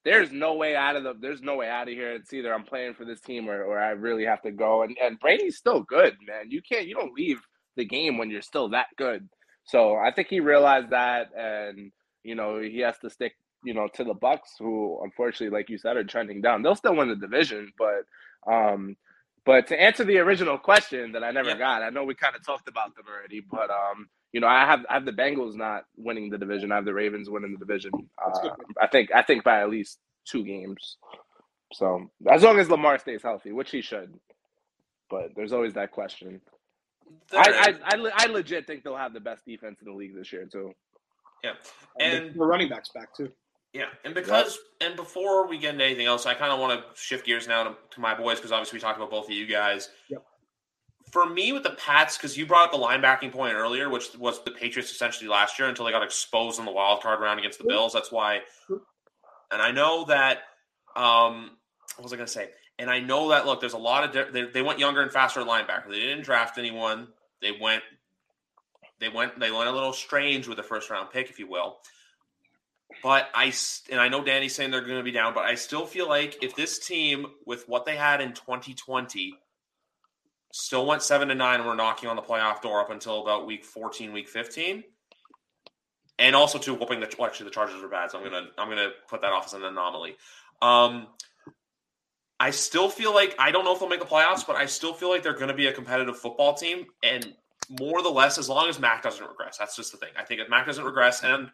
there's 0.05 0.33
no 0.33 0.55
way 0.55 0.77
out 0.77 0.97
of 0.97 1.05
the 1.05 1.15
there's 1.21 1.43
no 1.43 1.57
way 1.57 1.69
out 1.69 1.89
of 1.89 1.95
here. 1.95 2.13
It's 2.13 2.33
either 2.33 2.55
I'm 2.55 2.65
playing 2.65 2.95
for 2.95 3.05
this 3.05 3.21
team 3.21 3.49
or, 3.49 3.63
or 3.63 3.79
I 3.79 3.91
really 3.91 4.25
have 4.25 4.43
to 4.43 4.51
go. 4.51 4.83
And 4.83 4.97
and 5.03 5.19
Brady's 5.21 5.57
still 5.59 5.83
good, 5.83 6.17
man. 6.27 6.51
You 6.51 6.63
can't 6.63 6.87
you 6.87 6.95
don't 6.95 7.15
leave 7.15 7.41
the 7.77 7.85
game 7.85 8.19
when 8.19 8.31
you're 8.31 8.43
still 8.43 8.71
that 8.71 8.87
good. 8.97 9.29
So 9.65 9.97
I 9.97 10.13
think 10.13 10.29
he 10.29 10.41
realized 10.41 10.91
that, 10.91 11.29
and 11.37 11.93
you 12.25 12.35
know 12.35 12.61
he 12.61 12.81
has 12.81 12.99
to 13.01 13.11
stick 13.11 13.35
you 13.65 13.75
know 13.75 13.89
to 13.95 14.05
the 14.05 14.15
Bucs, 14.15 14.59
who 14.59 15.01
unfortunately, 15.05 15.57
like 15.57 15.69
you 15.71 15.79
said, 15.79 15.97
are 15.97 16.05
trending 16.05 16.41
down. 16.41 16.63
They'll 16.63 16.75
still 16.77 16.97
win 16.97 17.09
the 17.09 17.17
division, 17.17 17.73
but 17.79 18.53
um, 18.53 18.97
but 19.45 19.67
to 19.69 19.81
answer 19.81 20.05
the 20.05 20.19
original 20.19 20.59
question 20.59 21.13
that 21.13 21.25
I 21.25 21.31
never 21.33 21.51
Yeah. 21.51 21.59
got, 21.59 21.83
I 21.83 21.91
know 21.91 22.05
we 22.05 22.15
kind 22.15 22.37
of 22.37 22.45
talked 22.45 22.69
about 22.69 22.95
them 22.97 23.05
already, 23.09 23.41
but 23.41 23.71
um, 23.71 24.09
you 24.33 24.41
know, 24.41 24.47
I 24.47 24.61
have 24.67 24.87
I 24.89 24.95
have 24.95 25.05
the 25.05 25.13
Bengals 25.13 25.55
not 25.55 25.85
winning 25.97 26.31
the 26.31 26.39
division. 26.39 26.73
I 26.73 26.77
have 26.77 26.85
the 26.85 26.95
Ravens 26.95 27.29
winning 27.29 27.53
the 27.53 27.59
division. 27.59 27.93
Uh. 28.25 28.51
I 28.81 28.87
think 28.87 29.11
I 29.15 29.23
think 29.23 29.45
by 29.45 29.61
at 29.61 29.71
least 29.71 29.99
two 30.25 30.45
games. 30.45 30.97
So 31.73 32.11
as 32.31 32.43
long 32.43 32.59
as 32.59 32.69
Lamar 32.71 32.99
stays 32.99 33.23
healthy, 33.23 33.53
which 33.53 33.71
he 33.71 33.81
should, 33.81 34.15
but 35.09 35.31
there's 35.37 35.53
always 35.53 35.75
that 35.75 35.93
question. 35.93 36.41
There 37.31 37.41
I. 37.41 37.75
I, 37.85 37.97
I, 37.97 38.11
I 38.15 38.27
legit 38.27 38.67
think 38.67 38.85
they'll 38.85 38.97
have 38.97 39.13
the 39.13 39.21
best 39.21 39.45
defense 39.45 39.81
in 39.81 39.87
the 39.91 39.97
league 39.97 40.15
this 40.15 40.33
year 40.33 40.47
too. 40.51 40.73
yeah 41.43 41.53
And 41.99 42.27
and 42.27 42.35
the 42.35 42.45
running 42.45 42.69
backs 42.69 42.91
back 42.95 43.15
too. 43.17 43.31
Yeah, 43.73 43.87
and 44.05 44.15
because 44.15 44.59
and 44.81 44.97
before 44.97 45.47
we 45.49 45.59
get 45.59 45.75
into 45.75 45.85
anything 45.85 46.07
else, 46.07 46.27
I 46.27 46.35
kind 46.35 46.53
of 46.53 46.59
want 46.59 46.81
to 46.81 47.01
shift 47.01 47.25
gears 47.25 47.47
now 47.47 47.65
to, 47.65 47.77
to 47.93 48.01
my 48.01 48.17
boys 48.17 48.39
because 48.39 48.51
obviously 48.51 48.79
we 48.79 48.81
talked 48.81 48.97
about 48.97 49.11
both 49.11 49.27
of 49.27 49.31
you 49.31 49.47
guys. 49.47 49.91
Yep. 50.09 50.25
For 51.11 51.29
me, 51.29 51.53
with 51.53 51.63
the 51.65 51.71
Pats, 51.71 52.17
because 52.17 52.37
you 52.37 52.47
brought 52.47 52.67
up 52.67 52.73
the 52.73 52.79
linebacking 52.79 53.33
point 53.33 53.55
earlier, 53.55 53.89
which 53.89 54.17
was 54.17 54.43
the 54.45 54.51
Patriots 54.51 54.93
essentially 54.93 55.29
last 55.29 55.59
year 55.59 55.69
until 55.69 55.85
they 55.85 55.91
got 55.91 56.03
exposed 56.03 56.59
in 56.59 56.65
the 56.65 56.73
wild 56.73 57.03
card 57.03 57.21
round 57.21 57.39
against 57.39 57.59
the 57.59 57.65
Bills. 57.65 57.93
That's 57.93 58.13
why. 58.13 58.41
And 59.51 59.61
I 59.61 59.73
know 59.73 60.05
that. 60.07 60.39
Um, 60.95 61.53
what 61.97 62.05
was 62.05 62.13
I 62.13 62.17
going 62.17 62.27
to 62.27 62.33
say? 62.33 62.51
And 62.79 62.89
I 62.89 63.01
know 63.01 63.29
that 63.29 63.45
look, 63.45 63.61
there's 63.61 63.75
a 63.75 63.79
lot 63.79 64.05
of 64.05 64.13
di- 64.13 64.31
they, 64.31 64.51
they 64.51 64.63
went 64.63 64.79
younger 64.79 65.03
and 65.03 65.13
faster 65.13 65.41
at 65.41 65.47
linebacker. 65.47 65.89
They 65.91 66.01
didn't 66.01 66.25
draft 66.25 66.59
anyone. 66.59 67.09
They 67.43 67.53
went. 67.53 67.83
They 69.01 69.09
went. 69.09 69.39
They 69.39 69.51
went 69.51 69.69
a 69.69 69.73
little 69.73 69.93
strange 69.93 70.49
with 70.49 70.57
the 70.57 70.63
first 70.63 70.89
round 70.91 71.11
pick, 71.11 71.29
if 71.29 71.39
you 71.39 71.49
will. 71.49 71.79
But 73.03 73.29
I 73.35 73.53
and 73.91 74.01
I 74.01 74.09
know 74.09 74.25
Danny's 74.25 74.55
saying 74.55 74.71
they're 74.71 74.81
going 74.81 74.97
to 74.97 75.03
be 75.03 75.11
down, 75.11 75.35
but 75.35 75.45
I 75.45 75.55
still 75.55 75.87
feel 75.87 76.09
like 76.09 76.43
if 76.43 76.57
this 76.57 76.79
team 76.79 77.27
with 77.47 77.69
what 77.69 77.85
they 77.85 77.97
had 77.97 78.21
in 78.21 78.33
2020 78.33 79.35
still 80.53 80.87
went 80.87 81.03
seven 81.03 81.29
to 81.29 81.35
nine 81.35 81.61
and 81.61 81.69
we're 81.69 81.75
knocking 81.75 82.09
on 82.09 82.17
the 82.17 82.23
playoff 82.23 82.61
door 82.61 82.81
up 82.81 82.91
until 82.91 83.23
about 83.23 83.47
week 83.47 83.65
14, 83.65 84.13
week 84.13 84.29
15, 84.29 84.83
and 86.19 86.37
also 86.37 86.59
too 86.59 86.75
whooping 86.75 87.01
the 87.01 87.15
well, 87.19 87.29
actually 87.29 87.45
the 87.45 87.51
Chargers 87.51 87.81
were 87.81 87.89
bad, 87.89 88.11
so 88.11 88.19
I'm 88.19 88.25
gonna 88.25 88.49
I'm 88.59 88.69
gonna 88.69 88.91
put 89.09 89.23
that 89.23 89.33
off 89.33 89.47
as 89.47 89.55
an 89.55 89.65
anomaly. 89.65 90.17
Um, 90.63 91.09
I 92.39 92.51
still 92.51 92.89
feel 92.89 93.15
like 93.15 93.35
I 93.39 93.51
don't 93.51 93.65
know 93.65 93.75
if 93.75 93.81
they'll 93.81 93.89
make 93.89 94.01
the 94.01 94.07
playoffs, 94.07 94.47
but 94.47 94.57
I 94.57 94.67
still 94.67 94.95
feel 94.95 95.11
like 95.11 95.23
they're 95.23 95.35
going 95.35 95.49
to 95.49 95.55
be 95.55 95.67
a 95.67 95.73
competitive 95.73 96.19
football 96.19 96.55
team, 96.55 96.87
and 97.03 97.35
more 97.79 98.03
the 98.03 98.09
less 98.09 98.39
as 98.39 98.49
long 98.49 98.69
as 98.69 98.79
Mac 98.79 99.03
doesn't 99.03 99.27
regress. 99.27 99.59
That's 99.59 99.77
just 99.77 99.93
the 99.93 99.99
thing. 99.99 100.09
I 100.19 100.25
think 100.25 100.41
if 100.41 100.49
Mac 100.49 100.67
doesn't 100.67 100.85
regress, 100.85 101.23
and 101.23 101.51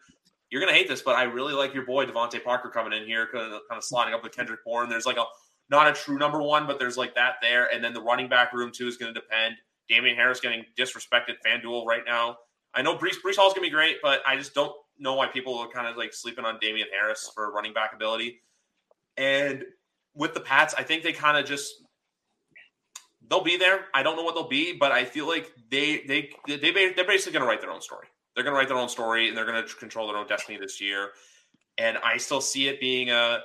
you're 0.48 0.60
going 0.60 0.72
to 0.72 0.78
hate 0.78 0.88
this, 0.88 1.02
but 1.02 1.16
I 1.16 1.24
really 1.24 1.54
like 1.54 1.74
your 1.74 1.84
boy 1.84 2.06
DeVante 2.06 2.42
Parker 2.42 2.70
coming 2.70 2.96
in 2.96 3.04
here, 3.04 3.26
kind 3.32 3.52
of, 3.52 3.62
kind 3.68 3.76
of 3.76 3.84
sliding 3.84 4.14
up 4.14 4.22
with 4.22 4.34
Kendrick 4.34 4.64
Bourne. 4.64 4.88
There's 4.88 5.06
like 5.06 5.16
a 5.16 5.24
not 5.70 5.88
a 5.88 5.92
true 5.92 6.18
number 6.18 6.42
one, 6.42 6.66
but 6.66 6.78
there's 6.78 6.96
like 6.96 7.14
that 7.14 7.34
there, 7.42 7.72
and 7.74 7.82
then 7.82 7.92
the 7.92 8.02
running 8.02 8.28
back 8.28 8.52
room 8.52 8.70
too 8.72 8.86
is 8.86 8.96
going 8.96 9.12
to 9.12 9.20
depend. 9.20 9.56
Damien 9.88 10.16
Harris 10.16 10.40
getting 10.40 10.64
disrespected 10.78 11.34
FanDuel 11.46 11.86
right 11.86 12.02
now. 12.06 12.38
I 12.74 12.82
know 12.82 12.96
Breece 12.96 13.16
Breece 13.24 13.36
Hall's 13.36 13.54
going 13.54 13.64
to 13.64 13.70
be 13.70 13.70
great, 13.70 13.96
but 14.02 14.20
I 14.26 14.36
just 14.36 14.54
don't 14.54 14.72
know 14.98 15.14
why 15.14 15.26
people 15.26 15.56
are 15.58 15.68
kind 15.68 15.86
of 15.86 15.96
like 15.96 16.12
sleeping 16.12 16.44
on 16.44 16.58
Damien 16.60 16.88
Harris 16.92 17.30
for 17.34 17.52
running 17.52 17.72
back 17.72 17.92
ability. 17.94 18.40
And 19.16 19.64
with 20.14 20.34
the 20.34 20.40
Pats, 20.40 20.74
I 20.76 20.82
think 20.82 21.02
they 21.02 21.12
kind 21.12 21.36
of 21.36 21.44
just 21.44 21.74
they'll 23.28 23.42
be 23.42 23.56
there. 23.56 23.86
I 23.94 24.02
don't 24.02 24.16
know 24.16 24.22
what 24.22 24.34
they'll 24.34 24.48
be, 24.48 24.72
but 24.72 24.92
I 24.92 25.04
feel 25.04 25.26
like 25.26 25.52
they 25.70 26.04
they 26.06 26.30
they 26.46 26.56
they're 26.56 27.06
basically 27.06 27.32
going 27.32 27.42
to 27.42 27.48
write 27.48 27.60
their 27.60 27.70
own 27.70 27.80
story. 27.80 28.08
They're 28.34 28.44
going 28.44 28.54
to 28.54 28.58
write 28.58 28.68
their 28.68 28.76
own 28.76 28.88
story, 28.88 29.28
and 29.28 29.36
they're 29.36 29.46
going 29.46 29.64
to 29.64 29.74
control 29.76 30.06
their 30.08 30.16
own 30.16 30.26
destiny 30.26 30.58
this 30.58 30.80
year. 30.80 31.10
and 31.78 31.98
I 31.98 32.16
still 32.16 32.40
see 32.40 32.68
it 32.68 32.80
being 32.80 33.10
a 33.10 33.40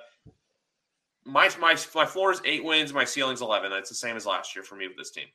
my 1.26 1.50
my 1.60 1.76
my 1.96 2.06
floor 2.06 2.32
is 2.32 2.42
eight 2.46 2.64
wins, 2.64 2.94
my 2.94 3.06
ceiling's 3.06 3.42
eleven. 3.42 3.72
That's 3.72 3.90
the 3.90 3.96
same 3.96 4.16
as 4.16 4.26
last 4.26 4.56
year 4.56 4.64
for 4.64 4.76
me 4.76 4.88
with 4.88 4.98
this 4.98 5.12
team. 5.12 5.28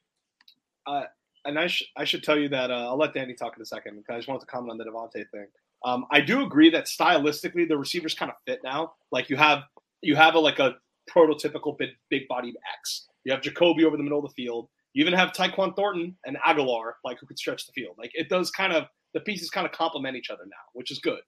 Uh, 0.86 1.04
and 1.44 1.58
I, 1.58 1.66
sh- 1.68 1.90
I 1.96 2.04
should 2.04 2.22
tell 2.22 2.38
you 2.38 2.48
that 2.50 2.70
uh, 2.70 2.88
I'll 2.88 2.98
let 2.98 3.14
Danny 3.14 3.34
talk 3.34 3.56
in 3.56 3.62
a 3.62 3.66
second 3.66 3.96
because 3.96 4.14
I 4.14 4.18
just 4.18 4.28
wanted 4.28 4.40
to 4.40 4.46
comment 4.46 4.72
on 4.72 4.78
the 4.78 4.84
DeVante 4.84 5.24
thing. 5.30 5.46
Um, 5.84 6.06
I 6.10 6.20
do 6.20 6.44
agree 6.44 6.70
that 6.70 6.86
stylistically 6.86 7.68
the 7.68 7.76
receivers 7.76 8.14
kind 8.14 8.30
of 8.30 8.36
fit 8.46 8.60
now. 8.64 8.94
Like 9.12 9.30
you 9.30 9.36
have 9.36 9.62
you 10.02 10.16
have 10.16 10.34
a 10.34 10.38
like 10.38 10.58
a 10.58 10.76
prototypical 11.10 11.78
big 11.78 11.90
big 12.10 12.26
bodied 12.28 12.56
X. 12.78 13.06
You 13.24 13.32
have 13.32 13.40
Jakobi 13.42 13.84
over 13.84 13.96
the 13.96 14.02
middle 14.02 14.18
of 14.18 14.24
the 14.24 14.42
field. 14.42 14.68
You 14.92 15.02
even 15.02 15.14
have 15.14 15.32
Tyquan 15.32 15.76
Thornton 15.76 16.16
and 16.24 16.36
Agholor, 16.38 16.92
like 17.04 17.18
who 17.20 17.26
could 17.26 17.38
stretch 17.38 17.66
the 17.66 17.72
field. 17.72 17.96
Like 17.98 18.10
it 18.14 18.28
does 18.28 18.50
kind 18.50 18.72
of 18.72 18.86
the 19.14 19.20
pieces 19.20 19.50
kind 19.50 19.66
of 19.66 19.72
complement 19.72 20.16
each 20.16 20.30
other 20.30 20.44
now, 20.46 20.56
which 20.72 20.90
is 20.90 20.98
good. 20.98 21.20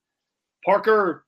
Parker, 0.65 1.25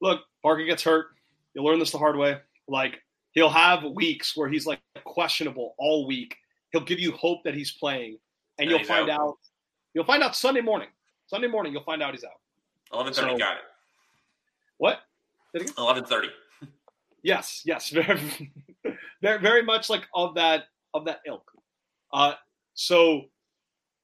look, 0.00 0.20
Parker 0.42 0.64
gets 0.64 0.82
hurt. 0.82 1.06
You'll 1.54 1.64
learn 1.64 1.78
this 1.78 1.90
the 1.90 1.98
hard 1.98 2.16
way. 2.16 2.38
Like 2.68 3.00
he'll 3.32 3.50
have 3.50 3.84
weeks 3.84 4.36
where 4.36 4.48
he's 4.48 4.66
like 4.66 4.80
questionable 5.04 5.74
all 5.78 6.06
week. 6.06 6.36
He'll 6.72 6.84
give 6.84 6.98
you 6.98 7.12
hope 7.12 7.40
that 7.44 7.54
he's 7.54 7.72
playing, 7.72 8.18
and, 8.58 8.70
you'll 8.70 8.84
find 8.84 9.10
out. 9.10 9.20
out. 9.20 9.38
You'll 9.94 10.04
find 10.04 10.22
out 10.22 10.34
Sunday 10.34 10.62
morning. 10.62 10.88
Sunday 11.26 11.48
morning, 11.48 11.72
you'll 11.72 11.84
find 11.84 12.02
out 12.02 12.14
he's 12.14 12.24
out. 12.24 12.30
Eleven 12.92 13.12
thirty, 13.12 13.32
so, 13.32 13.38
got 13.38 13.56
it. 13.56 13.62
What? 14.78 15.00
Eleven 15.76 16.04
thirty. 16.04 16.28
Yes, 17.22 17.62
yes, 17.64 17.88
very, 17.90 18.20
very, 19.22 19.62
much 19.62 19.88
like 19.88 20.02
of 20.14 20.34
that 20.34 20.64
of 20.92 21.04
that 21.04 21.20
ilk. 21.26 21.48
Uh, 22.12 22.34
so 22.74 23.22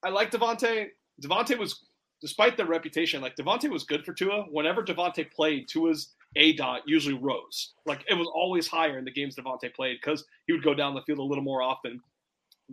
I 0.05 0.11
like 0.11 0.31
DeVante. 0.31 0.89
DeVante 1.23 1.59
was, 1.59 1.85
despite 2.21 2.57
the 2.57 2.65
reputation, 2.65 3.21
like 3.21 3.35
DeVante 3.35 3.69
was 3.69 3.85
good 3.85 4.05
for 4.05 4.13
Tua. 4.13 4.45
Whenever 4.51 4.85
DeVante 4.85 5.31
played, 5.33 5.69
Tua's 5.69 6.15
A 6.37 6.53
dot 6.55 6.83
usually 6.87 7.15
rose. 7.15 7.73
Like 7.87 8.05
it 8.09 8.15
was 8.15 8.29
always 8.35 8.69
higher 8.69 8.99
in 8.99 9.05
the 9.05 9.13
games 9.13 9.37
DeVante 9.37 9.75
played 9.75 9.99
because 10.03 10.25
he 10.47 10.53
would 10.53 10.63
go 10.63 10.75
down 10.75 10.95
the 10.95 11.03
field 11.03 11.19
a 11.19 11.23
little 11.23 11.45
more 11.45 11.63
often. 11.63 12.01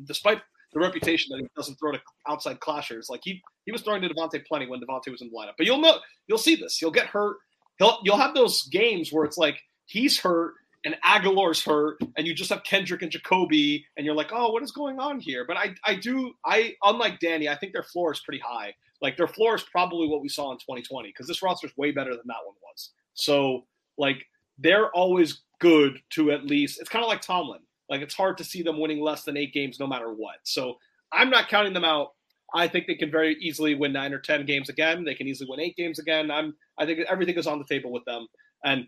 Despite 0.05 0.41
the 0.73 0.79
reputation 0.79 1.29
that 1.31 1.41
he 1.41 1.47
doesn't 1.55 1.75
throw 1.75 1.93
to 1.93 2.01
outside 2.27 2.59
clashers, 2.59 3.09
like 3.09 3.21
he 3.23 3.41
he 3.65 3.71
was 3.71 3.81
throwing 3.81 4.01
to 4.01 4.09
DeVante 4.09 4.45
plenty 4.45 4.67
when 4.67 4.81
DeVante 4.81 5.09
was 5.09 5.21
in 5.21 5.29
the 5.29 5.35
lineup. 5.35 5.53
But 5.57 5.65
you'll 5.65 5.79
know 5.79 5.99
you'll 6.27 6.37
see 6.37 6.55
this. 6.55 6.81
You'll 6.81 6.91
get 6.91 7.07
hurt. 7.07 7.37
He'll 7.79 7.99
you'll 8.03 8.17
have 8.17 8.35
those 8.35 8.63
games 8.63 9.11
where 9.11 9.25
it's 9.25 9.37
like 9.37 9.61
he's 9.85 10.19
hurt 10.19 10.53
and 10.85 10.95
Agholor's 11.03 11.63
hurt, 11.63 11.97
and 12.15 12.27
you 12.27 12.33
just 12.33 12.51
have 12.51 12.63
Kendrick 12.63 13.01
and 13.01 13.11
Jakobi, 13.11 13.83
and 13.97 14.05
you're 14.05 14.15
like, 14.15 14.29
oh, 14.31 14.51
what 14.51 14.61
is 14.61 14.71
going 14.71 14.99
on 14.99 15.19
here? 15.19 15.43
But 15.43 15.57
I, 15.57 15.73
I 15.83 15.95
do, 15.95 16.33
I 16.45 16.75
unlike 16.83 17.19
Danny, 17.19 17.49
I 17.49 17.57
think 17.57 17.73
their 17.73 17.83
floor 17.83 18.13
is 18.13 18.19
pretty 18.19 18.39
high. 18.39 18.75
Like 19.01 19.17
their 19.17 19.27
floor 19.27 19.55
is 19.55 19.63
probably 19.63 20.07
what 20.07 20.21
we 20.21 20.29
saw 20.29 20.51
in 20.51 20.57
2020 20.57 21.09
because 21.09 21.27
this 21.27 21.41
roster 21.41 21.67
is 21.67 21.75
way 21.75 21.91
better 21.91 22.11
than 22.11 22.23
that 22.27 22.45
one 22.45 22.55
was. 22.61 22.91
So 23.15 23.65
like 23.97 24.25
they're 24.59 24.89
always 24.91 25.41
good 25.59 25.99
to 26.11 26.31
at 26.31 26.45
least. 26.45 26.79
It's 26.79 26.89
kind 26.89 27.03
of 27.03 27.09
like 27.09 27.21
Tomlin. 27.21 27.61
Like 27.89 28.01
it's 28.01 28.13
hard 28.13 28.37
to 28.37 28.43
see 28.43 28.61
them 28.61 28.79
winning 28.79 29.01
less 29.01 29.23
than 29.23 29.37
eight 29.37 29.53
games 29.53 29.79
no 29.79 29.87
matter 29.87 30.13
what. 30.13 30.35
So 30.43 30.75
I'm 31.11 31.29
not 31.29 31.49
counting 31.49 31.73
them 31.73 31.83
out. 31.83 32.09
I 32.53 32.67
think 32.67 32.87
they 32.87 32.95
can 32.95 33.11
very 33.11 33.35
easily 33.41 33.75
win 33.75 33.91
nine 33.91 34.13
or 34.13 34.19
ten 34.19 34.45
games 34.45 34.69
again. 34.69 35.03
They 35.03 35.15
can 35.15 35.27
easily 35.27 35.49
win 35.49 35.59
eight 35.59 35.75
games 35.75 35.99
again. 35.99 36.29
I'm 36.29 36.55
I 36.77 36.85
think 36.85 36.99
everything 37.09 37.35
is 37.35 37.47
on 37.47 37.59
the 37.59 37.65
table 37.65 37.91
with 37.91 38.05
them. 38.05 38.27
And 38.63 38.87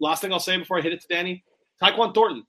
last 0.00 0.20
thing 0.20 0.32
I'll 0.32 0.40
say 0.40 0.56
before 0.56 0.78
I 0.78 0.82
hit 0.82 0.92
it 0.92 1.00
to 1.02 1.08
Danny, 1.08 1.44
Tyquan 1.82 2.14
Thornton. 2.14 2.44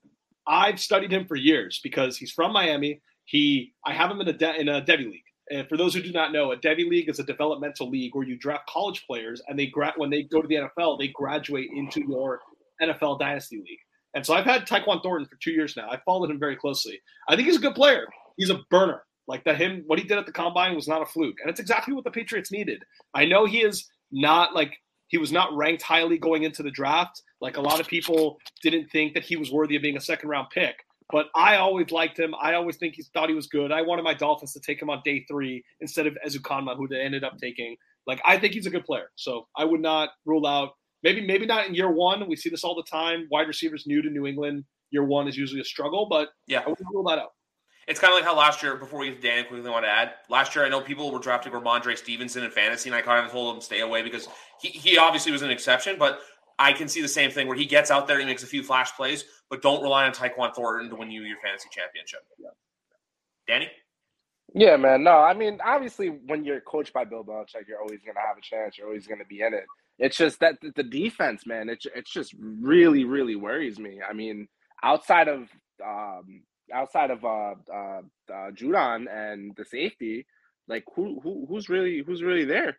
I've 0.47 0.80
studied 0.80 1.11
him 1.11 1.26
for 1.26 1.36
years 1.36 1.80
because 1.84 2.18
he's 2.18 2.32
from 2.32 2.53
Miami. 2.53 3.01
He, 3.26 3.74
I 3.86 3.93
have 3.93 4.11
him 4.11 4.22
in 4.22 4.28
a 4.28 4.34
de, 4.34 4.61
in 4.61 4.70
a 4.70 4.82
Devy 4.82 5.05
league. 5.05 5.24
And 5.52 5.68
for 5.70 5.78
those 5.78 5.93
who 5.93 6.02
do 6.02 6.12
not 6.12 6.32
know, 6.32 6.52
a 6.52 6.58
Devy 6.58 6.89
league 6.89 7.10
is 7.10 7.20
a 7.20 7.24
developmental 7.24 7.89
league 7.89 8.16
where 8.16 8.26
you 8.26 8.38
draft 8.38 8.68
college 8.68 9.06
players, 9.06 9.41
and 9.48 9.58
they 9.58 9.68
gra- 9.68 9.93
when 9.98 10.10
they 10.10 10.24
go 10.24 10.41
to 10.41 10.48
the 10.48 10.56
NFL, 10.56 10.98
they 10.98 11.10
graduate 11.10 11.70
into 11.74 12.02
your 12.02 12.39
NFL 12.82 13.20
dynasty 13.20 13.58
league. 13.58 13.80
And 14.16 14.26
so 14.26 14.34
I've 14.34 14.46
had 14.46 14.66
Tyquan 14.66 15.04
Thornton 15.04 15.28
for 15.28 15.38
two 15.41 15.52
years 15.52 15.76
now. 15.76 15.89
I 15.89 16.00
followed 16.06 16.32
him 16.32 16.39
very 16.39 16.56
closely. 16.56 17.00
I 17.28 17.36
think 17.36 17.48
he's 17.48 17.58
a 17.58 17.62
good 17.62 17.76
player. 17.76 18.08
He's 18.38 18.50
a 18.50 18.62
burner. 18.72 19.04
Like 19.28 19.43
that, 19.46 19.58
him 19.58 19.84
what 19.88 20.00
he 20.00 20.06
did 20.06 20.18
at 20.18 20.26
the 20.26 20.32
combine 20.32 20.76
was 20.76 20.88
not 20.88 21.02
a 21.02 21.06
fluke, 21.06 21.38
and 21.41 21.50
it's 21.50 21.60
exactly 21.60 21.93
what 21.93 22.04
the 22.04 22.12
Patriots 22.12 22.52
needed. 22.52 22.84
I 23.14 23.26
know 23.26 23.46
he 23.46 23.64
is 23.64 23.88
not 24.12 24.54
like 24.54 24.78
he 25.08 25.18
was 25.18 25.32
not 25.32 25.56
ranked 25.56 25.82
highly 25.82 26.18
going 26.18 26.43
into 26.43 26.62
the 26.62 26.72
draft. 26.72 27.24
Like 27.41 27.58
a 27.58 27.62
lot 27.62 27.80
of 27.80 27.88
people 27.88 28.38
didn't 28.62 28.89
think 28.91 29.14
that 29.16 29.24
he 29.24 29.36
was 29.36 29.52
worthy 29.52 29.76
of 29.76 29.82
being 29.82 29.98
a 29.98 30.02
second 30.02 30.30
round 30.30 30.50
pick. 30.52 30.76
But 31.12 31.28
I 31.36 31.58
always 31.58 31.91
liked 31.91 32.20
him. 32.20 32.34
I 32.41 32.56
always 32.56 32.78
think 32.78 32.95
he 32.95 33.03
thought 33.14 33.30
he 33.30 33.36
was 33.36 33.47
good. 33.47 33.72
I 33.72 33.82
wanted 33.82 34.03
my 34.03 34.14
Dolphins 34.14 34.53
to 34.53 34.60
take 34.60 34.82
him 34.82 34.89
on 34.89 35.01
day 35.06 35.26
three 35.30 35.64
instead 35.80 36.08
of 36.08 36.18
Ezukanma, 36.26 36.76
who 36.78 36.88
they 36.88 36.99
ended 37.01 37.24
up 37.24 37.38
taking. 37.38 37.76
Like 38.08 38.22
I 38.26 38.38
think 38.38 38.53
he's 38.53 38.66
a 38.66 38.72
good 38.72 38.86
player. 38.86 39.12
So 39.16 39.47
I 39.56 39.66
would 39.66 39.82
not 39.82 40.10
rule 40.26 40.45
out 40.47 40.72
maybe 41.03 41.26
maybe 41.26 41.45
not 41.45 41.68
in 41.68 41.76
year 41.76 41.91
one. 41.91 42.28
We 42.28 42.36
see 42.36 42.49
this 42.49 42.64
all 42.64 42.76
the 42.76 42.89
time. 42.89 43.28
Wide 43.32 43.47
receivers 43.47 43.86
new 43.86 44.01
to 44.01 44.10
New 44.10 44.26
England, 44.26 44.64
year 44.91 45.03
one 45.03 45.28
is 45.28 45.38
usually 45.38 45.62
a 45.62 45.66
struggle, 45.66 46.08
but 46.10 46.30
yeah, 46.47 46.62
I 46.66 46.70
wouldn't 46.70 46.89
rule 46.91 47.03
that 47.06 47.20
out. 47.20 47.32
It's 47.88 47.99
kind 47.99 48.12
of 48.12 48.18
like 48.18 48.26
how 48.26 48.36
last 48.36 48.64
year, 48.64 48.78
before 48.78 48.99
we 48.99 49.10
get 49.10 49.22
to 49.22 49.28
Dan, 49.28 49.45
quickly 49.45 49.70
want 49.70 49.86
to 49.86 49.89
add. 49.89 50.14
Last 50.28 50.56
year, 50.56 50.66
I 50.66 50.70
know 50.70 50.82
people 50.82 51.12
were 51.12 51.20
drafting 51.20 51.53
Rhamondre 51.53 51.95
Stevenson 51.95 52.43
in 52.43 52.49
fantasy, 52.49 52.89
and 52.89 52.95
I 52.95 53.03
kind 53.03 53.24
of 53.24 53.32
told 53.32 53.53
him 53.53 53.62
stay 53.62 53.82
away 53.82 54.01
because 54.01 54.28
he, 54.60 54.70
he 54.70 54.97
obviously 54.97 55.32
was 55.32 55.43
an 55.43 55.51
exception, 55.51 55.97
but 55.99 56.20
I 56.58 56.72
can 56.74 56.88
see 56.88 57.01
the 57.01 57.08
same 57.08 57.32
thing 57.32 57.47
where 57.47 57.58
he 57.58 57.66
gets 57.66 57.91
out 57.91 58.08
there, 58.08 58.20
he 58.20 58.26
makes 58.26 58.43
a 58.43 58.47
few 58.47 58.64
flash 58.64 58.95
plays, 58.95 59.26
but 59.49 59.62
don't 59.62 59.82
rely 59.82 60.06
on 60.06 60.14
Tyquan 60.14 60.56
Thornton 60.56 60.89
to 60.89 60.95
win 60.95 61.12
you 61.12 61.24
your 61.24 61.38
fantasy 61.38 61.70
championship. 61.72 62.22
Yeah. 62.39 62.49
Danny? 63.47 63.70
Yeah, 64.53 64.78
man. 64.78 65.03
No, 65.03 65.18
I 65.18 65.34
mean, 65.34 65.60
obviously, 65.64 66.08
when 66.08 66.45
you're 66.45 66.62
coached 66.62 66.93
by 66.93 67.03
Bill 67.03 67.26
Belichick, 67.26 67.68
you're 67.68 67.82
always 67.82 68.01
going 68.01 68.16
to 68.16 68.22
have 68.26 68.38
a 68.38 68.41
chance. 68.41 68.78
You're 68.78 68.88
always 68.88 69.06
going 69.06 69.20
to 69.20 69.26
be 69.26 69.41
in 69.41 69.53
it. 69.53 69.66
It's 69.99 70.18
just 70.18 70.39
that 70.39 70.56
the 70.76 70.84
defense, 70.84 71.45
man, 71.45 71.68
it, 71.68 71.84
it's 71.93 72.12
just 72.12 72.34
really, 72.39 73.03
really 73.03 73.36
worries 73.36 73.80
me. 73.80 73.99
I 74.08 74.14
mean, 74.14 74.47
outside 74.84 75.28
of 75.28 75.49
um, 75.86 76.43
outside 76.74 77.12
of 77.12 77.24
uh, 77.26 77.56
uh, 77.74 78.01
uh, 78.32 78.51
Judon 78.51 79.08
and 79.12 79.53
the 79.56 79.66
safety, 79.66 80.26
like 80.68 80.84
who 80.95 81.20
who 81.22 81.45
who's 81.47 81.70
really 81.70 82.01
who's 82.06 82.24
really 82.24 82.45
there? 82.45 82.78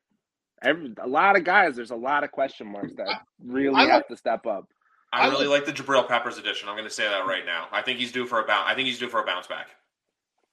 Every, 0.63 0.95
a 1.03 1.07
lot 1.07 1.37
of 1.37 1.45
guys. 1.45 1.77
There's 1.77 1.91
a 1.91 1.97
lot 1.97 2.25
of 2.25 2.33
question 2.33 2.67
marks 2.67 2.95
that 2.97 3.23
really 3.45 3.75
I, 3.75 3.87
have 3.87 4.09
to 4.09 4.17
step 4.17 4.47
up. 4.47 4.69
I, 5.13 5.27
I 5.27 5.31
really 5.31 5.47
like, 5.47 5.67
like 5.67 5.77
the 5.77 5.83
Jabril 5.83 6.07
Peppers 6.09 6.39
edition. 6.39 6.69
I'm 6.69 6.75
going 6.75 6.89
to 6.89 6.95
say 6.95 7.09
that 7.09 7.27
right 7.27 7.45
now. 7.45 7.69
I 7.73 7.83
think 7.83 7.99
he's 7.99 8.13
due 8.13 8.27
for 8.27 8.41
a 8.41 8.47
bounce. 8.47 8.67
I 8.69 8.75
think 8.75 8.87
he's 8.87 8.99
due 8.99 9.09
for 9.09 9.21
a 9.21 9.27
bounce 9.27 9.47
back. 9.47 9.69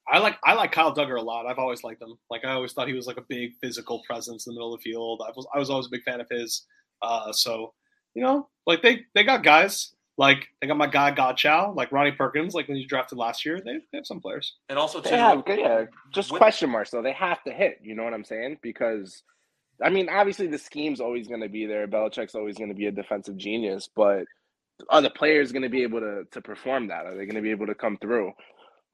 I 0.07 0.19
like 0.19 0.37
I 0.43 0.53
like 0.53 0.71
Kyle 0.71 0.93
Dugger 0.93 1.17
a 1.17 1.21
lot. 1.21 1.45
I've 1.45 1.59
always 1.59 1.83
liked 1.83 2.01
him. 2.01 2.17
Like 2.29 2.43
I 2.43 2.51
always 2.51 2.73
thought 2.73 2.87
he 2.87 2.93
was 2.93 3.07
like 3.07 3.17
a 3.17 3.23
big 3.29 3.53
physical 3.61 4.01
presence 4.05 4.45
in 4.45 4.53
the 4.53 4.55
middle 4.57 4.73
of 4.73 4.79
the 4.79 4.83
field. 4.83 5.21
I 5.25 5.31
was 5.35 5.47
I 5.53 5.59
was 5.59 5.69
always 5.69 5.87
a 5.87 5.89
big 5.89 6.03
fan 6.03 6.19
of 6.19 6.27
his. 6.29 6.65
Uh, 7.01 7.31
so 7.31 7.73
you 8.13 8.21
know, 8.21 8.49
like 8.67 8.81
they 8.81 9.05
they 9.15 9.23
got 9.23 9.43
guys. 9.43 9.93
Like 10.17 10.47
they 10.61 10.67
got 10.67 10.77
my 10.77 10.87
guy 10.87 11.11
Godchaux, 11.11 11.75
like 11.75 11.91
Ronnie 11.91 12.11
Perkins, 12.11 12.53
like 12.53 12.67
when 12.67 12.77
you 12.77 12.85
drafted 12.85 13.17
last 13.17 13.45
year. 13.45 13.59
They, 13.59 13.79
they 13.91 13.97
have 13.97 14.05
some 14.05 14.19
players, 14.19 14.57
and 14.69 14.77
also 14.77 15.01
too, 15.01 15.09
they 15.09 15.17
have, 15.17 15.43
yeah, 15.47 15.85
just 16.13 16.31
with, 16.31 16.37
question 16.37 16.69
marks 16.69 16.91
though. 16.91 17.01
They 17.01 17.13
have 17.13 17.43
to 17.45 17.51
hit. 17.51 17.79
You 17.81 17.95
know 17.95 18.03
what 18.03 18.13
I'm 18.13 18.23
saying? 18.23 18.57
Because 18.61 19.23
I 19.83 19.89
mean, 19.89 20.09
obviously 20.09 20.47
the 20.47 20.57
scheme's 20.57 20.99
always 21.01 21.27
going 21.27 21.41
to 21.41 21.49
be 21.49 21.65
there. 21.65 21.87
Belichick's 21.87 22.35
always 22.35 22.57
going 22.57 22.69
to 22.69 22.75
be 22.75 22.87
a 22.87 22.91
defensive 22.91 23.37
genius, 23.37 23.89
but 23.95 24.23
are 24.89 25.01
the 25.01 25.09
players 25.09 25.51
going 25.51 25.63
to 25.63 25.69
be 25.69 25.83
able 25.83 25.99
to 25.99 26.23
to 26.31 26.41
perform 26.41 26.87
that? 26.87 27.05
Are 27.05 27.15
they 27.15 27.25
going 27.25 27.35
to 27.35 27.41
be 27.41 27.51
able 27.51 27.67
to 27.67 27.75
come 27.75 27.97
through? 27.97 28.31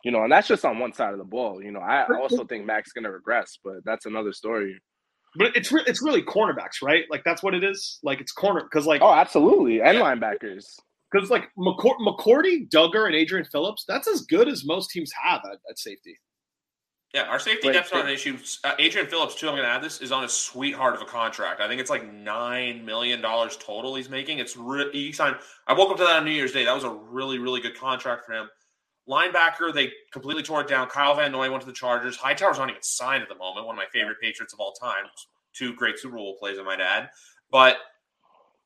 You 0.04 0.12
know, 0.12 0.24
and 0.24 0.32
that's 0.32 0.48
just 0.48 0.66
on 0.66 0.80
one 0.80 0.94
side 0.94 1.14
of 1.14 1.20
the 1.20 1.26
ball. 1.26 1.62
You 1.62 1.72
know, 1.72 1.80
I 1.80 2.06
also 2.20 2.46
think 2.46 2.66
Mac's 2.66 2.92
going 2.92 3.04
to 3.04 3.12
regress, 3.12 3.60
but 3.64 3.84
that's 3.86 4.06
another 4.06 4.32
story. 4.34 4.80
But 5.36 5.56
it's 5.56 5.72
re- 5.72 5.84
it's 5.86 6.04
really 6.04 6.24
cornerbacks, 6.24 6.82
right? 6.82 7.04
Like 7.12 7.24
that's 7.24 7.44
what 7.44 7.54
it 7.54 7.64
is. 7.64 8.00
Like 8.02 8.20
it's 8.20 8.32
corner 8.32 8.64
because 8.64 8.88
like 8.88 9.02
oh, 9.02 9.14
absolutely, 9.14 9.82
and 9.82 9.98
linebackers. 9.98 10.66
Because 11.12 11.30
like 11.30 11.50
McCour- 11.58 12.00
McCourty, 12.00 12.70
Dugger, 12.70 13.06
and 13.06 13.16
Adrian 13.16 13.46
Phillips, 13.46 13.84
that's 13.88 14.08
as 14.08 14.22
good 14.22 14.48
as 14.48 14.66
most 14.66 14.92
teams 14.92 15.12
have 15.22 15.42
at, 15.46 15.58
at 15.70 15.80
safety. 15.80 16.18
Yeah, 17.14 17.24
our 17.24 17.40
safety 17.40 17.72
depth's 17.72 17.92
not 17.92 18.06
an 18.06 18.12
issue. 18.12 18.38
Uh, 18.64 18.74
Adrian 18.78 19.08
Phillips, 19.08 19.34
too, 19.34 19.48
I'm 19.48 19.56
going 19.56 19.66
to 19.66 19.70
add 19.70 19.82
this, 19.82 20.00
is 20.00 20.12
on 20.12 20.24
a 20.24 20.30
sweetheart 20.30 20.94
of 20.94 21.02
a 21.02 21.06
contract. 21.06 21.60
I 21.60 21.68
think 21.68 21.82
it's 21.82 21.90
like 21.90 22.04
$9 22.04 22.84
million 22.84 23.20
total 23.20 23.96
he's 23.96 24.10
making. 24.10 24.38
It's 24.38 24.56
re- 24.56 24.92
he 24.92 25.12
signed. 25.12 25.38
I 25.66 25.74
woke 25.74 25.90
up 25.90 25.98
to 25.98 26.04
that 26.04 26.18
on 26.18 26.26
New 26.26 26.32
Year's 26.32 26.52
Day. 26.52 26.66
That 26.66 26.76
was 26.76 26.84
a 26.84 26.92
really, 26.92 27.40
really 27.40 27.62
good 27.62 27.76
contract 27.76 28.26
for 28.26 28.34
him. 28.34 28.48
Linebacker, 29.10 29.74
they 29.74 29.92
completely 30.12 30.44
tore 30.44 30.62
it 30.62 30.68
down. 30.68 30.88
Kyle 30.88 31.16
Van 31.16 31.32
Noy 31.32 31.50
went 31.50 31.62
to 31.62 31.68
the 31.68 31.74
Chargers. 31.74 32.16
Hightower's 32.16 32.60
not 32.60 32.70
even 32.70 32.84
signed 32.84 33.24
at 33.24 33.30
the 33.30 33.36
moment. 33.36 33.66
One 33.66 33.76
of 33.76 33.78
my 33.78 33.88
favorite 33.92 34.18
Patriots 34.22 34.54
of 34.54 34.60
all 34.60 34.74
time. 34.74 35.06
Two 35.54 35.74
great 35.74 35.98
Super 35.98 36.18
Bowl 36.18 36.38
plays, 36.40 36.60
I 36.60 36.64
might 36.64 36.80
add. 36.80 37.10
But 37.52 37.78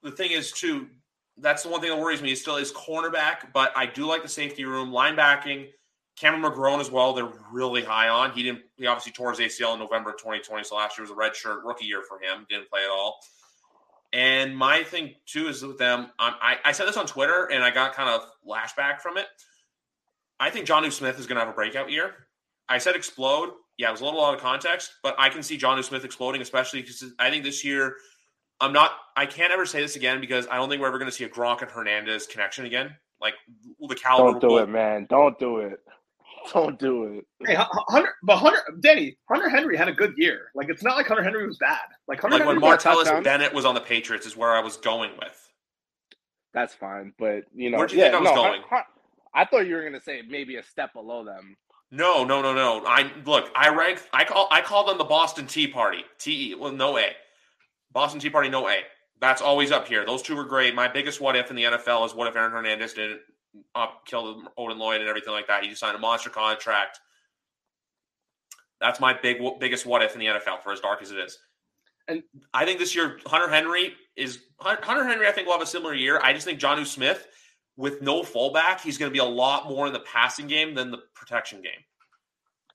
the 0.01 0.11
thing 0.11 0.31
is, 0.31 0.51
too, 0.51 0.89
that's 1.37 1.63
the 1.63 1.69
one 1.69 1.79
thing 1.79 1.91
that 1.91 1.97
worries 1.97 2.21
me 2.21 2.33
is 2.33 2.41
still 2.41 2.57
is 2.57 2.73
cornerback, 2.73 3.53
but 3.53 3.71
I 3.75 3.85
do 3.85 4.05
like 4.05 4.21
the 4.21 4.27
safety 4.27 4.65
room, 4.65 4.91
linebacking. 4.91 5.69
Cameron 6.16 6.43
McGrone 6.43 6.80
as 6.80 6.91
well. 6.91 7.14
They're 7.14 7.32
really 7.51 7.84
high 7.84 8.09
on. 8.09 8.32
He 8.32 8.43
didn't. 8.43 8.61
He 8.78 8.86
obviously 8.86 9.11
tore 9.11 9.32
his 9.32 9.39
ACL 9.39 9.74
in 9.74 9.80
November 9.80 10.11
of 10.11 10.18
2020. 10.18 10.64
So 10.64 10.76
last 10.76 10.97
year 10.97 11.03
was 11.03 11.11
a 11.11 11.16
red 11.16 11.36
shirt 11.36 11.64
rookie 11.64 11.86
year 11.86 12.03
for 12.07 12.18
him. 12.20 12.45
Didn't 12.49 12.70
play 12.70 12.84
at 12.84 12.89
all. 12.89 13.20
And 14.11 14.55
my 14.55 14.84
thing 14.84 15.16
too 15.26 15.47
is 15.47 15.64
with 15.64 15.80
them. 15.80 16.01
Um, 16.20 16.36
I 16.41 16.57
I 16.64 16.72
said 16.72 16.88
this 16.88 16.97
on 16.97 17.07
Twitter 17.07 17.49
and 17.51 17.64
I 17.64 17.72
got 17.72 17.93
kind 17.93 18.09
of 18.09 18.22
lashback 18.47 19.01
from 19.01 19.18
it. 19.18 19.26
I 20.39 20.49
think 20.49 20.68
Jonnu 20.68 20.91
Smith 20.91 21.20
is 21.20 21.26
going 21.26 21.38
to 21.38 21.39
have 21.39 21.49
a 21.49 21.55
breakout 21.55 21.89
year. 21.89 22.14
I 22.70 22.78
said 22.78 22.95
explode. 22.95 23.51
Yeah, 23.78 23.89
it 23.89 23.91
was 23.91 24.01
a 24.01 24.05
little 24.05 24.24
out 24.24 24.36
of 24.36 24.39
context, 24.39 24.93
but 25.01 25.16
I 25.18 25.30
can 25.30 25.41
see 25.41 25.57
Jonnu 25.57 25.84
Smith 25.84 26.05
exploding, 26.05 26.41
especially 26.41 26.82
because 26.82 27.03
I 27.18 27.32
think 27.32 27.43
this 27.43 27.66
year 27.66 27.95
I'm 28.59 28.72
not. 28.72 28.91
I 29.18 29.26
can't 29.26 29.51
ever 29.51 29.66
say 29.66 29.82
this 29.82 29.95
again 29.95 30.22
because 30.22 30.47
I 30.47 30.57
don't 30.57 30.70
think 30.70 30.80
we're 30.80 30.88
ever 30.88 30.99
going 30.99 31.09
to 31.09 31.16
see 31.16 31.24
a 31.24 31.30
Gronk 31.30 31.61
and 31.64 31.72
Hernandez 31.72 32.28
connection 32.28 32.66
again. 32.66 32.95
Like 33.20 33.34
the 33.80 33.95
caliber. 33.95 34.39
Don't 34.39 34.49
do 34.49 34.57
it, 34.59 34.70
man. 34.70 35.07
Don't 35.09 35.38
do 35.39 35.57
it. 35.57 35.80
Don't 36.51 36.77
do 36.77 37.05
it. 37.05 37.25
Hey, 37.47 37.55
Hunter, 37.57 38.09
but 38.23 38.37
Hunter, 38.37 38.59
Danny, 38.81 39.17
Hunter 39.29 39.49
Henry 39.49 39.77
had 39.77 39.87
a 39.87 39.93
good 39.93 40.13
year. 40.17 40.51
Like 40.55 40.69
it's 40.69 40.83
not 40.83 40.97
like 40.97 41.07
Hunter 41.07 41.23
Henry 41.23 41.47
was 41.47 41.57
bad. 41.57 41.79
Like 42.07 42.19
Hunter 42.19 42.37
like 42.37 42.45
Henry 42.45 42.59
when 42.59 42.77
Martellus 42.77 43.23
Bennett 43.23 43.53
was 43.53 43.65
on 43.65 43.75
the 43.75 43.81
Patriots 43.81 44.25
is 44.25 44.35
where 44.35 44.51
I 44.51 44.59
was 44.59 44.77
going 44.77 45.11
with. 45.17 45.49
That's 46.53 46.73
fine, 46.73 47.13
but 47.17 47.43
you 47.53 47.69
know, 47.69 47.77
where 47.77 47.87
do 47.87 47.95
you 47.95 48.01
yeah, 48.01 48.11
think 48.11 48.15
I 48.15 48.19
was 48.19 48.29
no, 48.29 48.35
going? 48.35 48.61
I, 48.71 48.83
I 49.33 49.45
thought 49.45 49.67
you 49.67 49.75
were 49.75 49.81
going 49.81 49.93
to 49.93 50.01
say 50.01 50.21
maybe 50.27 50.57
a 50.57 50.63
step 50.63 50.93
below 50.93 51.23
them. 51.23 51.55
No, 51.91 52.23
no, 52.23 52.41
no, 52.41 52.53
no. 52.53 52.83
I 52.85 53.11
look. 53.25 53.51
I 53.55 53.69
rank. 53.69 54.01
I 54.11 54.23
call. 54.23 54.47
I 54.51 54.61
call 54.61 54.85
them 54.85 54.97
the 54.97 55.03
Boston 55.03 55.47
Tea 55.47 55.67
Party. 55.67 56.03
T 56.19 56.51
E. 56.51 56.55
Well, 56.55 56.71
no 56.71 56.97
A. 56.97 57.11
Boston 57.91 58.19
Tea 58.19 58.29
Party, 58.29 58.49
no 58.49 58.67
A. 58.67 58.79
That's 59.21 59.41
always 59.41 59.71
up 59.71 59.87
here. 59.87 60.05
Those 60.05 60.21
two 60.21 60.35
were 60.35 60.43
great. 60.43 60.75
My 60.75 60.87
biggest 60.87 61.21
what 61.21 61.35
if 61.35 61.49
in 61.49 61.55
the 61.55 61.63
NFL 61.63 62.05
is 62.05 62.13
what 62.13 62.27
if 62.27 62.35
Aaron 62.35 62.51
Hernandez 62.51 62.93
didn't 62.93 63.21
up 63.76 64.06
kill 64.06 64.36
the 64.36 64.49
Odin 64.58 64.78
Lloyd 64.78 65.01
and 65.01 65.10
everything 65.10 65.34
like 65.34 65.47
that. 65.47 65.64
He 65.64 65.70
just 65.70 65.80
signed 65.80 65.95
a 65.95 65.99
monster 65.99 66.30
contract. 66.30 66.99
That's 68.80 68.99
my 68.99 69.14
big 69.14 69.41
biggest 69.60 69.86
what 69.86 70.01
if 70.04 70.14
in 70.14 70.20
the 70.20 70.26
NFL 70.26 70.62
for 70.62 70.72
as 70.72 70.80
dark 70.80 71.01
as 71.01 71.12
it 71.12 71.18
is. 71.18 71.38
And 72.08 72.24
I 72.54 72.66
think 72.66 72.80
this 72.80 72.95
year 72.95 73.20
Hunter 73.26 73.49
Henry 73.49 73.93
is 74.16 74.39
Hunter 74.60 75.06
Henry. 75.06 75.28
I 75.28 75.32
think 75.32 75.47
will 75.47 75.54
have 75.54 75.62
a 75.62 75.68
similar 75.68 75.93
year. 75.93 76.20
I 76.22 76.34
just 76.34 76.45
think 76.45 76.60
Jonnu 76.60 76.86
Smith 76.86 77.28
with 77.78 78.01
no 78.01 78.24
fullback, 78.24 78.82
he's 78.82 78.97
going 78.97 79.10
to 79.10 79.14
be 79.14 79.20
a 79.20 79.24
lot 79.24 79.68
more 79.68 79.88
in 79.88 79.93
the 79.93 80.01
passing 80.01 80.47
game 80.47 80.76
than 80.76 80.91
the 80.91 80.99
protection 81.16 81.62
game. 81.62 81.72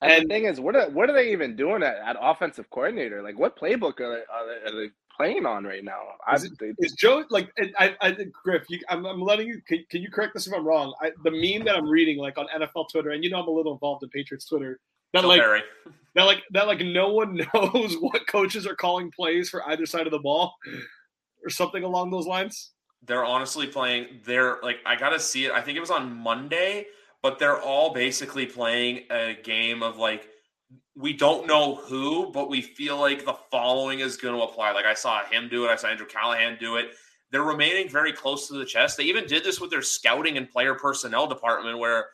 And, 0.01 0.12
and 0.12 0.24
the 0.24 0.29
thing 0.29 0.45
is, 0.45 0.61
what 0.61 0.76
are 0.76 0.89
what 0.91 1.11
are 1.11 1.12
they 1.12 1.33
even 1.33 1.57
doing 1.57 1.83
at, 1.83 1.97
at 1.97 2.16
offensive 2.20 2.70
coordinator? 2.70 3.22
Like, 3.22 3.39
what 3.39 3.59
playbook 3.59 4.01
are 4.01 4.16
they, 4.16 4.22
are 4.33 4.47
they, 4.47 4.70
are 4.70 4.83
they 4.83 4.91
playing 5.18 5.44
on 5.44 5.64
right 5.64 5.84
now? 5.84 6.00
Is, 6.32 6.44
it, 6.44 6.52
they, 6.58 6.72
is 6.78 6.92
Joe 6.92 7.24
like? 7.30 7.50
I, 7.78 7.94
I, 8.00 8.16
Griff, 8.32 8.64
you, 8.68 8.80
I'm, 8.88 9.04
I'm 9.04 9.20
letting 9.20 9.48
you. 9.48 9.60
Can, 9.66 9.84
can, 9.90 10.00
you 10.00 10.10
correct 10.10 10.34
this 10.34 10.46
if 10.46 10.54
I'm 10.54 10.64
wrong? 10.64 10.94
I, 11.02 11.10
the 11.24 11.30
meme 11.30 11.66
that 11.66 11.76
I'm 11.76 11.88
reading, 11.88 12.18
like 12.18 12.38
on 12.38 12.46
NFL 12.56 12.90
Twitter, 12.90 13.10
and 13.10 13.22
you 13.22 13.30
know 13.30 13.40
I'm 13.40 13.48
a 13.48 13.50
little 13.50 13.72
involved 13.72 14.02
in 14.02 14.08
Patriots 14.10 14.46
Twitter. 14.46 14.80
That 15.12 15.24
like 15.24 15.42
that 16.14 16.24
like 16.24 16.42
that 16.52 16.66
like 16.66 16.80
no 16.80 17.12
one 17.12 17.40
knows 17.54 17.96
what 17.98 18.26
coaches 18.26 18.66
are 18.66 18.76
calling 18.76 19.10
plays 19.10 19.50
for 19.50 19.66
either 19.68 19.86
side 19.86 20.06
of 20.06 20.12
the 20.12 20.18
ball, 20.18 20.54
or 21.44 21.50
something 21.50 21.82
along 21.82 22.10
those 22.10 22.26
lines. 22.26 22.70
They're 23.04 23.24
honestly 23.24 23.66
playing. 23.66 24.20
They're 24.24 24.58
like 24.62 24.78
I 24.86 24.96
gotta 24.96 25.20
see 25.20 25.46
it. 25.46 25.52
I 25.52 25.60
think 25.60 25.76
it 25.76 25.80
was 25.80 25.90
on 25.90 26.14
Monday, 26.14 26.86
but 27.22 27.38
they're 27.38 27.60
all 27.60 27.92
basically 27.92 28.46
playing 28.46 29.04
a 29.10 29.36
game 29.42 29.82
of 29.82 29.96
like 29.96 30.28
we 30.99 31.12
don't 31.12 31.46
know 31.46 31.76
who, 31.76 32.30
but 32.32 32.51
we 32.51 32.61
feel 32.61 32.99
like 32.99 33.24
the 33.24 33.36
following 33.53 34.01
is 34.01 34.16
going 34.16 34.34
to 34.34 34.42
apply. 34.42 34.72
Like 34.72 34.84
I 34.84 34.94
saw 34.94 35.24
him 35.24 35.49
do 35.49 35.64
it. 35.64 35.68
I 35.68 35.76
saw 35.76 35.86
Andrew 35.88 36.07
Callahan 36.07 36.59
do 36.59 36.76
it. 36.76 36.90
They're 37.30 37.42
remaining 37.42 37.88
very 37.88 38.12
close 38.12 38.49
to 38.49 38.55
the 38.55 38.64
chest. 38.64 38.96
They 38.96 39.05
even 39.05 39.26
did 39.26 39.44
this 39.44 39.61
with 39.61 39.70
their 39.70 39.82
scouting 39.82 40.36
and 40.36 40.51
player 40.51 40.74
personnel 40.74 41.28
department, 41.28 41.78
where 41.78 42.07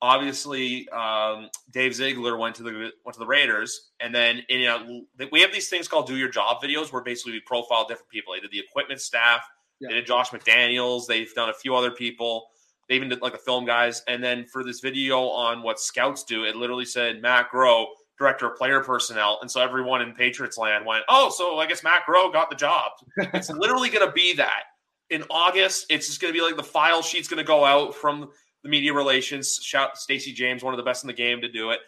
obviously 0.00 0.88
um, 0.90 1.48
Dave 1.72 1.94
Ziegler 1.94 2.36
went 2.36 2.54
to 2.56 2.62
the 2.62 2.92
went 3.04 3.14
to 3.14 3.18
the 3.18 3.26
Raiders, 3.26 3.90
and 3.98 4.14
then 4.14 4.42
you 4.48 4.66
know 4.66 5.02
we 5.32 5.40
have 5.40 5.52
these 5.52 5.68
things 5.68 5.88
called 5.88 6.06
"do 6.06 6.16
your 6.16 6.28
job" 6.28 6.62
videos, 6.62 6.92
where 6.92 7.02
basically 7.02 7.32
we 7.32 7.40
profile 7.40 7.88
different 7.88 8.10
people. 8.10 8.34
They 8.34 8.40
did 8.40 8.52
the 8.52 8.60
equipment 8.60 9.00
staff, 9.00 9.42
yeah. 9.80 9.88
they 9.88 9.94
did 9.94 10.06
Josh 10.06 10.30
McDaniels, 10.30 11.06
they've 11.06 11.32
done 11.34 11.48
a 11.48 11.54
few 11.54 11.74
other 11.74 11.90
people. 11.90 12.48
They 12.88 12.94
even 12.94 13.08
did 13.08 13.20
like 13.20 13.32
the 13.32 13.38
film 13.38 13.66
guys, 13.66 14.02
and 14.06 14.22
then 14.22 14.46
for 14.46 14.62
this 14.62 14.80
video 14.80 15.22
on 15.28 15.62
what 15.62 15.80
scouts 15.80 16.24
do, 16.24 16.44
it 16.44 16.56
literally 16.56 16.86
said 16.86 17.20
Matt 17.20 17.50
Groh, 17.50 17.86
director 18.18 18.50
of 18.50 18.56
player 18.56 18.82
personnel, 18.82 19.38
and 19.40 19.50
so 19.50 19.60
everyone 19.60 20.02
in 20.02 20.12
Patriots 20.12 20.58
land 20.58 20.84
went, 20.84 21.04
"Oh, 21.08 21.30
so 21.30 21.58
I 21.58 21.66
guess 21.66 21.82
Matt 21.82 22.02
Groh 22.06 22.32
got 22.32 22.50
the 22.50 22.56
job." 22.56 22.92
it's 23.16 23.50
literally 23.50 23.90
going 23.90 24.06
to 24.06 24.12
be 24.12 24.34
that 24.34 24.64
in 25.10 25.24
August. 25.30 25.86
It's 25.90 26.06
just 26.06 26.20
going 26.20 26.32
to 26.32 26.38
be 26.38 26.44
like 26.44 26.56
the 26.56 26.62
file 26.62 27.02
sheet's 27.02 27.28
going 27.28 27.38
to 27.38 27.46
go 27.46 27.64
out 27.64 27.94
from 27.94 28.30
the 28.62 28.68
media 28.68 28.92
relations, 28.92 29.58
shout 29.62 29.96
Stacey 29.98 30.32
James, 30.32 30.62
one 30.62 30.74
of 30.74 30.78
the 30.78 30.84
best 30.84 31.04
in 31.04 31.08
the 31.08 31.14
game 31.14 31.40
to 31.40 31.48
do 31.48 31.70
it, 31.70 31.80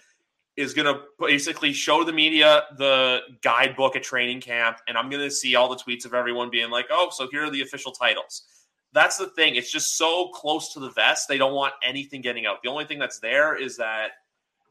is 0.57 0.74
going 0.74 0.93
to 0.93 1.03
basically 1.18 1.72
show 1.72 2.05
the 2.05 2.12
media 2.12 2.62
the 2.76 3.20
guidebook 3.43 3.97
at 3.97 4.03
training 4.03 4.41
camp. 4.41 4.78
And 4.87 4.97
I'm 4.97 5.11
going 5.11 5.22
to 5.22 5.31
see 5.31 5.57
all 5.57 5.68
the 5.68 5.76
tweets 5.76 6.05
of 6.05 6.14
everyone 6.14 6.51
being 6.51 6.70
like, 6.70 6.87
oh, 6.91 7.09
so 7.11 7.28
here 7.31 7.45
are 7.45 7.51
the 7.51 7.62
official 7.62 7.93
titles. 7.93 8.45
That's 8.93 9.16
the 9.16 9.28
thing. 9.28 9.55
It's 9.55 9.70
just 9.70 9.97
so 9.97 10.28
close 10.28 10.72
to 10.74 10.81
the 10.81 10.91
vest. 10.91 11.28
They 11.28 11.39
don't 11.39 11.55
want 11.55 11.74
anything 11.83 12.20
getting 12.20 12.47
out. 12.47 12.62
The 12.62 12.70
only 12.70 12.85
thing 12.85 12.99
that's 12.99 13.20
there 13.20 13.55
is 13.57 13.76
that 13.76 14.11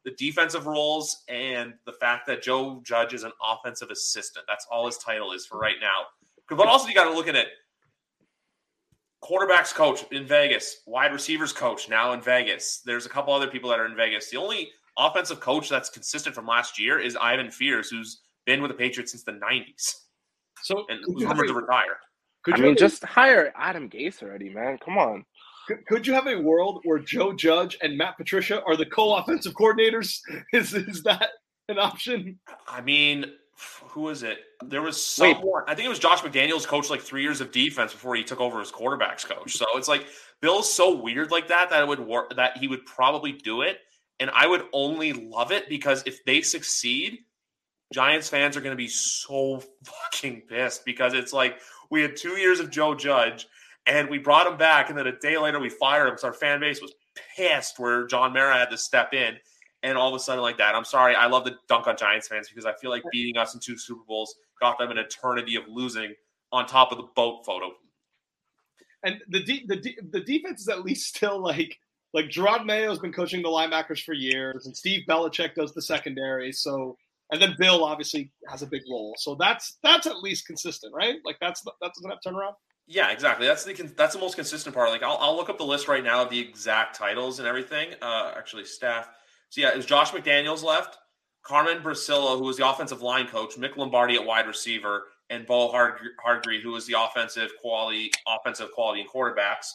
the 0.05 0.11
defensive 0.11 0.65
roles 0.65 1.23
and 1.27 1.73
the 1.85 1.93
fact 1.93 2.25
that 2.27 2.41
Joe 2.41 2.81
Judge 2.85 3.13
is 3.13 3.23
an 3.23 3.31
offensive 3.43 3.89
assistant. 3.89 4.45
That's 4.47 4.65
all 4.71 4.85
his 4.85 4.97
title 4.97 5.33
is 5.33 5.45
for 5.45 5.59
right 5.59 5.75
now. 5.81 6.05
But 6.49 6.67
also, 6.67 6.87
you 6.87 6.95
got 6.95 7.05
to 7.05 7.13
look 7.13 7.27
at 7.27 7.35
it 7.35 7.47
quarterbacks 9.23 9.73
coach 9.73 10.05
in 10.11 10.25
Vegas, 10.25 10.81
wide 10.85 11.11
receivers 11.11 11.51
coach 11.51 11.89
now 11.89 12.13
in 12.13 12.21
Vegas. 12.21 12.81
There's 12.85 13.05
a 13.05 13.09
couple 13.09 13.33
other 13.33 13.47
people 13.47 13.69
that 13.69 13.79
are 13.79 13.85
in 13.85 13.95
Vegas. 13.95 14.29
The 14.29 14.37
only 14.37 14.71
offensive 14.97 15.39
coach 15.39 15.69
that's 15.69 15.89
consistent 15.89 16.35
from 16.35 16.45
last 16.45 16.79
year 16.79 16.99
is 16.99 17.15
Ivan 17.15 17.51
Fears, 17.51 17.89
who's 17.89 18.21
been 18.45 18.61
with 18.61 18.71
the 18.71 18.77
Patriots 18.77 19.11
since 19.11 19.23
the 19.23 19.33
'90s. 19.33 19.95
So 20.61 20.85
and 20.89 20.99
was 21.07 21.23
rumored 21.23 21.47
to 21.47 21.53
retire. 21.53 21.97
Could 22.43 22.55
I 22.55 22.57
mean, 22.59 22.77
just 22.77 23.03
hire 23.03 23.53
Adam 23.55 23.89
Gase 23.89 24.23
already, 24.23 24.49
man. 24.49 24.77
Come 24.83 24.97
on. 24.97 25.25
Could, 25.70 25.86
could 25.86 26.07
you 26.07 26.13
have 26.13 26.26
a 26.26 26.41
world 26.41 26.82
where 26.84 26.97
Joe 26.97 27.32
Judge 27.32 27.78
and 27.84 27.95
Matt 27.95 28.17
Patricia 28.17 28.63
are 28.63 28.76
the 28.76 28.88
co-offensive 28.88 29.53
coordinators? 29.53 30.20
Is 30.53 30.74
is 30.74 31.03
that 31.03 31.30
an 31.67 31.78
option? 31.78 32.39
I 32.67 32.82
mean, 32.82 33.34
who 33.89 34.09
is 34.09 34.24
it? 34.24 34.39
There 34.65 34.82
was 34.82 34.99
someone. 34.99 35.43
Wait. 35.43 35.63
I 35.67 35.76
think 35.76 35.86
it 35.86 35.89
was 35.89 35.99
Josh 35.99 36.22
McDaniels 36.22 36.65
coached 36.65 36.89
like 36.89 37.01
three 37.01 37.22
years 37.22 37.39
of 37.39 37.51
defense 37.51 37.93
before 37.93 38.15
he 38.15 38.24
took 38.24 38.39
over 38.39 38.59
as 38.61 38.72
quarterbacks 38.72 39.24
coach. 39.24 39.57
So 39.57 39.65
it's 39.76 39.88
like 39.88 40.07
Bill's 40.41 40.74
so 40.74 40.95
weird 40.95 41.30
like 41.30 41.49
that 41.49 41.70
that 41.70 41.84
it 41.84 41.88
would 41.88 41.99
work 41.99 42.36
that 42.36 42.57
he 42.57 42.67
would 42.67 42.84
probably 42.88 43.34
do 43.34 43.61
it, 43.61 43.78
and 44.20 44.32
I 44.32 44.47
would 44.47 44.63
only 44.74 45.13
love 45.13 45.51
it 45.51 45.70
because 45.70 46.01
if 46.07 46.26
they 46.26 46.41
succeed, 46.41 47.20
Giants 47.93 48.28
fans 48.28 48.57
are 48.57 48.61
going 48.61 48.76
to 48.76 48.84
be 48.84 48.88
so 48.88 49.61
fucking 49.84 50.43
pissed 50.49 50.84
because 50.84 51.13
it's 51.13 51.32
like 51.32 51.59
we 51.91 52.01
had 52.01 52.15
two 52.17 52.38
years 52.38 52.59
of 52.59 52.72
Joe 52.72 52.95
Judge 52.95 53.45
and 53.89 54.09
we 54.09 54.19
brought 54.19 54.47
him 54.47 54.57
back, 54.57 54.89
and 54.89 54.97
then 54.97 55.07
a 55.07 55.19
day 55.19 55.37
later 55.37 55.59
we 55.59 55.69
fired 55.69 56.07
him. 56.07 56.17
So 56.17 56.27
our 56.27 56.33
fan 56.33 56.59
base 56.59 56.81
was 56.81 56.93
pissed 57.35 57.79
where 57.79 58.05
John 58.05 58.33
Mara 58.33 58.57
had 58.57 58.69
to 58.69 58.77
step 58.77 59.13
in 59.13 59.35
and 59.83 59.97
all 59.97 60.09
of 60.09 60.15
a 60.15 60.19
sudden 60.19 60.41
like 60.41 60.57
that. 60.57 60.75
I'm 60.75 60.85
sorry, 60.85 61.15
I 61.15 61.27
love 61.27 61.45
the 61.45 61.55
dunk 61.67 61.87
on 61.87 61.97
Giants 61.97 62.27
fans 62.27 62.49
because 62.49 62.65
I 62.65 62.73
feel 62.73 62.91
like 62.91 63.03
beating 63.11 63.37
us 63.37 63.53
in 63.53 63.59
two 63.59 63.77
Super 63.77 64.03
Bowls 64.07 64.35
got 64.61 64.77
them 64.77 64.91
an 64.91 64.97
eternity 64.97 65.55
of 65.55 65.63
losing 65.67 66.13
on 66.51 66.65
top 66.65 66.91
of 66.91 66.97
the 66.97 67.07
boat 67.15 67.45
photo. 67.45 67.71
And 69.03 69.21
the 69.29 69.41
de- 69.41 69.65
the 69.67 69.77
de- 69.77 69.97
the 70.11 70.21
defense 70.21 70.61
is 70.61 70.67
at 70.67 70.83
least 70.83 71.15
still 71.15 71.41
like 71.41 71.79
like 72.13 72.25
Jerod 72.25 72.65
Mayo 72.65 72.89
has 72.89 72.99
been 72.99 73.13
coaching 73.13 73.41
the 73.41 73.49
linebackers 73.49 74.03
for 74.03 74.13
years, 74.13 74.65
and 74.65 74.75
Steve 74.75 75.03
Belichick 75.07 75.55
does 75.55 75.73
the 75.73 75.81
secondary. 75.81 76.51
So 76.51 76.97
and 77.31 77.41
then 77.41 77.55
Bill 77.57 77.83
obviously 77.83 78.31
has 78.47 78.61
a 78.61 78.68
big 78.68 78.81
role. 78.89 79.15
So 79.18 79.35
that's 79.35 79.77
that's 79.84 80.07
at 80.07 80.22
least 80.22 80.47
consistent, 80.47 80.93
right? 80.93 81.18
Like 81.23 81.38
that's 81.39 81.64
that's 81.81 81.99
gonna 81.99 82.18
turn 82.23 82.35
around. 82.35 82.55
Yeah, 82.91 83.11
exactly. 83.11 83.45
That's 83.45 83.64
the 83.64 83.74
that's 83.95 84.16
the 84.16 84.20
most 84.20 84.36
consistent 84.36 84.76
part. 84.76 84.90
Like 84.90 85.03
I'll, 85.03 85.18
I'll 85.22 85.36
look 85.36 85.49
up 85.49 85.60
the 85.60 85.64
list 85.64 85.88
right 85.88 86.03
now 86.03 86.24
of 86.24 86.30
the 86.30 86.40
exact 86.40 86.98
titles 86.98 87.38
and 87.40 87.48
everything. 87.48 87.90
Uh, 88.02 88.34
actually, 88.36 88.66
staff 88.66 89.10
so 89.49 89.61
yeah, 89.61 89.70
it 89.70 89.78
was 89.78 89.86
Josh 89.86 90.11
McDaniels 90.11 90.64
left, 90.64 90.99
Carmen 91.44 91.82
Bricillo, 91.82 92.38
who 92.38 92.45
was 92.45 92.57
the 92.57 92.70
offensive 92.70 93.02
line 93.02 93.28
coach, 93.28 93.56
Mick 93.57 93.78
Lombardi 93.78 94.16
at 94.16 94.26
wide 94.26 94.48
receiver, 94.48 95.07
and 95.32 95.45
Bo 95.45 95.72
Hardegree, 95.72 96.61
who 96.61 96.72
was 96.72 96.86
the 96.86 96.95
offensive 96.98 97.49
quality, 97.60 98.11
offensive 98.28 98.72
quality 98.72 99.02
and 99.02 99.10
quarterbacks. 99.10 99.68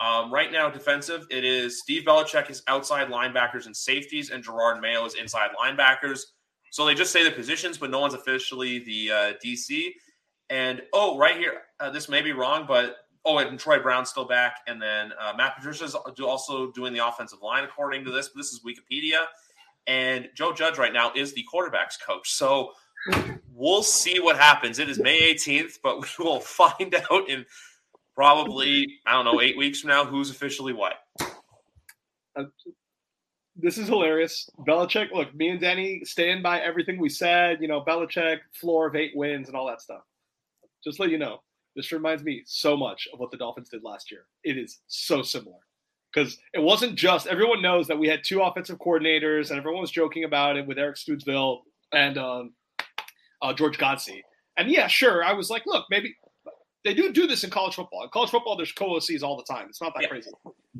Um, 0.00 0.32
right 0.32 0.50
now, 0.50 0.68
defensive, 0.68 1.26
it 1.30 1.44
is 1.44 1.80
Steve 1.80 2.04
Belichick 2.04 2.50
is 2.50 2.62
outside 2.66 3.08
linebackers 3.08 3.66
and 3.66 3.76
safeties, 3.76 4.30
and 4.30 4.44
Jerod 4.44 4.80
Mayo 4.80 5.04
is 5.04 5.14
inside 5.14 5.50
linebackers. 5.60 6.22
So 6.72 6.86
they 6.86 6.94
just 6.94 7.12
say 7.12 7.22
the 7.22 7.30
positions, 7.30 7.78
but 7.78 7.90
no 7.90 8.00
one's 8.00 8.14
officially 8.14 8.80
the 8.80 9.10
uh, 9.10 9.32
DC. 9.44 9.90
And 10.50 10.82
oh, 10.92 11.16
right 11.16 11.36
here, 11.36 11.62
uh, 11.78 11.90
this 11.90 12.08
may 12.08 12.20
be 12.22 12.32
wrong, 12.32 12.64
but 12.66 12.96
Oh, 13.24 13.38
and 13.38 13.58
Troy 13.58 13.78
Brown's 13.78 14.08
still 14.08 14.24
back, 14.24 14.60
and 14.66 14.80
then 14.80 15.12
uh, 15.20 15.34
Matt 15.36 15.56
Patricia's 15.56 15.94
also 15.94 16.70
doing 16.70 16.94
the 16.94 17.06
offensive 17.06 17.42
line 17.42 17.64
according 17.64 18.04
to 18.06 18.10
this. 18.10 18.28
But 18.28 18.38
this 18.38 18.52
is 18.52 18.60
Wikipedia, 18.60 19.24
and 19.86 20.28
Joe 20.34 20.52
Judge 20.54 20.78
right 20.78 20.92
now 20.92 21.12
is 21.14 21.34
the 21.34 21.44
quarterbacks 21.52 22.00
coach. 22.04 22.30
So 22.30 22.72
we'll 23.52 23.82
see 23.82 24.20
what 24.20 24.36
happens. 24.36 24.78
It 24.78 24.88
is 24.88 24.98
May 24.98 25.34
18th, 25.34 25.80
but 25.82 26.00
we 26.00 26.24
will 26.24 26.40
find 26.40 26.94
out 27.10 27.28
in 27.28 27.44
probably 28.14 28.86
I 29.04 29.12
don't 29.12 29.26
know 29.26 29.42
eight 29.42 29.56
weeks 29.58 29.80
from 29.80 29.88
now 29.88 30.06
who's 30.06 30.30
officially 30.30 30.72
what. 30.72 30.94
Uh, 32.34 32.44
this 33.54 33.76
is 33.76 33.88
hilarious. 33.88 34.48
Belichick, 34.66 35.12
look, 35.12 35.34
me 35.34 35.50
and 35.50 35.60
Denny 35.60 36.06
stand 36.06 36.42
by 36.42 36.60
everything 36.60 36.98
we 36.98 37.10
said. 37.10 37.60
You 37.60 37.68
know, 37.68 37.82
Belichick 37.82 38.38
floor 38.54 38.86
of 38.86 38.96
eight 38.96 39.12
wins 39.14 39.48
and 39.48 39.56
all 39.56 39.66
that 39.66 39.82
stuff. 39.82 40.00
Just 40.84 41.00
let 41.00 41.10
you 41.10 41.18
know. 41.18 41.42
This 41.76 41.92
reminds 41.92 42.22
me 42.24 42.42
so 42.46 42.76
much 42.76 43.06
of 43.12 43.20
what 43.20 43.30
the 43.30 43.36
Dolphins 43.36 43.68
did 43.68 43.82
last 43.84 44.10
year. 44.10 44.26
It 44.44 44.58
is 44.58 44.80
so 44.88 45.22
similar 45.22 45.58
because 46.12 46.38
it 46.52 46.60
wasn't 46.60 46.96
just 46.96 47.26
everyone 47.26 47.62
knows 47.62 47.86
that 47.86 47.98
we 47.98 48.08
had 48.08 48.24
two 48.24 48.42
offensive 48.42 48.78
coordinators 48.78 49.50
and 49.50 49.58
everyone 49.58 49.80
was 49.80 49.90
joking 49.90 50.24
about 50.24 50.56
it 50.56 50.66
with 50.66 50.78
Eric 50.78 50.96
Studesville 50.96 51.60
and 51.92 52.18
um, 52.18 52.54
uh, 53.42 53.52
George 53.52 53.78
Godsey. 53.78 54.20
And 54.56 54.68
yeah, 54.70 54.88
sure, 54.88 55.22
I 55.24 55.32
was 55.32 55.48
like, 55.48 55.62
look, 55.66 55.84
maybe 55.90 56.16
they 56.84 56.94
do 56.94 57.12
do 57.12 57.26
this 57.26 57.44
in 57.44 57.50
college 57.50 57.74
football. 57.76 58.02
In 58.02 58.08
college 58.10 58.30
football, 58.30 58.56
there's 58.56 58.72
co-OCs 58.72 59.22
all 59.22 59.36
the 59.36 59.44
time. 59.44 59.66
It's 59.68 59.80
not 59.80 59.92
that 59.94 60.02
Yeah. 60.02 60.08
crazy. 60.08 60.30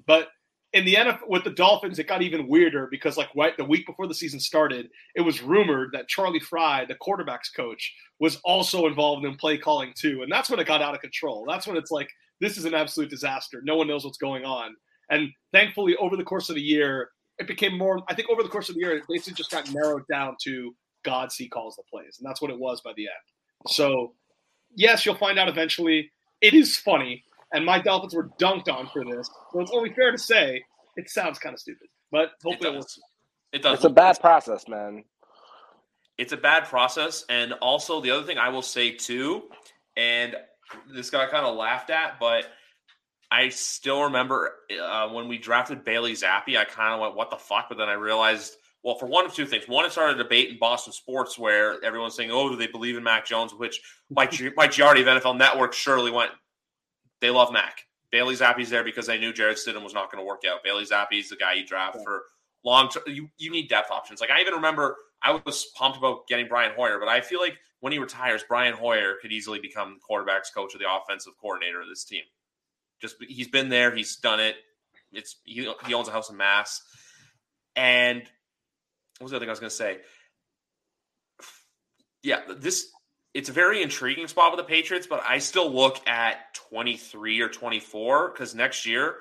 But 0.06 0.28
in 0.72 0.84
the 0.84 0.94
NFL 0.94 1.28
with 1.28 1.44
the 1.44 1.50
Dolphins, 1.50 1.98
it 1.98 2.06
got 2.06 2.22
even 2.22 2.46
weirder 2.46 2.88
because 2.90 3.16
like 3.16 3.28
right 3.34 3.56
the 3.56 3.64
week 3.64 3.86
before 3.86 4.06
the 4.06 4.14
season 4.14 4.38
started, 4.38 4.88
it 5.14 5.22
was 5.22 5.42
rumored 5.42 5.90
that 5.92 6.08
Charlie 6.08 6.40
Frye, 6.40 6.84
the 6.86 6.94
quarterbacks 6.94 7.54
coach, 7.54 7.92
was 8.20 8.40
also 8.44 8.86
involved 8.86 9.24
in 9.24 9.36
play 9.36 9.58
calling 9.58 9.92
too, 9.96 10.22
and 10.22 10.30
that's 10.30 10.48
when 10.48 10.60
it 10.60 10.66
got 10.66 10.82
out 10.82 10.94
of 10.94 11.00
control. 11.00 11.44
That's 11.48 11.66
when 11.66 11.76
it's 11.76 11.90
like 11.90 12.08
this 12.40 12.56
is 12.56 12.64
an 12.64 12.74
absolute 12.74 13.10
disaster. 13.10 13.60
No 13.64 13.76
one 13.76 13.88
knows 13.88 14.04
what's 14.04 14.18
going 14.18 14.44
on. 14.44 14.74
And 15.10 15.30
thankfully, 15.52 15.96
over 15.96 16.16
the 16.16 16.24
course 16.24 16.48
of 16.48 16.54
the 16.54 16.62
year, 16.62 17.10
it 17.38 17.46
became 17.46 17.76
more. 17.76 18.00
I 18.08 18.14
think 18.14 18.30
over 18.30 18.42
the 18.42 18.48
course 18.48 18.68
of 18.68 18.76
the 18.76 18.80
year, 18.80 18.96
it 18.96 19.04
basically 19.08 19.34
just 19.34 19.50
got 19.50 19.72
narrowed 19.72 20.04
down 20.10 20.36
to 20.44 20.74
Godsey 21.04 21.50
calls 21.50 21.76
the 21.76 21.82
plays, 21.90 22.18
and 22.18 22.28
that's 22.28 22.40
what 22.40 22.50
it 22.50 22.58
was 22.58 22.80
by 22.80 22.92
the 22.96 23.04
end. 23.04 23.72
So, 23.72 24.14
yes, 24.74 25.04
you'll 25.04 25.16
find 25.16 25.38
out 25.38 25.48
eventually. 25.48 26.10
It 26.40 26.54
is 26.54 26.76
funny, 26.76 27.24
and 27.52 27.64
my 27.64 27.80
Dolphins 27.80 28.14
were 28.14 28.30
dunked 28.40 28.72
on 28.72 28.88
for 28.92 29.04
this. 29.04 29.30
So 29.52 29.60
it's 29.60 29.70
only 29.72 29.92
fair 29.94 30.12
to 30.12 30.18
say 30.18 30.62
it 30.96 31.10
sounds 31.10 31.38
kind 31.38 31.54
of 31.54 31.60
stupid, 31.60 31.88
but 32.10 32.30
hopefully 32.42 32.70
it, 32.70 32.74
does. 32.74 32.98
will. 32.98 33.58
It 33.58 33.62
does. 33.62 33.74
It's 33.76 33.84
a 33.84 33.90
bad 33.90 34.20
process, 34.20 34.68
man. 34.68 35.04
it's 36.18 36.32
a 36.32 36.36
bad 36.36 36.64
process. 36.64 37.24
And 37.28 37.54
also, 37.54 38.00
the 38.00 38.10
other 38.10 38.24
thing 38.24 38.38
I 38.38 38.50
will 38.50 38.62
say 38.62 38.90
too, 38.92 39.44
and 39.96 40.36
this 40.94 41.10
got 41.10 41.30
kind 41.30 41.46
of 41.46 41.56
laughed 41.56 41.90
at, 41.90 42.20
but 42.20 42.44
I 43.30 43.48
still 43.48 44.04
remember 44.04 44.52
uh, 44.82 45.08
when 45.08 45.28
we 45.28 45.38
drafted 45.38 45.84
Bailey 45.84 46.12
Zappe, 46.12 46.56
I 46.56 46.64
kind 46.64 46.94
of 46.94 47.00
went, 47.00 47.14
what 47.14 47.30
the 47.30 47.36
fuck? 47.36 47.66
But 47.68 47.78
then 47.78 47.88
I 47.88 47.94
realized, 47.94 48.54
well, 48.82 48.96
for 48.96 49.06
one 49.06 49.24
of 49.24 49.34
two 49.34 49.46
things. 49.46 49.68
One, 49.68 49.84
it 49.84 49.92
started 49.92 50.18
a 50.18 50.22
debate 50.22 50.50
in 50.50 50.58
Boston 50.58 50.92
sports 50.92 51.38
where 51.38 51.82
everyone's 51.84 52.14
saying, 52.14 52.30
oh, 52.30 52.48
do 52.48 52.56
they 52.56 52.66
believe 52.66 52.96
in 52.96 53.04
Mac 53.04 53.26
Jones? 53.26 53.52
Which 53.54 53.80
my 54.10 54.28
majority 54.56 55.02
of 55.02 55.06
NFL 55.06 55.38
Network 55.38 55.72
surely 55.72 56.10
went, 56.10 56.32
they 57.20 57.30
love 57.30 57.52
Mac. 57.52 57.86
Bailey 58.10 58.34
Zappe's 58.34 58.70
there 58.70 58.84
because 58.84 59.06
they 59.06 59.18
knew 59.18 59.32
Jarrett 59.32 59.58
Stidham 59.58 59.84
was 59.84 59.94
not 59.94 60.10
going 60.10 60.22
to 60.22 60.26
work 60.26 60.42
out. 60.48 60.64
Bailey 60.64 60.84
Zappe's 60.84 61.28
the 61.28 61.36
guy 61.36 61.54
you 61.54 61.64
draft 61.64 61.98
for 62.02 62.24
long 62.64 62.88
term. 62.88 63.04
You, 63.06 63.28
you 63.38 63.50
need 63.50 63.68
depth 63.68 63.90
options. 63.90 64.20
Like 64.20 64.30
I 64.30 64.40
even 64.40 64.54
remember 64.54 64.96
I 65.22 65.40
was 65.44 65.66
pumped 65.76 65.98
about 65.98 66.26
getting 66.26 66.48
Brian 66.48 66.72
Hoyer, 66.74 66.98
but 66.98 67.08
I 67.08 67.20
feel 67.20 67.40
like 67.40 67.56
when 67.80 67.92
he 67.92 67.98
retires, 67.98 68.42
Brian 68.48 68.74
Hoyer 68.74 69.14
could 69.20 69.32
easily 69.32 69.60
become 69.60 69.94
the 69.94 70.14
quarterbacks 70.14 70.52
coach 70.52 70.74
or 70.74 70.78
the 70.78 70.92
offensive 70.92 71.34
coordinator 71.40 71.80
of 71.80 71.88
this 71.88 72.04
team. 72.04 72.22
Just 73.00 73.16
he's 73.26 73.48
been 73.48 73.68
there, 73.68 73.94
he's 73.94 74.16
done 74.16 74.40
it. 74.40 74.56
It's 75.12 75.36
he, 75.44 75.68
he 75.86 75.94
owns 75.94 76.08
a 76.08 76.12
house 76.12 76.30
in 76.30 76.36
Mass, 76.36 76.82
and 77.74 78.18
what 79.18 79.24
was 79.24 79.30
the 79.30 79.36
other 79.36 79.44
thing 79.44 79.50
I 79.50 79.52
was 79.52 79.60
going 79.60 79.70
to 79.70 79.76
say? 79.76 79.98
Yeah, 82.22 82.40
this 82.58 82.90
it's 83.34 83.48
a 83.48 83.52
very 83.52 83.82
intriguing 83.82 84.26
spot 84.28 84.50
with 84.52 84.58
the 84.58 84.68
Patriots, 84.68 85.06
but 85.06 85.22
I 85.26 85.38
still 85.38 85.70
look 85.70 86.06
at 86.08 86.54
23 86.70 87.40
or 87.40 87.48
24 87.48 88.30
because 88.30 88.54
next 88.54 88.84
year, 88.84 89.16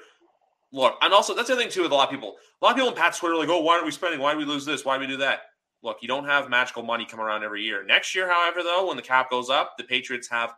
look, 0.71 0.95
and 1.01 1.13
also 1.13 1.35
that's 1.35 1.47
the 1.47 1.53
other 1.53 1.61
thing 1.61 1.71
too 1.71 1.83
with 1.83 1.91
a 1.91 1.95
lot 1.95 2.05
of 2.07 2.11
people. 2.11 2.35
A 2.61 2.65
lot 2.65 2.71
of 2.71 2.75
people 2.75 2.89
in 2.89 2.95
Pat's 2.95 3.19
Twitter 3.19 3.35
are 3.35 3.37
like, 3.39 3.49
oh, 3.49 3.61
why 3.61 3.73
aren't 3.73 3.85
we 3.85 3.91
spending? 3.91 4.19
Why 4.19 4.33
do 4.33 4.39
we 4.39 4.45
lose 4.45 4.65
this? 4.65 4.83
Why 4.83 4.95
do 4.97 5.01
we 5.01 5.07
do 5.07 5.17
that? 5.17 5.41
Look, 5.83 5.97
you 6.01 6.07
don't 6.07 6.25
have 6.25 6.49
magical 6.49 6.83
money 6.83 7.05
come 7.05 7.21
around 7.21 7.43
every 7.43 7.61
year. 7.63 7.83
Next 7.85 8.13
year, 8.15 8.29
however, 8.29 8.63
though, 8.63 8.87
when 8.87 8.97
the 8.97 9.03
cap 9.03 9.29
goes 9.29 9.49
up, 9.49 9.77
the 9.77 9.83
Patriots 9.83 10.27
have 10.29 10.53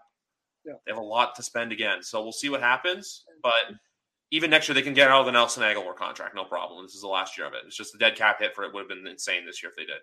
Yeah. 0.65 0.73
they 0.85 0.91
have 0.91 0.97
a 0.97 1.05
lot 1.05 1.35
to 1.35 1.43
spend 1.43 1.71
again. 1.71 2.01
So 2.03 2.23
we'll 2.23 2.31
see 2.31 2.49
what 2.49 2.61
happens. 2.61 3.23
But 3.43 3.75
even 4.31 4.49
next 4.49 4.67
year, 4.69 4.73
they 4.75 4.81
can 4.81 4.93
get 4.93 5.09
out 5.11 5.19
of 5.19 5.25
the 5.25 5.31
Nelson 5.33 5.61
Agholor 5.61 5.95
contract, 5.95 6.33
no 6.35 6.45
problem. 6.45 6.85
This 6.85 6.95
is 6.95 7.01
the 7.01 7.07
last 7.07 7.37
year 7.37 7.45
of 7.45 7.53
it. 7.53 7.63
It's 7.67 7.75
just 7.75 7.91
the 7.91 7.99
dead 7.99 8.15
cap 8.15 8.39
hit 8.39 8.55
for 8.55 8.63
it 8.63 8.73
would 8.73 8.79
have 8.81 8.87
been 8.89 9.05
insane 9.05 9.45
this 9.45 9.61
year 9.61 9.69
if 9.69 9.75
they 9.75 9.85
did. 9.85 9.99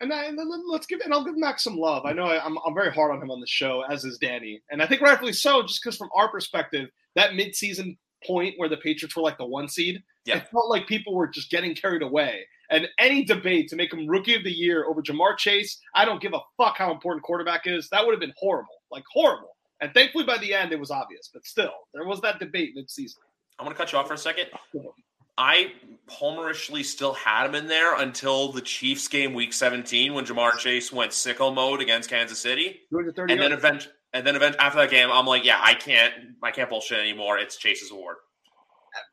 And, 0.00 0.12
I, 0.12 0.24
and 0.24 0.38
let's 0.68 0.86
give 0.86 1.00
and 1.00 1.14
I'll 1.14 1.24
give 1.24 1.36
Max 1.38 1.62
some 1.64 1.76
love. 1.76 2.04
I 2.04 2.12
know 2.12 2.24
I, 2.24 2.44
I'm 2.44 2.58
I'm 2.66 2.74
very 2.74 2.90
hard 2.92 3.12
on 3.12 3.22
him 3.22 3.30
on 3.30 3.40
the 3.40 3.46
show, 3.46 3.82
as 3.88 4.04
is 4.04 4.18
Danny, 4.18 4.60
and 4.70 4.82
I 4.82 4.86
think 4.86 5.00
rightfully 5.00 5.32
so, 5.32 5.62
just 5.62 5.82
because 5.82 5.96
from 5.96 6.10
our 6.14 6.28
perspective, 6.28 6.88
that 7.14 7.30
midseason 7.30 7.96
point 8.26 8.54
where 8.56 8.68
the 8.68 8.76
Patriots 8.76 9.14
were 9.14 9.22
like 9.22 9.38
the 9.38 9.46
one 9.46 9.68
seed, 9.68 10.02
Yeah. 10.24 10.38
it 10.38 10.48
felt 10.50 10.68
like 10.68 10.86
people 10.86 11.14
were 11.14 11.28
just 11.28 11.50
getting 11.50 11.74
carried 11.74 12.02
away. 12.02 12.46
And 12.70 12.88
any 12.98 13.22
debate 13.24 13.68
to 13.68 13.76
make 13.76 13.92
him 13.92 14.06
rookie 14.06 14.34
of 14.34 14.42
the 14.42 14.50
year 14.50 14.86
over 14.86 15.02
Ja'Marr 15.02 15.36
Chase, 15.36 15.78
I 15.94 16.04
don't 16.06 16.20
give 16.22 16.32
a 16.32 16.40
fuck 16.56 16.76
how 16.78 16.90
important 16.90 17.22
quarterback 17.22 17.66
is. 17.66 17.88
That 17.90 18.04
would 18.04 18.12
have 18.12 18.20
been 18.20 18.32
horrible, 18.38 18.72
like 18.90 19.04
horrible. 19.12 19.54
And 19.82 19.92
thankfully, 19.92 20.24
by 20.24 20.38
the 20.38 20.54
end, 20.54 20.72
it 20.72 20.80
was 20.80 20.90
obvious. 20.90 21.28
But 21.32 21.44
still, 21.44 21.74
there 21.92 22.06
was 22.06 22.20
that 22.22 22.38
debate 22.38 22.74
midseason. 22.76 23.16
I'm 23.58 23.66
going 23.66 23.74
to 23.76 23.78
cut 23.78 23.92
you 23.92 23.98
off 23.98 24.08
for 24.08 24.14
a 24.14 24.18
second. 24.18 24.46
I 25.36 25.72
homerishly 26.08 26.82
still 26.82 27.14
had 27.14 27.46
him 27.46 27.54
in 27.54 27.66
there 27.66 27.96
until 27.96 28.52
the 28.52 28.60
Chiefs 28.60 29.08
game 29.08 29.34
week 29.34 29.52
17 29.52 30.14
when 30.14 30.24
Ja'Marr 30.24 30.58
Chase 30.58 30.92
went 30.92 31.12
sicko 31.12 31.54
mode 31.54 31.80
against 31.80 32.08
Kansas 32.10 32.38
City. 32.38 32.80
230 32.90 33.32
And 33.32 33.42
then 33.42 33.52
event 33.52 33.88
and 34.12 34.24
then 34.24 34.36
event 34.36 34.56
after 34.58 34.78
that 34.78 34.90
game, 34.90 35.08
I'm 35.10 35.26
like, 35.26 35.44
yeah, 35.44 35.58
I 35.60 35.74
can't 35.74 36.12
I 36.42 36.50
can't 36.50 36.70
bullshit 36.70 36.98
anymore. 36.98 37.38
It's 37.38 37.56
Chase's 37.56 37.90
award. 37.90 38.16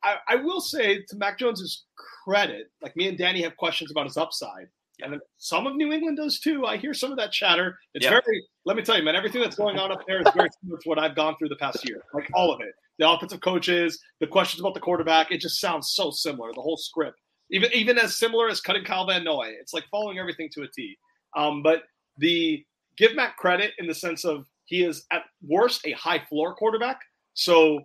I, 0.03 0.17
I 0.27 0.35
will 0.35 0.61
say 0.61 1.03
to 1.09 1.15
Mac 1.15 1.39
Jones's 1.39 1.85
credit, 2.23 2.67
like 2.83 2.95
me 2.95 3.07
and 3.07 3.17
Danny 3.17 3.41
have 3.41 3.57
questions 3.57 3.89
about 3.89 4.05
his 4.05 4.17
upside. 4.17 4.67
And 5.03 5.19
some 5.37 5.67
of 5.67 5.75
New 5.75 5.91
England 5.91 6.17
does 6.17 6.39
too. 6.39 6.65
I 6.65 6.77
hear 6.77 6.93
some 6.93 7.11
of 7.11 7.17
that 7.17 7.31
chatter. 7.31 7.77
It's 7.93 8.05
Yeah. 8.05 8.19
very, 8.25 8.43
let 8.65 8.75
me 8.75 8.83
tell 8.83 8.97
you, 8.97 9.03
man, 9.03 9.15
everything 9.15 9.41
that's 9.41 9.55
going 9.55 9.77
on 9.77 9.91
up 9.91 10.05
there 10.07 10.19
is 10.21 10.27
very 10.35 10.49
similar 10.61 10.79
to 10.79 10.89
what 10.89 10.99
I've 10.99 11.15
gone 11.15 11.35
through 11.37 11.49
the 11.49 11.55
past 11.57 11.87
year. 11.87 12.01
Like 12.13 12.29
all 12.33 12.51
of 12.53 12.61
it. 12.61 12.73
The 12.99 13.09
offensive 13.09 13.41
coaches, 13.41 13.99
the 14.19 14.27
questions 14.27 14.59
about 14.59 14.73
the 14.73 14.79
quarterback, 14.79 15.31
it 15.31 15.39
just 15.41 15.59
sounds 15.59 15.91
so 15.93 16.11
similar, 16.11 16.53
the 16.53 16.61
whole 16.61 16.77
script. 16.77 17.19
Even 17.49 17.69
even 17.73 17.97
as 17.97 18.15
similar 18.17 18.47
as 18.47 18.61
cutting 18.61 18.83
Kyle 18.83 19.05
Van 19.05 19.23
Noy. 19.23 19.53
It's 19.59 19.73
like 19.73 19.85
following 19.91 20.19
everything 20.19 20.49
to 20.53 20.61
a 20.63 20.67
T. 20.67 20.97
Um, 21.35 21.63
but 21.63 21.83
the 22.17 22.63
give 22.97 23.15
Mac 23.15 23.37
credit 23.37 23.71
in 23.79 23.87
the 23.87 23.93
sense 23.95 24.23
of 24.23 24.45
he 24.65 24.83
is 24.83 25.05
at 25.11 25.23
worst 25.45 25.81
a 25.85 25.91
high 25.93 26.19
floor 26.29 26.55
quarterback. 26.55 26.99
So 27.33 27.81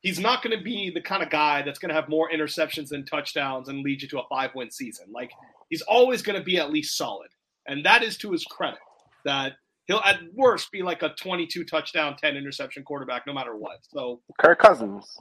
he's 0.00 0.18
not 0.18 0.42
going 0.42 0.56
to 0.56 0.62
be 0.62 0.90
the 0.90 1.00
kind 1.00 1.22
of 1.22 1.30
guy 1.30 1.62
that's 1.62 1.78
going 1.78 1.90
to 1.90 1.94
have 1.94 2.08
more 2.08 2.30
interceptions 2.30 2.88
than 2.88 3.04
touchdowns 3.04 3.68
and 3.68 3.82
lead 3.82 4.02
you 4.02 4.08
to 4.08 4.20
a 4.20 4.28
five 4.28 4.50
win 4.54 4.70
season. 4.70 5.06
Like 5.12 5.30
he's 5.68 5.82
always 5.82 6.22
going 6.22 6.38
to 6.38 6.44
be 6.44 6.58
at 6.58 6.72
least 6.72 6.96
solid. 6.96 7.28
And 7.66 7.84
that 7.84 8.02
is 8.02 8.16
to 8.18 8.32
his 8.32 8.44
credit 8.44 8.78
that 9.24 9.52
he'll 9.86 10.00
at 10.04 10.20
worst 10.34 10.72
be 10.72 10.82
like 10.82 11.02
a 11.02 11.10
22 11.10 11.64
touchdown, 11.64 12.16
10 12.16 12.36
interception 12.36 12.82
quarterback 12.82 13.26
no 13.26 13.32
matter 13.32 13.56
what. 13.56 13.78
So 13.82 14.20
Kirk 14.38 14.58
Cousins. 14.58 15.16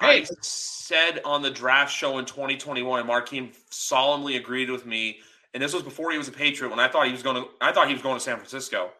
I 0.00 0.26
said 0.40 1.20
on 1.24 1.42
the 1.42 1.50
draft 1.50 1.94
show 1.94 2.18
in 2.18 2.24
2021, 2.24 3.00
and 3.00 3.08
Markeem 3.08 3.52
solemnly 3.70 4.36
agreed 4.36 4.68
with 4.68 4.84
me. 4.84 5.20
And 5.54 5.62
this 5.62 5.72
was 5.72 5.82
before 5.84 6.10
he 6.10 6.18
was 6.18 6.26
a 6.26 6.32
Patriot. 6.32 6.70
When 6.70 6.80
I 6.80 6.88
thought 6.88 7.06
he 7.06 7.12
was 7.12 7.22
going 7.22 7.36
to, 7.36 7.48
I 7.60 7.72
thought 7.72 7.86
he 7.86 7.92
was 7.92 8.02
going 8.02 8.16
to 8.16 8.20
San 8.20 8.36
Francisco. 8.36 8.90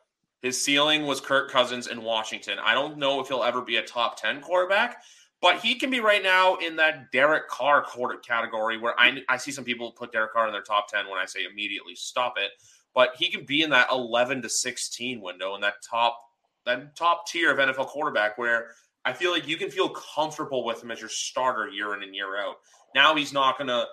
His 0.43 0.63
ceiling 0.63 1.07
was 1.07 1.21
Kirk 1.21 1.51
Cousins 1.51 1.87
in 1.87 2.03
Washington. 2.03 2.59
I 2.63 2.75
don't 2.75 2.99
know 2.99 3.21
if 3.21 3.29
he'll 3.29 3.45
ever 3.45 3.63
be 3.63 3.77
a 3.77 3.83
top 3.83 4.21
10 4.21 4.41
quarterback, 4.41 5.03
but 5.41 5.61
he 5.61 5.77
can 5.77 5.89
be 5.89 6.01
right 6.01 6.23
now 6.23 6.57
in 6.57 6.77
that 6.77 7.13
Derek 7.13 7.49
Carr 7.49 7.83
quarter 7.83 8.19
category 8.19 8.77
where 8.77 8.99
I, 8.99 9.23
I 9.29 9.37
see 9.37 9.53
some 9.53 9.65
people 9.65 9.93
put 9.93 10.13
Derek 10.13 10.33
Carr 10.33 10.49
in 10.49 10.53
their 10.53 10.63
top 10.63 10.89
10 10.89 11.09
when 11.09 11.19
I 11.19 11.27
say 11.27 11.45
immediately 11.45 11.95
stop 11.95 12.35
it. 12.37 12.51
But 12.95 13.15
he 13.17 13.31
can 13.31 13.45
be 13.45 13.63
in 13.63 13.71
that 13.71 13.89
11 13.91 14.43
to 14.43 14.49
16 14.49 15.21
window 15.21 15.55
in 15.55 15.61
that 15.63 15.75
top 15.89 16.19
that 16.67 16.95
top 16.95 17.27
tier 17.27 17.51
of 17.51 17.59
NFL 17.59 17.89
quarterback 17.89 18.39
where 18.39 18.69
I 19.05 19.13
feel 19.13 19.33
like 19.33 19.49
you 19.49 19.57
can 19.57 19.71
feel 19.71 19.89
comfortable 19.89 20.65
with 20.65 20.83
him 20.83 20.91
as 20.91 21.01
your 21.01 21.09
starter 21.09 21.69
year 21.69 21.95
in 21.95 22.03
and 22.03 22.15
year 22.15 22.39
out. 22.39 22.57
Now 22.95 23.17
he's 23.17 23.33
not 23.33 23.59
going 23.59 23.69
to, 23.69 23.87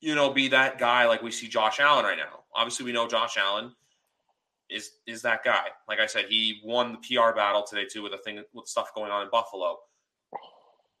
you 0.00 0.14
know, 0.14 0.30
be 0.30 0.48
that 0.48 0.78
guy 0.78 1.06
like 1.06 1.22
we 1.22 1.30
see 1.30 1.48
Josh 1.48 1.80
Allen 1.80 2.04
right 2.04 2.16
now. 2.16 2.44
Obviously, 2.54 2.86
we 2.86 2.92
know 2.92 3.06
Josh 3.06 3.36
Allen 3.36 3.72
is 4.70 4.90
is 5.06 5.22
that 5.22 5.44
guy. 5.44 5.66
Like 5.88 6.00
I 6.00 6.06
said, 6.06 6.26
he 6.28 6.60
won 6.64 6.92
the 6.92 6.98
PR 6.98 7.34
battle 7.34 7.62
today 7.62 7.86
too 7.90 8.02
with 8.02 8.12
the 8.12 8.18
thing 8.18 8.42
with 8.52 8.66
stuff 8.66 8.94
going 8.94 9.10
on 9.10 9.22
in 9.22 9.28
Buffalo. 9.30 9.76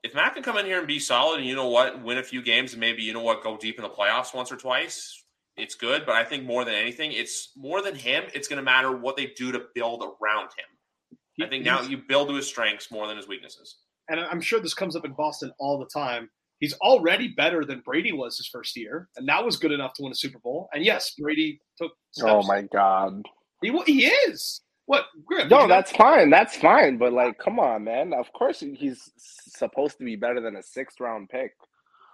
If 0.02 0.14
Matt 0.14 0.34
can 0.34 0.42
come 0.42 0.56
in 0.56 0.66
here 0.66 0.78
and 0.78 0.86
be 0.86 1.00
solid, 1.00 1.38
and 1.38 1.48
you 1.48 1.56
know 1.56 1.68
what, 1.68 2.02
win 2.02 2.18
a 2.18 2.22
few 2.22 2.40
games, 2.40 2.72
and 2.72 2.80
maybe 2.80 3.02
you 3.02 3.12
know 3.12 3.22
what, 3.22 3.42
go 3.42 3.56
deep 3.56 3.76
in 3.76 3.82
the 3.82 3.88
playoffs 3.88 4.34
once 4.34 4.52
or 4.52 4.56
twice, 4.56 5.24
it's 5.56 5.74
good. 5.74 6.06
But 6.06 6.14
I 6.14 6.22
think 6.22 6.44
more 6.44 6.64
than 6.64 6.74
anything, 6.74 7.12
it's 7.12 7.50
more 7.56 7.82
than 7.82 7.96
him. 7.96 8.24
It's 8.32 8.46
going 8.46 8.58
to 8.58 8.62
matter 8.62 8.96
what 8.96 9.16
they 9.16 9.32
do 9.36 9.50
to 9.50 9.62
build 9.74 10.02
around 10.02 10.44
him. 10.44 11.44
I 11.44 11.48
think 11.48 11.64
now 11.64 11.82
you 11.82 11.98
build 11.98 12.28
to 12.28 12.34
his 12.34 12.46
strengths 12.46 12.90
more 12.90 13.06
than 13.08 13.16
his 13.16 13.28
weaknesses. 13.28 13.78
and 14.08 14.20
I'm 14.20 14.40
sure 14.40 14.60
this 14.60 14.74
comes 14.74 14.96
up 14.96 15.04
in 15.04 15.12
Boston 15.12 15.52
all 15.58 15.78
the 15.78 15.86
time. 15.86 16.30
He's 16.60 16.74
already 16.74 17.28
better 17.28 17.64
than 17.64 17.80
Brady 17.80 18.12
was 18.12 18.38
his 18.38 18.48
first 18.48 18.76
year, 18.76 19.08
and 19.16 19.28
that 19.28 19.44
was 19.44 19.58
good 19.58 19.72
enough 19.72 19.92
to 19.94 20.02
win 20.02 20.12
a 20.12 20.14
Super 20.14 20.38
Bowl. 20.38 20.68
And 20.72 20.84
yes, 20.84 21.12
Brady 21.18 21.60
took. 21.76 21.90
Oh 21.90 21.96
steps. 22.12 22.30
Oh 22.32 22.42
my 22.46 22.62
god. 22.62 23.22
He 23.62 23.70
wa- 23.70 23.84
he 23.84 24.06
is 24.06 24.60
what? 24.86 25.06
Griff, 25.24 25.48
No, 25.48 25.62
you 25.62 25.62
know- 25.68 25.74
that's 25.74 25.90
fine. 25.92 26.30
That's 26.30 26.56
fine. 26.56 26.96
But 26.98 27.12
like, 27.12 27.38
come 27.38 27.58
on, 27.58 27.84
man. 27.84 28.12
Of 28.12 28.32
course 28.32 28.60
he's 28.60 29.10
supposed 29.16 29.98
to 29.98 30.04
be 30.04 30.16
better 30.16 30.40
than 30.40 30.56
a 30.56 30.62
sixth 30.62 31.00
round 31.00 31.28
pick. 31.28 31.52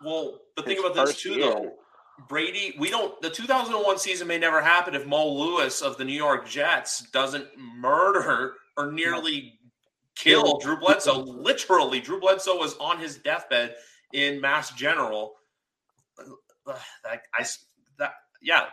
Well, 0.04 0.40
the 0.56 0.62
thing 0.62 0.78
about 0.78 0.94
this 0.94 1.20
too, 1.20 1.34
year. 1.34 1.50
though, 1.50 1.72
Brady, 2.28 2.74
we 2.78 2.90
don't. 2.90 3.20
The 3.22 3.30
2001 3.30 3.98
season 3.98 4.26
may 4.28 4.38
never 4.38 4.60
happen 4.60 4.94
if 4.94 5.06
Mo 5.06 5.28
Lewis 5.28 5.80
of 5.82 5.96
the 5.96 6.04
New 6.04 6.12
York 6.16 6.48
Jets 6.48 7.02
doesn't 7.10 7.46
murder 7.58 8.54
or 8.76 8.90
nearly 8.92 9.58
kill 10.16 10.58
Drew 10.58 10.76
Bledsoe. 10.78 11.18
Literally, 11.20 12.00
Drew 12.00 12.20
Bledsoe 12.20 12.56
was 12.58 12.76
on 12.78 12.98
his 12.98 13.16
deathbed 13.18 13.76
in 14.12 14.40
Mass 14.40 14.70
General. 14.72 15.34
Ugh, 16.18 16.78
That 17.04 17.22
I 17.36 17.40
s- 17.40 17.64
that 17.98 18.14
yeah. 18.40 18.66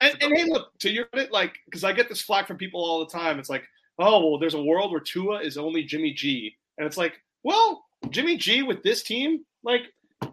And, 0.00 0.16
and 0.22 0.36
hey, 0.36 0.44
look 0.44 0.76
to 0.78 0.90
your 0.90 1.06
credit, 1.06 1.32
like 1.32 1.54
because 1.64 1.84
I 1.84 1.92
get 1.92 2.08
this 2.08 2.22
flack 2.22 2.46
from 2.46 2.56
people 2.56 2.84
all 2.84 3.00
the 3.00 3.10
time. 3.10 3.38
It's 3.38 3.50
like, 3.50 3.64
oh 3.98 4.30
well, 4.30 4.38
there's 4.38 4.54
a 4.54 4.62
world 4.62 4.92
where 4.92 5.00
Tua 5.00 5.40
is 5.40 5.58
only 5.58 5.82
Jimmy 5.82 6.12
G, 6.12 6.56
and 6.76 6.86
it's 6.86 6.96
like, 6.96 7.14
well, 7.42 7.84
Jimmy 8.10 8.36
G 8.36 8.62
with 8.62 8.82
this 8.82 9.02
team, 9.02 9.44
like 9.62 9.82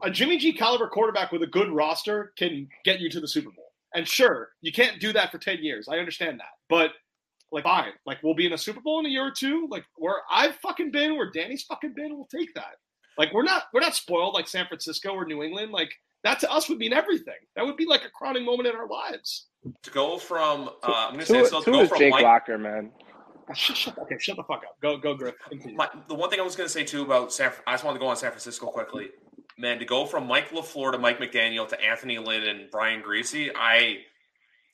a 0.03 0.09
Jimmy 0.09 0.37
G 0.37 0.53
caliber 0.53 0.87
quarterback 0.87 1.31
with 1.31 1.43
a 1.43 1.47
good 1.47 1.71
roster 1.71 2.33
can 2.37 2.67
get 2.83 2.99
you 2.99 3.09
to 3.09 3.19
the 3.19 3.27
Super 3.27 3.51
Bowl. 3.51 3.71
And 3.93 4.07
sure, 4.07 4.49
you 4.61 4.71
can't 4.71 4.99
do 4.99 5.13
that 5.13 5.31
for 5.31 5.37
10 5.37 5.63
years. 5.63 5.87
I 5.87 5.97
understand 5.97 6.39
that. 6.39 6.51
But 6.69 6.91
like 7.51 7.63
fine. 7.63 7.93
Like 8.05 8.21
we'll 8.21 8.35
be 8.35 8.45
in 8.45 8.53
a 8.53 8.57
Super 8.57 8.81
Bowl 8.81 8.99
in 8.99 9.05
a 9.05 9.09
year 9.09 9.25
or 9.25 9.31
two. 9.31 9.67
Like 9.69 9.85
where 9.95 10.21
I've 10.29 10.55
fucking 10.55 10.91
been, 10.91 11.15
where 11.15 11.31
Danny's 11.31 11.63
fucking 11.63 11.93
been, 11.93 12.15
we'll 12.15 12.27
take 12.27 12.53
that. 12.55 12.75
Like 13.17 13.33
we're 13.33 13.43
not 13.43 13.63
we're 13.73 13.81
not 13.81 13.95
spoiled 13.95 14.33
like 14.33 14.47
San 14.47 14.67
Francisco 14.67 15.11
or 15.11 15.25
New 15.25 15.41
England. 15.41 15.71
Like 15.71 15.91
that 16.25 16.39
to 16.39 16.51
us 16.51 16.67
would 16.69 16.79
mean 16.79 16.91
everything. 16.91 17.35
That 17.55 17.65
would 17.65 17.77
be 17.77 17.85
like 17.85 18.03
a 18.03 18.09
crowning 18.09 18.43
moment 18.43 18.67
in 18.67 18.75
our 18.75 18.87
lives. 18.87 19.47
To 19.83 19.91
go 19.91 20.17
from 20.17 20.69
uh, 20.83 21.07
I'm 21.09 21.13
gonna 21.13 21.25
say 21.25 21.45
so 21.45 21.61
to 21.61 21.71
go 21.71 21.87
from 21.87 21.97
Jake 21.97 22.11
Mike, 22.11 22.23
Locker, 22.23 22.57
man. 22.57 22.91
Shut, 23.53 23.77
shut, 23.77 23.97
okay, 23.99 24.15
shut 24.19 24.37
the 24.37 24.43
fuck 24.43 24.63
up. 24.63 24.75
Go, 24.81 24.97
go, 24.97 25.15
Griff. 25.15 25.35
My, 25.75 25.87
the 26.07 26.15
one 26.15 26.31
thing 26.31 26.39
I 26.39 26.43
was 26.43 26.55
going 26.55 26.65
to 26.65 26.73
say 26.73 26.83
too 26.83 27.03
about 27.03 27.31
San, 27.31 27.51
I 27.67 27.73
just 27.73 27.83
wanted 27.83 27.99
to 27.99 28.03
go 28.03 28.07
on 28.07 28.17
San 28.17 28.31
Francisco 28.31 28.65
quickly. 28.67 29.09
Man, 29.59 29.77
to 29.77 29.85
go 29.85 30.07
from 30.07 30.25
Mike 30.25 30.49
LaFleur 30.49 30.91
to 30.93 30.97
Mike 30.97 31.19
McDaniel 31.19 31.67
to 31.69 31.79
Anthony 31.79 32.17
Lynn 32.17 32.43
and 32.43 32.71
Brian 32.71 33.03
Griese, 33.03 33.51
I 33.55 33.99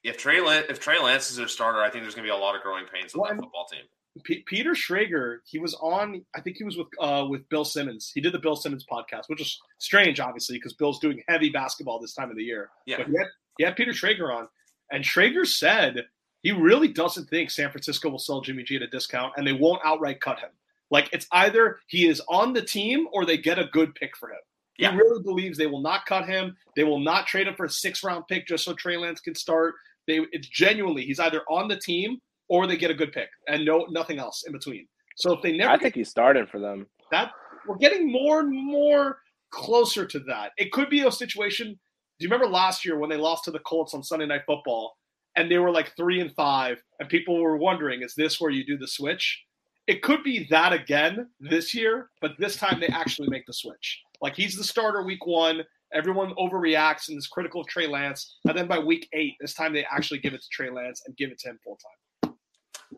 if 0.03 0.17
Trey 0.17 0.37
if 0.37 0.79
Trey 0.79 0.99
Lance 0.99 1.29
is 1.29 1.37
their 1.37 1.49
starter, 1.49 1.81
I 1.81 1.89
think 1.89 2.03
there's 2.05 2.15
going 2.15 2.25
to 2.25 2.31
be 2.31 2.35
a 2.35 2.41
lot 2.41 2.55
of 2.55 2.61
growing 2.61 2.85
pains 2.91 3.13
on 3.13 3.21
well, 3.21 3.31
that 3.31 3.41
football 3.41 3.65
team. 3.69 3.83
P- 4.23 4.43
Peter 4.45 4.71
Schrager, 4.71 5.37
he 5.45 5.59
was 5.59 5.73
on. 5.75 6.23
I 6.35 6.41
think 6.41 6.57
he 6.57 6.63
was 6.63 6.77
with 6.77 6.87
uh, 6.99 7.25
with 7.29 7.47
Bill 7.49 7.63
Simmons. 7.63 8.11
He 8.13 8.21
did 8.21 8.33
the 8.33 8.39
Bill 8.39 8.55
Simmons 8.55 8.85
podcast, 8.89 9.23
which 9.27 9.41
is 9.41 9.59
strange, 9.77 10.19
obviously, 10.19 10.57
because 10.57 10.73
Bill's 10.73 10.99
doing 10.99 11.23
heavy 11.27 11.49
basketball 11.49 11.99
this 11.99 12.13
time 12.13 12.29
of 12.29 12.35
the 12.35 12.43
year. 12.43 12.69
Yeah, 12.85 12.97
but 12.97 13.07
he 13.07 13.17
had, 13.17 13.27
he 13.57 13.63
had 13.63 13.75
Peter 13.75 13.91
Schrager 13.91 14.35
on, 14.35 14.47
and 14.91 15.03
Schrager 15.03 15.47
said 15.47 16.05
he 16.43 16.51
really 16.51 16.89
doesn't 16.89 17.29
think 17.29 17.51
San 17.51 17.71
Francisco 17.71 18.09
will 18.09 18.19
sell 18.19 18.41
Jimmy 18.41 18.63
G 18.63 18.75
at 18.75 18.81
a 18.81 18.87
discount, 18.87 19.33
and 19.37 19.47
they 19.47 19.53
won't 19.53 19.81
outright 19.85 20.19
cut 20.19 20.39
him. 20.39 20.49
Like 20.89 21.09
it's 21.13 21.27
either 21.31 21.79
he 21.87 22.07
is 22.07 22.21
on 22.27 22.53
the 22.53 22.61
team 22.61 23.07
or 23.13 23.25
they 23.25 23.37
get 23.37 23.59
a 23.59 23.65
good 23.65 23.95
pick 23.95 24.17
for 24.17 24.29
him. 24.29 24.39
Yeah. 24.77 24.91
He 24.91 24.97
really 24.97 25.23
believes 25.23 25.57
they 25.57 25.67
will 25.67 25.81
not 25.81 26.05
cut 26.05 26.27
him. 26.27 26.57
They 26.75 26.83
will 26.83 26.99
not 26.99 27.27
trade 27.27 27.47
him 27.47 27.55
for 27.55 27.65
a 27.65 27.69
six 27.69 28.03
round 28.03 28.25
pick 28.27 28.47
just 28.47 28.65
so 28.65 28.73
Trey 28.73 28.97
Lance 28.97 29.21
can 29.21 29.35
start. 29.35 29.75
They 30.07 30.19
it's 30.31 30.47
genuinely 30.47 31.05
he's 31.05 31.19
either 31.19 31.43
on 31.49 31.67
the 31.67 31.77
team 31.77 32.19
or 32.51 32.67
they 32.67 32.75
get 32.75 32.91
a 32.91 32.93
good 32.93 33.13
pick 33.13 33.29
and 33.47 33.63
no 33.63 33.87
nothing 33.89 34.19
else 34.19 34.43
in 34.45 34.51
between. 34.51 34.85
So 35.15 35.31
if 35.31 35.41
they 35.41 35.55
never, 35.55 35.71
I 35.71 35.77
think 35.77 35.95
he's 35.95 36.09
starting 36.09 36.45
for 36.45 36.59
them. 36.59 36.85
That 37.09 37.31
we're 37.65 37.77
getting 37.77 38.11
more 38.11 38.41
and 38.41 38.51
more 38.51 39.19
closer 39.51 40.05
to 40.05 40.19
that. 40.27 40.51
It 40.57 40.73
could 40.73 40.89
be 40.89 41.07
a 41.07 41.11
situation. 41.11 41.67
Do 41.67 42.25
you 42.25 42.29
remember 42.29 42.51
last 42.51 42.85
year 42.85 42.99
when 42.99 43.09
they 43.09 43.15
lost 43.15 43.45
to 43.45 43.51
the 43.51 43.59
Colts 43.59 43.93
on 43.93 44.03
Sunday 44.03 44.25
Night 44.25 44.41
Football 44.45 44.97
and 45.37 45.49
they 45.49 45.59
were 45.59 45.71
like 45.71 45.95
three 45.95 46.19
and 46.19 46.33
five, 46.33 46.83
and 46.99 47.07
people 47.07 47.41
were 47.41 47.55
wondering, 47.55 48.01
is 48.01 48.13
this 48.15 48.41
where 48.41 48.51
you 48.51 48.65
do 48.65 48.77
the 48.77 48.87
switch? 48.87 49.41
It 49.87 50.01
could 50.01 50.21
be 50.21 50.45
that 50.49 50.73
again 50.73 51.29
this 51.39 51.73
year, 51.73 52.09
but 52.19 52.31
this 52.37 52.57
time 52.57 52.81
they 52.81 52.87
actually 52.87 53.29
make 53.29 53.45
the 53.45 53.53
switch. 53.53 54.01
Like 54.21 54.35
he's 54.35 54.57
the 54.57 54.63
starter 54.65 55.03
week 55.03 55.25
one. 55.25 55.61
Everyone 55.93 56.33
overreacts 56.37 57.07
and 57.07 57.17
is 57.17 57.27
critical 57.27 57.61
of 57.61 57.67
Trey 57.67 57.87
Lance. 57.87 58.39
And 58.45 58.57
then 58.57 58.67
by 58.67 58.79
week 58.79 59.07
eight, 59.13 59.35
this 59.39 59.53
time 59.53 59.71
they 59.71 59.85
actually 59.85 60.19
give 60.19 60.33
it 60.33 60.41
to 60.41 60.49
Trey 60.51 60.69
Lance 60.69 61.01
and 61.05 61.15
give 61.15 61.31
it 61.31 61.39
to 61.39 61.49
him 61.49 61.59
full 61.63 61.77
time. 61.77 62.00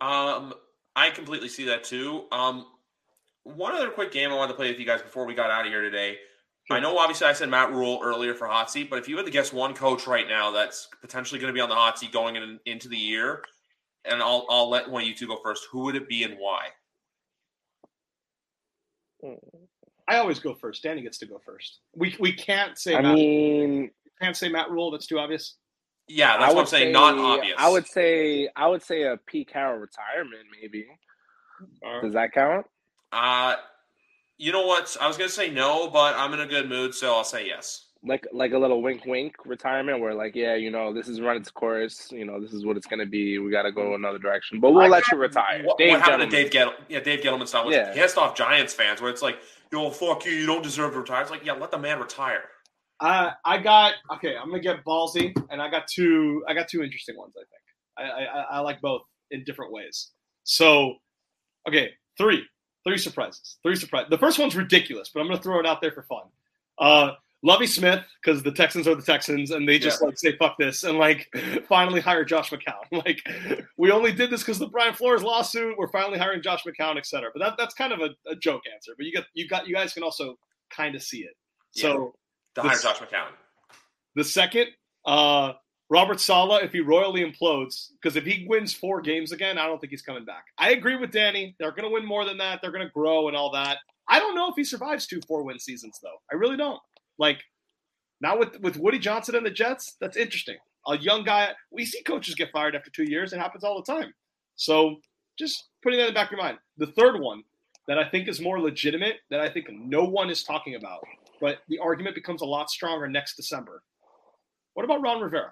Um, 0.02 0.53
I 0.95 1.10
completely 1.10 1.49
see 1.49 1.65
that 1.65 1.84
too. 1.84 2.26
Um, 2.32 2.65
one 3.44 3.74
other 3.76 3.90
quick 3.90 4.11
game 4.11 4.32
I 4.32 4.36
wanted 4.36 4.53
to 4.53 4.57
play 4.57 4.70
with 4.70 4.80
you 4.80 4.86
guys 4.86 5.02
before 5.02 5.26
we 5.26 5.34
got 5.34 5.52
out 5.52 5.65
of 5.65 5.72
here 5.72 5.82
today. 5.82 6.18
Sure. 6.65 6.78
I 6.78 6.80
know, 6.80 6.98
obviously, 6.98 7.28
I 7.28 7.34
said 7.34 7.49
Matt 7.49 7.72
Rhule 7.72 7.99
earlier 8.02 8.34
for 8.34 8.48
hot 8.48 8.72
seat, 8.72 8.90
but 8.90 8.98
if 8.98 9.10
you 9.10 9.18
had 9.18 9.26
to 9.26 9.32
guess 9.32 9.52
one 9.52 9.74
coach 9.74 10.07
right 10.07 10.28
now 10.30 10.49
that's 10.52 10.88
potentially 11.02 11.40
going 11.40 11.52
to 11.52 11.53
be 11.53 11.60
on 11.60 11.68
the 11.68 11.76
hot 11.76 11.99
seat 11.99 12.14
going 12.14 12.38
in, 12.38 12.60
into 12.65 12.88
the 12.88 12.98
year, 12.98 13.44
and 14.06 14.22
I'll 14.22 14.45
I'll 14.49 14.70
let 14.70 14.90
one 14.90 15.02
of 15.02 15.07
you 15.07 15.14
two 15.14 15.28
go 15.28 15.38
first. 15.44 15.68
Who 15.72 15.84
would 15.84 15.95
it 15.95 16.07
be 16.07 16.24
and 16.24 16.36
why? 16.38 16.68
I 20.07 20.18
always 20.18 20.40
go 20.40 20.53
first. 20.53 20.84
Danny 20.84 21.02
gets 21.02 21.18
to 21.20 21.26
go 21.26 21.40
first. 21.45 21.80
We 21.95 22.15
we 22.20 22.32
can't 22.32 22.78
say. 22.78 22.95
I 22.95 23.02
Matt, 23.02 23.15
mean, 23.15 23.91
can't 24.22 24.36
say 24.38 24.48
Matt 24.49 24.72
Rhule. 24.72 24.91
That's 24.91 25.07
too 25.07 25.20
obvious. 25.20 25.57
Yeah, 26.14 26.38
that's 26.38 26.53
what 26.53 26.61
I'm 26.61 26.68
saying. 26.68 26.88
Say, 26.90 26.91
not 26.91 27.18
obvious. 27.18 27.56
I 27.57 27.69
would 27.69 27.88
say 27.88 28.48
I 28.56 28.68
would 28.68 28.84
say 28.84 29.03
a 29.03 29.18
Pete 29.18 29.52
Carroll 29.52 29.80
retirement, 29.80 30.44
maybe. 30.61 30.85
Does 32.02 32.14
that 32.14 32.31
count? 32.34 32.68
Uh 33.11 33.56
you 34.38 34.52
know 34.52 34.65
what? 34.65 34.95
I 35.02 35.07
was 35.07 35.18
gonna 35.18 35.30
say 35.30 35.49
no, 35.49 35.90
but 35.90 36.15
I'm 36.15 36.34
in 36.34 36.40
a 36.40 36.45
good 36.45 36.69
mood, 36.69 36.94
so 36.94 37.15
I'll 37.15 37.23
say 37.23 37.48
yes. 37.48 37.88
Like 38.03 38.27
like 38.31 38.52
a 38.52 38.57
little 38.57 38.81
wink 38.81 39.06
wink 39.06 39.35
retirement 39.45 40.02
where 40.02 40.14
like, 40.14 40.35
yeah, 40.35 40.56
you 40.56 40.69
know, 40.69 40.94
this 40.94 41.07
is 41.07 41.19
run 41.19 41.38
its 41.38 41.49
course, 41.49 42.11
you 42.11 42.26
know, 42.26 42.40
this 42.40 42.53
is 42.53 42.64
what 42.64 42.77
it's 42.77 42.85
gonna 42.85 43.06
be. 43.07 43.40
We 43.40 43.49
gotta 43.49 43.72
go 43.72 43.95
another 43.95 44.19
direction. 44.19 44.60
But 44.60 44.72
we'll 44.72 44.84
I 44.84 44.88
let 44.90 45.11
you 45.11 45.18
retire. 45.18 45.64
What, 45.64 45.80
what 45.80 46.02
happened 46.02 46.30
to 46.30 46.38
Dave 46.38 46.52
Gettle? 46.52 46.73
Yeah, 46.90 46.99
Dave 46.99 47.22
Gettleman 47.22 47.48
style 47.48 47.65
was 47.65 47.76
yeah. 47.76 47.94
pissed 47.94 48.18
off 48.18 48.35
Giants 48.35 48.73
fans 48.73 49.02
where 49.02 49.10
it's 49.10 49.22
like, 49.22 49.40
yo, 49.72 49.90
fuck 49.90 50.26
you, 50.26 50.31
you 50.31 50.45
don't 50.45 50.64
deserve 50.64 50.94
to 50.94 50.99
retire. 50.99 51.22
It's 51.22 51.31
like, 51.31 51.45
yeah, 51.45 51.53
let 51.53 51.72
the 51.72 51.80
man 51.80 51.99
retire. 51.99 52.44
Uh, 53.04 53.32
I 53.44 53.58
got 53.58 53.96
okay. 54.14 54.36
I'm 54.38 54.50
gonna 54.50 54.62
get 54.62 54.86
ballsy, 54.86 55.36
and 55.50 55.62
I 55.62 55.70
got 55.70 55.88
two. 55.88 56.42
I 56.48 56.54
got 56.54 56.70
two 56.70 56.82
interesting 56.84 57.18
ones. 57.18 57.34
I 57.36 57.42
think 57.42 58.14
I, 58.16 58.24
I, 58.24 58.42
I 58.58 58.60
like 58.62 58.80
both 58.80 59.02
in 59.30 59.44
different 59.44 59.74
ways. 59.74 60.12
So, 60.46 60.96
okay, 61.68 61.92
three. 62.18 62.44
Three 62.86 62.98
surprises. 62.98 63.58
Three 63.62 63.76
surprises. 63.76 64.10
The 64.10 64.18
first 64.18 64.40
one's 64.40 64.56
ridiculous, 64.56 65.12
but 65.14 65.20
I'm 65.20 65.30
to 65.30 65.38
throw 65.38 65.60
it 65.60 65.66
out 65.66 65.82
there 65.82 65.92
for 65.92 66.04
fun. 66.04 66.24
Uh, 66.80 67.12
Lovie 67.46 67.68
Smith, 67.68 68.06
because 68.24 68.42
the 68.42 68.54
Texans 68.54 68.88
are 68.88 68.96
the 68.96 69.02
Texans, 69.02 69.52
and 69.52 69.68
they 69.68 69.80
just 69.80 70.00
yeah. 70.02 70.08
like 70.08 70.18
say 70.18 70.38
fuck 70.38 70.56
this, 70.58 70.86
and 70.86 70.98
like 70.98 71.28
finally 71.68 72.00
hire 72.00 72.24
Josh 72.24 72.52
McCown. 72.52 72.84
Like 72.94 73.20
we 73.78 73.92
only 73.92 74.14
did 74.14 74.30
this 74.30 74.44
because 74.44 74.60
the 74.60 74.68
Brian 74.68 74.94
Flores 74.94 75.24
lawsuit. 75.24 75.78
We're 75.78 75.92
finally 75.92 76.20
hiring 76.20 76.42
Josh 76.42 76.64
McCown, 76.64 76.98
etc. 76.98 77.32
But 77.34 77.42
that, 77.42 77.56
that's 77.58 77.74
kind 77.74 77.92
of 77.92 78.00
a, 78.00 78.32
a, 78.32 78.36
joke 78.38 78.62
answer. 78.74 78.94
But 78.96 79.06
you 79.06 79.14
got 79.14 79.26
you 79.34 79.48
got 79.50 79.68
you 79.68 79.76
guys 79.76 79.94
can 79.94 80.04
also 80.04 80.38
kind 80.70 80.96
of 80.96 81.04
see 81.04 81.20
it. 81.20 81.34
Yeah. 81.76 81.82
So 81.82 82.16
to 82.56 82.62
hire 82.62 82.78
Josh 82.78 83.00
McCown. 83.00 83.30
The 84.16 84.24
second, 84.24 84.68
uh, 85.06 85.54
Robert 85.90 86.20
Saleh, 86.20 86.64
if 86.64 86.72
he 86.72 86.80
royally 86.80 87.22
implodes, 87.22 87.90
because 88.02 88.16
if 88.16 88.26
he 88.26 88.46
wins 88.48 88.74
four 88.74 89.02
games 89.02 89.32
again, 89.32 89.58
I 89.58 89.68
don't 89.68 89.80
think 89.80 89.92
he's 89.92 90.02
coming 90.02 90.26
back. 90.26 90.46
I 90.58 90.72
agree 90.72 90.96
with 90.96 91.12
Danny. 91.12 91.56
They're 91.60 91.72
going 91.72 91.84
to 91.84 91.94
win 91.94 92.06
more 92.06 92.26
than 92.26 92.38
that. 92.38 92.60
They're 92.62 92.72
going 92.72 92.86
to 92.86 92.94
grow 92.94 93.28
and 93.28 93.38
all 93.38 93.52
that. 93.52 93.78
I 94.08 94.20
don't 94.20 94.36
know 94.36 94.50
if 94.50 94.56
he 94.56 94.64
survives 94.64 95.08
two 95.08 95.22
four 95.28 95.44
win 95.44 95.60
seasons 95.60 96.00
though. 96.02 96.18
I 96.32 96.36
really 96.36 96.58
don't. 96.58 96.80
Like, 97.18 97.42
not 98.22 98.40
with 98.40 98.60
with 98.60 98.78
Woody 98.78 99.00
Johnson 99.00 99.36
and 99.36 99.46
the 99.46 99.52
Jets. 99.52 99.96
That's 100.00 100.18
interesting. 100.18 100.58
A 100.88 100.98
young 100.98 101.24
guy. 101.24 101.52
We 101.72 101.86
see 101.86 102.04
coaches 102.04 102.36
get 102.36 102.52
fired 102.52 102.76
after 102.76 102.90
two 102.90 103.10
years. 103.10 103.34
It 103.34 103.40
happens 103.40 103.64
all 103.64 103.82
the 103.82 103.92
time. 103.92 104.14
So 104.56 104.98
just 105.38 105.70
putting 105.82 106.00
that 106.00 106.08
in 106.08 106.14
the 106.14 106.18
back 106.18 106.28
of 106.28 106.32
your 106.34 106.42
mind. 106.42 106.58
The 106.78 106.88
third 106.88 107.20
one 107.20 107.44
that 107.88 107.98
I 107.98 108.10
think 108.10 108.28
is 108.28 108.40
more 108.40 108.60
legitimate 108.60 109.18
that 109.30 109.40
I 109.40 109.50
think 109.50 109.68
no 109.72 110.04
one 110.04 110.30
is 110.30 110.44
talking 110.44 110.76
about, 110.76 111.04
but 111.44 111.60
the 111.68 111.78
argument 111.80 112.15
becomes 112.15 112.41
a 112.41 112.45
lot 112.45 112.70
stronger 112.70 113.06
next 113.06 113.36
December. 113.36 113.84
What 114.76 114.86
about 114.86 115.02
Ron 115.02 115.20
Rivera? 115.20 115.52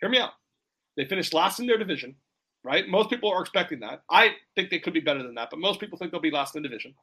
hear 0.00 0.08
me 0.08 0.18
out. 0.18 0.32
They 0.96 1.04
finished 1.04 1.32
last 1.32 1.60
in 1.60 1.68
their 1.68 1.78
division, 1.78 2.16
right? 2.64 2.88
Most 2.88 3.08
people 3.08 3.30
are 3.30 3.40
expecting 3.40 3.78
that. 3.78 4.02
I 4.10 4.32
think 4.56 4.70
they 4.70 4.80
could 4.80 4.92
be 4.92 4.98
better 4.98 5.22
than 5.22 5.36
that, 5.36 5.50
but 5.50 5.60
most 5.60 5.78
people 5.78 5.96
think 5.96 6.10
they'll 6.10 6.20
be 6.20 6.32
last 6.32 6.56
in 6.56 6.62
the 6.62 6.68
division. 6.68 6.96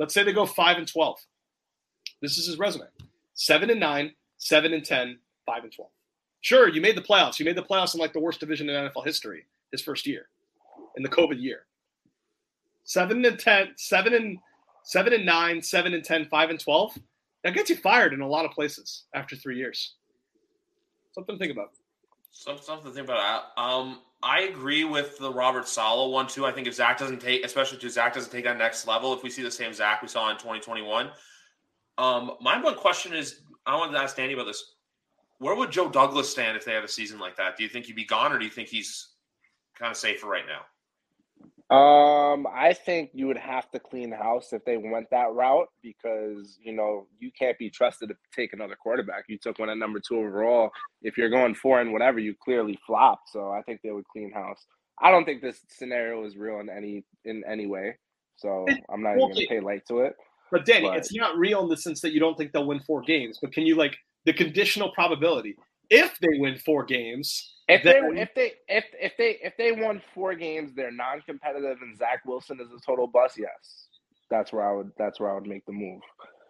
Let's 0.00 0.12
say 0.12 0.24
they 0.24 0.32
go 0.32 0.44
five 0.44 0.76
and 0.76 0.88
twelve. 0.88 1.20
This 2.20 2.36
is 2.36 2.48
his 2.48 2.58
resume: 2.58 2.88
seven 3.34 3.70
and 3.70 3.78
nine, 3.78 4.14
seven 4.38 4.72
and 4.72 4.84
10, 4.84 5.20
5 5.46 5.62
and 5.62 5.72
twelve. 5.72 5.92
Sure, 6.40 6.68
you 6.68 6.80
made 6.80 6.96
the 6.96 7.02
playoffs. 7.02 7.38
You 7.38 7.44
made 7.44 7.56
the 7.56 7.62
playoffs 7.62 7.94
in 7.94 8.00
like 8.00 8.12
the 8.12 8.18
worst 8.18 8.40
division 8.40 8.68
in 8.68 8.74
NFL 8.74 9.06
history 9.06 9.46
his 9.70 9.82
first 9.82 10.04
year, 10.04 10.30
in 10.96 11.04
the 11.04 11.08
COVID 11.08 11.40
year. 11.40 11.66
Seven 12.82 13.24
and 13.24 13.38
10, 13.38 13.74
seven 13.76 14.14
and 14.14 14.38
seven 14.88 15.12
and 15.12 15.26
nine, 15.26 15.60
seven 15.62 15.92
and 15.92 16.02
10, 16.02 16.28
5 16.30 16.50
and 16.50 16.58
twelve. 16.58 16.96
That 17.44 17.54
gets 17.54 17.70
you 17.70 17.76
fired 17.76 18.14
in 18.14 18.20
a 18.20 18.26
lot 18.26 18.44
of 18.44 18.50
places 18.50 19.04
after 19.14 19.36
three 19.36 19.56
years. 19.56 19.94
Something 21.12 21.36
to 21.36 21.38
think 21.38 21.52
about. 21.52 21.68
Some, 22.32 22.58
something 22.58 22.90
to 22.90 22.94
think 22.94 23.06
about. 23.06 23.42
Um, 23.56 24.00
I 24.22 24.40
agree 24.40 24.84
with 24.84 25.18
the 25.18 25.30
Robert 25.30 25.68
Saleh 25.68 26.10
one 26.10 26.26
too. 26.26 26.46
I 26.46 26.52
think 26.52 26.66
if 26.66 26.74
Zach 26.74 26.98
doesn't 26.98 27.20
take, 27.20 27.44
especially 27.44 27.78
if 27.78 27.92
Zach 27.92 28.14
doesn't 28.14 28.32
take 28.32 28.44
that 28.44 28.58
next 28.58 28.86
level, 28.86 29.12
if 29.12 29.22
we 29.22 29.30
see 29.30 29.42
the 29.42 29.50
same 29.50 29.72
Zach 29.72 30.02
we 30.02 30.08
saw 30.08 30.30
in 30.30 30.36
2021, 30.36 31.10
um, 31.98 32.32
my 32.40 32.60
one 32.60 32.74
question 32.74 33.12
is, 33.12 33.42
I 33.66 33.76
wanted 33.76 33.92
to 33.92 33.98
ask 33.98 34.16
Danny 34.16 34.32
about 34.32 34.46
this. 34.46 34.74
Where 35.38 35.54
would 35.54 35.70
Joe 35.70 35.88
Douglas 35.88 36.28
stand 36.28 36.56
if 36.56 36.64
they 36.64 36.72
had 36.72 36.82
a 36.82 36.88
season 36.88 37.20
like 37.20 37.36
that? 37.36 37.56
Do 37.56 37.62
you 37.62 37.68
think 37.68 37.86
he'd 37.86 37.94
be 37.94 38.04
gone, 38.04 38.32
or 38.32 38.38
do 38.38 38.44
you 38.44 38.50
think 38.50 38.68
he's 38.68 39.10
kind 39.78 39.90
of 39.90 39.96
safer 39.96 40.26
right 40.26 40.46
now? 40.46 40.62
Um, 41.70 42.46
I 42.50 42.72
think 42.72 43.10
you 43.12 43.26
would 43.26 43.36
have 43.36 43.70
to 43.72 43.78
clean 43.78 44.10
house 44.10 44.54
if 44.54 44.64
they 44.64 44.78
went 44.78 45.10
that 45.10 45.32
route 45.34 45.68
because 45.82 46.58
you 46.62 46.72
know 46.72 47.06
you 47.20 47.30
can't 47.38 47.58
be 47.58 47.68
trusted 47.68 48.08
to 48.08 48.16
take 48.34 48.54
another 48.54 48.74
quarterback. 48.74 49.24
You 49.28 49.36
took 49.36 49.58
one 49.58 49.68
at 49.68 49.76
number 49.76 50.00
two 50.00 50.16
overall. 50.16 50.70
If 51.02 51.18
you're 51.18 51.28
going 51.28 51.54
four 51.54 51.80
and 51.82 51.92
whatever, 51.92 52.20
you 52.20 52.34
clearly 52.42 52.78
flopped. 52.86 53.28
So 53.30 53.50
I 53.50 53.60
think 53.62 53.82
they 53.82 53.90
would 53.90 54.06
clean 54.08 54.32
house. 54.32 54.64
I 55.00 55.10
don't 55.10 55.26
think 55.26 55.42
this 55.42 55.60
scenario 55.68 56.24
is 56.24 56.38
real 56.38 56.60
in 56.60 56.70
any 56.70 57.04
in 57.26 57.44
any 57.46 57.66
way. 57.66 57.98
So 58.36 58.64
I'm 58.88 59.02
not 59.02 59.18
even 59.18 59.34
to 59.34 59.46
pay 59.46 59.60
light 59.60 59.86
to 59.88 60.00
it. 60.00 60.16
But 60.50 60.64
Danny, 60.64 60.88
but, 60.88 60.96
it's 60.96 61.14
not 61.14 61.36
real 61.36 61.62
in 61.62 61.68
the 61.68 61.76
sense 61.76 62.00
that 62.00 62.12
you 62.12 62.20
don't 62.20 62.36
think 62.38 62.52
they'll 62.52 62.66
win 62.66 62.80
four 62.80 63.02
games. 63.02 63.38
But 63.42 63.52
can 63.52 63.66
you 63.66 63.76
like 63.76 63.94
the 64.24 64.32
conditional 64.32 64.90
probability 64.92 65.56
if 65.90 66.18
they 66.20 66.38
win 66.38 66.56
four 66.56 66.84
games? 66.84 67.56
If 67.68 67.82
they 67.82 68.00
if 68.20 68.34
they 68.34 68.52
if 68.66 68.84
if 68.98 69.12
they 69.18 69.38
if 69.42 69.56
they 69.58 69.72
won 69.72 70.00
four 70.14 70.34
games, 70.34 70.72
they're 70.74 70.90
non-competitive, 70.90 71.78
and 71.82 71.96
Zach 71.98 72.24
Wilson 72.24 72.60
is 72.60 72.68
a 72.72 72.80
total 72.84 73.06
bust. 73.06 73.36
Yes, 73.38 73.88
that's 74.30 74.52
where 74.52 74.66
I 74.66 74.72
would 74.74 74.92
that's 74.96 75.20
where 75.20 75.30
I 75.30 75.34
would 75.34 75.46
make 75.46 75.66
the 75.66 75.72
move. 75.72 76.00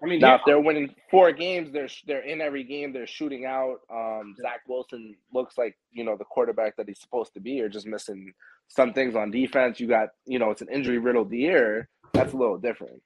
I 0.02 0.06
mean, 0.06 0.20
now 0.20 0.28
yeah. 0.28 0.34
if 0.36 0.40
they're 0.46 0.60
winning 0.60 0.94
four 1.10 1.32
games, 1.32 1.72
they're 1.72 1.88
they're 2.06 2.24
in 2.24 2.40
every 2.40 2.62
game. 2.62 2.92
They're 2.92 3.06
shooting 3.06 3.46
out. 3.46 3.78
Um, 3.92 4.36
Zach 4.40 4.60
Wilson 4.68 5.16
looks 5.32 5.58
like 5.58 5.76
you 5.90 6.04
know 6.04 6.16
the 6.16 6.24
quarterback 6.24 6.76
that 6.76 6.86
he's 6.86 7.00
supposed 7.00 7.34
to 7.34 7.40
be, 7.40 7.60
or 7.60 7.68
just 7.68 7.86
missing 7.86 8.32
some 8.68 8.92
things 8.92 9.16
on 9.16 9.32
defense. 9.32 9.80
You 9.80 9.88
got 9.88 10.10
you 10.24 10.38
know 10.38 10.50
it's 10.50 10.62
an 10.62 10.68
injury 10.72 10.98
riddled 10.98 11.32
year. 11.32 11.88
That's 12.12 12.32
a 12.32 12.36
little 12.36 12.58
different. 12.58 13.02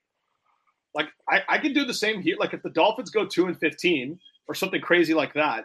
Like 0.93 1.07
I, 1.27 1.41
I 1.49 1.57
could 1.57 1.73
do 1.73 1.85
the 1.85 1.95
same 1.95 2.21
here. 2.21 2.35
Like 2.39 2.53
if 2.53 2.61
the 2.61 2.69
Dolphins 2.69 3.09
go 3.09 3.25
two 3.25 3.47
and 3.47 3.59
fifteen 3.59 4.19
or 4.47 4.53
something 4.53 4.81
crazy 4.81 5.15
like 5.15 5.33
that, 5.33 5.63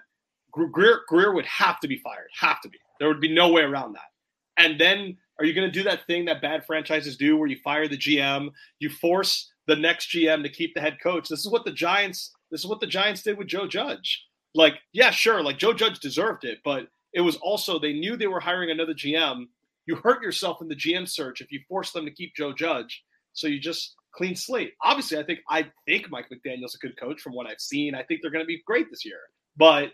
Grier, 0.67 1.01
Grier 1.09 1.33
would 1.33 1.47
have 1.47 1.79
to 1.81 1.89
be 1.89 1.99
fired. 1.99 2.29
Have 2.39 2.61
to 2.63 2.69
be. 2.69 2.79
There 2.99 3.09
would 3.09 3.21
be 3.21 3.33
no 3.33 3.51
way 3.51 3.63
around 3.63 3.95
that. 3.95 4.11
And 4.57 4.81
then 4.81 5.17
are 5.39 5.45
you 5.45 5.55
going 5.55 5.69
to 5.69 5.73
do 5.73 5.85
that 5.85 6.07
thing 6.07 6.25
that 6.25 6.43
bad 6.43 6.67
franchises 6.67 7.17
do 7.17 7.37
where 7.37 7.49
you 7.49 7.59
fire 7.63 7.87
the 7.87 7.97
GM, 7.97 8.51
you 8.81 8.91
force 8.91 9.53
the 9.67 9.77
next 9.77 10.11
GM 10.11 10.43
to 10.43 10.49
keep 10.49 10.75
the 10.75 10.81
head 10.81 10.99
coach? 11.01 11.29
This 11.29 11.41
is 11.41 11.51
what 11.51 11.65
the 11.65 11.73
Giants 11.73 12.33
this 12.51 12.61
is 12.61 12.67
what 12.67 12.81
the 12.81 12.87
Giants 12.87 13.23
did 13.23 13.39
with 13.39 13.49
Joe 13.49 13.67
Judge. 13.67 14.25
Like, 14.55 14.75
yeah, 14.93 15.11
sure, 15.11 15.43
like 15.43 15.59
Joe 15.59 15.75
Judge 15.75 16.01
deserved 16.01 16.45
it, 16.45 16.59
but 16.65 16.89
it 17.13 17.21
was 17.21 17.37
also 17.37 17.79
they 17.79 17.93
knew 17.93 18.17
they 18.17 18.27
were 18.27 18.41
hiring 18.41 18.71
another 18.71 18.95
GM. 18.95 19.47
You 19.87 19.97
hurt 19.97 20.23
yourself 20.23 20.61
in 20.61 20.69
the 20.69 20.77
GM 20.77 21.09
search 21.09 21.41
if 21.41 21.53
you 21.53 21.61
force 21.69 21.93
them 21.93 22.05
to 22.05 22.11
keep 22.11 22.35
Joe 22.35 22.53
Judge. 22.53 23.05
So 23.33 23.47
you 23.47 23.61
just 23.61 23.95
clean 24.15 24.35
slate. 24.35 24.73
Obviously, 24.83 25.19
I 25.19 25.23
think 25.23 25.41
I 25.49 25.67
think 25.87 26.11
Mike 26.11 26.27
McDaniel's 26.31 26.75
a 26.75 26.79
good 26.79 26.99
coach 26.99 27.21
from 27.21 27.35
what 27.35 27.47
I've 27.47 27.61
seen. 27.61 27.95
I 27.95 28.03
think 28.03 28.21
they're 28.21 28.31
going 28.31 28.45
to 28.45 28.47
be 28.47 28.63
great 28.67 28.91
this 28.91 29.05
year. 29.05 29.21
But 29.57 29.93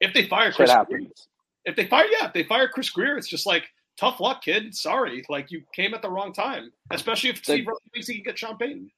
if 0.00 0.14
they 0.14 0.26
fire 0.26 0.52
Chris, 0.52 0.72
Grier, 0.88 1.02
if 1.64 1.76
they 1.76 1.86
fire, 1.86 2.06
yeah, 2.10 2.26
if 2.26 2.32
they 2.32 2.44
fire 2.44 2.68
Chris 2.68 2.90
Grier, 2.90 3.16
it's 3.16 3.28
just 3.28 3.46
like 3.46 3.64
tough 3.98 4.20
luck, 4.20 4.42
kid. 4.42 4.74
Sorry, 4.74 5.22
like 5.28 5.50
you 5.50 5.62
came 5.74 5.94
at 5.94 6.02
the 6.02 6.10
wrong 6.10 6.32
time. 6.32 6.72
Especially 6.90 7.30
if 7.30 7.36
the, 7.44 7.52
Steve 7.52 7.66
thinks 7.92 8.08
he 8.08 8.14
can 8.14 8.24
get 8.24 8.38
Sean 8.38 8.56
Payton. 8.56 8.90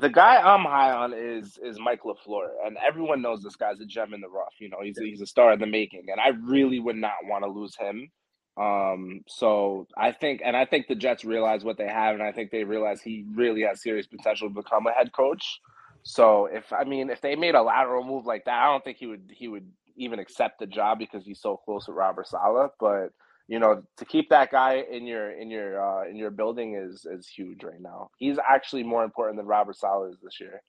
The 0.00 0.08
guy 0.08 0.36
I'm 0.36 0.64
high 0.64 0.92
on 0.92 1.12
is 1.14 1.58
is 1.62 1.78
Mike 1.78 2.02
LaFleur, 2.02 2.48
and 2.66 2.76
everyone 2.84 3.22
knows 3.22 3.42
this 3.42 3.56
guy's 3.56 3.80
a 3.80 3.86
gem 3.86 4.12
in 4.12 4.20
the 4.20 4.28
rough. 4.28 4.54
You 4.58 4.68
know, 4.68 4.78
he's 4.82 4.98
a, 4.98 5.02
he's 5.02 5.20
a 5.20 5.26
star 5.26 5.52
in 5.52 5.60
the 5.60 5.66
making, 5.66 6.06
and 6.10 6.20
I 6.20 6.28
really 6.28 6.80
would 6.80 6.96
not 6.96 7.14
want 7.24 7.44
to 7.44 7.50
lose 7.50 7.76
him. 7.76 8.10
Um, 8.56 9.22
so 9.26 9.86
I 9.96 10.12
think, 10.12 10.42
and 10.44 10.56
I 10.56 10.64
think 10.64 10.86
the 10.86 10.94
Jets 10.94 11.24
realize 11.24 11.64
what 11.64 11.76
they 11.76 11.88
have, 11.88 12.14
and 12.14 12.22
I 12.22 12.32
think 12.32 12.50
they 12.50 12.64
realize 12.64 13.02
he 13.02 13.24
really 13.34 13.62
has 13.62 13.82
serious 13.82 14.06
potential 14.06 14.48
to 14.48 14.54
become 14.54 14.86
a 14.86 14.92
head 14.92 15.12
coach. 15.12 15.60
So 16.02 16.46
if 16.46 16.72
I 16.72 16.84
mean, 16.84 17.08
if 17.08 17.20
they 17.20 17.34
made 17.34 17.54
a 17.54 17.62
lateral 17.62 18.04
move 18.04 18.26
like 18.26 18.44
that, 18.44 18.62
I 18.62 18.66
don't 18.66 18.84
think 18.84 18.98
he 18.98 19.06
would 19.06 19.32
he 19.34 19.48
would 19.48 19.66
even 19.96 20.18
accept 20.18 20.58
the 20.58 20.66
job 20.66 20.98
because 20.98 21.24
he's 21.24 21.40
so 21.40 21.56
close 21.56 21.86
with 21.86 21.96
Robert 21.96 22.28
Saleh. 22.28 22.70
But 22.80 23.10
you 23.46 23.58
know, 23.58 23.82
to 23.98 24.04
keep 24.04 24.30
that 24.30 24.50
guy 24.50 24.84
in 24.90 25.06
your 25.06 25.32
in 25.32 25.50
your 25.50 25.82
uh, 25.82 26.08
in 26.08 26.16
your 26.16 26.30
building 26.30 26.76
is 26.76 27.06
is 27.10 27.26
huge 27.26 27.62
right 27.62 27.80
now. 27.80 28.10
He's 28.16 28.38
actually 28.38 28.82
more 28.82 29.04
important 29.04 29.36
than 29.36 29.46
Robert 29.46 29.76
Saleh 29.76 30.12
is 30.12 30.18
this 30.22 30.40
year. 30.40 30.62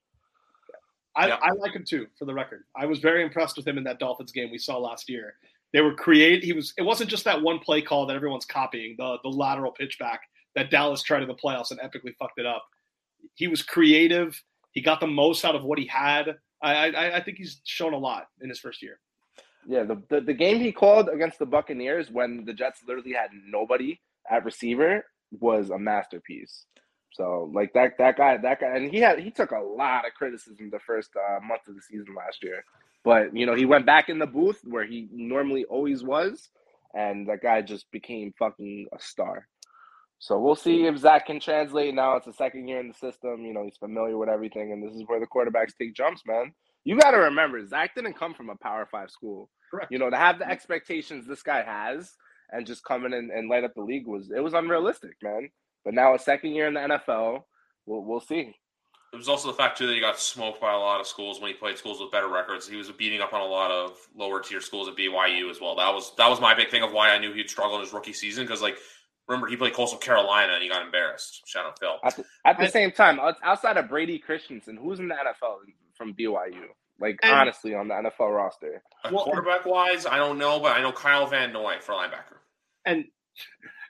I, 1.16 1.28
yeah. 1.28 1.38
I 1.42 1.52
like 1.52 1.74
him 1.74 1.86
too, 1.88 2.08
for 2.20 2.26
the 2.26 2.34
record. 2.34 2.64
I 2.76 2.86
was 2.86 3.00
very 3.00 3.24
impressed 3.24 3.56
with 3.56 3.66
him 3.66 3.78
in 3.78 3.86
that 3.86 4.00
Dolphins 4.00 4.34
game 4.34 4.52
we 4.52 4.58
saw 4.58 4.78
last 4.78 5.10
year. 5.10 5.36
They 5.72 5.80
were 5.82 5.94
create. 5.94 6.44
He 6.44 6.54
was. 6.54 6.74
It 6.78 6.84
wasn't 6.84 7.10
just 7.10 7.24
that 7.24 7.42
one 7.42 7.60
play 7.60 7.82
call 7.82 8.06
that 8.08 8.16
everyone's 8.16 8.46
copying. 8.46 8.96
The 8.98 9.18
the 9.24 9.30
lateral 9.30 9.72
pitch 9.72 9.98
back 9.98 10.22
that 10.56 10.70
Dallas 10.70 11.02
tried 11.02 11.22
in 11.22 11.28
the 11.28 11.36
playoffs 11.36 11.72
and 11.72 11.80
epically 11.80 12.16
fucked 12.18 12.40
it 12.40 12.46
up. 12.46 12.66
He 13.36 13.48
was 13.48 13.64
creative. 13.64 14.42
He 14.72 14.82
got 14.82 15.00
the 15.00 15.08
most 15.08 15.46
out 15.46 15.56
of 15.56 15.64
what 15.64 15.80
he 15.80 15.88
had. 15.88 16.36
I 16.62 16.92
I, 16.92 17.18
I 17.18 17.24
think 17.24 17.38
he's 17.38 17.62
shown 17.64 17.94
a 17.94 17.98
lot 17.98 18.28
in 18.42 18.50
his 18.50 18.60
first 18.60 18.82
year. 18.82 19.00
Yeah, 19.68 19.84
the, 19.84 20.02
the, 20.10 20.22
the 20.22 20.34
game 20.34 20.60
he 20.60 20.72
called 20.72 21.10
against 21.10 21.40
the 21.40 21.46
Buccaneers 21.46 22.12
when 22.12 22.46
the 22.46 22.54
Jets 22.54 22.82
literally 22.88 23.14
had 23.14 23.30
nobody 23.48 24.00
at 24.30 24.46
receiver 24.46 25.06
was 25.40 25.70
a 25.70 25.80
masterpiece. 25.80 26.66
So 27.14 27.52
like 27.54 27.74
that 27.74 27.94
that 28.00 28.18
guy 28.18 28.38
that 28.38 28.62
guy 28.62 28.76
and 28.78 28.92
he 28.92 29.00
had 29.00 29.20
he 29.20 29.32
took 29.32 29.52
a 29.52 29.60
lot 29.60 30.08
of 30.08 30.14
criticism 30.16 30.70
the 30.72 30.80
first 30.80 31.12
uh, 31.16 31.40
month 31.46 31.62
of 31.68 31.76
the 31.76 31.82
season 31.82 32.16
last 32.16 32.44
year, 32.44 32.66
but 33.06 33.36
you 33.36 33.46
know 33.46 33.56
he 33.56 33.66
went 33.66 33.86
back 33.86 34.10
in 34.10 34.20
the 34.20 34.28
booth 34.28 34.62
where 34.66 34.86
he 34.86 35.08
normally 35.14 35.66
always 35.66 36.04
was, 36.04 36.50
and 36.94 37.28
that 37.30 37.42
guy 37.44 37.62
just 37.62 37.92
became 37.92 38.34
fucking 38.40 38.88
a 38.94 39.02
star. 39.02 39.48
So 40.20 40.40
we'll 40.40 40.56
see 40.56 40.88
if 40.88 40.98
Zach 40.98 41.28
can 41.28 41.40
translate. 41.40 41.94
Now 41.96 42.18
it's 42.18 42.28
a 42.28 42.34
second 42.34 42.68
year 42.68 42.80
in 42.82 42.90
the 42.90 42.96
system. 42.96 43.46
You 43.46 43.54
know 43.54 43.64
he's 43.64 43.78
familiar 43.78 44.18
with 44.18 44.30
everything, 44.30 44.74
and 44.74 44.84
this 44.84 44.96
is 44.96 45.04
where 45.08 45.20
the 45.22 45.28
quarterbacks 45.28 45.78
take 45.80 45.96
jumps, 45.96 46.24
man 46.28 46.54
you 46.86 46.98
got 46.98 47.12
to 47.12 47.18
remember 47.18 47.66
Zach 47.66 47.96
didn't 47.96 48.18
come 48.18 48.34
from 48.34 48.50
a 48.50 48.56
Power 48.56 48.88
Five 48.90 49.10
school. 49.12 49.50
Correct. 49.70 49.92
You 49.92 50.00
know, 50.00 50.10
to 50.10 50.18
have 50.18 50.40
the 50.40 50.50
expectations 50.50 51.28
this 51.28 51.44
guy 51.44 51.64
has 51.64 52.16
and 52.52 52.66
just 52.66 52.84
come 52.86 53.06
in 53.06 53.14
and, 53.14 53.32
and 53.32 53.50
light 53.50 53.64
up 53.64 53.74
the 53.76 53.82
league 53.82 54.08
was 54.08 54.32
it 54.32 54.44
was 54.44 54.54
unrealistic, 54.54 55.18
man. 55.22 55.50
But 55.84 55.94
now 55.94 56.16
a 56.16 56.20
second 56.20 56.52
year 56.52 56.68
in 56.68 56.76
the 56.76 56.80
NFL, 56.80 57.44
we'll 57.86 58.04
we'll 58.04 58.22
see. 58.22 58.56
It 59.14 59.18
was 59.18 59.30
also 59.30 59.48
the 59.48 59.58
fact 59.58 59.78
too 59.78 59.88
that 59.88 59.94
he 59.94 60.00
got 60.00 60.20
smoked 60.20 60.60
by 60.60 60.74
a 60.74 60.78
lot 60.78 61.00
of 61.00 61.08
schools 61.08 61.40
when 61.40 61.50
he 61.50 61.58
played 61.58 61.78
schools 61.78 62.02
with 62.02 62.12
better 62.12 62.28
records. 62.28 62.68
He 62.68 62.76
was 62.76 62.92
beating 62.92 63.22
up 63.22 63.34
on 63.34 63.40
a 63.40 63.46
lot 63.46 63.72
of 63.72 63.98
lower 64.14 64.42
tier 64.42 64.60
schools 64.60 64.90
at 64.90 64.98
BYU 64.98 65.50
as 65.50 65.62
well. 65.62 65.76
That 65.76 65.94
was 65.94 66.14
that 66.18 66.30
was 66.30 66.40
my 66.40 66.54
big 66.54 66.70
thing 66.70 66.84
of 66.84 66.92
why 66.92 67.10
I 67.10 67.18
knew 67.18 67.34
he'd 67.34 67.50
struggle 67.50 67.76
in 67.76 67.82
his 67.82 67.94
rookie 67.94 68.14
season 68.14 68.44
because 68.46 68.62
like 68.62 68.78
remember 69.28 69.48
he 69.48 69.56
played 69.56 69.74
Coastal 69.74 70.00
Carolina 70.00 70.54
and 70.54 70.62
he 70.62 70.70
got 70.70 70.84
embarrassed. 70.84 71.42
Shout 71.48 71.66
out 71.66 71.80
Phil. 71.80 71.98
At 72.04 72.16
the, 72.18 72.26
at 72.46 72.60
the 72.60 72.68
same 72.68 72.92
time, 72.92 73.20
outside 73.44 73.78
of 73.78 73.90
Brady 73.90 74.20
Christensen, 74.20 74.76
who's 74.76 75.00
in 75.00 75.08
the 75.08 75.16
NFL 75.16 75.60
from 75.98 76.14
BYU? 76.14 76.66
Like 77.00 77.20
and, 77.24 77.34
honestly, 77.34 77.74
on 77.74 77.88
the 77.88 77.94
NFL 77.94 78.36
roster. 78.36 78.82
Well, 79.12 79.26
quarterback 79.26 79.66
wise, 79.66 80.06
I 80.06 80.18
don't 80.18 80.38
know, 80.38 80.60
but 80.60 80.78
I 80.78 80.82
know 80.82 80.94
Kyle 80.94 81.28
Van 81.28 81.52
Noy 81.52 81.76
for 81.82 81.94
linebacker. 81.94 82.38
And 82.86 83.06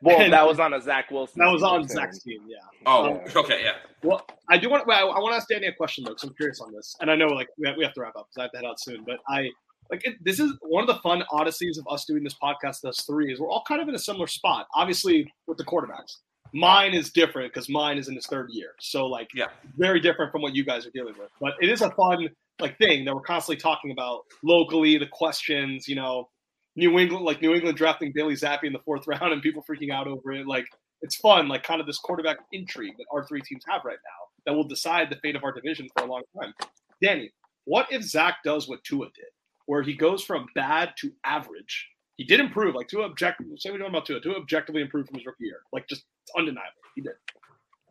well, 0.01 0.21
and, 0.21 0.33
that 0.33 0.47
was 0.47 0.59
on 0.59 0.73
a 0.73 0.81
Zach 0.81 1.11
Wilson. 1.11 1.39
That 1.39 1.51
was 1.51 1.63
on 1.63 1.87
Zach's 1.87 2.23
team, 2.23 2.41
yeah. 2.47 2.57
Oh, 2.85 3.05
um, 3.05 3.19
okay, 3.35 3.63
yeah. 3.63 3.73
Well, 4.03 4.25
I 4.49 4.57
do 4.57 4.69
want. 4.69 4.87
Well, 4.87 5.11
I 5.11 5.19
want 5.19 5.33
to 5.33 5.37
ask 5.37 5.47
Danny 5.47 5.67
a 5.67 5.73
question 5.73 6.03
though, 6.03 6.11
because 6.11 6.23
I'm 6.23 6.35
curious 6.35 6.59
on 6.61 6.73
this, 6.73 6.95
and 6.99 7.09
I 7.09 7.15
know 7.15 7.27
like 7.27 7.47
we 7.57 7.67
have, 7.67 7.77
we 7.77 7.83
have 7.83 7.93
to 7.93 8.01
wrap 8.01 8.15
up 8.15 8.27
because 8.27 8.39
I 8.39 8.41
have 8.43 8.51
to 8.51 8.57
head 8.57 8.65
out 8.65 8.79
soon. 8.79 9.03
But 9.05 9.17
I 9.27 9.49
like 9.89 10.05
it, 10.05 10.15
this 10.23 10.39
is 10.39 10.53
one 10.61 10.81
of 10.81 10.87
the 10.87 11.01
fun 11.01 11.23
odysseys 11.31 11.77
of 11.77 11.87
us 11.89 12.05
doing 12.05 12.23
this 12.23 12.35
podcast. 12.35 12.81
Thus, 12.81 13.03
three 13.03 13.31
is 13.31 13.39
we're 13.39 13.49
all 13.49 13.63
kind 13.67 13.81
of 13.81 13.87
in 13.87 13.95
a 13.95 13.99
similar 13.99 14.27
spot. 14.27 14.67
Obviously, 14.75 15.31
with 15.47 15.57
the 15.57 15.65
quarterbacks, 15.65 16.17
mine 16.55 16.93
is 16.93 17.11
different 17.11 17.53
because 17.53 17.67
mine 17.69 17.97
is 17.97 18.07
in 18.07 18.15
his 18.15 18.25
third 18.25 18.49
year, 18.51 18.71
so 18.79 19.05
like 19.05 19.27
yeah, 19.35 19.47
very 19.77 19.99
different 19.99 20.31
from 20.31 20.41
what 20.41 20.55
you 20.55 20.63
guys 20.63 20.87
are 20.87 20.91
dealing 20.91 21.13
with. 21.19 21.29
But 21.39 21.53
it 21.61 21.69
is 21.69 21.81
a 21.81 21.91
fun 21.91 22.29
like 22.59 22.77
thing 22.77 23.03
that 23.03 23.13
we're 23.13 23.21
constantly 23.21 23.61
talking 23.61 23.91
about 23.91 24.21
locally, 24.41 24.97
the 24.97 25.07
questions, 25.07 25.87
you 25.87 25.95
know, 25.95 26.29
New 26.77 26.97
England, 26.97 27.25
like 27.25 27.41
New 27.41 27.53
England 27.53 27.77
drafting 27.77 28.13
Bailey 28.15 28.35
Zappe 28.35 28.63
in 28.63 28.71
the 28.71 28.79
fourth 28.79 29.05
round 29.07 29.33
and 29.33 29.41
people 29.41 29.63
freaking 29.69 29.91
out 29.91 30.07
over 30.07 30.31
it. 30.31 30.47
Like 30.47 30.65
it's 31.01 31.17
fun, 31.17 31.49
like 31.49 31.63
kind 31.63 31.81
of 31.81 31.87
this 31.87 31.99
quarterback 31.99 32.37
intrigue 32.53 32.95
that 32.97 33.05
our 33.11 33.25
three 33.27 33.41
teams 33.41 33.63
have 33.67 33.81
right 33.83 33.97
now 34.03 34.25
that 34.45 34.55
will 34.55 34.67
decide 34.67 35.09
the 35.09 35.17
fate 35.17 35.35
of 35.35 35.43
our 35.43 35.51
division 35.51 35.87
for 35.95 36.05
a 36.05 36.07
long 36.07 36.23
time. 36.41 36.53
Danny, 37.01 37.31
what 37.65 37.87
if 37.91 38.01
Zach 38.03 38.37
does 38.45 38.69
what 38.69 38.83
Tua 38.83 39.07
did, 39.07 39.25
where 39.65 39.81
he 39.81 39.93
goes 39.93 40.23
from 40.23 40.45
bad 40.55 40.93
to 40.99 41.11
average? 41.25 41.89
He 42.15 42.23
did 42.23 42.39
improve, 42.39 42.75
like 42.75 42.87
Tua 42.87 43.07
objective. 43.07 43.47
Say 43.57 43.71
we 43.71 43.77
know 43.77 43.87
about 43.87 44.05
Tua. 44.05 44.21
Tua 44.21 44.37
objectively 44.37 44.81
improved 44.81 45.09
from 45.09 45.17
his 45.17 45.25
rookie 45.25 45.45
year, 45.45 45.59
like 45.73 45.87
just 45.89 46.05
undeniable. 46.37 46.71
He 46.95 47.01
did, 47.01 47.13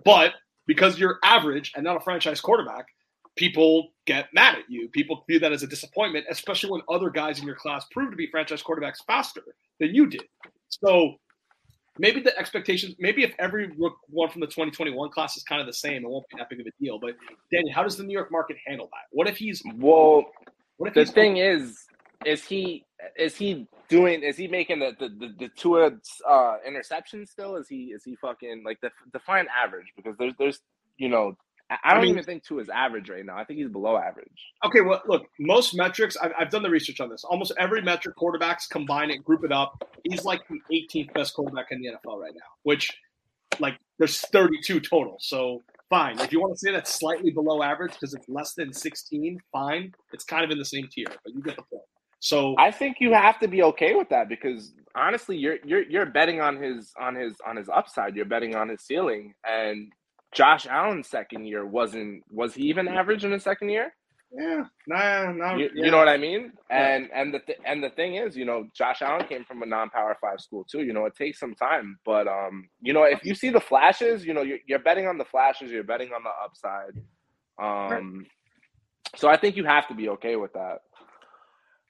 but 0.05 0.35
because 0.66 0.98
you're 0.98 1.19
average 1.23 1.73
and 1.74 1.85
not 1.85 1.97
a 1.97 2.01
franchise 2.01 2.40
quarterback, 2.40 2.86
people 3.36 3.90
get 4.06 4.28
mad 4.32 4.56
at 4.59 4.70
you. 4.70 4.89
People 4.89 5.24
view 5.28 5.39
that 5.40 5.52
as 5.52 5.62
a 5.62 5.66
disappointment, 5.66 6.27
especially 6.31 6.70
when 6.70 6.81
other 6.89 7.11
guys 7.11 7.39
in 7.39 7.47
your 7.47 7.56
class 7.56 7.85
prove 7.90 8.11
to 8.11 8.16
be 8.16 8.27
franchise 8.28 8.62
quarterbacks 8.62 9.05
faster 9.06 9.43
than 9.81 9.94
you 9.94 10.06
did. 10.06 10.24
So 10.69 11.16
maybe 11.98 12.20
the 12.20 12.36
expectations, 12.39 12.94
maybe 12.98 13.23
if 13.23 13.32
every 13.39 13.69
rook 13.78 13.97
one 14.09 14.31
from 14.31 14.40
the 14.40 14.47
2021 14.47 15.11
class 15.11 15.36
is 15.36 15.43
kind 15.43 15.61
of 15.61 15.66
the 15.66 15.73
same, 15.73 16.05
it 16.05 16.09
won't 16.09 16.28
be 16.28 16.36
that 16.39 16.48
big 16.48 16.61
of 16.61 16.66
a 16.66 16.70
deal. 16.82 16.98
But 16.98 17.15
Danny, 17.52 17.70
how 17.70 17.82
does 17.82 17.97
the 17.97 18.05
New 18.05 18.15
York 18.15 18.31
market 18.31 18.56
handle 18.66 18.86
that? 18.86 19.06
What 19.11 19.28
if 19.28 19.36
he's 19.36 19.62
well? 19.77 20.24
What 20.77 20.89
if 20.89 20.94
the 20.94 21.06
thing 21.06 21.36
is, 21.36 21.85
is 22.24 22.44
he 22.44 22.85
is 23.16 23.36
he 23.36 23.66
doing? 23.89 24.22
Is 24.22 24.36
he 24.36 24.48
making 24.48 24.81
the 24.81 24.93
the 24.98 25.09
the, 25.09 25.35
the 25.39 25.48
two 25.56 25.76
uh, 25.76 25.90
interceptions 26.68 27.28
still? 27.28 27.56
Is 27.56 27.68
he 27.68 27.93
is 27.94 28.05
he 28.05 28.16
fucking 28.16 28.62
like 28.64 28.81
the 28.81 28.90
define 29.12 29.47
average? 29.55 29.93
Because 29.97 30.16
there's 30.18 30.35
there's 30.39 30.60
you 30.97 31.09
know 31.09 31.36
I 31.70 31.90
don't 31.90 31.98
I 31.98 32.02
mean, 32.02 32.10
even 32.10 32.24
think 32.24 32.44
Tua 32.44 32.60
is 32.60 32.68
average 32.68 33.09
right 33.09 33.24
now. 33.24 33.36
I 33.36 33.44
think 33.44 33.59
he's 33.59 33.70
below 33.70 33.97
average. 33.97 34.52
Okay, 34.64 34.82
well, 34.82 35.01
look, 35.06 35.26
most 35.39 35.74
metrics, 35.74 36.16
I've, 36.16 36.32
I've 36.39 36.51
done 36.51 36.62
the 36.62 36.68
research 36.68 37.01
on 37.01 37.09
this. 37.09 37.24
Almost 37.24 37.52
every 37.59 37.81
metric 37.81 38.16
quarterbacks 38.16 38.68
combine 38.68 39.10
it, 39.10 39.24
group 39.24 39.44
it 39.44 39.52
up. 39.52 39.82
He's 40.05 40.24
like 40.24 40.43
the 40.48 40.60
18th 40.70 41.14
best 41.14 41.35
quarterback 41.35 41.68
in 41.70 41.81
the 41.81 41.89
NFL 41.89 42.20
right 42.20 42.35
now, 42.35 42.47
which, 42.64 42.90
like, 43.60 43.78
there's 43.98 44.20
32 44.20 44.81
total. 44.81 45.16
So, 45.20 45.62
fine. 45.89 46.20
If 46.20 46.32
you 46.32 46.40
want 46.40 46.52
to 46.52 46.59
say 46.59 46.70
that's 46.70 46.94
slightly 46.94 47.31
below 47.31 47.62
average 47.62 47.93
because 47.93 48.12
it's 48.12 48.28
less 48.28 48.52
than 48.52 48.72
16, 48.72 49.39
fine. 49.51 49.94
It's 50.12 50.24
kind 50.24 50.44
of 50.44 50.51
in 50.51 50.59
the 50.59 50.66
same 50.66 50.89
tier, 50.93 51.06
but 51.24 51.35
you 51.35 51.43
get 51.43 51.56
the 51.56 51.62
point. 51.62 51.82
So 52.24 52.55
I 52.59 52.70
think 52.70 52.96
you 53.01 53.12
have 53.12 53.38
to 53.40 53.48
be 53.48 53.62
okay 53.64 53.94
with 53.94 54.09
that 54.09 54.30
because 54.30 54.72
honestly, 54.94 55.36
you're 55.36 55.59
you're 55.62 55.82
you're 55.82 56.06
betting 56.06 56.40
on 56.40 56.56
his 56.56 56.90
on 56.98 57.14
his 57.14 57.36
on 57.46 57.55
his 57.55 57.68
upside. 57.68 58.16
You're 58.16 58.24
betting 58.24 58.56
on 58.56 58.70
his 58.70 58.80
ceiling, 58.80 59.34
and 59.46 59.92
Josh 60.32 60.66
Allen's 60.66 61.06
second 61.06 61.44
year 61.44 61.66
wasn't 61.66 62.22
was 62.30 62.55
he 62.55 62.62
even 62.62 62.88
average 62.88 63.26
in 63.26 63.32
his 63.32 63.42
second 63.42 63.68
year? 63.68 63.92
Yeah, 64.32 64.64
nah, 64.86 65.32
nah. 65.32 65.56
You, 65.56 65.68
yeah. 65.74 65.84
you 65.84 65.90
know 65.90 65.98
what 65.98 66.09
I 66.09 66.16
mean? 66.16 66.52
And 66.70 67.10
and 67.14 67.34
the 67.34 67.40
th- 67.40 67.59
and 67.66 67.84
the 67.84 67.90
thing 67.90 68.14
is, 68.14 68.34
you 68.34 68.46
know, 68.46 68.68
Josh 68.74 69.02
Allen 69.02 69.26
came 69.26 69.44
from 69.44 69.62
a 69.62 69.66
non-power 69.66 70.16
five 70.18 70.40
school 70.40 70.64
too. 70.64 70.82
You 70.82 70.94
know, 70.94 71.05
it 71.05 71.14
takes 71.14 71.38
some 71.38 71.55
time, 71.55 71.98
but 72.06 72.26
um, 72.26 72.70
you 72.80 72.94
know, 72.94 73.02
if 73.02 73.22
you 73.22 73.34
see 73.34 73.51
the 73.51 73.60
flashes, 73.60 74.24
you 74.24 74.32
know, 74.32 74.40
you're, 74.40 74.60
you're 74.66 74.78
betting 74.78 75.06
on 75.06 75.18
the 75.18 75.26
flashes, 75.26 75.70
you're 75.70 75.84
betting 75.84 76.12
on 76.14 76.22
the 76.22 76.32
upside. 76.42 77.02
Um, 77.62 78.24
so 79.14 79.28
I 79.28 79.36
think 79.36 79.56
you 79.56 79.64
have 79.64 79.86
to 79.88 79.94
be 79.94 80.09
okay 80.09 80.36
with 80.36 80.55
that. 80.55 80.78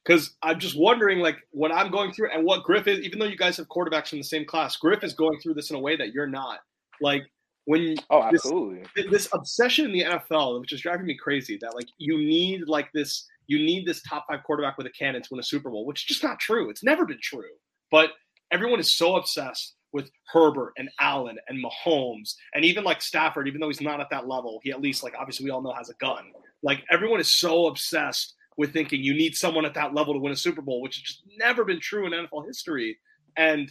Because 0.04 0.36
I'm 0.42 0.58
just 0.58 0.78
wondering, 0.78 1.20
like, 1.20 1.38
what 1.50 1.72
I'm 1.72 1.90
going 1.90 2.12
through 2.12 2.30
and 2.30 2.44
what 2.44 2.62
Griff 2.62 2.86
is, 2.86 3.00
even 3.00 3.18
though 3.18 3.24
you 3.24 3.36
guys 3.38 3.56
have 3.56 3.68
quarterbacks 3.68 4.08
from 4.08 4.18
the 4.18 4.24
same 4.24 4.44
class, 4.44 4.76
Griff 4.76 5.02
is 5.02 5.14
going 5.14 5.40
through 5.40 5.54
this 5.54 5.70
in 5.70 5.76
a 5.76 5.80
way 5.80 5.96
that 5.96 6.12
you're 6.12 6.26
not. 6.26 6.58
Like, 7.00 7.22
when 7.66 7.96
Oh, 8.10 8.30
this, 8.30 8.44
absolutely. 8.44 8.84
this 9.10 9.28
obsession 9.32 9.86
in 9.86 9.92
the 9.92 10.02
NFL, 10.02 10.60
which 10.60 10.72
is 10.72 10.82
driving 10.82 11.06
me 11.06 11.16
crazy, 11.16 11.58
that 11.62 11.74
like 11.74 11.86
you 11.98 12.18
need 12.18 12.68
like 12.68 12.92
this, 12.92 13.26
you 13.46 13.58
need 13.58 13.86
this 13.86 14.02
top 14.02 14.26
five 14.28 14.42
quarterback 14.44 14.76
with 14.76 14.86
a 14.86 14.90
cannon 14.90 15.22
to 15.22 15.28
win 15.30 15.40
a 15.40 15.42
Super 15.42 15.70
Bowl, 15.70 15.86
which 15.86 16.02
is 16.02 16.04
just 16.04 16.22
not 16.22 16.38
true. 16.38 16.68
It's 16.68 16.84
never 16.84 17.06
been 17.06 17.20
true. 17.22 17.42
But 17.90 18.10
everyone 18.50 18.80
is 18.80 18.94
so 18.94 19.16
obsessed 19.16 19.74
with 19.92 20.10
Herbert 20.32 20.72
and 20.76 20.90
Allen 21.00 21.38
and 21.48 21.64
Mahomes 21.64 22.34
and 22.54 22.64
even 22.64 22.84
like 22.84 23.00
Stafford, 23.00 23.48
even 23.48 23.60
though 23.60 23.68
he's 23.68 23.80
not 23.80 24.00
at 24.00 24.10
that 24.10 24.26
level, 24.28 24.60
he 24.62 24.70
at 24.70 24.80
least 24.80 25.02
like 25.02 25.14
obviously 25.18 25.44
we 25.44 25.50
all 25.50 25.62
know 25.62 25.72
has 25.72 25.88
a 25.88 25.94
gun. 25.94 26.32
Like 26.62 26.82
everyone 26.90 27.20
is 27.20 27.36
so 27.36 27.66
obsessed 27.66 28.34
with 28.56 28.72
thinking 28.72 29.02
you 29.02 29.14
need 29.14 29.34
someone 29.34 29.64
at 29.64 29.74
that 29.74 29.94
level 29.94 30.14
to 30.14 30.20
win 30.20 30.32
a 30.32 30.36
Super 30.36 30.62
Bowl, 30.62 30.80
which 30.80 30.96
has 30.96 31.02
just 31.02 31.22
never 31.38 31.64
been 31.64 31.80
true 31.80 32.06
in 32.06 32.12
NFL 32.12 32.46
history. 32.46 32.98
And 33.36 33.70